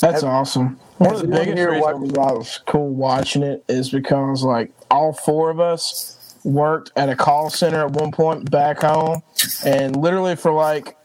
That's 0.00 0.22
awesome. 0.22 0.78
One 0.98 1.14
of 1.14 1.20
the 1.20 1.28
biggest 1.28 1.56
reasons 1.56 2.12
why 2.12 2.30
it 2.32 2.38
was 2.38 2.60
cool 2.66 2.88
watching 2.90 3.42
it 3.42 3.64
is 3.68 3.90
because 3.90 4.42
like 4.42 4.72
all 4.90 5.12
four 5.12 5.50
of 5.50 5.60
us 5.60 6.36
worked 6.44 6.90
at 6.96 7.08
a 7.08 7.16
call 7.16 7.50
center 7.50 7.84
at 7.86 7.92
one 7.92 8.10
point 8.10 8.50
back 8.50 8.80
home, 8.80 9.22
and 9.64 9.96
literally 9.96 10.34
for 10.34 10.52
like 10.52 10.96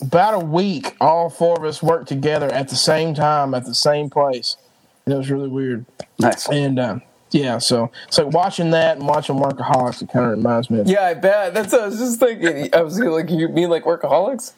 about 0.00 0.34
a 0.34 0.44
week, 0.44 0.96
all 1.00 1.28
four 1.28 1.58
of 1.58 1.64
us 1.64 1.82
worked 1.82 2.08
together 2.08 2.50
at 2.50 2.68
the 2.68 2.76
same 2.76 3.14
time 3.14 3.54
at 3.54 3.64
the 3.66 3.74
same 3.74 4.08
place. 4.10 4.56
And 5.04 5.14
it 5.14 5.18
was 5.18 5.30
really 5.30 5.48
weird. 5.48 5.84
nice. 6.18 6.48
And 6.48 6.78
uh, 6.78 6.98
yeah, 7.32 7.58
so 7.58 7.90
it's 8.06 8.18
like 8.18 8.32
watching 8.32 8.70
that 8.70 8.98
and 8.98 9.08
watching 9.08 9.36
Workaholics, 9.36 10.02
it 10.02 10.10
kind 10.10 10.26
of 10.26 10.32
reminds 10.32 10.70
me. 10.70 10.80
of 10.80 10.86
Yeah, 10.86 11.06
I 11.06 11.14
bet. 11.14 11.54
That's 11.54 11.72
what 11.72 11.82
I 11.82 11.86
was 11.86 11.98
just 11.98 12.20
thinking. 12.20 12.68
I 12.74 12.82
was 12.82 12.98
like, 13.00 13.30
you 13.30 13.48
mean 13.48 13.70
like 13.70 13.84
workaholics? 13.84 14.52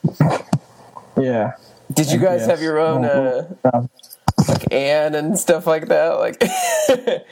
Yeah. 1.21 1.53
Did 1.93 2.11
you 2.11 2.19
guys 2.19 2.47
have 2.47 2.61
your 2.61 2.81
own 2.81 3.05
uh, 3.05 3.55
Uh, 3.65 3.87
like 4.49 4.73
Anne 4.73 5.15
and 5.15 5.39
stuff 5.39 5.67
like 5.67 5.87
that? 5.89 6.19
Like, 6.19 6.43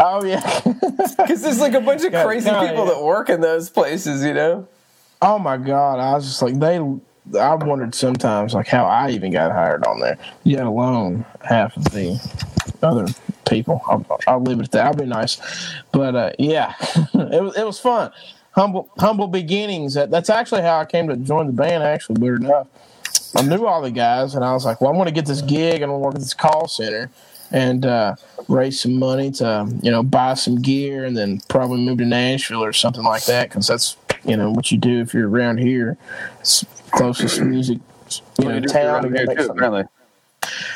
oh 0.00 0.24
yeah. 0.24 0.60
because 1.18 1.42
there's 1.42 1.60
like 1.60 1.74
a 1.74 1.80
bunch 1.80 2.04
of 2.04 2.12
crazy 2.12 2.48
people 2.48 2.86
yeah. 2.86 2.94
that 2.94 3.02
work 3.02 3.28
in 3.28 3.40
those 3.40 3.70
places, 3.70 4.24
you 4.24 4.34
know? 4.34 4.68
Oh 5.20 5.38
my 5.38 5.56
god! 5.56 5.98
I 5.98 6.14
was 6.14 6.26
just 6.26 6.42
like 6.42 6.58
they. 6.58 6.76
I 7.38 7.54
wondered 7.54 7.94
sometimes 7.94 8.52
like 8.52 8.68
how 8.68 8.84
I 8.84 9.10
even 9.10 9.32
got 9.32 9.50
hired 9.50 9.84
on 9.86 9.98
there. 10.00 10.18
Yet 10.42 10.66
alone 10.66 11.24
half 11.42 11.76
of 11.76 11.84
the 11.84 12.20
other 12.82 13.06
people. 13.44 13.80
I'll, 13.86 14.04
I'll 14.26 14.42
leave 14.42 14.60
it 14.60 14.64
at 14.64 14.72
that. 14.72 14.86
I'll 14.86 14.94
be 14.94 15.06
nice, 15.06 15.40
but 15.92 16.14
uh, 16.14 16.30
yeah, 16.38 16.74
it 17.14 17.42
was 17.42 17.56
it 17.56 17.64
was 17.64 17.78
fun. 17.78 18.12
Humble 18.52 18.88
humble 18.98 19.26
beginnings. 19.28 19.94
That, 19.94 20.10
that's 20.10 20.30
actually 20.30 20.62
how 20.62 20.78
I 20.78 20.84
came 20.84 21.08
to 21.08 21.16
join 21.16 21.46
the 21.46 21.52
band. 21.52 21.82
Actually, 21.82 22.20
weird 22.20 22.42
enough, 22.42 22.68
I 23.36 23.42
knew 23.42 23.66
all 23.66 23.82
the 23.82 23.90
guys, 23.90 24.34
and 24.34 24.44
I 24.44 24.52
was 24.52 24.64
like, 24.64 24.80
well, 24.80 24.90
I'm 24.90 24.96
going 24.96 25.06
to 25.06 25.12
get 25.12 25.26
this 25.26 25.42
gig 25.42 25.82
and 25.82 25.84
I'm 25.84 25.90
going 25.90 26.00
to 26.00 26.06
work 26.06 26.14
at 26.14 26.20
this 26.20 26.34
call 26.34 26.68
center 26.68 27.10
and 27.50 27.84
uh, 27.86 28.16
raise 28.48 28.80
some 28.80 28.98
money 28.98 29.30
to 29.32 29.68
you 29.82 29.90
know 29.90 30.02
buy 30.02 30.34
some 30.34 30.60
gear 30.60 31.04
and 31.04 31.16
then 31.16 31.40
probably 31.48 31.80
move 31.80 31.98
to 31.98 32.04
Nashville 32.04 32.64
or 32.64 32.72
something 32.72 33.02
like 33.04 33.24
that 33.26 33.48
because 33.48 33.66
that's 33.66 33.96
you 34.24 34.36
know 34.36 34.50
what 34.50 34.70
you 34.72 34.78
do 34.78 35.00
if 35.00 35.14
you're 35.14 35.28
around 35.28 35.58
here. 35.58 35.96
It's 36.40 36.64
closest 36.92 37.40
music 37.40 37.78
you 38.38 38.48
know 38.48 38.54
You 38.56 38.60
town. 38.62 39.02
to 39.02 39.88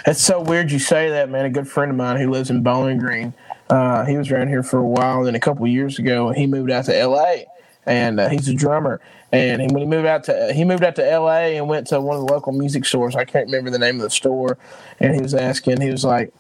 it's 0.07 0.23
so 0.23 0.41
weird 0.41 0.71
you 0.71 0.79
say 0.79 1.11
that, 1.11 1.29
man. 1.31 1.45
A 1.45 1.51
good 1.51 1.69
friend 1.69 1.91
of 1.91 1.97
mine 1.97 2.17
who 2.21 2.31
lives 2.31 2.51
in 2.51 2.63
Bowling 2.63 2.99
Green, 2.99 3.35
uh, 3.71 4.05
he 4.05 4.17
was 4.17 4.31
around 4.31 4.49
here 4.49 4.63
for 4.63 4.79
a 4.79 4.87
while. 4.87 5.25
Then 5.25 5.35
a 5.35 5.41
couple 5.41 5.67
years 5.67 5.99
ago, 5.99 6.31
he 6.31 6.47
moved 6.47 6.71
out 6.71 6.87
to 6.87 6.97
L.A. 6.97 7.47
and 7.87 8.21
uh, 8.21 8.29
he's 8.29 8.49
a 8.49 8.55
drummer. 8.55 9.01
And 9.31 9.61
when 9.73 9.83
he 9.83 9.87
moved 9.87 10.07
out 10.07 10.25
to 10.25 10.53
he 10.55 10.65
moved 10.65 10.83
out 10.83 10.97
to 10.97 11.11
L.A. 11.11 11.59
and 11.59 11.69
went 11.69 11.87
to 11.89 12.01
one 12.01 12.17
of 12.17 12.27
the 12.27 12.33
local 12.33 12.53
music 12.53 12.85
stores. 12.87 13.15
I 13.15 13.25
can't 13.25 13.47
remember 13.47 13.71
the 13.71 13.79
name 13.79 13.97
of 13.97 14.03
the 14.03 14.11
store. 14.11 14.57
And 15.01 15.15
he 15.15 15.21
was 15.21 15.35
asking, 15.35 15.83
he 15.83 15.91
was 15.91 16.03
like, 16.05 16.33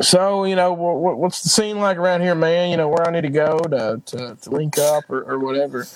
"So 0.00 0.44
you 0.44 0.54
know, 0.54 0.74
wh- 0.74 1.16
wh- 1.16 1.18
what's 1.18 1.42
the 1.42 1.48
scene 1.48 1.78
like 1.80 1.96
around 1.96 2.20
here, 2.20 2.36
man? 2.36 2.70
You 2.70 2.76
know, 2.76 2.88
where 2.88 3.06
I 3.06 3.10
need 3.10 3.22
to 3.22 3.30
go 3.30 3.58
to 3.58 4.00
to, 4.04 4.36
to 4.40 4.50
link 4.50 4.78
up 4.78 5.10
or, 5.10 5.22
or 5.24 5.38
whatever." 5.40 5.86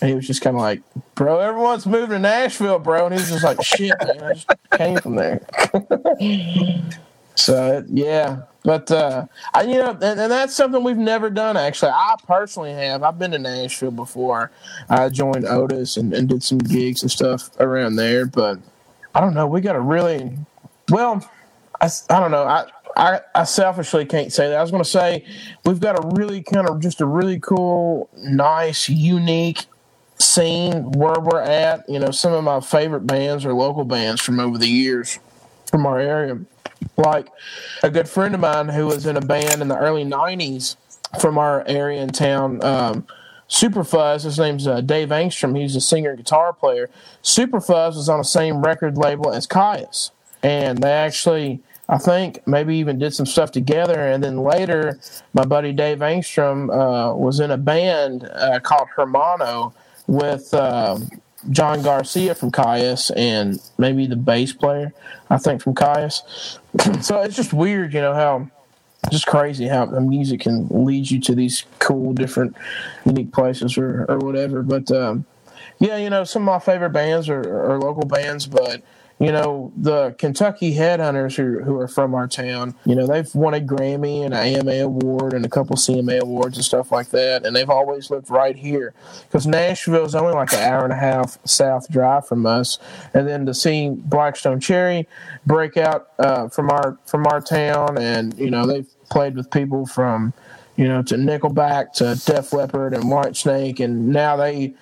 He 0.00 0.14
was 0.14 0.26
just 0.26 0.42
kind 0.42 0.56
of 0.56 0.62
like, 0.62 0.82
"Bro, 1.14 1.40
everyone's 1.40 1.86
moving 1.86 2.10
to 2.10 2.18
Nashville, 2.18 2.78
bro." 2.78 3.06
And 3.06 3.14
he 3.14 3.20
was 3.20 3.30
just 3.30 3.44
like, 3.44 3.62
"Shit, 3.62 3.94
man, 4.00 4.22
I 4.22 4.32
just 4.34 4.48
came 4.72 4.98
from 4.98 5.16
there." 5.16 5.40
So 7.38 7.84
yeah, 7.88 8.42
but 8.64 8.90
uh, 8.90 9.26
I, 9.54 9.62
you 9.62 9.76
know, 9.76 9.90
and, 9.90 10.02
and 10.02 10.32
that's 10.32 10.56
something 10.56 10.82
we've 10.82 10.96
never 10.96 11.30
done. 11.30 11.56
Actually, 11.56 11.92
I 11.92 12.16
personally 12.26 12.72
have. 12.72 13.04
I've 13.04 13.16
been 13.16 13.30
to 13.30 13.38
Nashville 13.38 13.92
before. 13.92 14.50
I 14.90 15.08
joined 15.08 15.46
Otis 15.46 15.96
and, 15.96 16.12
and 16.12 16.28
did 16.28 16.42
some 16.42 16.58
gigs 16.58 17.02
and 17.02 17.10
stuff 17.10 17.48
around 17.60 17.94
there. 17.94 18.26
But 18.26 18.58
I 19.14 19.20
don't 19.20 19.34
know. 19.34 19.46
We 19.46 19.60
got 19.60 19.76
a 19.76 19.80
really 19.80 20.36
well. 20.90 21.30
I, 21.80 21.88
I 22.10 22.18
don't 22.18 22.32
know. 22.32 22.42
I 22.42 22.66
I, 22.96 23.20
I 23.36 23.44
selfishly 23.44 24.04
can't 24.04 24.32
say 24.32 24.48
that. 24.48 24.58
I 24.58 24.60
was 24.60 24.72
going 24.72 24.82
to 24.82 24.90
say 24.90 25.24
we've 25.64 25.78
got 25.78 25.96
a 25.96 26.08
really 26.16 26.42
kind 26.42 26.68
of 26.68 26.80
just 26.80 27.00
a 27.00 27.06
really 27.06 27.38
cool, 27.38 28.10
nice, 28.16 28.88
unique 28.88 29.66
scene 30.18 30.92
where 30.92 31.20
we're 31.20 31.40
at. 31.40 31.88
You 31.88 31.98
know, 31.98 32.10
some 32.10 32.32
of 32.32 32.44
my 32.44 32.60
favorite 32.60 33.06
bands 33.06 33.44
are 33.44 33.52
local 33.52 33.84
bands 33.84 34.20
from 34.20 34.40
over 34.40 34.58
the 34.58 34.68
years 34.68 35.18
from 35.66 35.86
our 35.86 35.98
area. 35.98 36.38
Like 36.96 37.28
a 37.82 37.90
good 37.90 38.08
friend 38.08 38.34
of 38.34 38.40
mine 38.40 38.68
who 38.68 38.86
was 38.86 39.06
in 39.06 39.16
a 39.16 39.20
band 39.20 39.62
in 39.62 39.68
the 39.68 39.78
early 39.78 40.04
90s 40.04 40.76
from 41.20 41.38
our 41.38 41.64
area 41.66 42.02
in 42.02 42.10
town. 42.10 42.62
Um, 42.64 43.06
Supafuzz, 43.48 44.24
his 44.24 44.38
name's 44.38 44.66
uh, 44.66 44.80
Dave 44.80 45.08
Angstrom. 45.08 45.58
He's 45.58 45.74
a 45.74 45.80
singer 45.80 46.10
and 46.10 46.18
guitar 46.18 46.52
player. 46.52 46.90
Supafuzz 47.22 47.96
was 47.96 48.08
on 48.08 48.18
the 48.18 48.24
same 48.24 48.62
record 48.62 48.98
label 48.98 49.32
as 49.32 49.46
Kyuss. 49.46 50.10
And 50.42 50.78
they 50.78 50.92
actually, 50.92 51.60
I 51.88 51.98
think, 51.98 52.46
maybe 52.46 52.76
even 52.76 52.98
did 52.98 53.14
some 53.14 53.26
stuff 53.26 53.50
together. 53.50 53.98
And 54.06 54.22
then 54.22 54.42
later, 54.42 55.00
my 55.32 55.44
buddy 55.44 55.72
Dave 55.72 55.98
Angstrom 55.98 56.70
uh, 56.70 57.14
was 57.14 57.40
in 57.40 57.50
a 57.50 57.56
band 57.56 58.24
uh, 58.24 58.60
called 58.60 58.88
Hermano 58.94 59.74
with 60.08 60.52
uh, 60.52 60.98
John 61.50 61.82
Garcia 61.82 62.34
from 62.34 62.50
Kyuss 62.50 63.12
and 63.16 63.60
maybe 63.78 64.06
the 64.06 64.16
bass 64.16 64.52
player, 64.52 64.92
I 65.30 65.38
think, 65.38 65.62
from 65.62 65.74
Kyuss. 65.74 66.58
so 67.04 67.22
it's 67.22 67.36
just 67.36 67.52
weird, 67.52 67.94
you 67.94 68.00
know, 68.00 68.14
how 68.14 68.50
just 69.10 69.26
crazy 69.26 69.68
how 69.68 69.86
the 69.86 70.00
music 70.00 70.40
can 70.40 70.66
lead 70.68 71.08
you 71.10 71.20
to 71.20 71.34
these 71.34 71.64
cool, 71.78 72.12
different, 72.12 72.56
unique 73.04 73.32
places 73.32 73.78
or, 73.78 74.04
or 74.08 74.18
whatever. 74.18 74.62
But 74.62 74.90
um, 74.90 75.24
yeah, 75.78 75.98
you 75.98 76.10
know, 76.10 76.24
some 76.24 76.42
of 76.42 76.46
my 76.46 76.58
favorite 76.58 76.90
bands 76.90 77.28
are, 77.28 77.40
are 77.40 77.78
local 77.78 78.04
bands, 78.04 78.46
but 78.46 78.82
you 79.18 79.32
know, 79.32 79.72
the 79.76 80.14
Kentucky 80.18 80.74
Headhunters 80.74 81.34
who, 81.34 81.60
who 81.64 81.76
are 81.78 81.88
from 81.88 82.14
our 82.14 82.28
town, 82.28 82.76
you 82.84 82.94
know, 82.94 83.06
they've 83.06 83.32
won 83.34 83.52
a 83.52 83.60
Grammy 83.60 84.24
and 84.24 84.32
an 84.32 84.68
AMA 84.68 84.84
award 84.84 85.32
and 85.32 85.44
a 85.44 85.48
couple 85.48 85.74
CMA 85.74 86.20
awards 86.20 86.56
and 86.56 86.64
stuff 86.64 86.92
like 86.92 87.10
that. 87.10 87.44
And 87.44 87.56
they've 87.56 87.68
always 87.68 88.10
lived 88.10 88.30
right 88.30 88.54
here 88.54 88.94
because 89.22 89.44
Nashville 89.44 90.04
is 90.04 90.14
only 90.14 90.34
like 90.34 90.52
an 90.52 90.60
hour 90.60 90.84
and 90.84 90.92
a 90.92 90.96
half 90.96 91.38
south 91.44 91.90
drive 91.90 92.28
from 92.28 92.46
us. 92.46 92.78
And 93.12 93.26
then 93.26 93.44
to 93.46 93.54
see 93.54 93.90
Black 93.90 94.36
Stone 94.36 94.60
Cherry 94.60 95.08
break 95.44 95.76
out 95.76 96.10
uh, 96.20 96.48
from 96.48 96.70
our 96.70 96.98
from 97.04 97.26
our 97.26 97.40
town, 97.40 97.98
and 97.98 98.38
you 98.38 98.50
know, 98.50 98.66
they've 98.66 98.88
played 99.10 99.34
with 99.34 99.50
people 99.50 99.86
from 99.86 100.32
you 100.76 100.86
know 100.86 101.02
to 101.02 101.16
Nickelback 101.16 101.92
to 101.94 102.20
Def 102.24 102.52
Leppard 102.52 102.94
and 102.94 103.04
Whitesnake, 103.04 103.80
and 103.80 104.08
now 104.08 104.36
they 104.36 104.74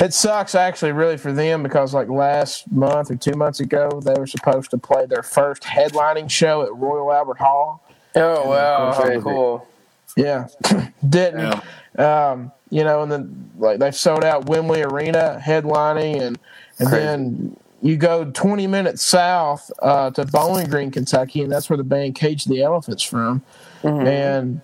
it 0.00 0.14
sucks 0.14 0.54
actually, 0.54 0.92
really, 0.92 1.16
for 1.16 1.32
them 1.32 1.62
because 1.62 1.92
like 1.94 2.08
last 2.08 2.70
month 2.70 3.10
or 3.10 3.16
two 3.16 3.32
months 3.32 3.60
ago, 3.60 4.00
they 4.04 4.14
were 4.14 4.26
supposed 4.26 4.70
to 4.70 4.78
play 4.78 5.06
their 5.06 5.22
first 5.22 5.62
headlining 5.62 6.30
show 6.30 6.62
at 6.62 6.74
Royal 6.74 7.12
Albert 7.12 7.38
Hall. 7.38 7.82
Oh 8.14 8.48
wow, 8.48 8.92
how 8.92 9.20
cool! 9.20 9.68
Yeah, 10.16 10.48
didn't. 11.08 11.62
Um, 11.98 12.52
you 12.70 12.84
know, 12.84 13.02
and 13.02 13.10
then 13.10 13.50
like 13.58 13.78
they 13.78 13.90
sold 13.90 14.24
out 14.24 14.46
Wembley 14.46 14.82
Arena 14.82 15.40
headlining, 15.44 16.20
and 16.20 16.38
and 16.78 16.88
Crazy. 16.88 17.04
then 17.04 17.56
you 17.80 17.96
go 17.96 18.24
20 18.30 18.66
minutes 18.66 19.02
south 19.02 19.70
uh, 19.80 20.10
to 20.10 20.24
Bowling 20.26 20.68
Green, 20.68 20.90
Kentucky, 20.90 21.42
and 21.42 21.50
that's 21.50 21.70
where 21.70 21.76
the 21.76 21.84
band 21.84 22.14
Cage 22.14 22.44
the 22.44 22.62
Elephants 22.62 23.02
from. 23.02 23.42
And 24.06 24.60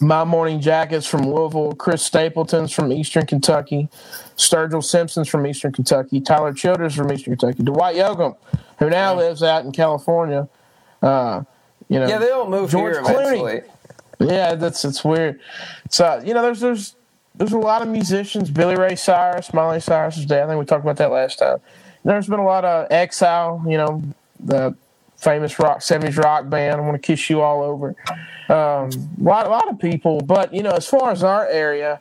my 0.00 0.24
Morning 0.24 0.60
Jackets 0.60 1.06
from 1.06 1.22
Louisville, 1.22 1.74
Chris 1.74 2.02
Stapleton's 2.02 2.72
from 2.72 2.92
Eastern 2.92 3.26
Kentucky, 3.26 3.88
Sturgill 4.40 4.82
Simpson's 4.82 5.28
from 5.28 5.46
Eastern 5.46 5.72
Kentucky, 5.72 6.20
Tyler 6.20 6.52
Childers 6.52 6.94
from 6.94 7.12
Eastern 7.12 7.36
Kentucky, 7.36 7.62
Dwight 7.62 7.96
Yoakam, 7.96 8.36
who 8.78 8.88
now 8.90 9.14
lives 9.14 9.42
out 9.42 9.64
in 9.64 9.72
California. 9.72 10.48
Uh, 11.02 11.42
you 11.88 11.98
know, 12.00 12.08
Yeah, 12.08 12.18
they 12.18 12.30
all 12.30 12.48
move 12.48 12.70
George 12.70 12.94
here 12.94 13.02
Clooney. 13.02 13.22
eventually. 13.22 13.62
yeah, 14.34 14.54
that's 14.54 14.84
it's 14.84 15.04
weird. 15.04 15.40
So 15.90 16.22
you 16.24 16.34
know, 16.34 16.42
there's 16.42 16.60
there's 16.60 16.96
there's 17.34 17.52
a 17.52 17.58
lot 17.58 17.82
of 17.82 17.88
musicians. 17.88 18.50
Billy 18.50 18.76
Ray 18.76 18.96
Cyrus, 18.96 19.52
Miley 19.54 19.80
Cyrus's 19.80 20.26
dad. 20.26 20.44
I 20.44 20.46
think 20.48 20.58
we 20.58 20.64
talked 20.66 20.84
about 20.84 20.96
that 20.96 21.10
last 21.10 21.38
time. 21.38 21.58
There's 22.04 22.26
been 22.26 22.38
a 22.40 22.44
lot 22.44 22.64
of 22.64 22.86
Exile. 22.90 23.62
You 23.66 23.76
know, 23.76 24.02
the 24.38 24.74
famous 25.16 25.58
rock 25.58 25.80
'70s 25.80 26.16
rock 26.22 26.48
band. 26.48 26.80
I 26.80 26.84
want 26.84 26.94
to 26.94 26.98
kiss 27.06 27.28
you 27.28 27.40
all 27.42 27.62
over. 27.62 27.94
Um, 28.48 28.88
a 28.88 29.22
lot, 29.22 29.46
a 29.46 29.50
lot 29.50 29.68
of 29.68 29.78
people. 29.78 30.20
But 30.22 30.52
you 30.54 30.62
know, 30.62 30.70
as 30.70 30.86
far 30.86 31.10
as 31.10 31.22
our 31.22 31.46
area, 31.46 32.00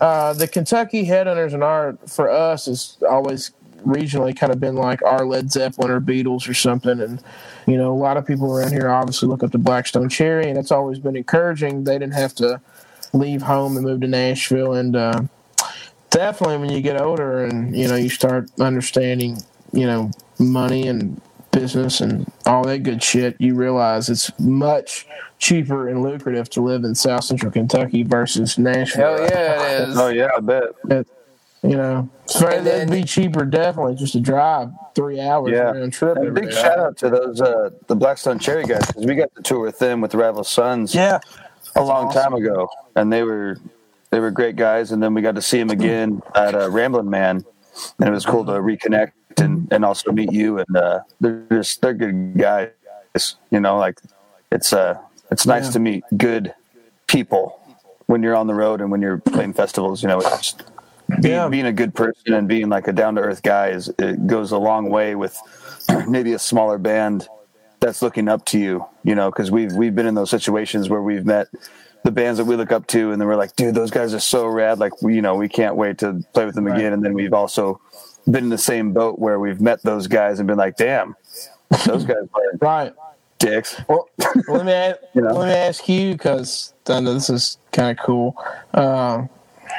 uh, 0.00 0.32
the 0.32 0.48
Kentucky 0.48 1.06
Headhunters 1.06 1.54
and 1.54 1.64
our 1.64 1.98
for 2.06 2.30
us 2.30 2.68
is 2.68 2.98
always 3.08 3.52
regionally 3.84 4.36
kind 4.36 4.52
of 4.52 4.60
been 4.60 4.74
like 4.74 5.02
our 5.02 5.24
Led 5.24 5.50
Zeppelin 5.50 5.90
or 5.90 6.00
Beatles 6.00 6.48
or 6.48 6.54
something. 6.54 7.00
And 7.00 7.22
you 7.66 7.76
know, 7.76 7.92
a 7.92 7.94
lot 7.94 8.16
of 8.16 8.26
people 8.26 8.52
around 8.52 8.72
here 8.72 8.88
obviously 8.88 9.28
look 9.28 9.42
up 9.42 9.52
to 9.52 9.58
Black 9.58 9.86
Stone 9.86 10.08
Cherry, 10.08 10.48
and 10.48 10.58
it's 10.58 10.70
always 10.70 10.98
been 10.98 11.16
encouraging. 11.16 11.84
They 11.84 11.98
didn't 11.98 12.14
have 12.14 12.34
to 12.36 12.60
leave 13.12 13.42
home 13.42 13.76
and 13.76 13.84
move 13.84 14.00
to 14.02 14.08
Nashville, 14.08 14.74
and 14.74 14.94
uh, 14.94 15.22
definitely 16.10 16.58
when 16.58 16.70
you 16.70 16.80
get 16.80 17.00
older 17.00 17.44
and 17.44 17.76
you 17.76 17.88
know 17.88 17.96
you 17.96 18.08
start 18.08 18.50
understanding, 18.60 19.38
you 19.72 19.86
know, 19.86 20.10
money 20.38 20.86
and 20.86 21.20
business 21.50 22.00
and 22.00 22.30
all 22.46 22.64
that 22.64 22.82
good 22.82 23.02
shit, 23.02 23.36
you 23.40 23.54
realize 23.54 24.08
it's 24.08 24.36
much 24.38 25.06
cheaper 25.38 25.88
and 25.88 26.02
lucrative 26.02 26.48
to 26.50 26.60
live 26.60 26.84
in 26.84 26.94
South 26.94 27.24
Central 27.24 27.50
Kentucky 27.52 28.02
versus 28.02 28.58
Nashville. 28.58 29.16
Hell 29.18 29.28
yeah, 29.30 29.62
it 29.82 29.88
is. 29.88 29.98
Oh 29.98 30.08
yeah, 30.08 30.28
I 30.36 30.40
bet. 30.40 31.06
You 31.62 31.76
know, 31.76 32.08
it's 32.24 32.38
very, 32.38 32.58
And 32.58 32.66
then- 32.66 32.76
it'd 32.88 32.92
be 32.92 33.02
cheaper 33.02 33.44
definitely 33.44 33.96
just 33.96 34.12
to 34.12 34.20
drive 34.20 34.70
three 34.94 35.20
hours 35.20 35.50
Yeah. 35.50 35.72
round 35.72 35.92
trip. 35.92 36.16
And 36.16 36.28
every 36.28 36.40
big 36.42 36.50
day. 36.50 36.56
shout 36.60 36.78
out 36.78 36.96
to 36.98 37.10
those 37.10 37.40
uh, 37.40 37.70
the 37.88 37.96
Black 37.96 38.16
Stone 38.18 38.38
Cherry 38.38 38.64
guys 38.64 38.86
because 38.86 39.04
we 39.04 39.16
got 39.16 39.34
to 39.34 39.42
tour 39.42 39.58
with 39.60 39.78
them 39.80 40.00
with 40.00 40.12
the 40.12 40.18
Rival 40.18 40.44
Sons 40.44 40.94
Yeah, 40.94 41.18
a 41.74 41.82
long 41.82 42.12
time 42.12 42.32
ago, 42.34 42.68
and 42.94 43.12
they 43.12 43.24
were 43.24 43.56
they 44.10 44.20
were 44.20 44.30
great 44.30 44.54
guys. 44.54 44.92
And 44.92 45.02
then 45.02 45.14
we 45.14 45.20
got 45.22 45.34
to 45.34 45.42
see 45.42 45.58
them 45.58 45.70
again 45.70 46.22
at 46.36 46.54
uh, 46.54 46.70
Ramblin' 46.70 47.10
Man, 47.10 47.44
and 47.98 48.08
it 48.08 48.12
was 48.12 48.24
cool 48.24 48.44
to 48.44 48.52
reconnect 48.52 49.12
and, 49.38 49.66
and 49.72 49.84
also 49.84 50.12
meet 50.12 50.30
you. 50.32 50.58
And 50.60 50.76
uh, 50.76 51.00
they're 51.20 51.42
just 51.50 51.80
they're 51.82 51.92
good 51.92 52.38
guys, 52.38 52.70
you 53.50 53.58
know. 53.58 53.78
Like 53.78 54.00
it's 54.52 54.72
uh 54.72 54.96
it's 55.30 55.46
nice 55.46 55.66
Yeah. 55.66 55.70
to 55.72 55.78
meet 55.80 56.04
good 56.16 56.54
people 57.06 57.60
when 58.06 58.22
you're 58.22 58.36
on 58.36 58.46
the 58.46 58.54
road 58.54 58.80
and 58.80 58.90
when 58.90 59.02
you're 59.02 59.18
playing 59.18 59.52
festivals. 59.52 60.02
You 60.02 60.08
know, 60.08 60.18
it's 60.18 60.30
just 60.30 60.62
being, 61.20 61.34
Yeah. 61.34 61.48
being 61.48 61.66
a 61.66 61.72
good 61.72 61.94
person 61.94 62.34
and 62.34 62.48
being 62.48 62.68
like 62.68 62.88
a 62.88 62.92
down 62.92 63.14
to 63.16 63.20
earth 63.22 63.42
guy 63.42 63.68
is 63.68 63.92
it 63.98 64.26
goes 64.26 64.52
a 64.52 64.58
long 64.58 64.90
way 64.90 65.14
with 65.14 65.38
maybe 66.08 66.32
a 66.32 66.38
smaller 66.38 66.78
band 66.78 67.28
that's 67.80 68.02
looking 68.02 68.28
up 68.28 68.44
to 68.46 68.58
you. 68.58 68.84
You 69.04 69.14
know, 69.14 69.30
because 69.30 69.50
we've 69.50 69.72
we've 69.72 69.94
been 69.94 70.06
in 70.06 70.14
those 70.14 70.30
situations 70.30 70.88
where 70.90 71.02
we've 71.02 71.24
met 71.26 71.48
the 72.04 72.12
bands 72.12 72.38
that 72.38 72.44
we 72.44 72.54
look 72.56 72.70
up 72.70 72.86
to, 72.86 73.10
and 73.10 73.20
then 73.20 73.26
we're 73.26 73.36
like, 73.36 73.56
dude, 73.56 73.74
those 73.74 73.90
guys 73.90 74.14
are 74.14 74.20
so 74.20 74.46
rad. 74.46 74.78
Like, 74.78 75.02
we, 75.02 75.16
you 75.16 75.20
know, 75.22 75.34
we 75.34 75.48
can't 75.48 75.74
wait 75.74 75.98
to 75.98 76.22
play 76.32 76.46
with 76.46 76.54
them 76.54 76.68
again. 76.68 76.92
And 76.92 77.04
then 77.04 77.12
we've 77.12 77.32
also 77.34 77.80
been 78.24 78.44
in 78.44 78.50
the 78.50 78.56
same 78.58 78.92
boat 78.92 79.18
where 79.18 79.40
we've 79.40 79.60
met 79.60 79.82
those 79.82 80.06
guys 80.06 80.38
and 80.38 80.46
been 80.46 80.56
like, 80.58 80.76
damn, 80.76 81.16
those 81.86 82.04
guys 82.04 82.16
are 82.34 82.40
right. 82.60 82.94
Dicks. 83.38 83.80
Well, 83.88 84.08
let 84.48 84.66
me 84.66 84.72
ask, 84.72 84.98
You 85.14 85.22
know? 85.22 85.34
let 85.34 85.48
me 85.48 85.54
ask 85.54 85.88
you 85.88 86.12
because 86.12 86.74
I 86.88 87.00
know 87.00 87.14
this 87.14 87.30
is 87.30 87.58
kind 87.72 87.96
of 87.96 88.04
cool. 88.04 88.36
Um, 88.74 89.28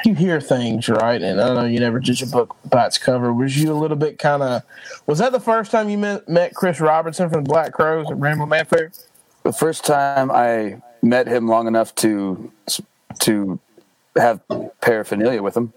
you 0.04 0.14
hear 0.14 0.40
things, 0.40 0.88
right? 0.88 1.20
And 1.20 1.40
I 1.40 1.54
know 1.54 1.64
you 1.66 1.78
never 1.78 2.00
judge 2.00 2.22
a 2.22 2.26
book 2.26 2.56
by 2.70 2.86
its 2.86 2.96
cover. 2.96 3.32
Was 3.34 3.56
you 3.60 3.72
a 3.72 3.74
little 3.74 3.96
bit 3.96 4.18
kind 4.18 4.42
of? 4.42 4.62
Was 5.06 5.18
that 5.18 5.32
the 5.32 5.40
first 5.40 5.70
time 5.70 5.90
you 5.90 5.98
met, 5.98 6.28
met 6.28 6.54
Chris 6.54 6.80
Robertson 6.80 7.28
from 7.28 7.44
the 7.44 7.48
Black 7.48 7.72
Crowes 7.72 8.10
at 8.10 8.16
Ramblin' 8.16 8.48
Man 8.48 8.64
Fair? 8.64 8.92
the 9.42 9.52
first 9.52 9.84
time 9.84 10.30
I 10.30 10.80
met 11.02 11.26
him 11.26 11.48
long 11.48 11.66
enough 11.66 11.94
to 11.96 12.52
to 13.20 13.58
have 14.16 14.40
paraphernalia 14.80 15.42
with 15.42 15.56
him. 15.56 15.72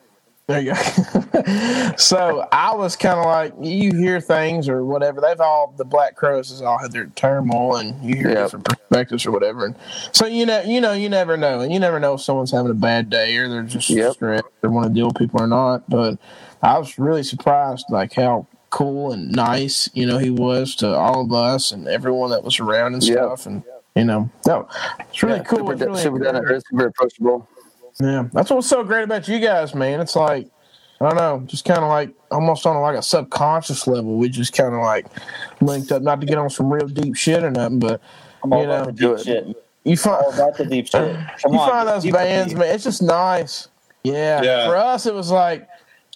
There 0.47 0.59
you 0.59 0.73
go. 0.73 1.93
so 1.97 2.45
I 2.51 2.75
was 2.75 2.97
kind 2.97 3.17
of 3.17 3.25
like, 3.25 3.53
you 3.61 3.97
hear 3.97 4.19
things 4.19 4.67
or 4.67 4.83
whatever. 4.85 5.21
They've 5.21 5.39
all 5.39 5.73
the 5.77 5.85
Black 5.85 6.15
Crowes 6.17 6.49
has 6.49 6.61
all 6.61 6.77
had 6.77 6.91
their 6.91 7.05
turmoil, 7.15 7.77
and 7.77 8.03
you 8.03 8.15
hear 8.15 8.27
Yep. 8.29 8.37
different 8.37 8.65
perspectives 8.65 9.25
or 9.25 9.31
whatever. 9.31 9.65
And 9.65 9.75
so 10.11 10.25
you 10.25 10.45
know, 10.45 10.61
you 10.61 10.81
know, 10.81 10.91
you 10.91 11.07
never 11.07 11.37
know, 11.37 11.61
and 11.61 11.71
you 11.71 11.79
never 11.79 11.97
know 11.99 12.15
if 12.15 12.21
someone's 12.21 12.51
having 12.51 12.71
a 12.71 12.75
bad 12.75 13.09
day 13.09 13.37
or 13.37 13.47
they're 13.47 13.63
just 13.63 13.89
Yep. 13.89 14.13
stressed 14.15 14.45
or 14.63 14.69
want 14.69 14.87
to 14.89 14.93
deal 14.93 15.07
with 15.07 15.17
people 15.17 15.41
or 15.41 15.47
not. 15.47 15.89
But 15.89 16.17
I 16.61 16.77
was 16.77 16.99
really 16.99 17.23
surprised, 17.23 17.85
like 17.89 18.13
how 18.13 18.47
cool 18.69 19.11
and 19.13 19.31
nice 19.31 19.87
you 19.93 20.03
know 20.05 20.17
he 20.17 20.31
was 20.31 20.75
to 20.75 20.87
all 20.93 21.21
of 21.21 21.31
us 21.31 21.71
and 21.71 21.87
everyone 21.87 22.31
that 22.31 22.43
was 22.43 22.59
around 22.59 22.95
and 22.95 23.03
Yep. 23.03 23.15
stuff. 23.17 23.45
And 23.45 23.63
you 23.95 24.03
know, 24.03 24.29
no, 24.45 24.67
it's 25.09 25.23
really 25.23 25.37
Yeah, 25.37 25.43
cool. 25.43 25.59
Super, 25.59 25.71
It's 25.73 25.81
really 25.83 26.01
super 26.01 26.19
down 26.19 26.33
to 26.33 26.39
encouraging. 26.39 26.55
earth, 26.57 26.63
super 26.69 26.85
approachable. 26.87 27.47
Yeah, 27.99 28.27
that's 28.33 28.49
what's 28.49 28.67
so 28.67 28.83
great 28.83 29.03
about 29.03 29.27
you 29.27 29.39
guys, 29.39 29.75
man. 29.75 29.99
It's 29.99 30.15
like 30.15 30.47
I 31.03 31.09
don't 31.09 31.17
know, 31.17 31.45
just 31.47 31.65
kind 31.65 31.79
of 31.79 31.89
like 31.89 32.11
almost 32.31 32.65
on 32.65 32.79
like 32.81 32.97
a 32.97 33.03
subconscious 33.03 33.87
level. 33.87 34.17
We 34.17 34.29
just 34.29 34.53
kind 34.53 34.73
of 34.73 34.81
like 34.81 35.05
linked 35.59 35.91
up, 35.91 36.01
not 36.01 36.21
to 36.21 36.27
get 36.27 36.37
on 36.37 36.49
some 36.49 36.71
real 36.71 36.87
deep 36.87 37.15
shit 37.15 37.43
or 37.43 37.51
nothing, 37.51 37.79
but 37.79 38.01
I'm 38.43 38.53
all 38.53 38.61
You 38.61 38.67
know, 38.67 38.83
about 38.83 38.95
the 38.95 39.15
deep 39.15 39.25
shit. 39.25 39.65
you 39.83 39.97
find 39.97 40.25
All 40.25 40.33
about 40.33 40.57
the 40.57 40.65
deep 40.65 40.87
shit. 40.87 41.15
Come 41.43 41.53
you 41.53 41.59
on, 41.59 41.69
find 41.69 41.87
those 41.87 42.09
bands, 42.09 42.55
man. 42.55 42.73
It's 42.73 42.85
just 42.85 43.01
nice. 43.01 43.67
Yeah. 44.03 44.41
Yeah. 44.41 44.67
For 44.67 44.77
us, 44.77 45.05
it 45.05 45.13
was 45.13 45.29
like, 45.29 45.67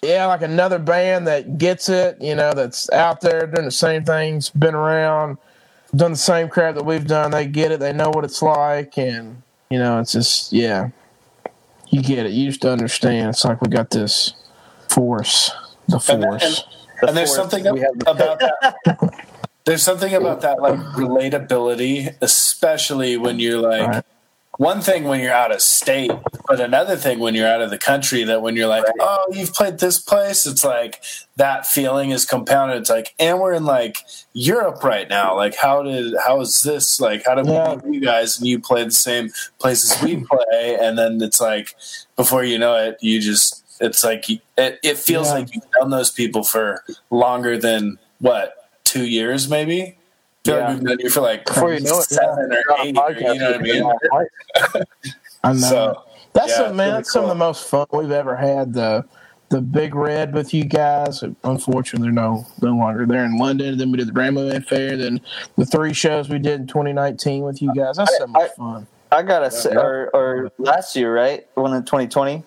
yeah, 0.02 0.26
like 0.26 0.42
another 0.42 0.78
band 0.78 1.26
that 1.26 1.58
gets 1.58 1.88
it. 1.88 2.20
You 2.22 2.34
know, 2.34 2.52
that's 2.54 2.88
out 2.90 3.20
there 3.20 3.46
doing 3.46 3.66
the 3.66 3.70
same 3.70 4.04
things, 4.04 4.48
been 4.48 4.74
around. 4.74 5.36
done 5.94 6.12
the 6.12 6.16
same 6.16 6.48
crap 6.48 6.76
that 6.76 6.84
we've 6.84 7.06
done. 7.06 7.30
They 7.30 7.46
get 7.46 7.72
it. 7.72 7.80
They 7.80 7.92
know 7.92 8.10
what 8.10 8.24
it's 8.24 8.40
like, 8.40 8.96
and 8.96 9.42
you 9.70 9.78
know, 9.78 9.98
it's 9.98 10.12
just 10.12 10.52
yeah, 10.52 10.90
you 11.90 12.02
get 12.02 12.26
it. 12.26 12.32
You 12.32 12.48
just 12.50 12.64
understand. 12.64 13.30
It's 13.30 13.44
like 13.44 13.60
we 13.62 13.68
got 13.68 13.90
this 13.90 14.34
force, 14.88 15.50
the 15.88 15.98
force. 16.00 16.42
and- 16.44 16.64
and 17.08 17.16
there's 17.16 17.34
fourth, 17.36 17.50
something 17.52 17.72
we 17.72 17.80
have- 17.80 17.94
about 18.06 18.40
that. 18.40 19.14
There's 19.64 19.82
something 19.82 20.12
about 20.14 20.40
that 20.40 20.60
like 20.60 20.74
relatability, 20.96 22.14
especially 22.22 23.16
when 23.16 23.38
you're 23.38 23.60
like 23.60 23.86
Right. 23.88 24.04
One 24.58 24.80
thing 24.80 25.04
when 25.04 25.20
you're 25.20 25.32
out 25.32 25.52
of 25.52 25.62
state, 25.62 26.10
but 26.48 26.60
another 26.60 26.96
thing 26.96 27.20
when 27.20 27.34
you're 27.36 27.46
out 27.48 27.62
of 27.62 27.70
the 27.70 27.78
country. 27.78 28.24
That 28.24 28.42
when 28.42 28.56
you're 28.56 28.66
like, 28.66 28.84
oh, 29.00 29.24
you've 29.30 29.54
played 29.54 29.78
this 29.78 29.98
place, 30.00 30.46
it's 30.46 30.64
like 30.64 31.00
that 31.36 31.64
feeling 31.66 32.10
is 32.10 32.24
compounded. 32.24 32.76
It's 32.78 32.90
like, 32.90 33.14
and 33.20 33.38
we're 33.40 33.52
in 33.54 33.64
like 33.64 33.98
Europe 34.32 34.82
right 34.82 35.08
now. 35.08 35.36
Like, 35.36 35.54
how 35.54 35.82
did 35.84 36.14
how 36.26 36.40
is 36.40 36.62
this 36.62 37.00
like? 37.00 37.24
How 37.24 37.36
did 37.36 37.46
Yeah. 37.46 37.74
we 37.76 37.90
meet 37.90 37.94
you 38.00 38.04
guys 38.04 38.36
and 38.38 38.46
you 38.48 38.58
play 38.58 38.82
the 38.84 38.90
same 38.90 39.30
places 39.60 40.02
we 40.02 40.16
play? 40.24 40.76
And 40.80 40.98
then 40.98 41.22
it's 41.22 41.40
like 41.40 41.74
before 42.16 42.42
you 42.44 42.58
know 42.58 42.74
it, 42.76 42.98
you 43.00 43.20
just 43.20 43.64
it's 43.80 44.02
like 44.02 44.28
it, 44.28 44.42
it 44.56 44.98
feels 44.98 45.28
Yeah. 45.28 45.34
like 45.34 45.54
you've 45.54 45.64
known 45.80 45.90
those 45.90 46.10
people 46.10 46.42
for 46.42 46.82
longer 47.10 47.56
than 47.56 47.98
what 48.18 48.54
two 48.82 49.06
years 49.06 49.48
maybe. 49.48 49.97
I 50.48 50.50
feel 50.50 50.56
Yeah. 50.56 50.66
like 50.66 50.74
we've 50.74 50.82
known 50.82 50.98
you 51.00 51.10
for 51.10 51.20
like 51.20 51.46
Before 51.46 51.72
you 51.74 51.80
know 51.80 51.98
it, 51.98 52.02
seven 52.04 52.50
you're 52.50 52.62
or 52.72 52.76
eight. 52.86 52.94
Podcast 52.94 53.34
you 53.34 53.40
know 53.40 53.50
what 53.50 53.60
I 53.60 53.62
mean? 53.62 54.84
I 55.44 55.52
know. 55.52 55.58
So 55.58 56.04
That's 56.32 56.50
yeah, 56.50 56.56
some, 56.56 56.76
man. 56.76 56.86
really 56.88 56.90
that's 56.98 57.12
some 57.12 57.22
of 57.24 57.28
the 57.28 57.34
most 57.34 57.68
fun 57.68 57.86
we've 57.92 58.10
ever 58.10 58.36
had. 58.36 58.72
The 58.72 59.04
the 59.50 59.60
big 59.62 59.94
red 59.94 60.34
with 60.34 60.52
you 60.52 60.64
guys. 60.64 61.22
Unfortunately, 61.44 62.06
they're 62.06 62.12
no 62.12 62.46
no 62.60 62.72
longer 62.74 63.06
there 63.06 63.24
in 63.24 63.38
London. 63.38 63.78
Then 63.78 63.90
we 63.90 63.98
did 63.98 64.08
the 64.08 64.12
Ramblin' 64.12 64.48
Man 64.48 64.62
Fair. 64.62 64.96
Then 64.96 65.20
the 65.56 65.64
three 65.64 65.94
shows 65.94 66.28
we 66.28 66.38
did 66.38 66.60
in 66.60 66.66
2019 66.66 67.42
with 67.44 67.62
you 67.62 67.72
guys. 67.74 67.96
That's 67.96 68.16
so 68.18 68.26
much 68.26 68.50
I- 68.50 68.54
fun. 68.54 68.86
I 69.10 69.22
gotta 69.22 69.50
say, 69.50 69.74
or, 69.74 70.10
or 70.12 70.52
last 70.58 70.94
year, 70.94 71.14
right? 71.14 71.46
One 71.54 71.72
in 71.72 71.82
2020. 71.82 72.42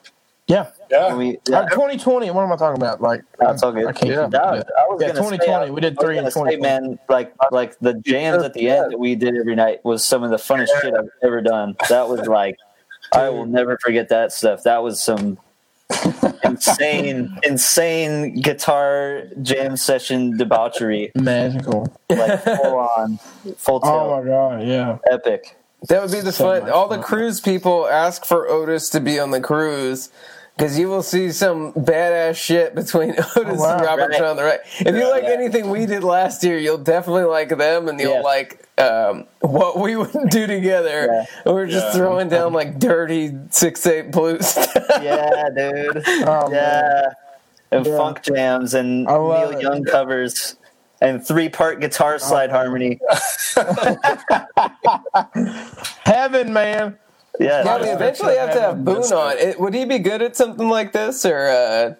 Yeah. 0.45 0.67
Yeah. 0.91 1.15
We, 1.15 1.38
Uh, 1.38 1.39
yeah, 1.49 1.61
2020. 1.69 2.30
What 2.31 2.43
am 2.43 2.51
I 2.51 2.55
talking 2.57 2.81
about? 2.81 3.01
Like 3.01 3.22
That's 3.39 3.63
all 3.63 3.72
good. 3.72 3.85
I 3.88 3.91
can't. 3.93 4.11
Yeah. 4.11 4.23
keep 4.23 4.31
that 4.31 4.43
it. 4.43 4.57
was, 4.57 4.63
I 4.77 4.88
was 4.93 5.01
Yeah, 5.01 5.07
2020, 5.13 5.65
Say, 5.68 5.72
we 5.72 5.81
did 5.81 5.93
I 5.93 5.95
was 5.95 6.05
three 6.05 6.18
in 6.18 6.23
gonna 6.26 6.51
say, 6.51 6.57
man, 6.57 6.99
like 7.09 7.34
like 7.51 7.80
the 7.80 7.93
jams 7.95 8.43
at 8.43 8.53
the 8.53 8.69
end 8.69 8.91
that 8.91 8.99
we 8.99 9.15
did 9.15 9.35
every 9.38 9.55
night 9.55 9.84
was 9.85 10.03
some 10.03 10.23
of 10.23 10.30
the 10.30 10.38
funnest 10.38 10.69
shit 10.81 10.93
I've 10.93 11.09
ever 11.23 11.41
done. 11.41 11.76
That 11.89 12.07
was 12.09 12.27
like, 12.27 12.57
I 13.13 13.30
will 13.30 13.45
never 13.45 13.77
forget 13.81 14.09
that 14.09 14.31
stuff. 14.34 14.63
That 14.63 14.84
was 14.84 15.01
some 15.01 15.38
insane, 16.43 17.38
insane 17.43 18.35
guitar 18.41 19.23
jam 19.41 19.76
session 19.77 20.38
debauchery, 20.38 21.11
Magical. 21.15 21.93
like 22.09 22.41
full 22.43 22.77
on, 22.77 23.18
full 23.57 23.80
Oh 23.84 24.22
my 24.22 24.27
god. 24.27 24.63
Yeah. 24.68 24.97
epic. 25.11 25.57
That 25.89 26.01
would 26.03 26.11
be 26.11 26.22
the 26.22 26.31
So 26.31 26.45
fun. 26.45 26.63
much 26.63 26.72
All 26.72 26.88
the 26.88 26.99
cruise 26.99 27.41
people 27.41 27.88
ask 27.88 28.23
for 28.23 28.47
Otis 28.47 28.89
to 28.91 28.99
be 28.99 29.19
on 29.19 29.31
the 29.31 29.41
cruise 29.41 30.09
because 30.55 30.77
you 30.77 30.87
will 30.89 31.01
see 31.03 31.31
some 31.31 31.73
badass 31.73 32.35
shit 32.35 32.75
between 32.75 33.11
Otis 33.35 33.35
Oh, 33.35 33.53
wow. 33.55 33.77
and 33.77 33.85
Robert 33.85 34.09
Right. 34.11 34.17
John 34.19 34.35
the 34.37 34.43
right. 34.43 34.59
If 34.79 34.95
you 34.95 35.09
like 35.09 35.23
Yeah. 35.23 35.31
anything 35.31 35.69
we 35.69 35.85
did 35.85 36.03
last 36.03 36.43
year, 36.43 36.57
you'll 36.57 36.77
definitely 36.77 37.23
like 37.23 37.49
them, 37.49 37.87
and 37.87 37.99
you'll 37.99 38.15
Yeah. 38.15 38.21
like 38.21 38.67
um, 38.77 39.25
what 39.41 39.77
we 39.79 39.95
would 39.97 40.29
do 40.29 40.47
together. 40.47 41.07
Yeah. 41.45 41.51
We're 41.51 41.67
just 41.67 41.87
Yeah. 41.87 41.93
throwing 41.93 42.29
down 42.29 42.53
like 42.61 42.79
dirty 42.79 43.35
six 43.49 43.85
eight 43.87 44.11
blues. 44.11 44.57
Yeah, 45.01 45.49
dude. 45.55 46.03
Oh, 46.25 46.49
man. 46.49 46.51
yeah, 46.51 47.09
and 47.71 47.85
Yeah. 47.85 47.97
funk 47.97 48.21
jams 48.23 48.73
and 48.73 49.05
Neil 49.05 49.51
it. 49.51 49.61
Young 49.61 49.83
covers 49.83 50.55
and 51.01 51.25
three 51.25 51.49
part 51.49 51.79
guitar 51.79 52.17
slide 52.19 52.49
harmony. 52.51 52.99
Heaven, 56.05 56.53
man. 56.53 56.97
Yeah, 57.41 57.63
yeah, 57.65 57.81
we 57.81 57.89
eventually 57.89 58.35
have 58.35 58.53
to 58.53 58.61
have 58.61 58.85
Boone 58.85 59.03
on. 59.03 59.38
It, 59.38 59.59
would 59.59 59.73
he 59.73 59.85
be 59.85 59.99
good 59.99 60.22
at 60.22 60.35
something 60.35 60.69
like 60.69 60.93
this, 60.93 61.26
or 61.26 61.47
uh, 61.47 61.95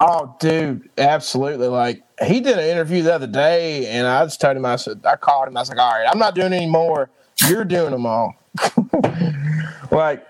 Oh, 0.00 0.34
dude, 0.40 0.88
absolutely. 0.96 1.68
Like 1.68 2.02
he 2.24 2.40
did 2.40 2.58
an 2.58 2.64
interview 2.64 3.02
the 3.02 3.14
other 3.14 3.26
day, 3.26 3.86
and 3.86 4.06
I 4.06 4.24
just 4.24 4.40
told 4.40 4.56
him, 4.56 4.64
I 4.64 4.76
said, 4.76 5.02
I 5.04 5.16
called 5.16 5.48
him. 5.48 5.56
I 5.56 5.60
was 5.60 5.68
like, 5.68 5.78
all 5.78 5.92
right, 5.92 6.08
I'm 6.10 6.18
not 6.18 6.34
doing 6.34 6.54
any 6.54 6.66
more. 6.66 7.10
You're 7.46 7.66
doing 7.66 7.90
them 7.90 8.06
all. 8.06 8.34
like, 9.90 10.26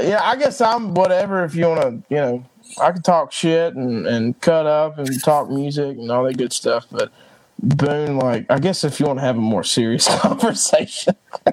yeah, 0.00 0.20
I 0.22 0.36
guess 0.36 0.60
I'm 0.62 0.94
whatever. 0.94 1.44
If 1.44 1.54
you 1.54 1.66
want 1.66 1.80
to, 1.82 2.14
you 2.14 2.20
know, 2.20 2.46
I 2.80 2.92
can 2.92 3.02
talk 3.02 3.30
shit 3.30 3.74
and 3.74 4.06
and 4.06 4.40
cut 4.40 4.64
up 4.64 4.96
and 4.98 5.22
talk 5.22 5.50
music 5.50 5.98
and 5.98 6.10
all 6.10 6.24
that 6.24 6.38
good 6.38 6.54
stuff. 6.54 6.86
But 6.90 7.12
Boone, 7.62 8.16
like, 8.16 8.46
I 8.48 8.58
guess 8.58 8.84
if 8.84 9.00
you 9.00 9.06
want 9.06 9.18
to 9.18 9.24
have 9.24 9.36
a 9.36 9.40
more 9.40 9.64
serious 9.64 10.08
conversation, 10.20 11.14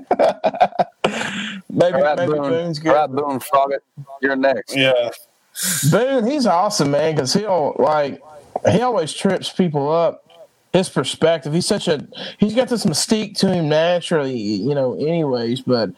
maybe 1.69 1.95
All 1.95 2.01
right, 2.01 2.17
maybe 2.17 2.31
Boone. 2.31 2.49
Boone's 2.49 2.79
good. 2.79 2.93
right, 2.93 3.09
Boone 3.09 3.39
Froggett. 3.39 3.79
You're 4.21 4.37
next. 4.37 4.75
Yeah. 4.75 5.09
Boone, 5.91 6.25
he's 6.25 6.45
awesome, 6.45 6.91
man, 6.91 7.15
because 7.15 7.33
he'll 7.33 7.75
like 7.79 8.21
he 8.69 8.81
always 8.81 9.13
trips 9.13 9.51
people 9.51 9.91
up. 9.91 10.23
His 10.73 10.89
perspective, 10.89 11.53
he's 11.53 11.65
such 11.65 11.87
a 11.87 12.07
he's 12.37 12.53
got 12.53 12.67
this 12.67 12.85
mystique 12.85 13.37
to 13.39 13.51
him 13.51 13.67
naturally, 13.67 14.37
you 14.37 14.75
know. 14.75 14.93
Anyways, 14.93 15.61
but 15.61 15.89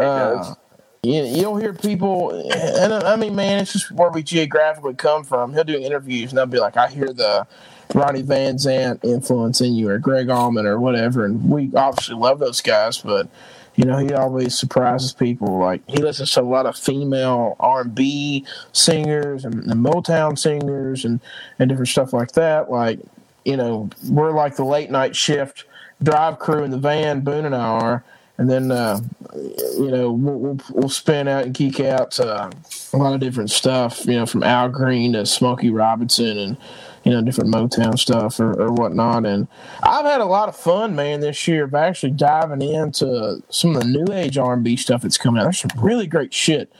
uh, 0.00 0.54
you, 1.02 1.24
you'll 1.24 1.56
hear 1.56 1.74
people, 1.74 2.30
and 2.30 2.94
I 2.94 3.16
mean, 3.16 3.34
man, 3.34 3.58
it's 3.60 3.72
just 3.74 3.90
where 3.90 4.10
we 4.10 4.22
geographically 4.22 4.94
come 4.94 5.24
from. 5.24 5.52
He'll 5.52 5.64
do 5.64 5.76
interviews, 5.76 6.30
and 6.30 6.38
they'll 6.38 6.46
be 6.46 6.60
like, 6.60 6.76
"I 6.76 6.88
hear 6.88 7.12
the 7.12 7.46
Ronnie 7.94 8.22
Van 8.22 8.56
Zant 8.56 9.04
influencing 9.04 9.74
you, 9.74 9.90
or 9.90 9.98
Gregg 9.98 10.30
Allman, 10.30 10.66
or 10.66 10.78
whatever," 10.80 11.24
and 11.24 11.48
we 11.48 11.70
obviously 11.74 12.16
love 12.16 12.38
those 12.38 12.60
guys, 12.60 12.98
but 12.98 13.28
you 13.74 13.84
know, 13.84 13.98
he 13.98 14.12
always 14.12 14.58
surprises 14.58 15.12
people. 15.12 15.58
Like 15.58 15.82
he 15.88 15.98
listens 15.98 16.32
to 16.32 16.40
a 16.40 16.42
lot 16.42 16.66
of 16.66 16.76
female 16.76 17.56
R 17.58 17.82
and 17.82 17.94
B 17.94 18.46
singers 18.72 19.44
and, 19.44 19.54
and 19.64 19.84
Motown 19.84 20.38
singers 20.38 21.04
and 21.04 21.20
and 21.58 21.68
different 21.68 21.88
stuff 21.88 22.12
like 22.12 22.32
that. 22.32 22.70
Like 22.70 23.00
you 23.44 23.56
know, 23.56 23.90
we're 24.08 24.32
like 24.32 24.56
the 24.56 24.64
late 24.64 24.90
night 24.90 25.16
shift 25.16 25.64
drive 26.02 26.38
crew 26.38 26.64
in 26.64 26.70
the 26.70 26.78
van. 26.78 27.20
Boone 27.20 27.46
and 27.46 27.54
I 27.54 27.58
are, 27.58 28.04
and 28.36 28.50
then 28.50 28.70
uh, 28.70 29.00
you 29.34 29.90
know 29.90 30.12
we'll, 30.12 30.38
we'll 30.38 30.60
we'll 30.70 30.88
spin 30.90 31.26
out 31.26 31.44
and 31.44 31.54
geek 31.54 31.80
out 31.80 32.20
uh, 32.20 32.50
a 32.92 32.96
lot 32.96 33.14
of 33.14 33.20
different 33.20 33.50
stuff. 33.50 34.04
You 34.04 34.16
know, 34.16 34.26
from 34.26 34.42
Al 34.42 34.68
Green 34.68 35.14
to 35.14 35.24
Smokey 35.24 35.70
Robinson 35.70 36.38
and 36.38 36.56
you 37.04 37.10
know, 37.12 37.20
different 37.22 37.52
Motown 37.52 37.98
stuff 37.98 38.38
or, 38.40 38.52
or 38.60 38.72
whatnot. 38.72 39.26
And 39.26 39.48
I've 39.82 40.04
had 40.04 40.20
a 40.20 40.24
lot 40.26 40.48
of 40.48 40.56
fun, 40.56 40.94
man, 40.94 41.20
this 41.20 41.46
year 41.48 41.64
of 41.64 41.74
actually 41.74 42.12
diving 42.12 42.62
into 42.62 43.42
some 43.48 43.74
of 43.76 43.82
the 43.82 43.88
new 43.88 44.12
age 44.12 44.38
R 44.38 44.54
and 44.54 44.62
B 44.64 44.76
stuff 44.76 45.02
that's 45.02 45.18
coming 45.18 45.40
out. 45.40 45.44
There's 45.44 45.58
some 45.60 45.70
really 45.78 46.06
great 46.06 46.32
shit 46.32 46.72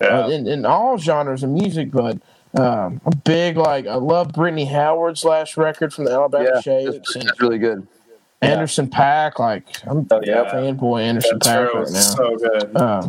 Yeah. 0.00 0.24
uh, 0.24 0.28
in, 0.28 0.46
in 0.46 0.66
all 0.66 0.98
genres 0.98 1.42
of 1.42 1.50
music, 1.50 1.90
but. 1.90 2.18
Um, 2.54 3.02
I'm 3.04 3.12
big 3.24 3.58
like 3.58 3.86
I 3.86 3.96
love 3.96 4.32
Brittany 4.32 4.64
Howard's 4.64 5.22
last 5.22 5.58
record 5.58 5.92
from 5.92 6.06
the 6.06 6.12
Alabama 6.12 6.48
Yeah, 6.54 6.60
Shakes 6.62 6.96
it's, 6.96 7.14
and 7.14 7.30
really 7.40 7.58
good. 7.58 7.86
Anderson 8.40 8.88
.Paak. 8.88 9.38
Like 9.38 9.66
I'm 9.86 10.06
Oh, 10.10 10.16
a 10.16 10.26
yeah. 10.26 10.50
fanboy 10.50 11.02
Anderson 11.02 11.38
That's 11.42 11.46
Pack 11.46 11.70
true. 11.70 11.80
right 11.82 11.92
now. 11.92 12.00
So 12.00 12.36
good. 12.38 12.74
Uh, 12.74 13.08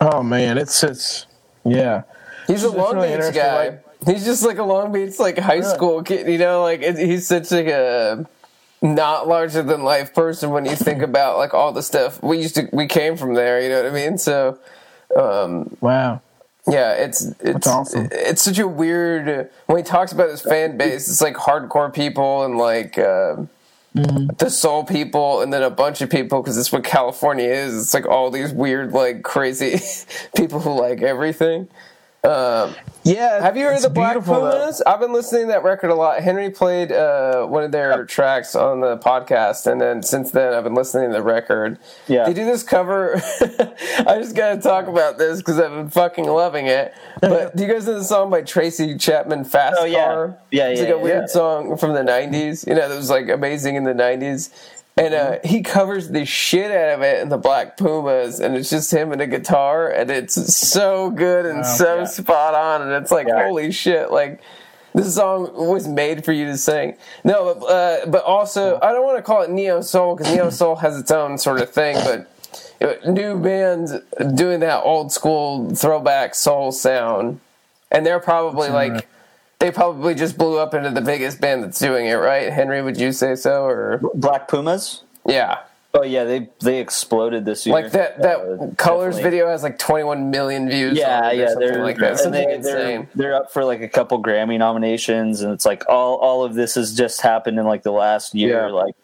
oh 0.00 0.22
man, 0.22 0.56
it's 0.56 0.82
it's 0.82 1.26
yeah. 1.62 2.04
he's 2.46 2.64
a 2.64 2.68
It's 2.68 2.76
Long 2.76 2.94
really 2.94 3.08
Beach 3.08 3.14
interesting, 3.16 3.42
guy? 3.42 3.64
like- 3.68 3.84
he's 4.06 4.24
just 4.24 4.44
like 4.44 4.58
a 4.58 4.62
Long 4.64 4.92
Beach 4.92 5.18
like 5.18 5.38
high 5.38 5.54
Yeah. 5.56 5.74
school 5.74 6.02
kid. 6.02 6.26
You 6.28 6.38
know, 6.38 6.62
like 6.62 6.82
it, 6.82 6.96
he's 6.98 7.26
such 7.26 7.50
like 7.50 7.66
a 7.66 8.26
not 8.82 9.28
larger 9.28 9.62
than 9.62 9.82
life 9.84 10.14
person 10.14 10.50
when 10.50 10.64
you 10.64 10.74
think 10.76 11.02
about 11.10 11.36
like 11.38 11.54
all 11.54 11.72
the 11.72 11.82
stuff 11.82 12.22
we 12.22 12.38
used 12.38 12.54
to. 12.56 12.68
We 12.72 12.86
came 12.86 13.16
from 13.16 13.34
there. 13.34 13.60
You 13.60 13.68
know 13.68 13.82
what 13.82 13.92
I 13.92 13.94
mean? 13.94 14.18
So. 14.18 14.58
Um, 15.16 15.76
Wow. 15.80 16.22
Yeah, 16.68 16.92
it's 16.92 17.22
it's 17.40 17.66
awesome. 17.66 18.08
it's 18.12 18.42
such 18.42 18.58
a 18.58 18.68
weird 18.68 19.50
when 19.66 19.78
he 19.78 19.82
talks 19.82 20.12
about 20.12 20.28
his 20.28 20.42
fan 20.42 20.76
base. 20.76 21.08
It's 21.08 21.20
like 21.22 21.34
hardcore 21.34 21.92
people 21.92 22.44
and 22.44 22.58
like 22.58 22.96
uh, 22.98 23.36
the 23.94 24.50
soul 24.50 24.84
people, 24.84 25.40
and 25.40 25.52
then 25.52 25.62
a 25.62 25.70
bunch 25.70 26.00
of 26.02 26.10
people 26.10 26.42
because 26.42 26.56
it's 26.58 26.70
what 26.70 26.84
California 26.84 27.48
is. 27.48 27.74
It's 27.76 27.94
like 27.94 28.06
all 28.06 28.30
these 28.30 28.52
weird, 28.52 28.92
like 28.92 29.22
crazy 29.24 29.80
people 30.36 30.60
who 30.60 30.78
like 30.78 31.02
everything. 31.02 31.66
Um, 32.22 32.74
Yeah. 33.02 33.40
have 33.42 33.56
you 33.56 33.64
heard 33.64 33.76
it's 33.76 33.84
of 33.86 33.94
the 33.94 34.00
Black 34.00 34.12
beautiful, 34.12 34.42
though. 34.42 34.70
I've 34.86 35.00
been 35.00 35.12
listening 35.14 35.42
to 35.44 35.48
that 35.48 35.62
record 35.64 35.88
a 35.90 35.94
lot. 35.94 36.20
Henry 36.20 36.50
played 36.50 36.92
uh, 36.92 37.46
one 37.46 37.64
of 37.64 37.72
their 37.72 38.04
tracks 38.04 38.54
on 38.54 38.80
the 38.80 38.98
podcast, 38.98 39.66
and 39.66 39.80
then 39.80 40.02
since 40.02 40.30
then 40.30 40.52
I've 40.52 40.64
been 40.64 40.74
listening 40.74 41.08
to 41.08 41.16
the 41.16 41.22
record. 41.22 41.78
Yeah. 42.08 42.24
They 42.26 42.34
do 42.34 42.44
this 42.44 42.62
cover. 42.62 43.14
I 44.06 44.18
just 44.18 44.36
got 44.36 44.54
to 44.56 44.60
talk 44.60 44.86
about 44.86 45.16
this 45.16 45.38
because 45.38 45.58
I've 45.58 45.70
been 45.70 45.88
fucking 45.88 46.26
loving 46.26 46.66
it. 46.66 46.92
But 47.22 47.56
do 47.56 47.64
you 47.64 47.72
guys 47.72 47.86
know 47.86 47.98
the 47.98 48.04
song 48.04 48.28
by 48.30 48.42
Tracy 48.42 48.98
Chapman, 48.98 49.44
Fast 49.44 49.78
Oh, 49.80 49.86
yeah. 49.86 50.04
Car? 50.04 50.38
Yeah, 50.50 50.68
It's 50.68 50.80
yeah, 50.80 50.86
like 50.88 50.94
a 50.94 50.98
yeah. 50.98 51.02
weird 51.02 51.30
song 51.30 51.78
from 51.78 51.94
the 51.94 52.02
90s, 52.02 52.66
you 52.66 52.74
know, 52.74 52.86
that 52.86 52.94
was 52.96 53.08
like 53.08 53.30
amazing 53.30 53.76
in 53.76 53.84
the 53.84 53.94
90s. 53.94 54.50
And 55.00 55.14
uh, 55.14 55.38
he 55.42 55.62
covers 55.62 56.10
the 56.10 56.26
shit 56.26 56.70
out 56.70 56.90
of 56.90 57.02
it 57.02 57.22
in 57.22 57.30
the 57.30 57.38
Black 57.38 57.78
Pumas, 57.78 58.38
and 58.38 58.54
it's 58.54 58.68
just 58.68 58.92
him 58.92 59.12
and 59.12 59.22
a 59.22 59.26
guitar, 59.26 59.88
and 59.88 60.10
it's 60.10 60.34
so 60.54 61.10
good 61.10 61.46
and 61.46 61.64
so 61.64 62.00
yeah. 62.00 62.04
spot 62.04 62.52
on, 62.54 62.82
and 62.82 62.92
it's 62.92 63.10
like 63.10 63.26
Yeah. 63.26 63.46
holy 63.46 63.72
shit! 63.72 64.10
Like 64.10 64.40
This 64.92 65.14
song 65.14 65.54
was 65.54 65.88
made 65.88 66.24
for 66.24 66.32
you 66.32 66.44
to 66.46 66.56
sing. 66.58 66.96
No, 67.24 67.54
but, 67.54 67.64
uh, 67.66 68.06
but 68.10 68.24
also 68.24 68.78
I 68.82 68.92
don't 68.92 69.04
want 69.04 69.16
to 69.18 69.22
call 69.22 69.40
it 69.42 69.50
neo 69.50 69.80
soul 69.80 70.16
because 70.16 70.34
neo 70.34 70.50
soul 70.60 70.76
has 70.76 70.98
its 70.98 71.10
own 71.10 71.38
sort 71.38 71.60
of 71.62 71.70
thing. 71.70 71.96
But 72.04 73.06
new 73.06 73.38
bands 73.38 73.94
doing 74.34 74.60
that 74.60 74.82
old 74.82 75.12
school 75.12 75.74
throwback 75.74 76.34
soul 76.34 76.72
sound, 76.72 77.40
and 77.90 78.04
they're 78.04 78.20
probably 78.20 78.68
like 78.68 79.06
they 79.60 79.70
probably 79.70 80.14
just 80.14 80.36
blew 80.36 80.58
up 80.58 80.74
into 80.74 80.90
the 80.90 81.00
biggest 81.00 81.40
band 81.40 81.62
that's 81.62 81.78
doing 81.78 82.06
it, 82.06 82.14
right? 82.14 82.52
Henry, 82.52 82.82
would 82.82 82.98
you 82.98 83.12
say 83.12 83.34
so? 83.36 83.64
Or 83.64 84.00
Black 84.14 84.48
Pumas. 84.48 85.02
yeah, 85.26 85.58
Oh 85.92 86.04
yeah, 86.04 86.22
they 86.24 86.48
they 86.60 86.78
exploded 86.80 87.44
this 87.44 87.66
year. 87.66 87.74
like 87.74 87.90
that 87.92 88.22
that 88.22 88.38
Uh, 88.38 88.74
Colors 88.76 89.16
definitely. 89.16 89.22
video 89.38 89.48
has 89.48 89.62
like 89.64 89.76
21 89.78 90.30
million 90.30 90.68
views. 90.70 90.96
Yeah, 90.96 91.18
on 91.18 91.24
it 91.24 91.28
or 91.32 91.34
yeah, 91.34 91.54
they're 91.58 91.82
like 91.82 91.98
that. 91.98 92.18
Something 92.18 92.46
they, 92.48 92.54
insane. 92.54 92.72
they're 92.74 93.08
they're 93.14 93.34
up 93.34 93.52
for 93.52 93.64
like 93.64 93.80
a 93.82 93.88
couple 93.88 94.22
Grammy 94.22 94.56
nominations, 94.58 95.40
and 95.42 95.52
it's 95.52 95.66
like 95.66 95.82
all 95.88 96.14
all 96.16 96.44
of 96.44 96.54
this 96.54 96.76
has 96.76 96.96
just 96.96 97.20
happened 97.22 97.58
in 97.58 97.66
like 97.66 97.82
the 97.82 97.90
last 97.90 98.34
year. 98.36 98.66
Yeah. 98.68 98.72
Like 98.72 98.94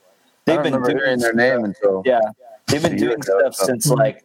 they've 0.44 0.62
been 0.62 0.80
doing 0.80 0.96
their 0.96 1.18
stuff- 1.18 1.34
name 1.34 1.64
until 1.64 2.02
Yeah, 2.06 2.20
they've 2.68 2.80
been 2.82 2.96
doing 2.96 3.20
stuff 3.20 3.54
since 3.56 3.88
like 3.90 4.22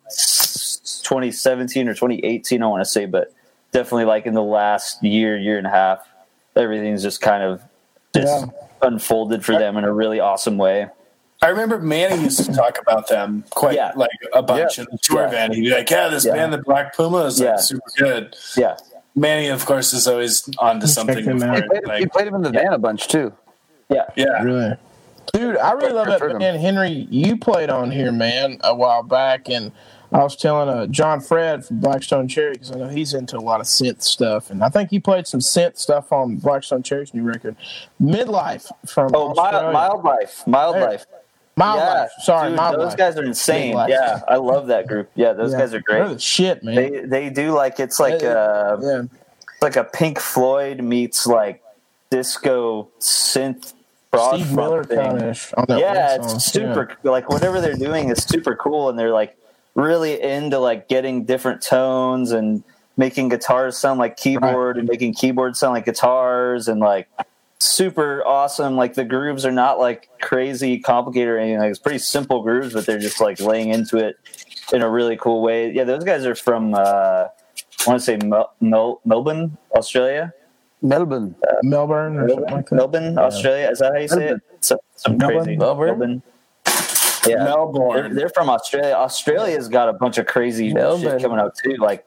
2017 1.03 1.87
or 1.87 1.93
2018. 1.93 2.61
I 2.61 2.67
want 2.67 2.81
to 2.81 2.85
say, 2.89 3.05
but 3.05 3.33
definitely 3.71 4.05
like 4.05 4.25
in 4.25 4.33
the 4.33 4.43
last 4.43 5.03
year, 5.03 5.37
year 5.37 5.57
and 5.57 5.65
a 5.67 5.71
half, 5.71 6.07
everything's 6.55 7.01
just 7.03 7.21
kind 7.21 7.43
of 7.43 7.61
just 8.15 8.45
unfolded 8.81 9.43
for 9.45 9.53
them 9.53 9.77
in 9.77 9.83
a 9.83 9.91
really 9.93 10.19
awesome 10.19 10.57
way. 10.57 10.87
I 11.43 11.47
remember 11.47 11.79
Manny 11.79 12.21
used 12.23 12.45
to 12.45 12.53
talk 12.53 12.77
about 12.79 13.07
them 13.07 13.43
quite 13.49 13.75
Yeah. 13.75 13.91
like 13.95 14.11
a 14.33 14.43
bunch 14.43 14.77
Yeah. 14.77 14.83
in 14.83 14.89
the 14.91 14.97
tour 15.01 15.21
Yeah. 15.23 15.27
van. 15.29 15.53
He'd 15.53 15.61
be 15.61 15.71
like, 15.71 15.89
"Yeah, 15.89 16.07
this 16.07 16.25
Yeah. 16.25 16.33
band, 16.33 16.53
the 16.53 16.59
Black 16.59 16.95
Puma, 16.95 17.19
is 17.25 17.39
like 17.39 17.49
Yeah. 17.49 17.55
super 17.57 17.89
good." 17.97 18.35
Yeah, 18.55 18.77
Manny, 19.15 19.47
of 19.47 19.65
course, 19.65 19.91
is 19.93 20.07
always 20.07 20.47
onto 20.59 20.85
something. 20.87 21.23
him 21.23 21.41
out. 21.41 21.55
he 21.55 21.61
different, 21.61 21.85
played, 21.85 21.99
he 21.99 22.05
played 22.05 22.27
him 22.27 22.35
in 22.35 22.41
the 22.43 22.51
van 22.51 22.73
a 22.73 22.77
bunch 22.77 23.07
too. 23.07 23.33
yeah, 23.89 24.05
yeah, 24.15 24.43
Really? 24.43 24.75
Dude, 25.33 25.57
I 25.57 25.71
really 25.71 25.93
love 25.93 26.07
that 26.07 26.19
Heard 26.19 26.33
'em. 26.33 26.39
band. 26.39 26.59
Henry, 26.59 27.07
you 27.09 27.37
played 27.37 27.69
on 27.69 27.89
here, 27.89 28.11
man, 28.11 28.57
a 28.63 28.75
while 28.75 29.01
back, 29.03 29.49
and 29.49 29.71
I 30.13 30.23
was 30.23 30.35
telling 30.35 30.67
uh, 30.67 30.88
John 30.88 31.21
Fred 31.21 31.65
from 31.65 31.79
Black 31.79 32.03
Stone 32.03 32.27
Cherry 32.27 32.53
because 32.53 32.71
I 32.71 32.75
know 32.75 32.89
he's 32.89 33.13
into 33.13 33.38
a 33.38 33.39
lot 33.39 33.61
of 33.61 33.65
synth 33.65 34.01
stuff, 34.03 34.49
and 34.49 34.63
I 34.63 34.69
think 34.69 34.89
he 34.89 34.99
played 34.99 35.25
some 35.25 35.39
synth 35.39 35.77
stuff 35.77 36.11
on 36.11 36.35
Black 36.38 36.63
Stone 36.63 36.83
Cherry's 36.83 37.13
new 37.13 37.23
record, 37.23 37.55
Midlife 38.01 38.69
from 38.88 39.11
Oh, 39.15 39.33
mild, 39.33 39.39
Australia. 39.39 39.71
mild 39.71 40.03
life, 40.03 40.43
mild 40.47 40.75
There. 40.75 40.85
life. 40.89 41.05
Mild 41.57 41.79
yeah, 41.79 41.93
Life. 41.93 42.11
Sorry, 42.23 42.47
dude, 42.49 42.57
Mild 42.57 42.75
those 42.75 42.85
Life. 42.88 42.97
guys 42.97 43.17
are 43.17 43.23
insane. 43.25 43.73
Midlife. 43.75 43.89
Yeah, 43.89 44.21
I 44.27 44.38
love 44.38 44.67
that 44.67 44.88
group. 44.88 45.11
Yeah, 45.15 45.33
those 45.33 45.51
Yeah. 45.51 45.59
guys 45.59 45.73
are 45.73 45.81
great. 45.81 46.07
the 46.09 46.17
shit, 46.19 46.63
man. 46.63 46.75
They 46.75 46.89
they 47.01 47.29
do 47.29 47.51
like 47.51 47.79
it's 47.79 47.99
like 47.99 48.21
Yeah. 48.21 48.29
uh 48.29 48.77
yeah. 48.81 49.01
it's 49.01 49.61
like 49.61 49.75
a 49.75 49.83
Pink 49.83 50.19
Floyd 50.19 50.81
meets 50.81 51.27
like 51.27 51.61
disco 52.09 52.88
synth 52.99 53.73
broad 54.11 54.35
Steve 54.35 54.53
Miller 54.55 54.83
thing. 54.83 54.97
kind 54.99 55.21
of 55.23 55.53
on 55.57 55.65
that 55.67 55.79
yeah, 55.79 56.15
it's 56.15 56.45
super. 56.45 56.95
Like 57.03 57.29
whatever 57.29 57.59
they're 57.61 57.73
doing 57.75 58.09
is 58.09 58.23
super 58.23 58.55
cool, 58.55 58.89
and 58.89 58.97
they're 58.97 59.11
like 59.13 59.38
really 59.76 60.22
into 60.22 60.60
like 60.60 60.88
getting 60.88 61.26
different 61.26 61.61
tones 61.61 62.31
and 62.31 62.64
making 62.98 63.30
guitars 63.30 63.77
sound 63.77 63.99
like 63.99 64.18
keyboard 64.18 64.77
and 64.77 64.88
making 64.88 65.14
keyboards 65.14 65.60
sound 65.60 65.73
like 65.73 65.85
guitars 65.85 66.68
and 66.68 66.80
like 66.80 67.07
super 67.60 68.26
awesome. 68.26 68.76
Like 68.76 68.95
the 68.95 69.06
grooves 69.06 69.45
are 69.45 69.52
not 69.52 69.80
like 69.80 70.10
crazy 70.22 70.80
complicated 70.80 71.30
or 71.30 71.38
anything. 71.38 71.60
Like 71.60 71.69
it's 71.69 71.80
pretty 71.80 71.99
simple 71.99 72.41
grooves, 72.43 72.73
but 72.73 72.85
they're 72.85 72.99
just 72.99 73.22
like 73.22 73.39
laying 73.39 73.69
into 73.69 73.98
it 73.98 74.18
in 74.73 74.81
a 74.81 74.89
really 74.89 75.18
cool 75.18 75.41
way. 75.41 75.72
Yeah, 75.72 75.84
those 75.85 76.03
guys 76.03 76.26
are 76.26 76.35
from. 76.35 76.73
uh 76.73 77.27
I 77.85 77.89
want 77.89 77.99
to 77.99 78.06
say 78.06 78.18
Mel- 78.18 78.53
Mel- 78.61 79.02
Melbourne, 79.06 79.57
Australia. 79.76 80.34
Melbourne. 80.84 81.34
Yeah. 81.43 81.60
Melbourne 81.64 82.18
or 82.18 82.30
something 82.30 82.53
like. 82.53 82.72
Melbourne, 82.72 83.18
Australia. 83.18 83.69
Is 83.72 83.80
that 83.80 83.93
how 83.93 83.99
you 83.99 84.07
say 84.07 84.27
it? 84.30 84.41
Some, 84.60 84.77
some 84.95 85.18
Melbourne? 85.18 85.43
crazy 85.45 85.57
Melbourne? 85.57 86.22
Yeah, 87.27 87.35
they're, 87.38 87.43
Melbourne. 87.45 88.15
they're 88.15 88.30
from 88.30 88.49
Australia. 88.49 88.93
Australia's 88.93 89.68
got 89.68 89.89
a 89.89 89.93
bunch 89.93 90.18
of 90.18 90.26
crazy 90.26 90.73
Melbourne. 90.73 91.11
shit 91.14 91.22
coming 91.22 91.39
out 91.39 91.56
too. 91.56 91.76
Like 91.77 92.06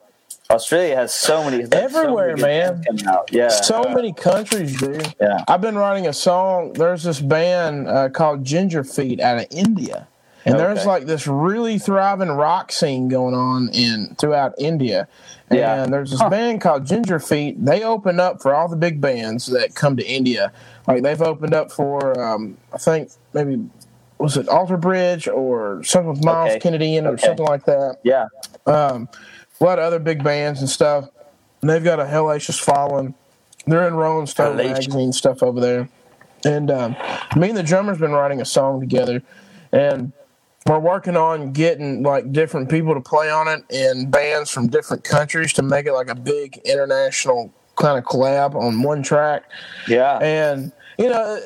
Australia 0.49 0.95
has 0.95 1.13
so 1.13 1.43
many 1.43 1.61
has 1.61 1.69
so 1.69 1.77
Everywhere, 1.79 2.35
many 2.37 2.41
man. 2.75 3.07
out. 3.07 3.31
Yeah, 3.31 3.47
So 3.49 3.83
many 3.83 4.13
countries, 4.13 4.79
dude. 4.79 5.15
yeah. 5.19 5.43
I've 5.47 5.61
been 5.61 5.75
writing 5.75 6.07
a 6.07 6.13
song. 6.13 6.73
There's 6.73 7.03
this 7.03 7.19
band 7.19 7.87
uh, 7.87 8.09
called 8.09 8.43
Ginger 8.43 8.83
Feet 8.83 9.19
out 9.19 9.37
of 9.37 9.47
India, 9.51 10.07
and 10.45 10.59
there's 10.59 10.85
like 10.85 11.05
this 11.05 11.25
really 11.27 11.79
thriving 11.79 12.29
rock 12.29 12.71
scene 12.71 13.07
going 13.07 13.33
on 13.33 13.69
in 13.73 14.15
throughout 14.19 14.53
India. 14.59 15.07
And 15.49 15.59
Yeah. 15.59 15.85
there's 15.85 16.11
this 16.11 16.21
band 16.23 16.61
called 16.61 16.85
Ginger 16.85 17.19
Feet. 17.19 17.63
They 17.63 17.83
open 17.83 18.19
up 18.19 18.41
for 18.41 18.53
all 18.53 18.67
the 18.67 18.75
big 18.75 18.99
bands 18.99 19.45
that 19.47 19.73
come 19.75 19.95
to 19.97 20.03
India. 20.05 20.51
Like 20.87 21.01
they've 21.03 21.21
opened 21.21 21.53
up 21.53 21.71
for, 21.71 22.19
um, 22.19 22.57
I 22.73 22.77
think 22.79 23.09
maybe 23.33 23.63
was 24.17 24.37
it 24.37 24.47
Alter 24.47 24.77
Bridge 24.77 25.27
or 25.27 25.83
something 25.83 26.11
with 26.11 26.23
Myles 26.23 26.51
Okay. 26.51 26.59
Kennedy 26.59 26.95
in 26.95 27.05
it 27.05 27.09
or 27.09 27.17
something 27.17 27.45
like 27.45 27.65
that 27.65 27.97
Yeah, 28.03 28.25
um, 28.65 29.09
a 29.59 29.63
lot 29.63 29.79
of 29.79 29.85
other 29.85 29.99
big 29.99 30.23
bands 30.23 30.59
and 30.61 30.69
stuff. 30.69 31.09
And 31.61 31.69
they've 31.69 31.83
got 31.83 31.99
a 31.99 32.03
hellacious 32.03 32.59
following. 32.59 33.13
They're 33.65 33.87
in 33.87 33.95
Rolling 33.95 34.27
Stone 34.27 34.57
Hellacious. 34.57 34.71
magazine 34.71 35.13
stuff 35.13 35.41
over 35.41 35.59
there. 35.59 35.89
And 36.45 36.69
um, 36.69 36.95
me 37.35 37.49
and 37.49 37.57
the 37.57 37.63
drummer's 37.63 37.97
been 37.97 38.11
writing 38.11 38.39
a 38.39 38.45
song 38.45 38.79
together, 38.79 39.23
and 39.71 40.11
we're 40.67 40.77
working 40.77 41.17
on 41.17 41.53
getting 41.53 42.03
like 42.03 42.31
different 42.31 42.69
people 42.69 42.93
to 42.93 43.01
play 43.01 43.31
on 43.31 43.47
it 43.47 43.63
and 43.71 44.11
bands 44.11 44.51
from 44.51 44.67
different 44.67 45.03
countries 45.03 45.53
to 45.53 45.63
make 45.63 45.87
it 45.87 45.93
like 45.93 46.07
a 46.09 46.13
big 46.15 46.57
international 46.65 47.51
kind 47.77 47.97
of 47.97 48.03
collab 48.05 48.53
on 48.55 48.81
one 48.83 49.01
track 49.03 49.43
yeah, 49.87 50.17
and 50.19 50.71
you 50.97 51.09
know 51.09 51.39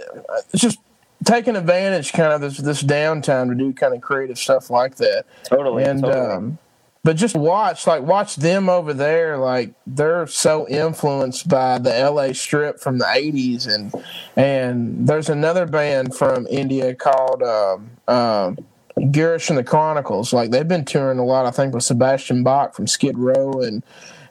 it's 0.53 0.61
just 0.61 0.77
taking 1.23 1.55
advantage 1.55 2.13
kind 2.13 2.33
of 2.33 2.41
this 2.41 2.57
this 2.57 2.83
downtime 2.83 3.49
to 3.49 3.55
do 3.55 3.73
kind 3.73 3.93
of 3.93 4.01
creative 4.01 4.37
stuff 4.37 4.69
like 4.69 4.95
that 4.95 5.25
totally. 5.43 5.83
and 5.83 6.01
totally. 6.01 6.21
um 6.21 6.57
but 7.03 7.15
just 7.15 7.35
watch 7.35 7.87
like 7.87 8.01
watch 8.03 8.35
them 8.37 8.69
over 8.69 8.93
there 8.93 9.37
like 9.37 9.73
they're 9.85 10.27
so 10.27 10.67
influenced 10.67 11.47
by 11.47 11.77
the 11.77 12.09
la 12.11 12.31
strip 12.31 12.79
from 12.79 12.97
the 12.97 13.05
80s 13.05 13.67
and 13.67 13.93
and 14.35 15.07
there's 15.07 15.29
another 15.29 15.65
band 15.65 16.15
from 16.15 16.47
india 16.47 16.95
called 16.95 17.43
um 17.43 17.89
um 18.07 18.57
Girish 18.97 19.49
and 19.49 19.57
the 19.57 19.63
Chronicles, 19.63 20.33
like 20.33 20.51
they've 20.51 20.67
been 20.67 20.85
touring 20.85 21.19
a 21.19 21.25
lot, 21.25 21.45
I 21.45 21.51
think, 21.51 21.73
with 21.73 21.83
Sebastian 21.83 22.43
Bach 22.43 22.75
from 22.75 22.87
Skid 22.87 23.17
Row 23.17 23.61
and 23.61 23.83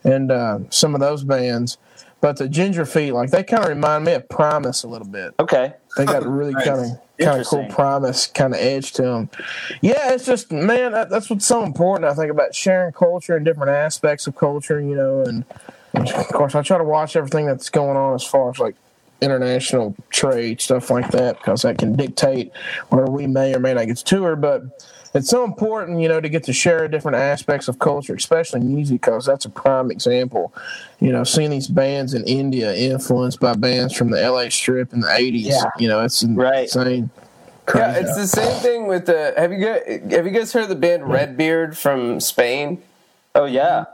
and 0.05 0.31
uh, 0.31 0.59
some 0.70 0.94
of 0.94 1.01
those 1.01 1.24
bands. 1.24 1.78
But 2.20 2.36
the 2.36 2.48
Ginger 2.48 2.84
Feet, 2.84 3.12
like 3.12 3.30
they 3.30 3.44
kind 3.44 3.62
of 3.62 3.68
remind 3.68 4.04
me 4.04 4.12
of 4.14 4.28
Primus 4.28 4.82
a 4.82 4.88
little 4.88 5.06
bit. 5.06 5.34
okay, 5.38 5.74
They 5.96 6.04
got 6.04 6.24
a 6.26 6.28
really 6.28 6.52
Nice. 6.54 6.64
kind 6.64 6.80
of 6.80 6.86
kind 7.20 7.40
of 7.40 7.46
cool 7.46 7.58
Interesting. 7.60 7.68
Primus 7.70 8.26
kind 8.26 8.54
of 8.54 8.60
edge 8.60 8.92
to 8.94 9.02
them. 9.02 9.30
Yeah, 9.82 10.12
it's 10.12 10.26
just 10.26 10.50
man, 10.50 10.92
that, 10.92 11.10
that's 11.10 11.30
what's 11.30 11.46
so 11.46 11.62
important. 11.62 12.10
I 12.10 12.14
think 12.14 12.30
about 12.30 12.54
sharing 12.54 12.92
culture 12.92 13.36
and 13.36 13.44
different 13.44 13.70
aspects 13.70 14.26
of 14.26 14.34
culture, 14.36 14.80
you 14.80 14.96
know, 14.96 15.22
and, 15.22 15.44
and 15.94 16.10
of 16.10 16.26
course 16.28 16.54
I 16.56 16.62
try 16.62 16.78
to 16.78 16.84
watch 16.84 17.14
everything 17.14 17.46
that's 17.46 17.70
going 17.70 17.96
on 17.96 18.14
as 18.14 18.24
far 18.24 18.50
as 18.50 18.58
like 18.58 18.74
international 19.20 19.94
trade 20.10 20.60
stuff 20.60 20.90
like 20.90 21.10
that 21.12 21.38
because 21.38 21.62
that 21.62 21.78
can 21.78 21.94
dictate 21.96 22.52
where 22.88 23.06
we 23.06 23.26
may 23.28 23.54
or 23.54 23.58
may 23.60 23.74
not 23.74 23.86
get 23.86 23.96
to 23.98 24.04
tour, 24.04 24.34
but. 24.36 24.62
It's 25.14 25.28
so 25.30 25.43
important, 25.44 26.01
you 26.01 26.09
know, 26.09 26.20
to 26.20 26.28
get 26.28 26.44
to 26.44 26.52
share 26.52 26.86
different 26.89 27.16
aspects 27.16 27.66
of 27.68 27.78
culture, 27.78 28.14
especially 28.14 28.60
music, 28.60 29.01
because 29.01 29.24
that's 29.24 29.44
a 29.47 29.51
prime 29.51 29.90
example. 29.90 30.52
You 31.01 31.12
know, 31.12 31.24
seeing 31.24 31.51
these 31.51 31.66
bands 31.68 32.12
in 32.14 32.24
India 32.24 32.74
influenced 32.74 33.40
by 33.40 33.55
bands 33.55 33.94
from 33.94 34.10
the 34.10 34.20
LA 34.20 34.51
Strip 34.51 34.93
in 34.93 35.01
the 35.01 35.09
'80s. 35.09 35.47
Yeah. 35.47 35.70
You 35.78 35.89
know, 35.89 36.05
it's 36.05 36.22
Right. 36.24 36.62
insane. 36.64 37.10
Yeah, 37.74 37.93
it's 37.98 38.16
the 38.16 38.26
same 38.26 38.60
thing 38.62 38.86
with 38.86 39.06
the. 39.06 39.35
Have 39.36 39.52
you 39.52 39.59
guys 39.64 40.01
have 40.12 40.24
you 40.26 40.32
guys 40.32 40.52
heard 40.52 40.62
of 40.64 40.68
the 40.70 40.74
band 40.74 41.09
Redbeard 41.09 41.76
from 41.76 42.20
Spain? 42.20 42.82
oh 43.35 43.44
yeah, 43.44 43.85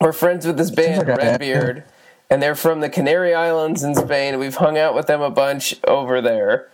We're 0.00 0.12
friends 0.12 0.46
with 0.46 0.56
this 0.58 0.70
band 0.70 1.06
like 1.08 1.18
I 1.18 1.24
have. 1.24 1.40
Redbeard, 1.40 1.84
and 2.30 2.42
they're 2.42 2.54
from 2.54 2.80
the 2.80 2.88
Canary 2.90 3.34
Islands 3.34 3.82
in 3.82 3.94
Spain. 3.94 4.38
We've 4.38 4.54
hung 4.54 4.76
out 4.78 4.94
with 4.94 5.06
them 5.06 5.20
a 5.22 5.30
bunch 5.30 5.74
over 5.88 6.20
there, 6.20 6.68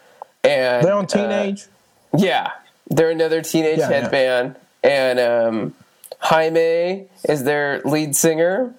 and 0.45 0.85
They're 0.87 0.95
on 0.95 1.05
uh, 1.05 1.07
Teenage. 1.07 1.67
yeah, 2.17 2.51
they're 2.91 3.11
another 3.11 3.41
teenage 3.43 3.79
Yeah, 3.79 3.89
yeah. 3.91 4.01
headband, 4.03 4.57
and 4.83 5.19
um, 5.21 5.75
Jaime 6.19 7.07
is 7.29 7.45
their 7.45 7.81
lead 7.85 8.15
singer. 8.17 8.75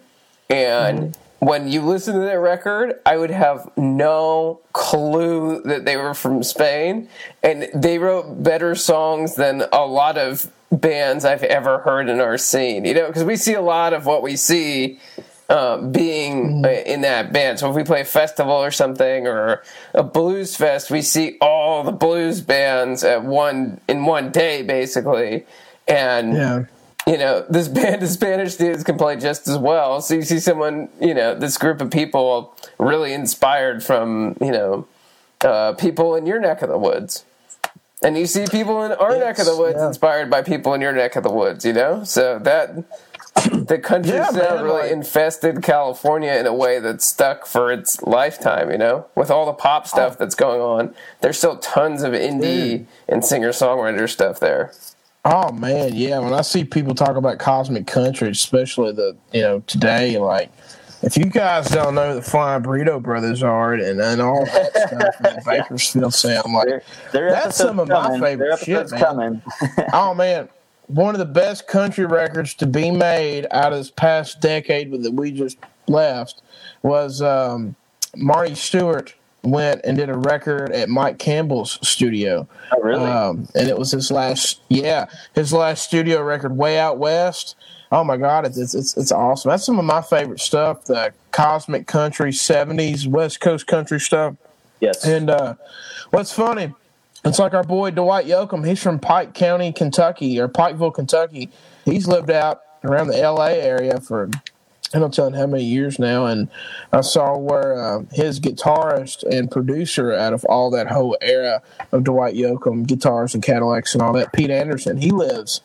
And 0.49 0.99
Mm-hmm. 1.15 1.45
when 1.45 1.67
you 1.71 1.81
listen 1.81 2.13
to 2.13 2.19
their 2.19 2.41
record, 2.41 2.99
I 3.05 3.15
would 3.17 3.31
have 3.31 3.71
no 3.77 4.59
clue 4.73 5.61
that 5.63 5.85
they 5.85 5.95
were 5.97 6.13
from 6.13 6.43
Spain, 6.43 7.07
and 7.41 7.67
they 7.73 7.97
wrote 7.97 8.43
better 8.43 8.75
songs 8.75 9.35
than 9.35 9.63
a 9.71 9.85
lot 9.85 10.17
of 10.17 10.51
bands 10.71 11.25
I've 11.25 11.43
ever 11.43 11.79
heard 11.79 12.09
in 12.09 12.19
our 12.19 12.37
scene. 12.37 12.85
You 12.85 12.93
know, 12.93 13.07
because 13.07 13.23
we 13.23 13.37
see 13.37 13.53
a 13.53 13.61
lot 13.61 13.93
of 13.93 14.05
what 14.05 14.21
we 14.21 14.35
see 14.35 14.99
uh, 15.51 15.75
being 15.81 16.65
uh, 16.65 16.69
in 16.69 17.01
that 17.01 17.33
band. 17.33 17.59
So 17.59 17.69
if 17.69 17.75
we 17.75 17.83
play 17.83 18.01
a 18.01 18.05
festival 18.05 18.53
or 18.53 18.71
something 18.71 19.27
or 19.27 19.61
a 19.93 20.01
blues 20.01 20.55
fest, 20.55 20.89
we 20.89 21.01
see 21.01 21.37
all 21.41 21.83
the 21.83 21.91
blues 21.91 22.39
bands 22.39 23.03
at 23.03 23.25
one 23.25 23.81
in 23.89 24.05
one 24.05 24.31
day, 24.31 24.61
basically. 24.61 25.45
And 25.89 26.33
yeah. 26.33 26.63
you 27.05 27.17
know, 27.17 27.45
this 27.49 27.67
band 27.79 28.01
of 28.01 28.07
Spanish 28.07 28.55
dudes 28.55 28.85
can 28.85 28.97
play 28.97 29.17
just 29.17 29.45
as 29.49 29.57
well. 29.57 29.99
So 29.99 30.13
you 30.13 30.21
see 30.21 30.39
someone, 30.39 30.87
you 31.01 31.13
know, 31.13 31.35
this 31.35 31.57
group 31.57 31.81
of 31.81 31.91
people 31.91 32.55
really 32.79 33.11
inspired 33.11 33.83
from, 33.83 34.37
you 34.39 34.51
know, 34.51 34.87
uh, 35.41 35.73
people 35.73 36.15
in 36.15 36.25
your 36.25 36.39
neck 36.39 36.61
of 36.61 36.69
the 36.69 36.77
woods. 36.77 37.25
And 38.01 38.17
you 38.17 38.25
see 38.25 38.45
people 38.49 38.83
in 38.83 38.93
our 38.93 39.17
neck 39.17 39.37
of 39.37 39.45
the 39.45 39.57
woods 39.57 39.77
yeah. 39.77 39.87
inspired 39.87 40.29
by 40.29 40.43
people 40.43 40.73
in 40.73 40.79
your 40.79 40.93
neck 40.93 41.17
of 41.17 41.23
the 41.23 41.31
woods, 41.31 41.65
you 41.65 41.73
know? 41.73 42.05
So 42.05 42.39
that 42.39 42.85
the 43.51 43.79
country 43.79 44.13
Yeah, 44.13 44.25
sound 44.25 44.37
man, 44.37 44.63
really 44.63 44.81
like- 44.83 44.91
infested 44.91 45.63
California 45.63 46.31
in 46.33 46.45
a 46.45 46.53
way 46.53 46.79
that's 46.79 47.05
stuck 47.05 47.45
for 47.45 47.71
its 47.71 48.01
lifetime, 48.03 48.71
you 48.71 48.77
know? 48.77 49.05
With 49.15 49.31
all 49.31 49.45
the 49.45 49.53
pop 49.53 49.83
oh. 49.85 49.87
stuff 49.87 50.17
that's 50.17 50.35
going 50.35 50.61
on, 50.61 50.93
there's 51.21 51.37
still 51.37 51.57
tons 51.57 52.03
of 52.03 52.13
indie 52.13 52.85
and 53.07 53.23
singer 53.23 53.49
songwriter 53.49 54.09
stuff 54.09 54.39
there. 54.39 54.73
Oh 55.23 55.51
man, 55.51 55.95
yeah. 55.95 56.17
When 56.19 56.33
I 56.33 56.41
see 56.41 56.63
people 56.63 56.95
talk 56.95 57.15
about 57.15 57.37
cosmic 57.37 57.85
country, 57.85 58.29
especially 58.29 58.91
the 58.91 59.15
you 59.31 59.41
know 59.41 59.59
today, 59.67 60.17
like 60.17 60.51
if 61.03 61.15
you 61.15 61.25
guys 61.25 61.67
don't 61.69 61.93
know 61.95 62.09
who 62.09 62.15
the 62.15 62.21
Flying 62.23 62.63
Burrito 62.63 63.01
Brothers 63.01 63.43
are 63.43 63.73
and, 63.73 64.01
and 64.01 64.21
all 64.21 64.45
that 64.45 64.71
stuff 64.87 65.15
in 65.19 65.35
the 65.35 65.43
Bakersfield 65.45 66.13
sound, 66.13 66.53
like 66.53 66.67
Their, 66.67 66.83
their 67.11 67.29
That's 67.31 67.59
episode's 67.59 67.69
some 67.69 67.79
of 67.79 67.87
my 67.87 68.19
favorite 68.19 68.59
shit, 68.59 68.91
man. 68.91 68.99
coming. 68.99 69.41
oh 69.93 70.15
man, 70.15 70.49
one 70.93 71.15
of 71.15 71.19
the 71.19 71.25
best 71.25 71.67
country 71.67 72.05
records 72.05 72.53
to 72.55 72.67
be 72.67 72.91
made 72.91 73.47
out 73.51 73.73
of 73.73 73.79
this 73.79 73.91
past 73.91 74.41
decade 74.41 74.91
that 74.91 75.13
we 75.13 75.31
just 75.31 75.57
left 75.87 76.41
was 76.83 77.21
um, 77.21 77.75
Marty 78.15 78.55
Stuart 78.55 79.15
went 79.43 79.81
and 79.83 79.97
did 79.97 80.09
a 80.09 80.17
record 80.17 80.71
at 80.71 80.89
Mike 80.89 81.17
Campbell's 81.17 81.79
studio. 81.87 82.47
Oh, 82.71 82.81
really? 82.81 83.05
Um, 83.05 83.47
and 83.55 83.67
it 83.67 83.77
was 83.77 83.91
his 83.91 84.11
last, 84.11 84.61
yeah, 84.69 85.05
his 85.33 85.53
last 85.53 85.83
studio 85.83 86.21
record, 86.21 86.57
Way 86.57 86.77
Out 86.77 86.97
West. 86.97 87.55
Oh 87.91 88.03
my 88.03 88.15
God, 88.15 88.45
it's 88.45 88.57
it's 88.57 88.73
it's, 88.73 88.95
it's 88.95 89.11
awesome. 89.11 89.49
That's 89.49 89.65
some 89.65 89.77
of 89.77 89.83
my 89.83 90.01
favorite 90.01 90.39
stuff. 90.39 90.85
The 90.85 91.13
cosmic 91.31 91.87
country, 91.87 92.31
'70s 92.31 93.05
West 93.05 93.41
Coast 93.41 93.67
country 93.67 93.99
stuff. 93.99 94.35
yes. 94.79 95.03
And 95.03 95.29
uh, 95.29 95.55
what's 96.11 96.31
funny, 96.31 96.73
it's 97.23 97.39
like 97.39 97.53
our 97.53 97.63
boy 97.63 97.91
Dwight 97.91 98.25
Yoakam. 98.25 98.67
He's 98.67 98.81
from 98.81 98.99
Pike 98.99 99.33
County, 99.33 99.71
Kentucky, 99.71 100.39
or 100.39 100.47
Pikeville, 100.47 100.93
Kentucky. 100.93 101.49
He's 101.85 102.07
lived 102.07 102.31
out 102.31 102.61
around 102.83 103.07
the 103.07 103.19
L.A. 103.19 103.61
area 103.61 103.99
for 103.99 104.29
I 104.93 104.99
don't 104.99 105.13
tell 105.13 105.31
how 105.31 105.47
many 105.47 105.63
years 105.63 105.99
now. 105.99 106.25
And 106.25 106.49
I 106.91 107.01
saw 107.01 107.37
where 107.37 107.81
uh, 107.81 108.03
his 108.11 108.39
guitarist 108.39 109.23
and 109.23 109.49
producer 109.49 110.11
out 110.11 110.33
of 110.33 110.43
all 110.45 110.69
that 110.71 110.87
whole 110.87 111.17
era 111.21 111.61
of 111.91 112.03
Dwight 112.03 112.35
Yoakam 112.35 112.85
guitars 112.85 113.33
and 113.33 113.43
Cadillacs 113.43 113.93
and 113.93 114.01
all 114.01 114.13
that, 114.13 114.33
Pete 114.33 114.49
Anderson. 114.49 114.97
He 114.97 115.11
lives 115.11 115.61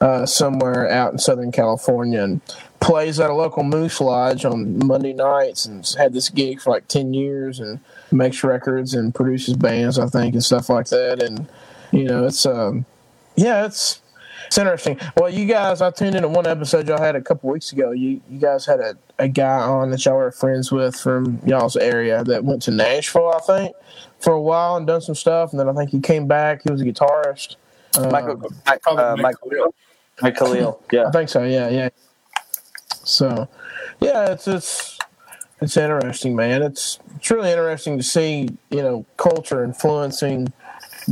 uh, 0.00 0.24
somewhere 0.24 0.88
out 0.88 1.12
in 1.12 1.18
Southern 1.18 1.52
California 1.52 2.22
and 2.22 2.40
plays 2.80 3.20
at 3.20 3.28
a 3.28 3.34
local 3.34 3.62
Moose 3.62 4.00
Lodge 4.00 4.46
on 4.46 4.86
Monday 4.86 5.12
nights 5.12 5.66
and 5.66 5.86
had 5.98 6.14
this 6.14 6.30
gig 6.30 6.60
for 6.60 6.70
like 6.70 6.88
10 6.88 7.12
years 7.12 7.60
and 7.60 7.80
makes 8.12 8.42
records 8.44 8.94
and 8.94 9.14
produces 9.14 9.56
bands, 9.56 9.98
I 9.98 10.06
think, 10.06 10.34
and 10.34 10.44
stuff 10.44 10.68
like 10.68 10.86
that. 10.88 11.22
And, 11.22 11.48
you 11.92 12.04
know, 12.04 12.26
it's, 12.26 12.46
um, 12.46 12.84
yeah, 13.36 13.66
it's, 13.66 14.00
it's 14.46 14.58
interesting. 14.58 14.98
Well, 15.16 15.30
you 15.30 15.46
guys, 15.46 15.80
I 15.80 15.90
tuned 15.90 16.16
into 16.16 16.28
one 16.28 16.46
episode 16.46 16.88
y'all 16.88 17.00
had 17.00 17.14
a 17.14 17.20
couple 17.20 17.50
weeks 17.50 17.70
ago. 17.70 17.92
You 17.92 18.20
you 18.28 18.40
guys 18.40 18.66
had 18.66 18.80
a, 18.80 18.96
a 19.20 19.28
guy 19.28 19.60
on 19.60 19.92
that 19.92 20.04
y'all 20.04 20.16
were 20.16 20.32
friends 20.32 20.72
with 20.72 20.96
from 20.96 21.40
y'all's 21.46 21.76
area 21.76 22.24
that 22.24 22.42
went 22.42 22.62
to 22.62 22.72
Nashville, 22.72 23.32
I 23.32 23.38
think, 23.40 23.76
for 24.18 24.32
a 24.32 24.40
while 24.40 24.76
and 24.76 24.88
done 24.88 25.02
some 25.02 25.14
stuff. 25.14 25.52
And 25.52 25.60
then 25.60 25.68
I 25.68 25.72
think 25.72 25.90
he 25.90 26.00
came 26.00 26.26
back. 26.26 26.62
He 26.64 26.72
was 26.72 26.80
a 26.80 26.84
guitarist. 26.84 27.56
Michael, 28.10 28.38
Mike, 28.66 28.80
uh, 28.86 29.16
Michael, 29.16 29.50
Khalil. 29.50 29.74
Mike 30.20 30.36
Khalil. 30.36 30.82
Yeah. 30.90 31.06
I 31.06 31.10
think 31.12 31.28
so. 31.28 31.44
Yeah, 31.44 31.68
yeah. 31.68 31.90
So, 33.04 33.48
yeah, 34.00 34.32
it's 34.32 34.48
it's 34.48 34.98
it's 35.60 35.76
interesting, 35.76 36.34
man. 36.34 36.62
It's 36.62 36.98
it's 37.16 37.30
really 37.30 37.50
interesting 37.50 37.98
to 37.98 38.02
see 38.02 38.48
you 38.70 38.82
know 38.82 39.06
culture 39.16 39.62
influencing 39.62 40.52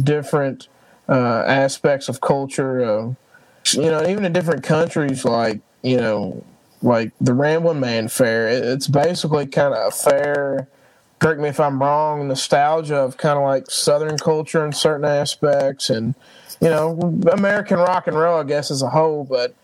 different 0.03 0.69
uh, 1.09 1.45
aspects 1.47 2.09
of 2.09 2.21
culture. 2.21 2.85
Uh, 2.85 3.15
you 3.73 3.91
know, 3.91 4.07
even 4.07 4.25
in 4.25 4.33
different 4.33 4.63
countries, 4.63 5.25
like 5.25 5.61
you 5.83 5.99
know, 5.99 6.45
like 6.83 7.13
the 7.21 7.35
Ramblin' 7.35 7.81
Man 7.81 8.09
Fair. 8.09 8.49
It, 8.49 8.65
it's 8.65 8.87
basically 8.87 9.47
kind 9.47 9.75
of 9.75 9.89
a 9.89 9.91
fair. 9.91 10.69
Correct 11.19 11.41
me 11.41 11.49
if 11.49 11.59
I'm 11.59 11.83
wrong. 11.83 12.29
Nostalgia 12.29 12.97
of 12.97 13.17
kind 13.17 13.39
of 13.39 13.45
like 13.45 13.71
Southern 13.71 14.17
culture 14.17 14.65
in 14.65 14.73
certain 14.73 15.05
aspects, 15.05 15.91
and 15.91 16.15
you 16.61 16.69
know, 16.69 17.21
American 17.31 17.79
rock 17.79 18.07
and 18.07 18.17
roll, 18.17 18.41
I 18.41 18.45
guess, 18.45 18.71
as 18.71 18.83
a 18.83 18.91
whole. 18.91 19.25
But 19.25 19.55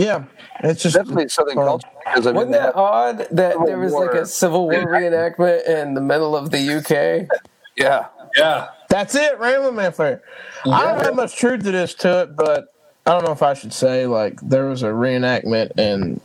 yeah, 0.00 0.24
it's 0.64 0.82
just 0.82 0.96
definitely 0.96 1.28
Southern 1.28 1.54
fun. 1.56 1.66
culture. 1.66 1.88
Because 2.04 2.26
I 2.26 2.30
mean, 2.30 2.36
Wasn't 2.36 2.52
they 2.52 2.58
that 2.58 2.64
have- 2.66 2.76
odd 2.76 3.18
that 3.32 3.52
Civil 3.52 3.66
there 3.66 3.78
was 3.78 3.92
like 3.92 4.14
a 4.14 4.26
Civil 4.26 4.64
War 4.64 4.74
reenactment 4.86 5.68
in 5.68 5.94
the 5.94 6.00
middle 6.00 6.36
of 6.36 6.50
the 6.50 6.76
UK? 6.78 7.28
yeah, 7.76 8.06
Yeah. 8.36 8.68
That's 8.88 9.14
it, 9.14 9.38
Ramblin' 9.38 9.74
Man 9.76 9.92
Fair. 9.92 10.22
I 10.66 10.84
don't 10.84 11.04
have 11.04 11.14
much 11.14 11.36
truth 11.36 11.62
to 11.62 11.70
this 11.70 11.94
to 11.96 12.22
it, 12.22 12.36
but 12.36 12.74
I 13.06 13.12
don't 13.12 13.24
know 13.24 13.30
if 13.32 13.42
I 13.42 13.54
should 13.54 13.72
say 13.72 14.06
like 14.06 14.40
there 14.40 14.66
was 14.66 14.82
a 14.82 14.88
reenactment 14.88 15.72
and 15.78 16.20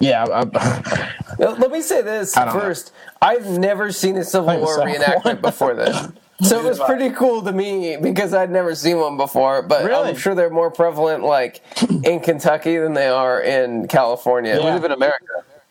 yeah, 0.00 0.24
I, 0.24 0.40
I, 0.54 1.04
Let 1.38 1.70
me 1.70 1.80
say 1.82 2.02
this 2.02 2.36
I 2.36 2.44
don't 2.44 2.54
know. 2.54 2.60
first. 2.60 2.92
I've 3.22 3.46
never 3.46 3.90
seen 3.92 4.16
a 4.16 4.24
Civil 4.24 4.58
War 4.58 4.74
so. 4.76 4.84
reenactment 4.84 5.40
before 5.40 5.74
this. 5.74 6.08
So 6.42 6.60
it 6.60 6.64
was 6.64 6.78
pretty 6.78 7.10
cool 7.10 7.42
to 7.42 7.52
me 7.52 7.96
because 7.96 8.32
I'd 8.32 8.50
never 8.50 8.74
seen 8.74 8.98
one 8.98 9.16
before, 9.16 9.62
but 9.62 9.84
Really? 9.84 10.10
I'm 10.10 10.16
sure 10.16 10.34
they're 10.36 10.50
more 10.50 10.70
prevalent 10.70 11.24
like 11.24 11.60
in 12.04 12.20
Kentucky 12.20 12.76
than 12.78 12.94
they 12.94 13.08
are 13.08 13.40
in 13.40 13.88
California. 13.88 14.56
we 14.56 14.62
live 14.62 14.84
in 14.84 14.92
America. 14.92 15.24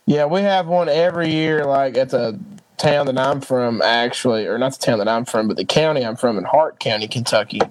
yeah, 0.06 0.26
we 0.26 0.42
have 0.42 0.68
one 0.68 0.90
every 0.90 1.32
year, 1.32 1.64
like 1.64 1.96
at 1.96 2.10
the 2.10 2.38
town 2.78 3.06
that 3.06 3.18
I'm 3.18 3.40
from, 3.42 3.82
actually, 3.82 4.46
or 4.46 4.58
not 4.58 4.74
the 4.78 4.86
town 4.86 5.00
that 5.00 5.08
I'm 5.08 5.24
from, 5.26 5.48
but 5.48 5.56
the 5.58 5.66
county 5.66 6.06
I'm 6.06 6.18
from 6.18 6.38
in 6.38 6.44
Hart 6.44 6.80
County, 6.80 7.08
Kentucky, 7.08 7.62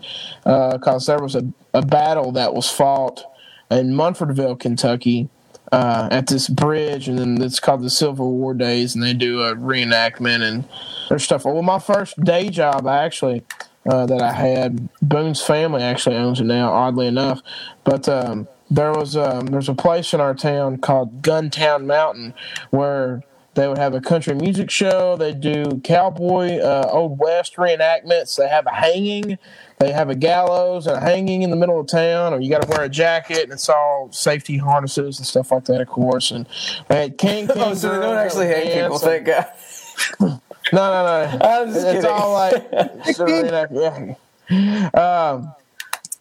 uh, 0.47 0.79
because 0.79 1.07
there 1.07 1.21
was 1.21 1.35
a, 1.37 1.45
a 1.75 1.85
battle 1.85 2.33
that 2.33 2.55
was 2.55 2.71
fought 2.71 3.23
in 3.71 3.93
Munfordville, 3.93 4.59
Kentucky. 4.59 5.29
Uh, 5.73 6.09
at 6.13 6.29
this 6.29 6.49
bridge, 6.49 7.09
and 7.09 7.19
then 7.19 7.43
it's 7.43 7.59
called 7.59 7.83
the 7.83 7.91
Civil 7.91 8.33
War 8.33 8.55
Days, 8.55 8.95
and 8.95 9.03
they 9.03 9.13
do 9.13 9.43
a 9.43 9.57
reenactment 9.57 10.43
and 10.43 10.65
there's 11.09 11.25
stuff. 11.25 11.45
Well, 11.45 11.61
my 11.63 11.81
first 11.81 12.23
day 12.23 12.51
job 12.51 12.87
actually 12.87 13.43
uh, 13.89 14.07
that 14.07 14.23
I 14.23 14.33
had, 14.33 14.89
Boone's 15.01 15.43
family 15.43 15.83
actually 15.83 16.17
owns 16.17 16.41
it 16.41 16.45
now, 16.45 16.73
oddly 16.73 17.07
enough. 17.07 17.41
But 17.85 18.09
um, 18.09 18.49
there 18.71 18.93
was 18.93 19.17
um, 19.17 19.47
there's 19.47 19.69
a 19.69 19.75
place 19.75 20.13
in 20.13 20.21
our 20.21 20.35
town 20.35 20.79
called 20.79 21.23
Guntown 21.23 21.87
Mountain 21.87 22.35
where 22.71 23.23
they 23.55 23.67
would 23.69 23.79
have 23.79 23.95
a 23.95 24.01
country 24.01 24.35
music 24.35 24.71
show. 24.71 25.17
They 25.17 25.33
do 25.33 25.81
cowboy 25.83 26.59
uh, 26.59 26.89
old 26.93 27.19
west 27.19 27.57
reenactments. 27.57 28.37
They 28.37 28.49
have 28.49 28.67
a 28.67 28.75
hanging. 28.75 29.39
They 29.79 29.93
have 29.93 30.09
a 30.09 30.15
gallows 30.15 30.87
and 30.87 30.97
a 30.97 31.01
hanging 31.01 31.43
in 31.43 31.51
the 31.51 31.57
middle 31.57 31.79
of 31.79 31.87
town, 31.87 32.33
or 32.33 32.41
you 32.41 32.49
got 32.49 32.63
to 32.63 32.69
wear 32.69 32.83
a 32.83 32.89
jacket, 32.89 33.45
and 33.45 33.53
it's 33.53 33.69
all 33.69 34.11
safety 34.11 34.57
harnesses 34.57 35.19
and 35.19 35.27
stuff 35.27 35.53
like 35.53 35.65
that, 35.67 35.83
of 35.83 35.89
course. 35.89 36.31
And 36.31 36.47
they 36.89 37.03
had 37.03 37.19
king, 37.19 37.47
king 37.47 37.57
Oh, 37.61 37.75
so 37.75 37.93
they 37.93 38.01
don't 38.01 38.17
actually 38.17 38.47
hang 38.47 38.83
people, 38.83 38.99
thank 38.99 39.27
God. 39.27 39.47
no, 40.21 40.41
no, 40.73 41.03
no. 41.05 41.39
I'm 41.43 41.73
just 41.73 41.87
it's 41.87 42.05
kidding. 42.05 42.11
all 42.11 42.33
like, 42.33 42.67
yeah. 44.51 44.89
Um, 44.95 45.55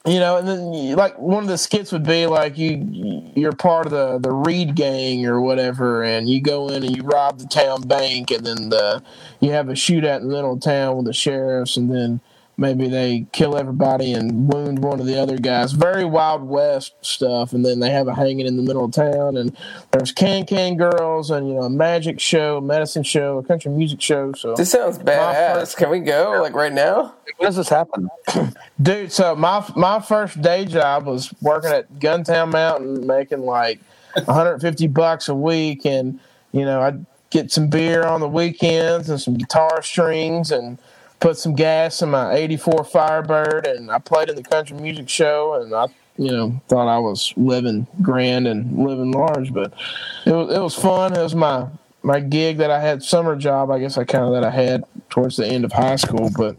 you 0.05 0.19
know, 0.19 0.37
and 0.37 0.47
then 0.47 0.95
like 0.95 1.17
one 1.17 1.43
of 1.43 1.49
the 1.49 1.57
skits 1.57 1.91
would 1.91 2.05
be 2.05 2.27
like 2.27 2.57
you 2.57 3.31
you're 3.35 3.53
part 3.53 3.87
of 3.87 3.91
the 3.91 4.19
the 4.19 4.31
Reed 4.31 4.75
gang 4.75 5.25
or 5.25 5.41
whatever, 5.41 6.03
and 6.03 6.29
you 6.29 6.41
go 6.41 6.67
in 6.67 6.83
and 6.83 6.95
you 6.95 7.03
rob 7.03 7.39
the 7.39 7.47
town 7.47 7.81
bank, 7.81 8.29
and 8.31 8.45
then 8.45 8.69
the 8.69 9.01
you 9.39 9.51
have 9.51 9.69
a 9.69 9.73
shootout 9.73 10.17
in 10.21 10.27
the 10.27 10.35
middle 10.35 10.53
of 10.53 10.61
town 10.61 10.97
with 10.97 11.05
the 11.05 11.13
sheriffs, 11.13 11.75
and 11.75 11.91
then 11.91 12.19
maybe 12.57 12.87
they 12.87 13.25
kill 13.31 13.57
everybody 13.57 14.13
and 14.13 14.47
wound 14.51 14.79
one 14.79 14.99
of 14.99 15.05
the 15.05 15.19
other 15.21 15.37
guys. 15.37 15.71
Very 15.73 16.05
Wild 16.05 16.43
West 16.43 16.93
stuff, 17.01 17.53
and 17.53 17.65
then 17.65 17.79
they 17.79 17.89
have 17.91 18.07
a 18.07 18.15
hanging 18.15 18.45
in 18.47 18.57
the 18.57 18.63
middle 18.63 18.85
of 18.85 18.91
town, 18.91 19.37
and 19.37 19.55
there's 19.91 20.11
can 20.11 20.45
can 20.45 20.77
girls, 20.77 21.31
and 21.31 21.47
you 21.47 21.55
know 21.55 21.63
a 21.63 21.69
magic 21.69 22.19
show, 22.19 22.57
a 22.57 22.61
medicine 22.61 23.03
show, 23.03 23.37
a 23.37 23.43
country 23.43 23.71
music 23.71 24.01
show. 24.01 24.33
So 24.33 24.55
This 24.55 24.71
sounds 24.71 24.97
badass. 24.99 25.53
first- 25.59 25.77
Can 25.77 25.89
we 25.89 25.99
go 25.99 26.39
like 26.41 26.53
right 26.53 26.73
now? 26.73 27.13
When 27.37 27.47
does 27.47 27.55
this 27.57 27.69
happen? 27.69 28.09
Dude, 28.81 29.11
so 29.11 29.35
my 29.35 29.65
my 29.75 29.99
first 29.99 30.41
day 30.41 30.65
job 30.65 31.05
was 31.05 31.33
working 31.41 31.71
at 31.71 31.91
Guntown 31.99 32.51
Mountain, 32.51 33.05
making 33.05 33.41
like 33.45 33.79
150 34.23 34.87
bucks 34.87 35.27
a 35.27 35.35
week, 35.35 35.85
and 35.85 36.19
you 36.51 36.63
know 36.65 36.81
I'd 36.81 37.05
get 37.31 37.51
some 37.51 37.67
beer 37.69 38.03
on 38.03 38.21
the 38.21 38.29
weekends 38.29 39.09
and 39.09 39.19
some 39.19 39.33
guitar 39.33 39.81
strings, 39.81 40.51
and 40.51 40.77
put 41.25 41.37
some 41.37 41.55
gas 41.55 42.03
in 42.03 42.11
my 42.11 42.35
'84 42.35 42.83
Firebird, 42.83 43.65
and 43.65 43.89
I 43.89 43.97
played 43.97 44.29
in 44.29 44.35
the 44.35 44.43
country 44.43 44.77
music 44.77 45.09
show, 45.09 45.55
and 45.55 45.73
I 45.73 45.87
you 46.17 46.29
know 46.31 46.61
thought 46.67 46.87
I 46.87 46.99
was 46.99 47.33
living 47.35 47.87
grand 48.03 48.45
and 48.45 48.77
living 48.77 49.11
large, 49.11 49.51
but 49.51 49.73
it 50.27 50.31
was 50.31 50.55
it 50.55 50.59
was 50.59 50.75
fun. 50.75 51.13
It 51.13 51.23
was 51.23 51.33
my 51.33 51.65
my 52.03 52.19
gig 52.19 52.57
that 52.57 52.69
I 52.69 52.79
had 52.79 53.01
summer 53.01 53.35
job, 53.35 53.71
I 53.71 53.79
guess 53.79 53.97
I 53.97 54.03
kind 54.03 54.23
of 54.23 54.33
that 54.33 54.43
I 54.43 54.51
had 54.51 54.83
towards 55.09 55.37
the 55.37 55.47
end 55.47 55.65
of 55.65 55.71
high 55.71 55.95
school, 55.95 56.29
but 56.37 56.57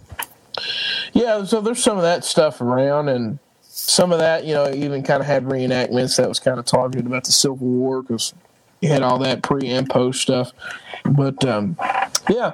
yeah, 1.12 1.44
so 1.44 1.60
there's 1.60 1.80
some 1.80 1.96
of 1.96 2.02
that 2.02 2.24
stuff 2.24 2.60
around, 2.60 3.08
and 3.08 3.38
some 3.60 4.10
of 4.10 4.18
that, 4.18 4.44
you 4.44 4.52
know, 4.52 4.68
even 4.74 5.04
kind 5.04 5.20
of 5.20 5.28
had 5.28 5.44
reenactments 5.44 6.16
that 6.16 6.28
was 6.28 6.40
kind 6.40 6.58
of 6.58 6.64
targeted 6.64 7.06
about 7.06 7.22
the 7.22 7.30
Civil 7.30 7.58
War 7.58 8.02
because 8.02 8.34
you 8.80 8.88
had 8.88 9.02
all 9.02 9.18
that 9.18 9.42
pre 9.42 9.68
and 9.68 9.88
post 9.88 10.20
stuff. 10.20 10.52
But 11.04 11.44
um, 11.44 11.76
yeah, 12.28 12.52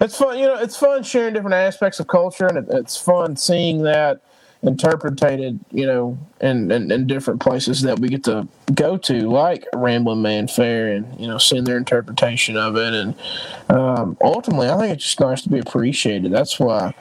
it's 0.00 0.18
fun. 0.18 0.38
You 0.38 0.46
know, 0.46 0.58
it's 0.58 0.76
fun 0.76 1.02
sharing 1.02 1.34
different 1.34 1.54
aspects 1.54 2.00
of 2.00 2.06
culture, 2.06 2.46
and 2.46 2.58
it, 2.58 2.66
it's 2.70 2.96
fun 2.96 3.36
seeing 3.36 3.82
that 3.82 4.20
interpreted, 4.62 5.60
you 5.70 5.86
know, 5.86 6.18
in, 6.40 6.70
in, 6.72 6.90
in, 6.90 7.06
different 7.06 7.40
places 7.40 7.82
that 7.82 7.98
we 7.98 8.08
get 8.08 8.24
to 8.24 8.48
go 8.74 8.96
to, 8.96 9.28
like 9.30 9.64
Ramblin' 9.74 10.22
Man 10.22 10.48
Fair, 10.48 10.92
and 10.92 11.20
you 11.20 11.28
know, 11.28 11.38
seeing 11.38 11.64
their 11.64 11.76
interpretation 11.76 12.56
of 12.56 12.76
it. 12.76 12.92
And 12.92 13.14
um, 13.68 14.16
ultimately, 14.22 14.68
I 14.68 14.78
think 14.78 14.94
it's 14.94 15.04
just 15.04 15.20
nice 15.20 15.42
to 15.42 15.48
be 15.48 15.58
appreciated. 15.58 16.32
That's 16.32 16.58
why 16.58 16.94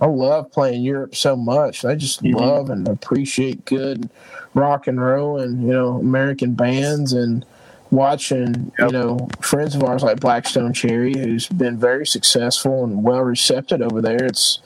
I 0.00 0.06
love 0.06 0.52
playing 0.52 0.82
Europe 0.82 1.14
so 1.14 1.36
much. 1.36 1.84
I 1.84 1.94
just 1.94 2.22
mm-hmm. 2.22 2.36
love 2.36 2.70
and 2.70 2.86
appreciate 2.88 3.64
good 3.64 4.08
rock 4.54 4.86
and 4.86 5.00
roll 5.00 5.38
and 5.38 5.62
you 5.62 5.72
know 5.72 5.98
American 5.98 6.54
bands 6.54 7.12
and 7.12 7.44
watching 7.90 8.72
yep. 8.78 8.92
you 8.92 8.98
know 8.98 9.28
friends 9.40 9.74
of 9.74 9.82
ours 9.84 10.02
like 10.02 10.20
Black 10.20 10.46
Stone 10.46 10.72
Cherry, 10.72 11.16
who's 11.16 11.46
been 11.48 11.78
very 11.78 12.06
successful 12.06 12.84
and 12.84 13.02
well 13.02 13.22
received 13.22 13.72
over 13.72 14.00
there. 14.00 14.24
It's 14.24 14.60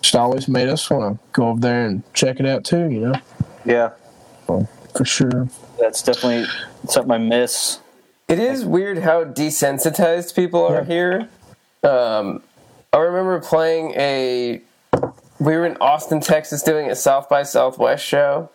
just 0.00 0.14
always 0.14 0.48
made 0.48 0.68
us 0.68 0.88
want 0.90 1.14
to 1.14 1.24
go 1.32 1.48
over 1.48 1.60
there 1.60 1.86
and 1.86 2.02
check 2.14 2.40
it 2.40 2.46
out 2.46 2.64
too. 2.64 2.88
You 2.90 3.00
know. 3.00 3.14
Yeah. 3.64 3.90
Well, 4.46 4.68
for 4.96 5.04
sure. 5.04 5.48
That's 5.78 6.02
definitely 6.02 6.46
something 6.88 7.12
I 7.12 7.18
miss. 7.18 7.80
It 8.28 8.38
is 8.38 8.64
weird 8.64 8.98
how 8.98 9.24
desensitized 9.24 10.34
people 10.34 10.66
are 10.66 10.82
yeah. 10.82 10.84
here. 10.84 11.28
Um, 11.82 12.42
I 12.92 12.98
remember 12.98 13.40
playing 13.40 13.92
a. 13.96 14.60
We 15.40 15.56
were 15.56 15.66
in 15.66 15.76
Austin, 15.80 16.20
Texas, 16.20 16.62
doing 16.62 16.90
a 16.90 16.96
South 16.96 17.28
by 17.28 17.44
Southwest 17.44 18.04
show. 18.04 18.50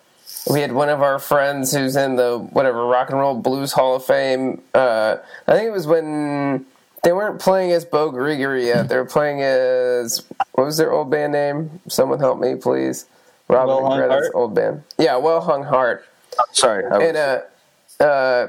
We 0.50 0.60
had 0.60 0.74
one 0.74 0.90
of 0.90 1.02
our 1.02 1.20
friends 1.20 1.74
who's 1.74 1.96
in 1.96 2.16
the 2.16 2.38
whatever 2.38 2.86
Rock 2.86 3.10
and 3.10 3.20
Roll 3.20 3.36
Blues 3.36 3.72
Hall 3.72 3.96
of 3.96 4.06
Fame. 4.06 4.62
Uh, 4.74 5.18
I 5.48 5.54
think 5.54 5.68
it 5.68 5.72
was 5.72 5.88
when 5.88 6.66
they 7.04 7.14
weren't 7.14 7.40
playing 7.40 7.72
as 7.72 7.86
Beau 7.86 8.12
Gregory 8.12 8.68
yet. 8.68 8.90
They 8.90 8.98
were 8.98 9.06
playing 9.06 9.42
as 9.42 10.24
what 10.54 10.66
was 10.66 10.78
their 10.78 10.92
old 10.92 11.10
band 11.10 11.34
name? 11.34 11.80
Someone 11.88 12.20
help 12.20 12.40
me, 12.40 12.56
please. 12.56 13.06
Robin 13.48 13.76
well 13.84 14.32
old 14.34 14.56
band. 14.56 14.84
Yeah, 14.98 15.18
Well 15.18 15.42
Hung 15.42 15.64
Heart. 15.64 16.06
sorry. 16.52 16.86
Was... 16.86 17.04
And 17.04 17.18
uh, 17.18 18.04
uh, 18.04 18.48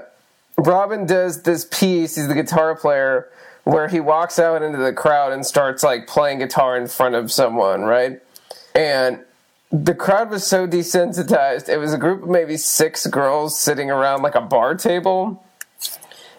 Robin 0.58 1.06
does 1.06 1.42
this 1.42 1.64
piece. 1.64 2.16
He's 2.16 2.28
the 2.28 2.34
guitar 2.34 2.74
player 2.76 3.28
where 3.64 3.88
he 3.88 3.98
walks 3.98 4.38
out 4.38 4.62
into 4.62 4.78
the 4.78 4.92
crowd 4.92 5.32
and 5.32 5.44
starts 5.44 5.82
like 5.82 6.06
playing 6.06 6.38
guitar 6.38 6.76
in 6.76 6.86
front 6.86 7.14
of 7.14 7.32
someone, 7.32 7.82
right? 7.82 8.20
And 8.74 9.20
the 9.74 9.94
crowd 9.94 10.30
was 10.30 10.46
so 10.46 10.68
desensitized. 10.68 11.68
It 11.68 11.78
was 11.78 11.92
a 11.92 11.98
group 11.98 12.22
of 12.22 12.28
maybe 12.28 12.56
six 12.56 13.06
girls 13.08 13.58
sitting 13.58 13.90
around 13.90 14.22
like 14.22 14.36
a 14.36 14.40
bar 14.40 14.76
table, 14.76 15.44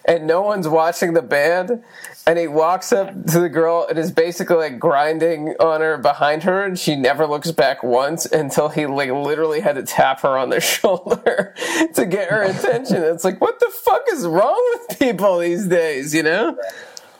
and 0.05 0.25
no 0.25 0.41
one's 0.41 0.69
watching 0.69 1.13
the 1.13 1.21
band. 1.21 1.83
And 2.27 2.39
he 2.39 2.47
walks 2.47 2.91
up 2.91 3.09
to 3.27 3.39
the 3.39 3.49
girl 3.49 3.85
and 3.87 3.99
is 3.99 4.11
basically 4.11 4.55
like 4.55 4.79
grinding 4.79 5.49
on 5.59 5.81
her 5.81 5.97
behind 5.97 6.43
her, 6.43 6.63
and 6.63 6.79
she 6.79 6.95
never 6.95 7.27
looks 7.27 7.51
back 7.51 7.83
once 7.83 8.25
until 8.25 8.69
he 8.69 8.85
like 8.85 9.11
literally 9.11 9.59
had 9.59 9.75
to 9.75 9.83
tap 9.83 10.21
her 10.21 10.37
on 10.37 10.49
the 10.49 10.61
shoulder 10.61 11.53
to 11.93 12.05
get 12.05 12.29
her 12.29 12.41
attention. 12.41 13.03
It's 13.03 13.25
like, 13.25 13.41
what 13.41 13.59
the 13.59 13.69
fuck 13.69 14.03
is 14.13 14.25
wrong 14.25 14.77
with 14.87 14.97
people 14.97 15.39
these 15.39 15.67
days, 15.67 16.15
you 16.15 16.23
know? 16.23 16.57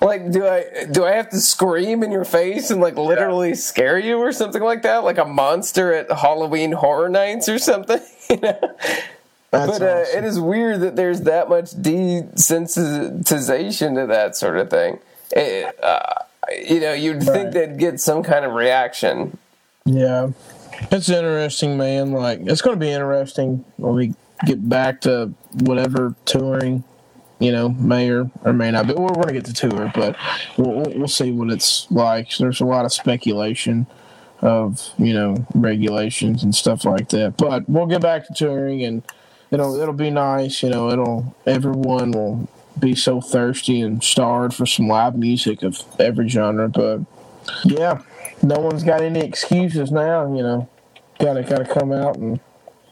Like, 0.06 0.32
do 0.32 0.46
I 0.46 0.86
do 0.92 1.04
I 1.04 1.14
have 1.14 1.32
to 1.32 1.40
scream 1.40 2.04
in 2.04 2.12
your 2.12 2.26
face 2.26 2.70
and 2.70 2.80
like 2.80 2.96
literally 2.96 3.50
yeah. 3.50 3.56
scare 3.56 3.98
you 3.98 4.20
or 4.20 4.32
something 4.32 4.62
like 4.62 4.84
that, 4.84 5.04
like 5.04 5.18
a 5.18 5.26
monster 5.26 5.92
at 5.94 6.12
Halloween 6.12 6.74
Horror 6.74 7.10
Nights 7.10 7.50
or 7.50 7.58
something? 7.58 8.00
You 8.28 8.38
know. 8.38 8.58
That's 9.52 9.52
but 9.52 9.84
uh, 9.84 10.02
awesome. 10.02 10.18
it 10.18 10.24
is 10.24 10.40
weird 10.40 10.82
that 10.82 10.96
there's 10.96 11.22
that 11.22 11.48
much 11.48 11.76
desensitization 11.76 14.02
to 14.02 14.08
that 14.08 14.36
sort 14.36 14.58
of 14.58 14.72
thing. 14.72 14.98
It, 15.32 15.78
uh, 15.84 16.24
you 16.68 16.80
know, 16.80 16.94
you'd 16.94 17.18
right. 17.18 17.28
think 17.28 17.54
they'd 17.54 17.78
get 17.78 18.00
some 18.00 18.24
kind 18.24 18.46
of 18.46 18.54
reaction. 18.54 19.38
Yeah, 19.86 20.32
it's 20.90 21.08
interesting, 21.08 21.78
man. 21.78 22.14
Like, 22.14 22.40
it's 22.42 22.64
going 22.64 22.80
to 22.80 22.84
be 22.84 22.90
interesting 22.90 23.64
when 23.78 23.94
we 23.94 24.16
get 24.48 24.68
back 24.68 25.02
to 25.02 25.32
whatever 25.54 26.16
touring 26.26 26.84
you 27.40 27.52
know, 27.52 27.70
may 27.70 28.10
or, 28.10 28.30
or 28.44 28.54
may 28.54 28.72
not. 28.72 28.88
But 28.88 28.98
we're 28.98 29.10
going 29.10 29.28
to 29.28 29.34
get 29.34 29.46
to 29.46 29.54
tour, 29.54 29.92
but 29.94 30.16
we'll, 30.58 30.84
we'll 30.96 31.08
see 31.08 31.32
what 31.32 31.52
it's 31.52 31.90
like. 31.92 32.36
There's 32.38 32.62
a 32.62 32.66
lot 32.66 32.86
of 32.86 32.94
speculation 32.94 33.88
of 34.42 34.92
you 34.98 35.14
know 35.14 35.46
regulations 35.54 36.44
and 36.44 36.54
stuff 36.54 36.86
like 36.86 37.10
that. 37.10 37.38
But 37.38 37.68
we'll 37.70 37.88
get 37.88 38.02
back 38.02 38.28
to 38.28 38.34
touring, 38.34 38.84
and 38.84 39.04
it'll 39.52 39.76
it'll 39.80 39.94
be 39.94 40.12
nice. 40.12 40.64
You 40.64 40.70
know, 40.70 40.90
it'll 40.92 41.36
everyone 41.46 42.12
will 42.12 42.50
be 42.80 42.96
so 42.96 43.22
thirsty 43.22 43.82
and 43.82 44.04
starved 44.04 44.54
for 44.54 44.66
some 44.66 44.88
live 44.88 45.18
music 45.18 45.64
of 45.64 45.82
every 46.00 46.28
genre. 46.28 46.70
But 46.70 47.02
yeah, 47.64 48.02
no 48.42 48.60
one's 48.60 48.84
got 48.84 49.02
any 49.02 49.22
excuses 49.22 49.92
now. 49.92 50.34
You 50.36 50.44
know, 50.44 50.70
gotta 51.20 51.44
gotta 51.44 51.66
come 51.66 51.92
out 51.92 52.18
and 52.18 52.40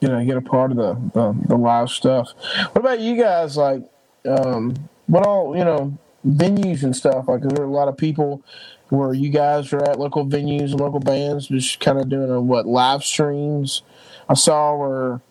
you 0.02 0.08
know 0.08 0.24
get 0.26 0.38
a 0.38 0.42
part 0.42 0.72
of 0.72 0.78
the 0.78 0.94
the, 1.14 1.48
the 1.48 1.56
live 1.56 1.90
stuff. 1.90 2.34
What 2.72 2.80
about 2.80 3.00
you 3.00 3.16
guys? 3.16 3.58
Like, 3.58 3.84
um, 4.28 4.90
what 5.08 5.26
all 5.26 5.56
you 5.58 5.64
know 5.64 5.98
venues 6.26 6.84
and 6.84 6.96
stuff 6.96 7.28
like 7.28 7.42
is 7.44 7.50
there 7.50 7.66
a 7.66 7.70
lot 7.70 7.88
of 7.88 7.98
people 7.98 8.42
where 8.90 9.14
you 9.14 9.30
guys 9.30 9.74
are 9.74 9.84
at 9.84 10.00
local 10.00 10.26
venues 10.26 10.72
and 10.72 10.80
local 10.80 11.00
bands 11.00 11.48
just 11.48 11.80
kind 11.80 12.00
of 12.00 12.10
doing 12.10 12.30
a 12.30 12.40
what 12.40 12.66
live 12.68 13.04
streams? 13.04 13.82
I 14.30 14.36
saw 14.36 14.76
where 14.76 15.22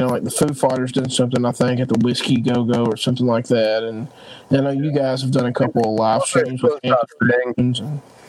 you 0.00 0.06
know 0.06 0.12
like 0.12 0.24
the 0.24 0.30
foo 0.30 0.54
fighters 0.54 0.92
did 0.92 1.12
something 1.12 1.44
i 1.44 1.52
think 1.52 1.78
at 1.78 1.88
the 1.88 1.98
whiskey 2.02 2.40
go 2.40 2.64
go 2.64 2.86
or 2.86 2.96
something 2.96 3.26
like 3.26 3.46
that 3.48 3.82
and 3.82 4.08
i 4.50 4.56
know 4.56 4.70
you 4.70 4.92
guys 4.92 5.20
have 5.20 5.30
done 5.30 5.44
a 5.44 5.52
couple 5.52 5.82
of 5.82 5.98
live 5.98 6.22
streams 6.22 6.62
with 6.62 6.80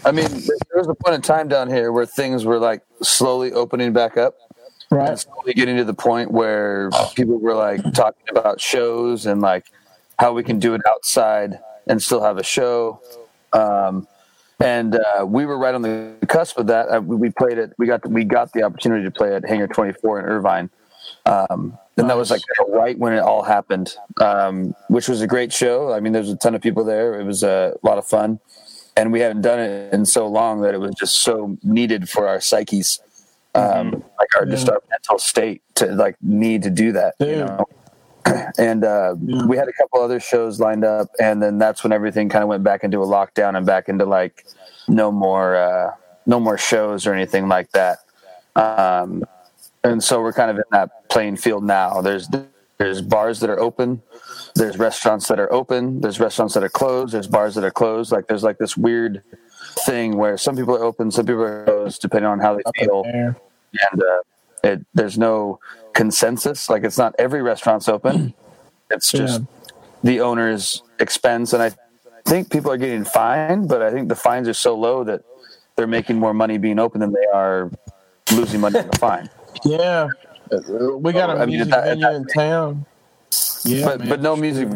i 0.04 0.12
mean 0.12 0.28
there 0.28 0.78
was 0.78 0.88
a 0.90 0.94
point 0.94 1.16
in 1.16 1.22
time 1.22 1.48
down 1.48 1.70
here 1.70 1.94
where 1.94 2.06
things 2.06 2.44
were 2.44 2.60
like 2.60 2.84
slowly 3.02 3.54
opening 3.54 3.94
back 3.94 4.18
up 4.18 4.36
right. 4.90 5.18
slowly 5.18 5.54
getting 5.54 5.78
to 5.78 5.86
the 5.86 5.94
point 5.94 6.30
where 6.30 6.90
people 7.16 7.40
were 7.40 7.56
like 7.56 7.82
talking 7.94 8.28
about 8.30 8.60
shows 8.60 9.26
and 9.26 9.40
like 9.40 9.64
how 10.22 10.32
we 10.32 10.44
can 10.44 10.60
do 10.60 10.76
it 10.76 10.82
outside 10.88 11.60
and 11.88 12.02
still 12.02 12.22
have 12.22 12.38
a 12.38 12.44
show. 12.44 13.02
Um, 13.54 14.08
and 14.60 14.96
uh, 14.96 15.26
we 15.26 15.48
were 15.48 15.58
right 15.58 15.74
on 15.74 15.82
the 15.82 16.14
cusp 16.28 16.60
of 16.60 16.68
that. 16.68 16.86
Uh, 16.94 17.02
we 17.02 17.32
played 17.32 17.58
it. 17.58 17.74
We 17.80 17.88
got 17.88 18.04
the, 18.04 18.10
we 18.10 18.24
got 18.24 18.54
the 18.54 18.62
opportunity 18.62 19.04
to 19.04 19.10
play 19.10 19.36
at 19.36 19.44
Hangar 19.44 19.68
24 19.68 20.20
in 20.20 20.26
Irvine, 20.26 20.70
um, 21.26 21.76
and 21.98 22.08
that 22.08 22.16
was 22.16 22.30
like 22.30 22.42
right 22.68 22.96
when 23.00 23.14
it 23.14 23.20
all 23.20 23.42
happened, 23.42 23.96
um, 24.22 24.76
which 24.88 25.10
was 25.10 25.22
a 25.22 25.28
great 25.28 25.52
show. 25.52 25.92
I 25.92 26.00
mean, 26.00 26.14
there 26.14 26.22
was 26.22 26.30
a 26.30 26.36
ton 26.36 26.54
of 26.54 26.62
people 26.62 26.84
there. 26.84 27.20
It 27.20 27.24
was 27.24 27.42
a 27.42 27.76
lot 27.82 27.98
of 27.98 28.06
fun, 28.06 28.40
and 28.96 29.12
we 29.12 29.22
hadn't 29.22 29.42
done 29.42 29.60
it 29.60 29.92
in 29.92 30.06
so 30.06 30.28
long 30.28 30.62
that 30.62 30.76
it 30.76 30.80
was 30.80 30.94
just 30.94 31.22
so 31.22 31.58
needed 31.64 32.08
for 32.08 32.28
our 32.28 32.40
psyches, 32.40 33.00
um, 33.56 33.64
mm-hmm. 33.64 33.96
like 34.20 34.38
our 34.38 34.46
yeah. 34.46 34.52
just 34.52 34.70
our 34.70 34.84
mental 34.92 35.18
state 35.18 35.64
to 35.76 35.88
like 35.88 36.16
need 36.22 36.62
to 36.62 36.70
do 36.70 36.92
that. 36.92 37.16
Dude. 37.20 37.30
You 37.30 37.46
know? 37.46 37.66
and 38.58 38.84
uh, 38.84 39.16
yeah. 39.26 39.46
we 39.46 39.58
had 39.58 39.68
a 39.68 39.74
couple 39.74 40.02
other 40.02 40.20
shows 40.20 40.60
lined 40.60 40.84
up, 40.84 41.10
and 41.20 41.42
then 41.42 41.58
that's 41.58 41.84
when 41.84 41.92
everything 41.92 42.30
kind 42.30 42.44
of 42.44 42.50
went 42.50 42.64
back 42.64 42.84
into 42.84 43.02
a 43.02 43.06
lockdown 43.06 43.56
and 43.58 43.66
back 43.66 43.90
into 43.90 44.06
like 44.06 44.46
no 44.88 45.12
more 45.12 45.56
uh, 45.56 45.92
no 46.26 46.40
more 46.40 46.58
shows 46.58 47.08
or 47.08 47.14
anything 47.14 47.48
like 47.48 47.72
that. 47.72 48.00
Um, 48.56 49.24
and 49.84 50.04
so 50.04 50.22
we're 50.22 50.34
kind 50.34 50.52
of 50.52 50.58
in 50.58 50.64
that 50.72 51.10
playing 51.10 51.38
field 51.38 51.64
now. 51.64 52.02
There's 52.02 52.30
there's 52.78 53.02
bars 53.02 53.40
that 53.42 53.50
are 53.50 53.60
open, 53.60 54.02
there's 54.56 54.78
restaurants 54.78 55.28
that 55.28 55.40
are 55.40 55.52
open, 55.54 56.02
there's 56.02 56.20
restaurants 56.20 56.56
that 56.56 56.64
are 56.64 56.70
closed, 56.70 57.14
there's 57.14 57.28
bars 57.28 57.56
that 57.56 57.64
are 57.64 57.72
closed. 57.72 58.12
Like 58.12 58.28
there's 58.28 58.44
like 58.44 58.58
this 58.58 58.76
weird 58.76 59.24
thing 59.86 60.18
where 60.18 60.38
some 60.38 60.56
people 60.56 60.76
are 60.76 60.84
open, 60.84 61.12
some 61.12 61.26
people 61.26 61.44
are 61.44 61.66
closed, 61.66 62.02
depending 62.02 62.30
on 62.30 62.40
how 62.40 62.56
they 62.56 62.64
feel. 62.78 63.04
And 63.06 64.04
uh, 64.04 64.22
it, 64.64 64.86
there's 64.94 65.18
no 65.18 65.60
consensus. 65.94 66.70
Like 66.70 66.84
it's 66.84 66.98
not 66.98 67.16
every 67.20 67.42
restaurant's 67.42 67.88
open. 67.88 68.18
Mm. 68.18 68.34
It's 68.92 69.12
just 69.12 69.42
yeah. 69.42 69.72
the 70.04 70.22
owner's 70.22 70.84
expense, 71.00 71.54
and 71.54 71.64
I 71.64 71.72
think 72.26 72.52
people 72.52 72.72
are 72.72 72.78
getting 72.78 73.06
fined, 73.06 73.70
but 73.70 73.82
I 73.82 73.92
think 73.92 74.10
the 74.10 74.16
fines 74.16 74.48
are 74.48 74.54
so 74.54 74.76
low 74.76 75.04
that 75.06 75.24
they're 75.76 75.88
making 75.88 76.18
more 76.18 76.34
money 76.34 76.58
being 76.58 76.80
open 76.80 77.00
than 77.00 77.14
they 77.14 77.26
are 77.34 77.72
losing 78.34 78.60
money 78.60 78.80
on 78.80 78.88
the 78.88 78.98
fine. 78.98 79.30
Yeah, 79.64 80.08
we 80.98 81.14
got 81.14 81.30
a 81.30 81.42
I 81.42 81.46
music 81.46 81.68
mean, 81.68 81.70
that, 81.72 81.84
venue 81.86 82.10
in 82.10 82.26
town. 82.26 82.86
Yeah, 83.64 83.86
but 83.86 84.00
man. 84.00 84.10
but 84.10 84.22
no 84.22 84.36
music 84.36 84.68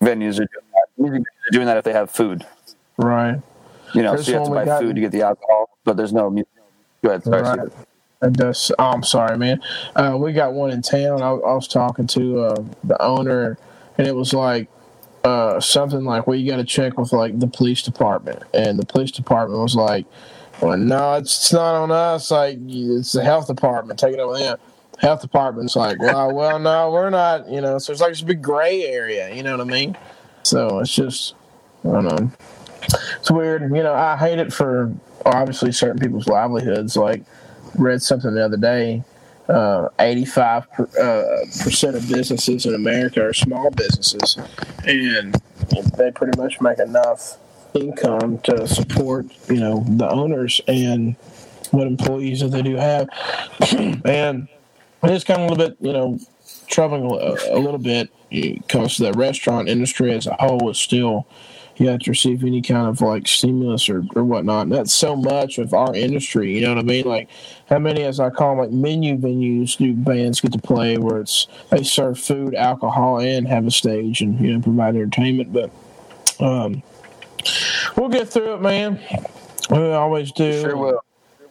venues 0.00 0.34
are 0.40 0.46
doing 0.46 0.68
that. 0.72 0.86
Music 0.96 1.20
venues 1.20 1.48
are 1.48 1.52
doing 1.52 1.66
that 1.66 1.76
if 1.76 1.84
they 1.84 1.92
have 1.92 2.10
food. 2.10 2.46
Right. 2.96 3.40
You 3.94 4.02
know, 4.02 4.16
so 4.16 4.30
you 4.30 4.38
have 4.38 4.46
to 4.46 4.50
buy 4.50 4.80
food 4.80 4.94
to 4.94 5.00
get 5.00 5.12
the 5.12 5.22
alcohol, 5.22 5.68
but 5.84 5.96
there's 5.96 6.12
no 6.12 6.30
music. 6.30 6.48
Go 7.02 7.10
ahead. 7.10 7.24
Sorry, 7.24 7.42
right. 7.42 7.68
Oh, 8.22 8.52
I'm 8.78 9.02
sorry, 9.02 9.36
man. 9.36 9.60
Uh, 9.96 10.16
we 10.18 10.32
got 10.32 10.52
one 10.52 10.70
in 10.70 10.82
town. 10.82 11.22
I, 11.22 11.30
I 11.30 11.54
was 11.54 11.66
talking 11.66 12.06
to 12.08 12.40
uh, 12.40 12.64
the 12.84 13.00
owner, 13.02 13.58
and 13.98 14.06
it 14.06 14.14
was 14.14 14.32
like 14.32 14.68
uh, 15.24 15.60
something 15.60 16.04
like, 16.04 16.26
"Well, 16.26 16.36
you 16.36 16.50
got 16.50 16.58
to 16.58 16.64
check 16.64 16.98
with 16.98 17.12
like 17.12 17.38
the 17.38 17.48
police 17.48 17.82
department," 17.82 18.42
and 18.54 18.78
the 18.78 18.86
police 18.86 19.10
department 19.10 19.60
was 19.60 19.74
like, 19.74 20.06
"Well, 20.60 20.76
no, 20.78 21.14
it's, 21.14 21.36
it's 21.36 21.52
not 21.52 21.74
on 21.74 21.90
us. 21.90 22.30
Like, 22.30 22.58
it's 22.62 23.12
the 23.12 23.24
health 23.24 23.48
department. 23.48 23.98
Take 23.98 24.14
it 24.14 24.20
over 24.20 24.38
there." 24.38 24.58
health 25.02 25.20
department's 25.20 25.74
like, 25.76 25.98
well, 25.98 26.32
well, 26.32 26.58
no, 26.58 26.90
we're 26.90 27.10
not. 27.10 27.50
You 27.50 27.60
know, 27.60 27.78
so 27.78 27.92
it's 27.92 28.00
like 28.00 28.12
this 28.12 28.22
big 28.22 28.40
gray 28.40 28.84
area. 28.84 29.34
You 29.34 29.42
know 29.42 29.50
what 29.56 29.66
I 29.66 29.70
mean? 29.70 29.98
So 30.44 30.78
it's 30.78 30.94
just, 30.94 31.34
I 31.84 31.88
don't 31.88 32.04
know. 32.04 32.32
It's 33.18 33.30
weird. 33.30 33.62
You 33.62 33.82
know, 33.82 33.94
I 33.94 34.16
hate 34.16 34.38
it 34.38 34.52
for 34.52 34.92
obviously 35.26 35.72
certain 35.72 35.98
people's 35.98 36.28
livelihoods. 36.28 36.96
Like, 36.96 37.24
read 37.76 38.02
something 38.02 38.34
the 38.34 38.44
other 38.44 38.56
day. 38.56 39.04
Uh, 39.48 39.88
85 39.98 40.72
per, 40.72 40.84
uh, 41.00 41.44
percent 41.62 41.96
of 41.96 42.08
businesses 42.08 42.64
in 42.64 42.74
America 42.74 43.22
are 43.24 43.32
small 43.32 43.70
businesses, 43.70 44.38
and 44.86 45.34
they 45.98 46.10
pretty 46.12 46.38
much 46.38 46.60
make 46.60 46.78
enough 46.78 47.38
income 47.74 48.38
to 48.38 48.66
support, 48.68 49.26
you 49.48 49.58
know, 49.58 49.84
the 49.88 50.08
owners 50.08 50.60
and 50.68 51.16
what 51.70 51.86
employees 51.86 52.40
that 52.40 52.48
they 52.48 52.62
do 52.62 52.76
have. 52.76 53.08
and 54.04 54.48
it's 55.02 55.24
kind 55.24 55.40
of 55.42 55.50
a 55.50 55.54
little 55.54 55.68
bit, 55.68 55.76
you 55.80 55.92
know, 55.92 56.18
troubling 56.68 57.04
a, 57.04 57.56
a 57.56 57.58
little 57.58 57.78
bit 57.78 58.10
because 58.30 58.96
the 58.96 59.12
restaurant 59.12 59.68
industry 59.68 60.12
as 60.12 60.26
a 60.26 60.34
whole 60.34 60.70
is 60.70 60.78
still 60.78 61.26
you 61.82 61.88
have 61.88 62.00
to 62.00 62.10
receive 62.10 62.44
any 62.44 62.62
kind 62.62 62.86
of 62.86 63.00
like 63.00 63.26
stimulus 63.26 63.88
or, 63.88 64.04
or 64.14 64.22
whatnot. 64.22 64.62
And 64.62 64.72
that's 64.72 64.92
so 64.92 65.16
much 65.16 65.58
of 65.58 65.74
our 65.74 65.94
industry, 65.94 66.54
you 66.54 66.60
know 66.60 66.74
what 66.74 66.78
I 66.78 66.82
mean? 66.82 67.04
Like 67.04 67.28
how 67.68 67.80
many 67.80 68.02
as 68.04 68.20
I 68.20 68.30
call 68.30 68.50
them 68.50 68.58
like 68.58 68.70
menu 68.70 69.16
venues 69.16 69.76
do 69.76 69.92
bands 69.92 70.40
get 70.40 70.52
to 70.52 70.58
play 70.58 70.96
where 70.96 71.20
it's 71.20 71.48
they 71.70 71.82
serve 71.82 72.20
food, 72.20 72.54
alcohol 72.54 73.18
and 73.18 73.48
have 73.48 73.66
a 73.66 73.70
stage 73.70 74.20
and 74.20 74.38
you 74.40 74.52
know 74.52 74.60
provide 74.62 74.94
entertainment. 74.94 75.52
But 75.52 75.70
um 76.38 76.82
we'll 77.96 78.10
get 78.10 78.28
through 78.28 78.54
it, 78.54 78.62
man. 78.62 79.00
We 79.70 79.78
always 79.90 80.30
do. 80.32 80.60
Sure 80.60 80.76
will. 80.76 81.04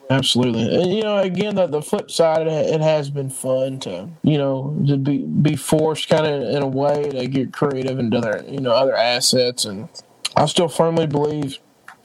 Absolutely, 0.10 0.76
and 0.76 0.94
you 0.94 1.04
know, 1.04 1.20
again, 1.20 1.56
the, 1.56 1.68
the 1.68 1.82
flip 1.82 2.12
side, 2.12 2.46
it 2.46 2.82
has 2.82 3.10
been 3.10 3.30
fun 3.30 3.80
to 3.80 4.10
you 4.24 4.38
know 4.38 4.76
to 4.86 4.98
be 4.98 5.20
be 5.20 5.56
forced 5.56 6.10
kind 6.10 6.26
of 6.26 6.42
in 6.54 6.62
a 6.62 6.68
way 6.68 7.10
to 7.10 7.28
get 7.28 7.54
creative 7.54 7.98
and 7.98 8.14
other 8.14 8.44
you 8.46 8.60
know 8.60 8.72
other 8.72 8.94
assets, 8.94 9.64
and 9.64 9.88
I 10.36 10.46
still 10.46 10.68
firmly 10.68 11.08
believe 11.08 11.60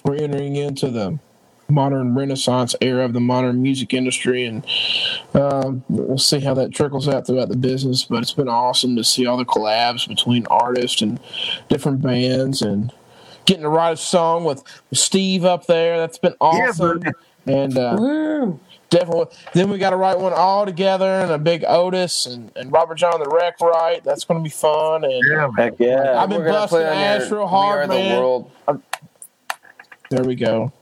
we're 0.04 0.16
entering 0.16 0.56
into 0.56 0.90
the 0.90 1.18
modern 1.68 2.14
renaissance 2.14 2.76
era 2.80 3.04
of 3.04 3.12
the 3.12 3.20
modern 3.20 3.60
music 3.60 3.92
industry 3.92 4.44
and 4.44 4.64
um, 5.34 5.82
we'll 5.88 6.16
see 6.16 6.38
how 6.38 6.54
that 6.54 6.72
trickles 6.72 7.08
out 7.08 7.26
throughout 7.26 7.48
the 7.48 7.56
business 7.56 8.04
but 8.04 8.22
it's 8.22 8.32
been 8.32 8.48
awesome 8.48 8.94
to 8.94 9.02
see 9.02 9.26
all 9.26 9.36
the 9.36 9.44
collabs 9.44 10.06
between 10.06 10.46
artists 10.46 11.02
and 11.02 11.18
different 11.68 12.00
bands 12.00 12.62
and 12.62 12.92
getting 13.46 13.62
to 13.62 13.68
write 13.68 13.92
a 13.92 13.96
song 13.96 14.44
with 14.44 14.62
steve 14.92 15.44
up 15.44 15.66
there. 15.66 15.98
That's 15.98 16.18
been 16.18 16.34
awesome. 16.40 17.02
Yeah, 17.02 17.12
and 17.46 17.78
uh, 17.78 18.52
definitely, 18.98 19.36
then 19.52 19.70
we 19.70 19.78
got 19.78 19.90
to 19.90 19.97
write 19.97 20.18
one 20.18 20.32
all 20.32 20.64
together 20.64 21.06
and 21.06 21.31
a 21.31 21.39
big 21.39 21.64
Otis 21.66 22.27
and, 22.27 22.51
and 22.56 22.73
Robert 22.73 22.97
Jon 22.97 23.20
the 23.20 23.28
Wreck 23.28 23.60
right. 23.60 24.02
That's 24.05 24.24
going 24.24 24.40
to 24.40 24.44
be 24.44 24.51
fun. 24.51 25.05
And 25.05 25.23
yeah, 25.28 25.51
heck 25.56 25.78
yeah. 25.78 26.20
I've 26.20 26.28
been 26.28 26.44
busting 26.44 26.81
ass 26.81 27.31
real 27.31 27.47
hard, 27.47 27.89
man. 27.89 28.14
The 28.14 28.20
world. 28.20 28.51
there 30.10 30.24
we 30.24 30.35
go. 30.35 30.73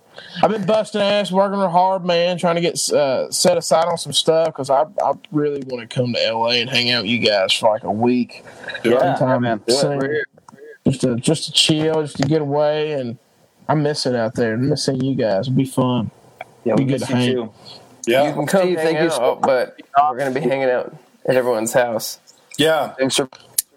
I've 0.43 0.51
been 0.51 0.67
busting 0.67 1.01
ass, 1.01 1.33
working 1.33 1.59
real 1.59 1.69
hard, 1.69 2.05
man, 2.05 2.39
trying 2.39 2.55
to 2.57 2.61
get 2.61 2.79
uh, 2.93 3.31
set 3.31 3.57
aside 3.57 3.87
on 3.87 3.99
some 3.99 4.13
stuff 4.13 4.47
because 4.47 4.71
I, 4.71 4.83
I 5.03 5.13
really 5.33 5.63
want 5.67 5.89
to 5.89 5.95
come 5.95 6.13
to 6.13 6.33
LA 6.33 6.51
and 6.51 6.71
hang 6.71 6.91
out 6.91 7.03
with 7.03 7.11
you 7.11 7.19
guys 7.19 7.53
for 7.53 7.71
like 7.71 7.83
a 7.83 7.91
week. 7.91 8.45
Yeah, 8.85 9.17
yeah 9.19 9.39
man. 9.39 9.61
Just 10.87 11.01
to 11.01 11.17
just 11.17 11.45
to 11.47 11.53
chill, 11.53 12.03
just 12.03 12.19
to 12.19 12.25
get 12.25 12.43
away, 12.43 12.93
and 12.93 13.19
I 13.69 13.75
miss 13.75 14.05
it 14.07 14.15
out 14.15 14.35
there. 14.35 14.57
missing 14.57 15.03
you 15.03 15.15
guys. 15.15 15.47
It'd 15.47 15.57
be 15.57 15.65
fun. 15.65 16.11
Yeah, 16.65 16.75
we, 16.77 16.85
we 16.85 16.93
miss 16.93 17.09
you 17.09 17.17
hang. 17.17 17.35
too. 17.35 17.53
Yeah, 18.07 18.29
you 18.29 18.35
can 18.35 18.47
come 18.47 18.63
Steve, 18.63 18.79
hang 18.79 18.97
out, 18.97 19.13
so 19.13 19.39
but 19.43 19.81
we're 20.01 20.19
going 20.19 20.33
to 20.33 20.41
be 20.41 20.47
hanging 20.47 20.71
out 20.71 20.95
at 21.27 21.37
everyone's 21.37 21.73
house. 21.73 22.19
Yeah, 22.59 22.93
thanks 22.95 23.17
for 23.17 23.29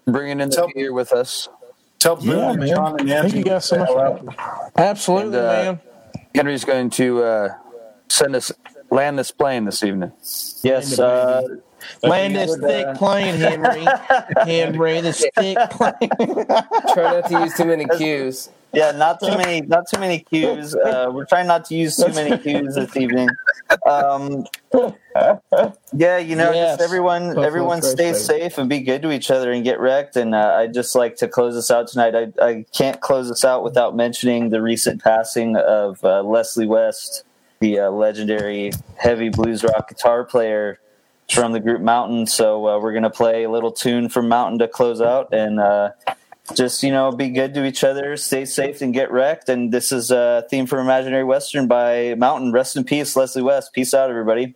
bringing 0.06 0.40
in 0.40 0.50
the 0.50 0.70
beer 0.74 0.92
with 0.92 1.12
us. 1.12 1.48
Tell 1.98 2.16
Boone 2.16 2.28
yeah, 2.28 2.50
and 2.52 2.66
Jon 2.66 3.00
and 3.00 3.08
Thank 3.08 3.34
you 3.34 3.42
guys 3.42 3.64
so 3.64 3.78
much. 3.78 4.36
Absolutely, 4.76 5.38
and, 5.38 5.46
uh, 5.46 5.52
man. 5.52 5.80
Henry's 6.34 6.64
going 6.64 6.90
to 6.90 7.22
uh, 7.22 7.54
send 8.08 8.36
us 8.36 8.52
land 8.90 9.18
this 9.18 9.30
plane 9.30 9.64
this 9.64 9.82
evening. 9.82 10.12
Yes, 10.62 10.98
uh, 10.98 11.42
land 12.02 12.36
this 12.36 12.56
thick 12.56 12.86
uh, 12.86 12.94
plane, 12.94 13.36
Henry. 13.36 13.86
Henry, 14.44 15.00
this 15.00 15.24
thick 15.34 15.58
plane. 15.70 16.10
Try 16.94 17.20
not 17.20 17.28
to 17.28 17.40
use 17.42 17.54
too 17.54 17.64
many 17.64 17.86
cues. 17.96 18.50
Yeah, 18.72 18.90
not 18.92 19.18
too 19.20 19.36
many, 19.36 19.62
not 19.62 19.88
too 19.88 19.98
many 19.98 20.20
cues. 20.20 20.74
Uh, 20.74 21.10
we're 21.10 21.24
trying 21.24 21.46
not 21.46 21.64
to 21.66 21.74
use 21.74 21.96
too 21.96 22.12
many 22.12 22.36
cues 22.36 22.74
this 22.74 22.94
evening. 22.98 23.28
Um, 23.86 24.44
yeah, 25.94 26.18
you 26.18 26.36
know, 26.36 26.52
yes. 26.52 26.76
just 26.76 26.82
everyone, 26.82 27.42
everyone 27.42 27.80
stay 27.80 28.12
safe 28.12 28.58
and 28.58 28.68
be 28.68 28.80
good 28.80 29.00
to 29.02 29.10
each 29.10 29.30
other 29.30 29.52
and 29.52 29.64
get 29.64 29.80
wrecked. 29.80 30.16
And 30.16 30.34
uh, 30.34 30.56
I'd 30.58 30.74
just 30.74 30.94
like 30.94 31.16
to 31.16 31.28
close 31.28 31.54
this 31.54 31.70
out 31.70 31.88
tonight. 31.88 32.14
I, 32.14 32.44
I 32.44 32.66
can't 32.74 33.00
close 33.00 33.28
this 33.28 33.42
out 33.42 33.64
without 33.64 33.96
mentioning 33.96 34.50
the 34.50 34.60
recent 34.60 35.02
passing 35.02 35.56
of 35.56 36.04
uh, 36.04 36.22
Leslie 36.22 36.66
West, 36.66 37.24
the 37.60 37.80
uh, 37.80 37.90
legendary 37.90 38.72
heavy 38.96 39.30
blues 39.30 39.64
rock 39.64 39.88
guitar 39.88 40.24
player 40.24 40.78
from 41.30 41.52
the 41.52 41.60
group 41.60 41.80
Mountain. 41.80 42.26
So 42.26 42.66
uh, 42.66 42.80
we're 42.80 42.92
gonna 42.92 43.10
play 43.10 43.44
a 43.44 43.50
little 43.50 43.72
tune 43.72 44.08
from 44.08 44.28
Mountain 44.28 44.58
to 44.60 44.68
close 44.68 45.00
out 45.00 45.32
and 45.32 45.60
uh, 45.60 45.90
just 46.54 46.82
you 46.82 46.90
know 46.90 47.12
be 47.12 47.28
good 47.28 47.52
to 47.54 47.64
each 47.66 47.84
other 47.84 48.16
stay 48.16 48.44
safe 48.44 48.80
and 48.80 48.94
get 48.94 49.10
wrecked. 49.10 49.48
And 49.48 49.72
this 49.72 49.92
is 49.92 50.10
a 50.10 50.46
theme 50.50 50.66
for 50.66 50.78
imaginary 50.78 51.24
western 51.24 51.66
by 51.66 52.14
mountain. 52.16 52.52
Rest 52.52 52.76
in 52.76 52.84
peace 52.84 53.16
leslie 53.16 53.42
west. 53.42 53.72
Peace 53.72 53.94
out 53.94 54.10
everybody 54.10 54.54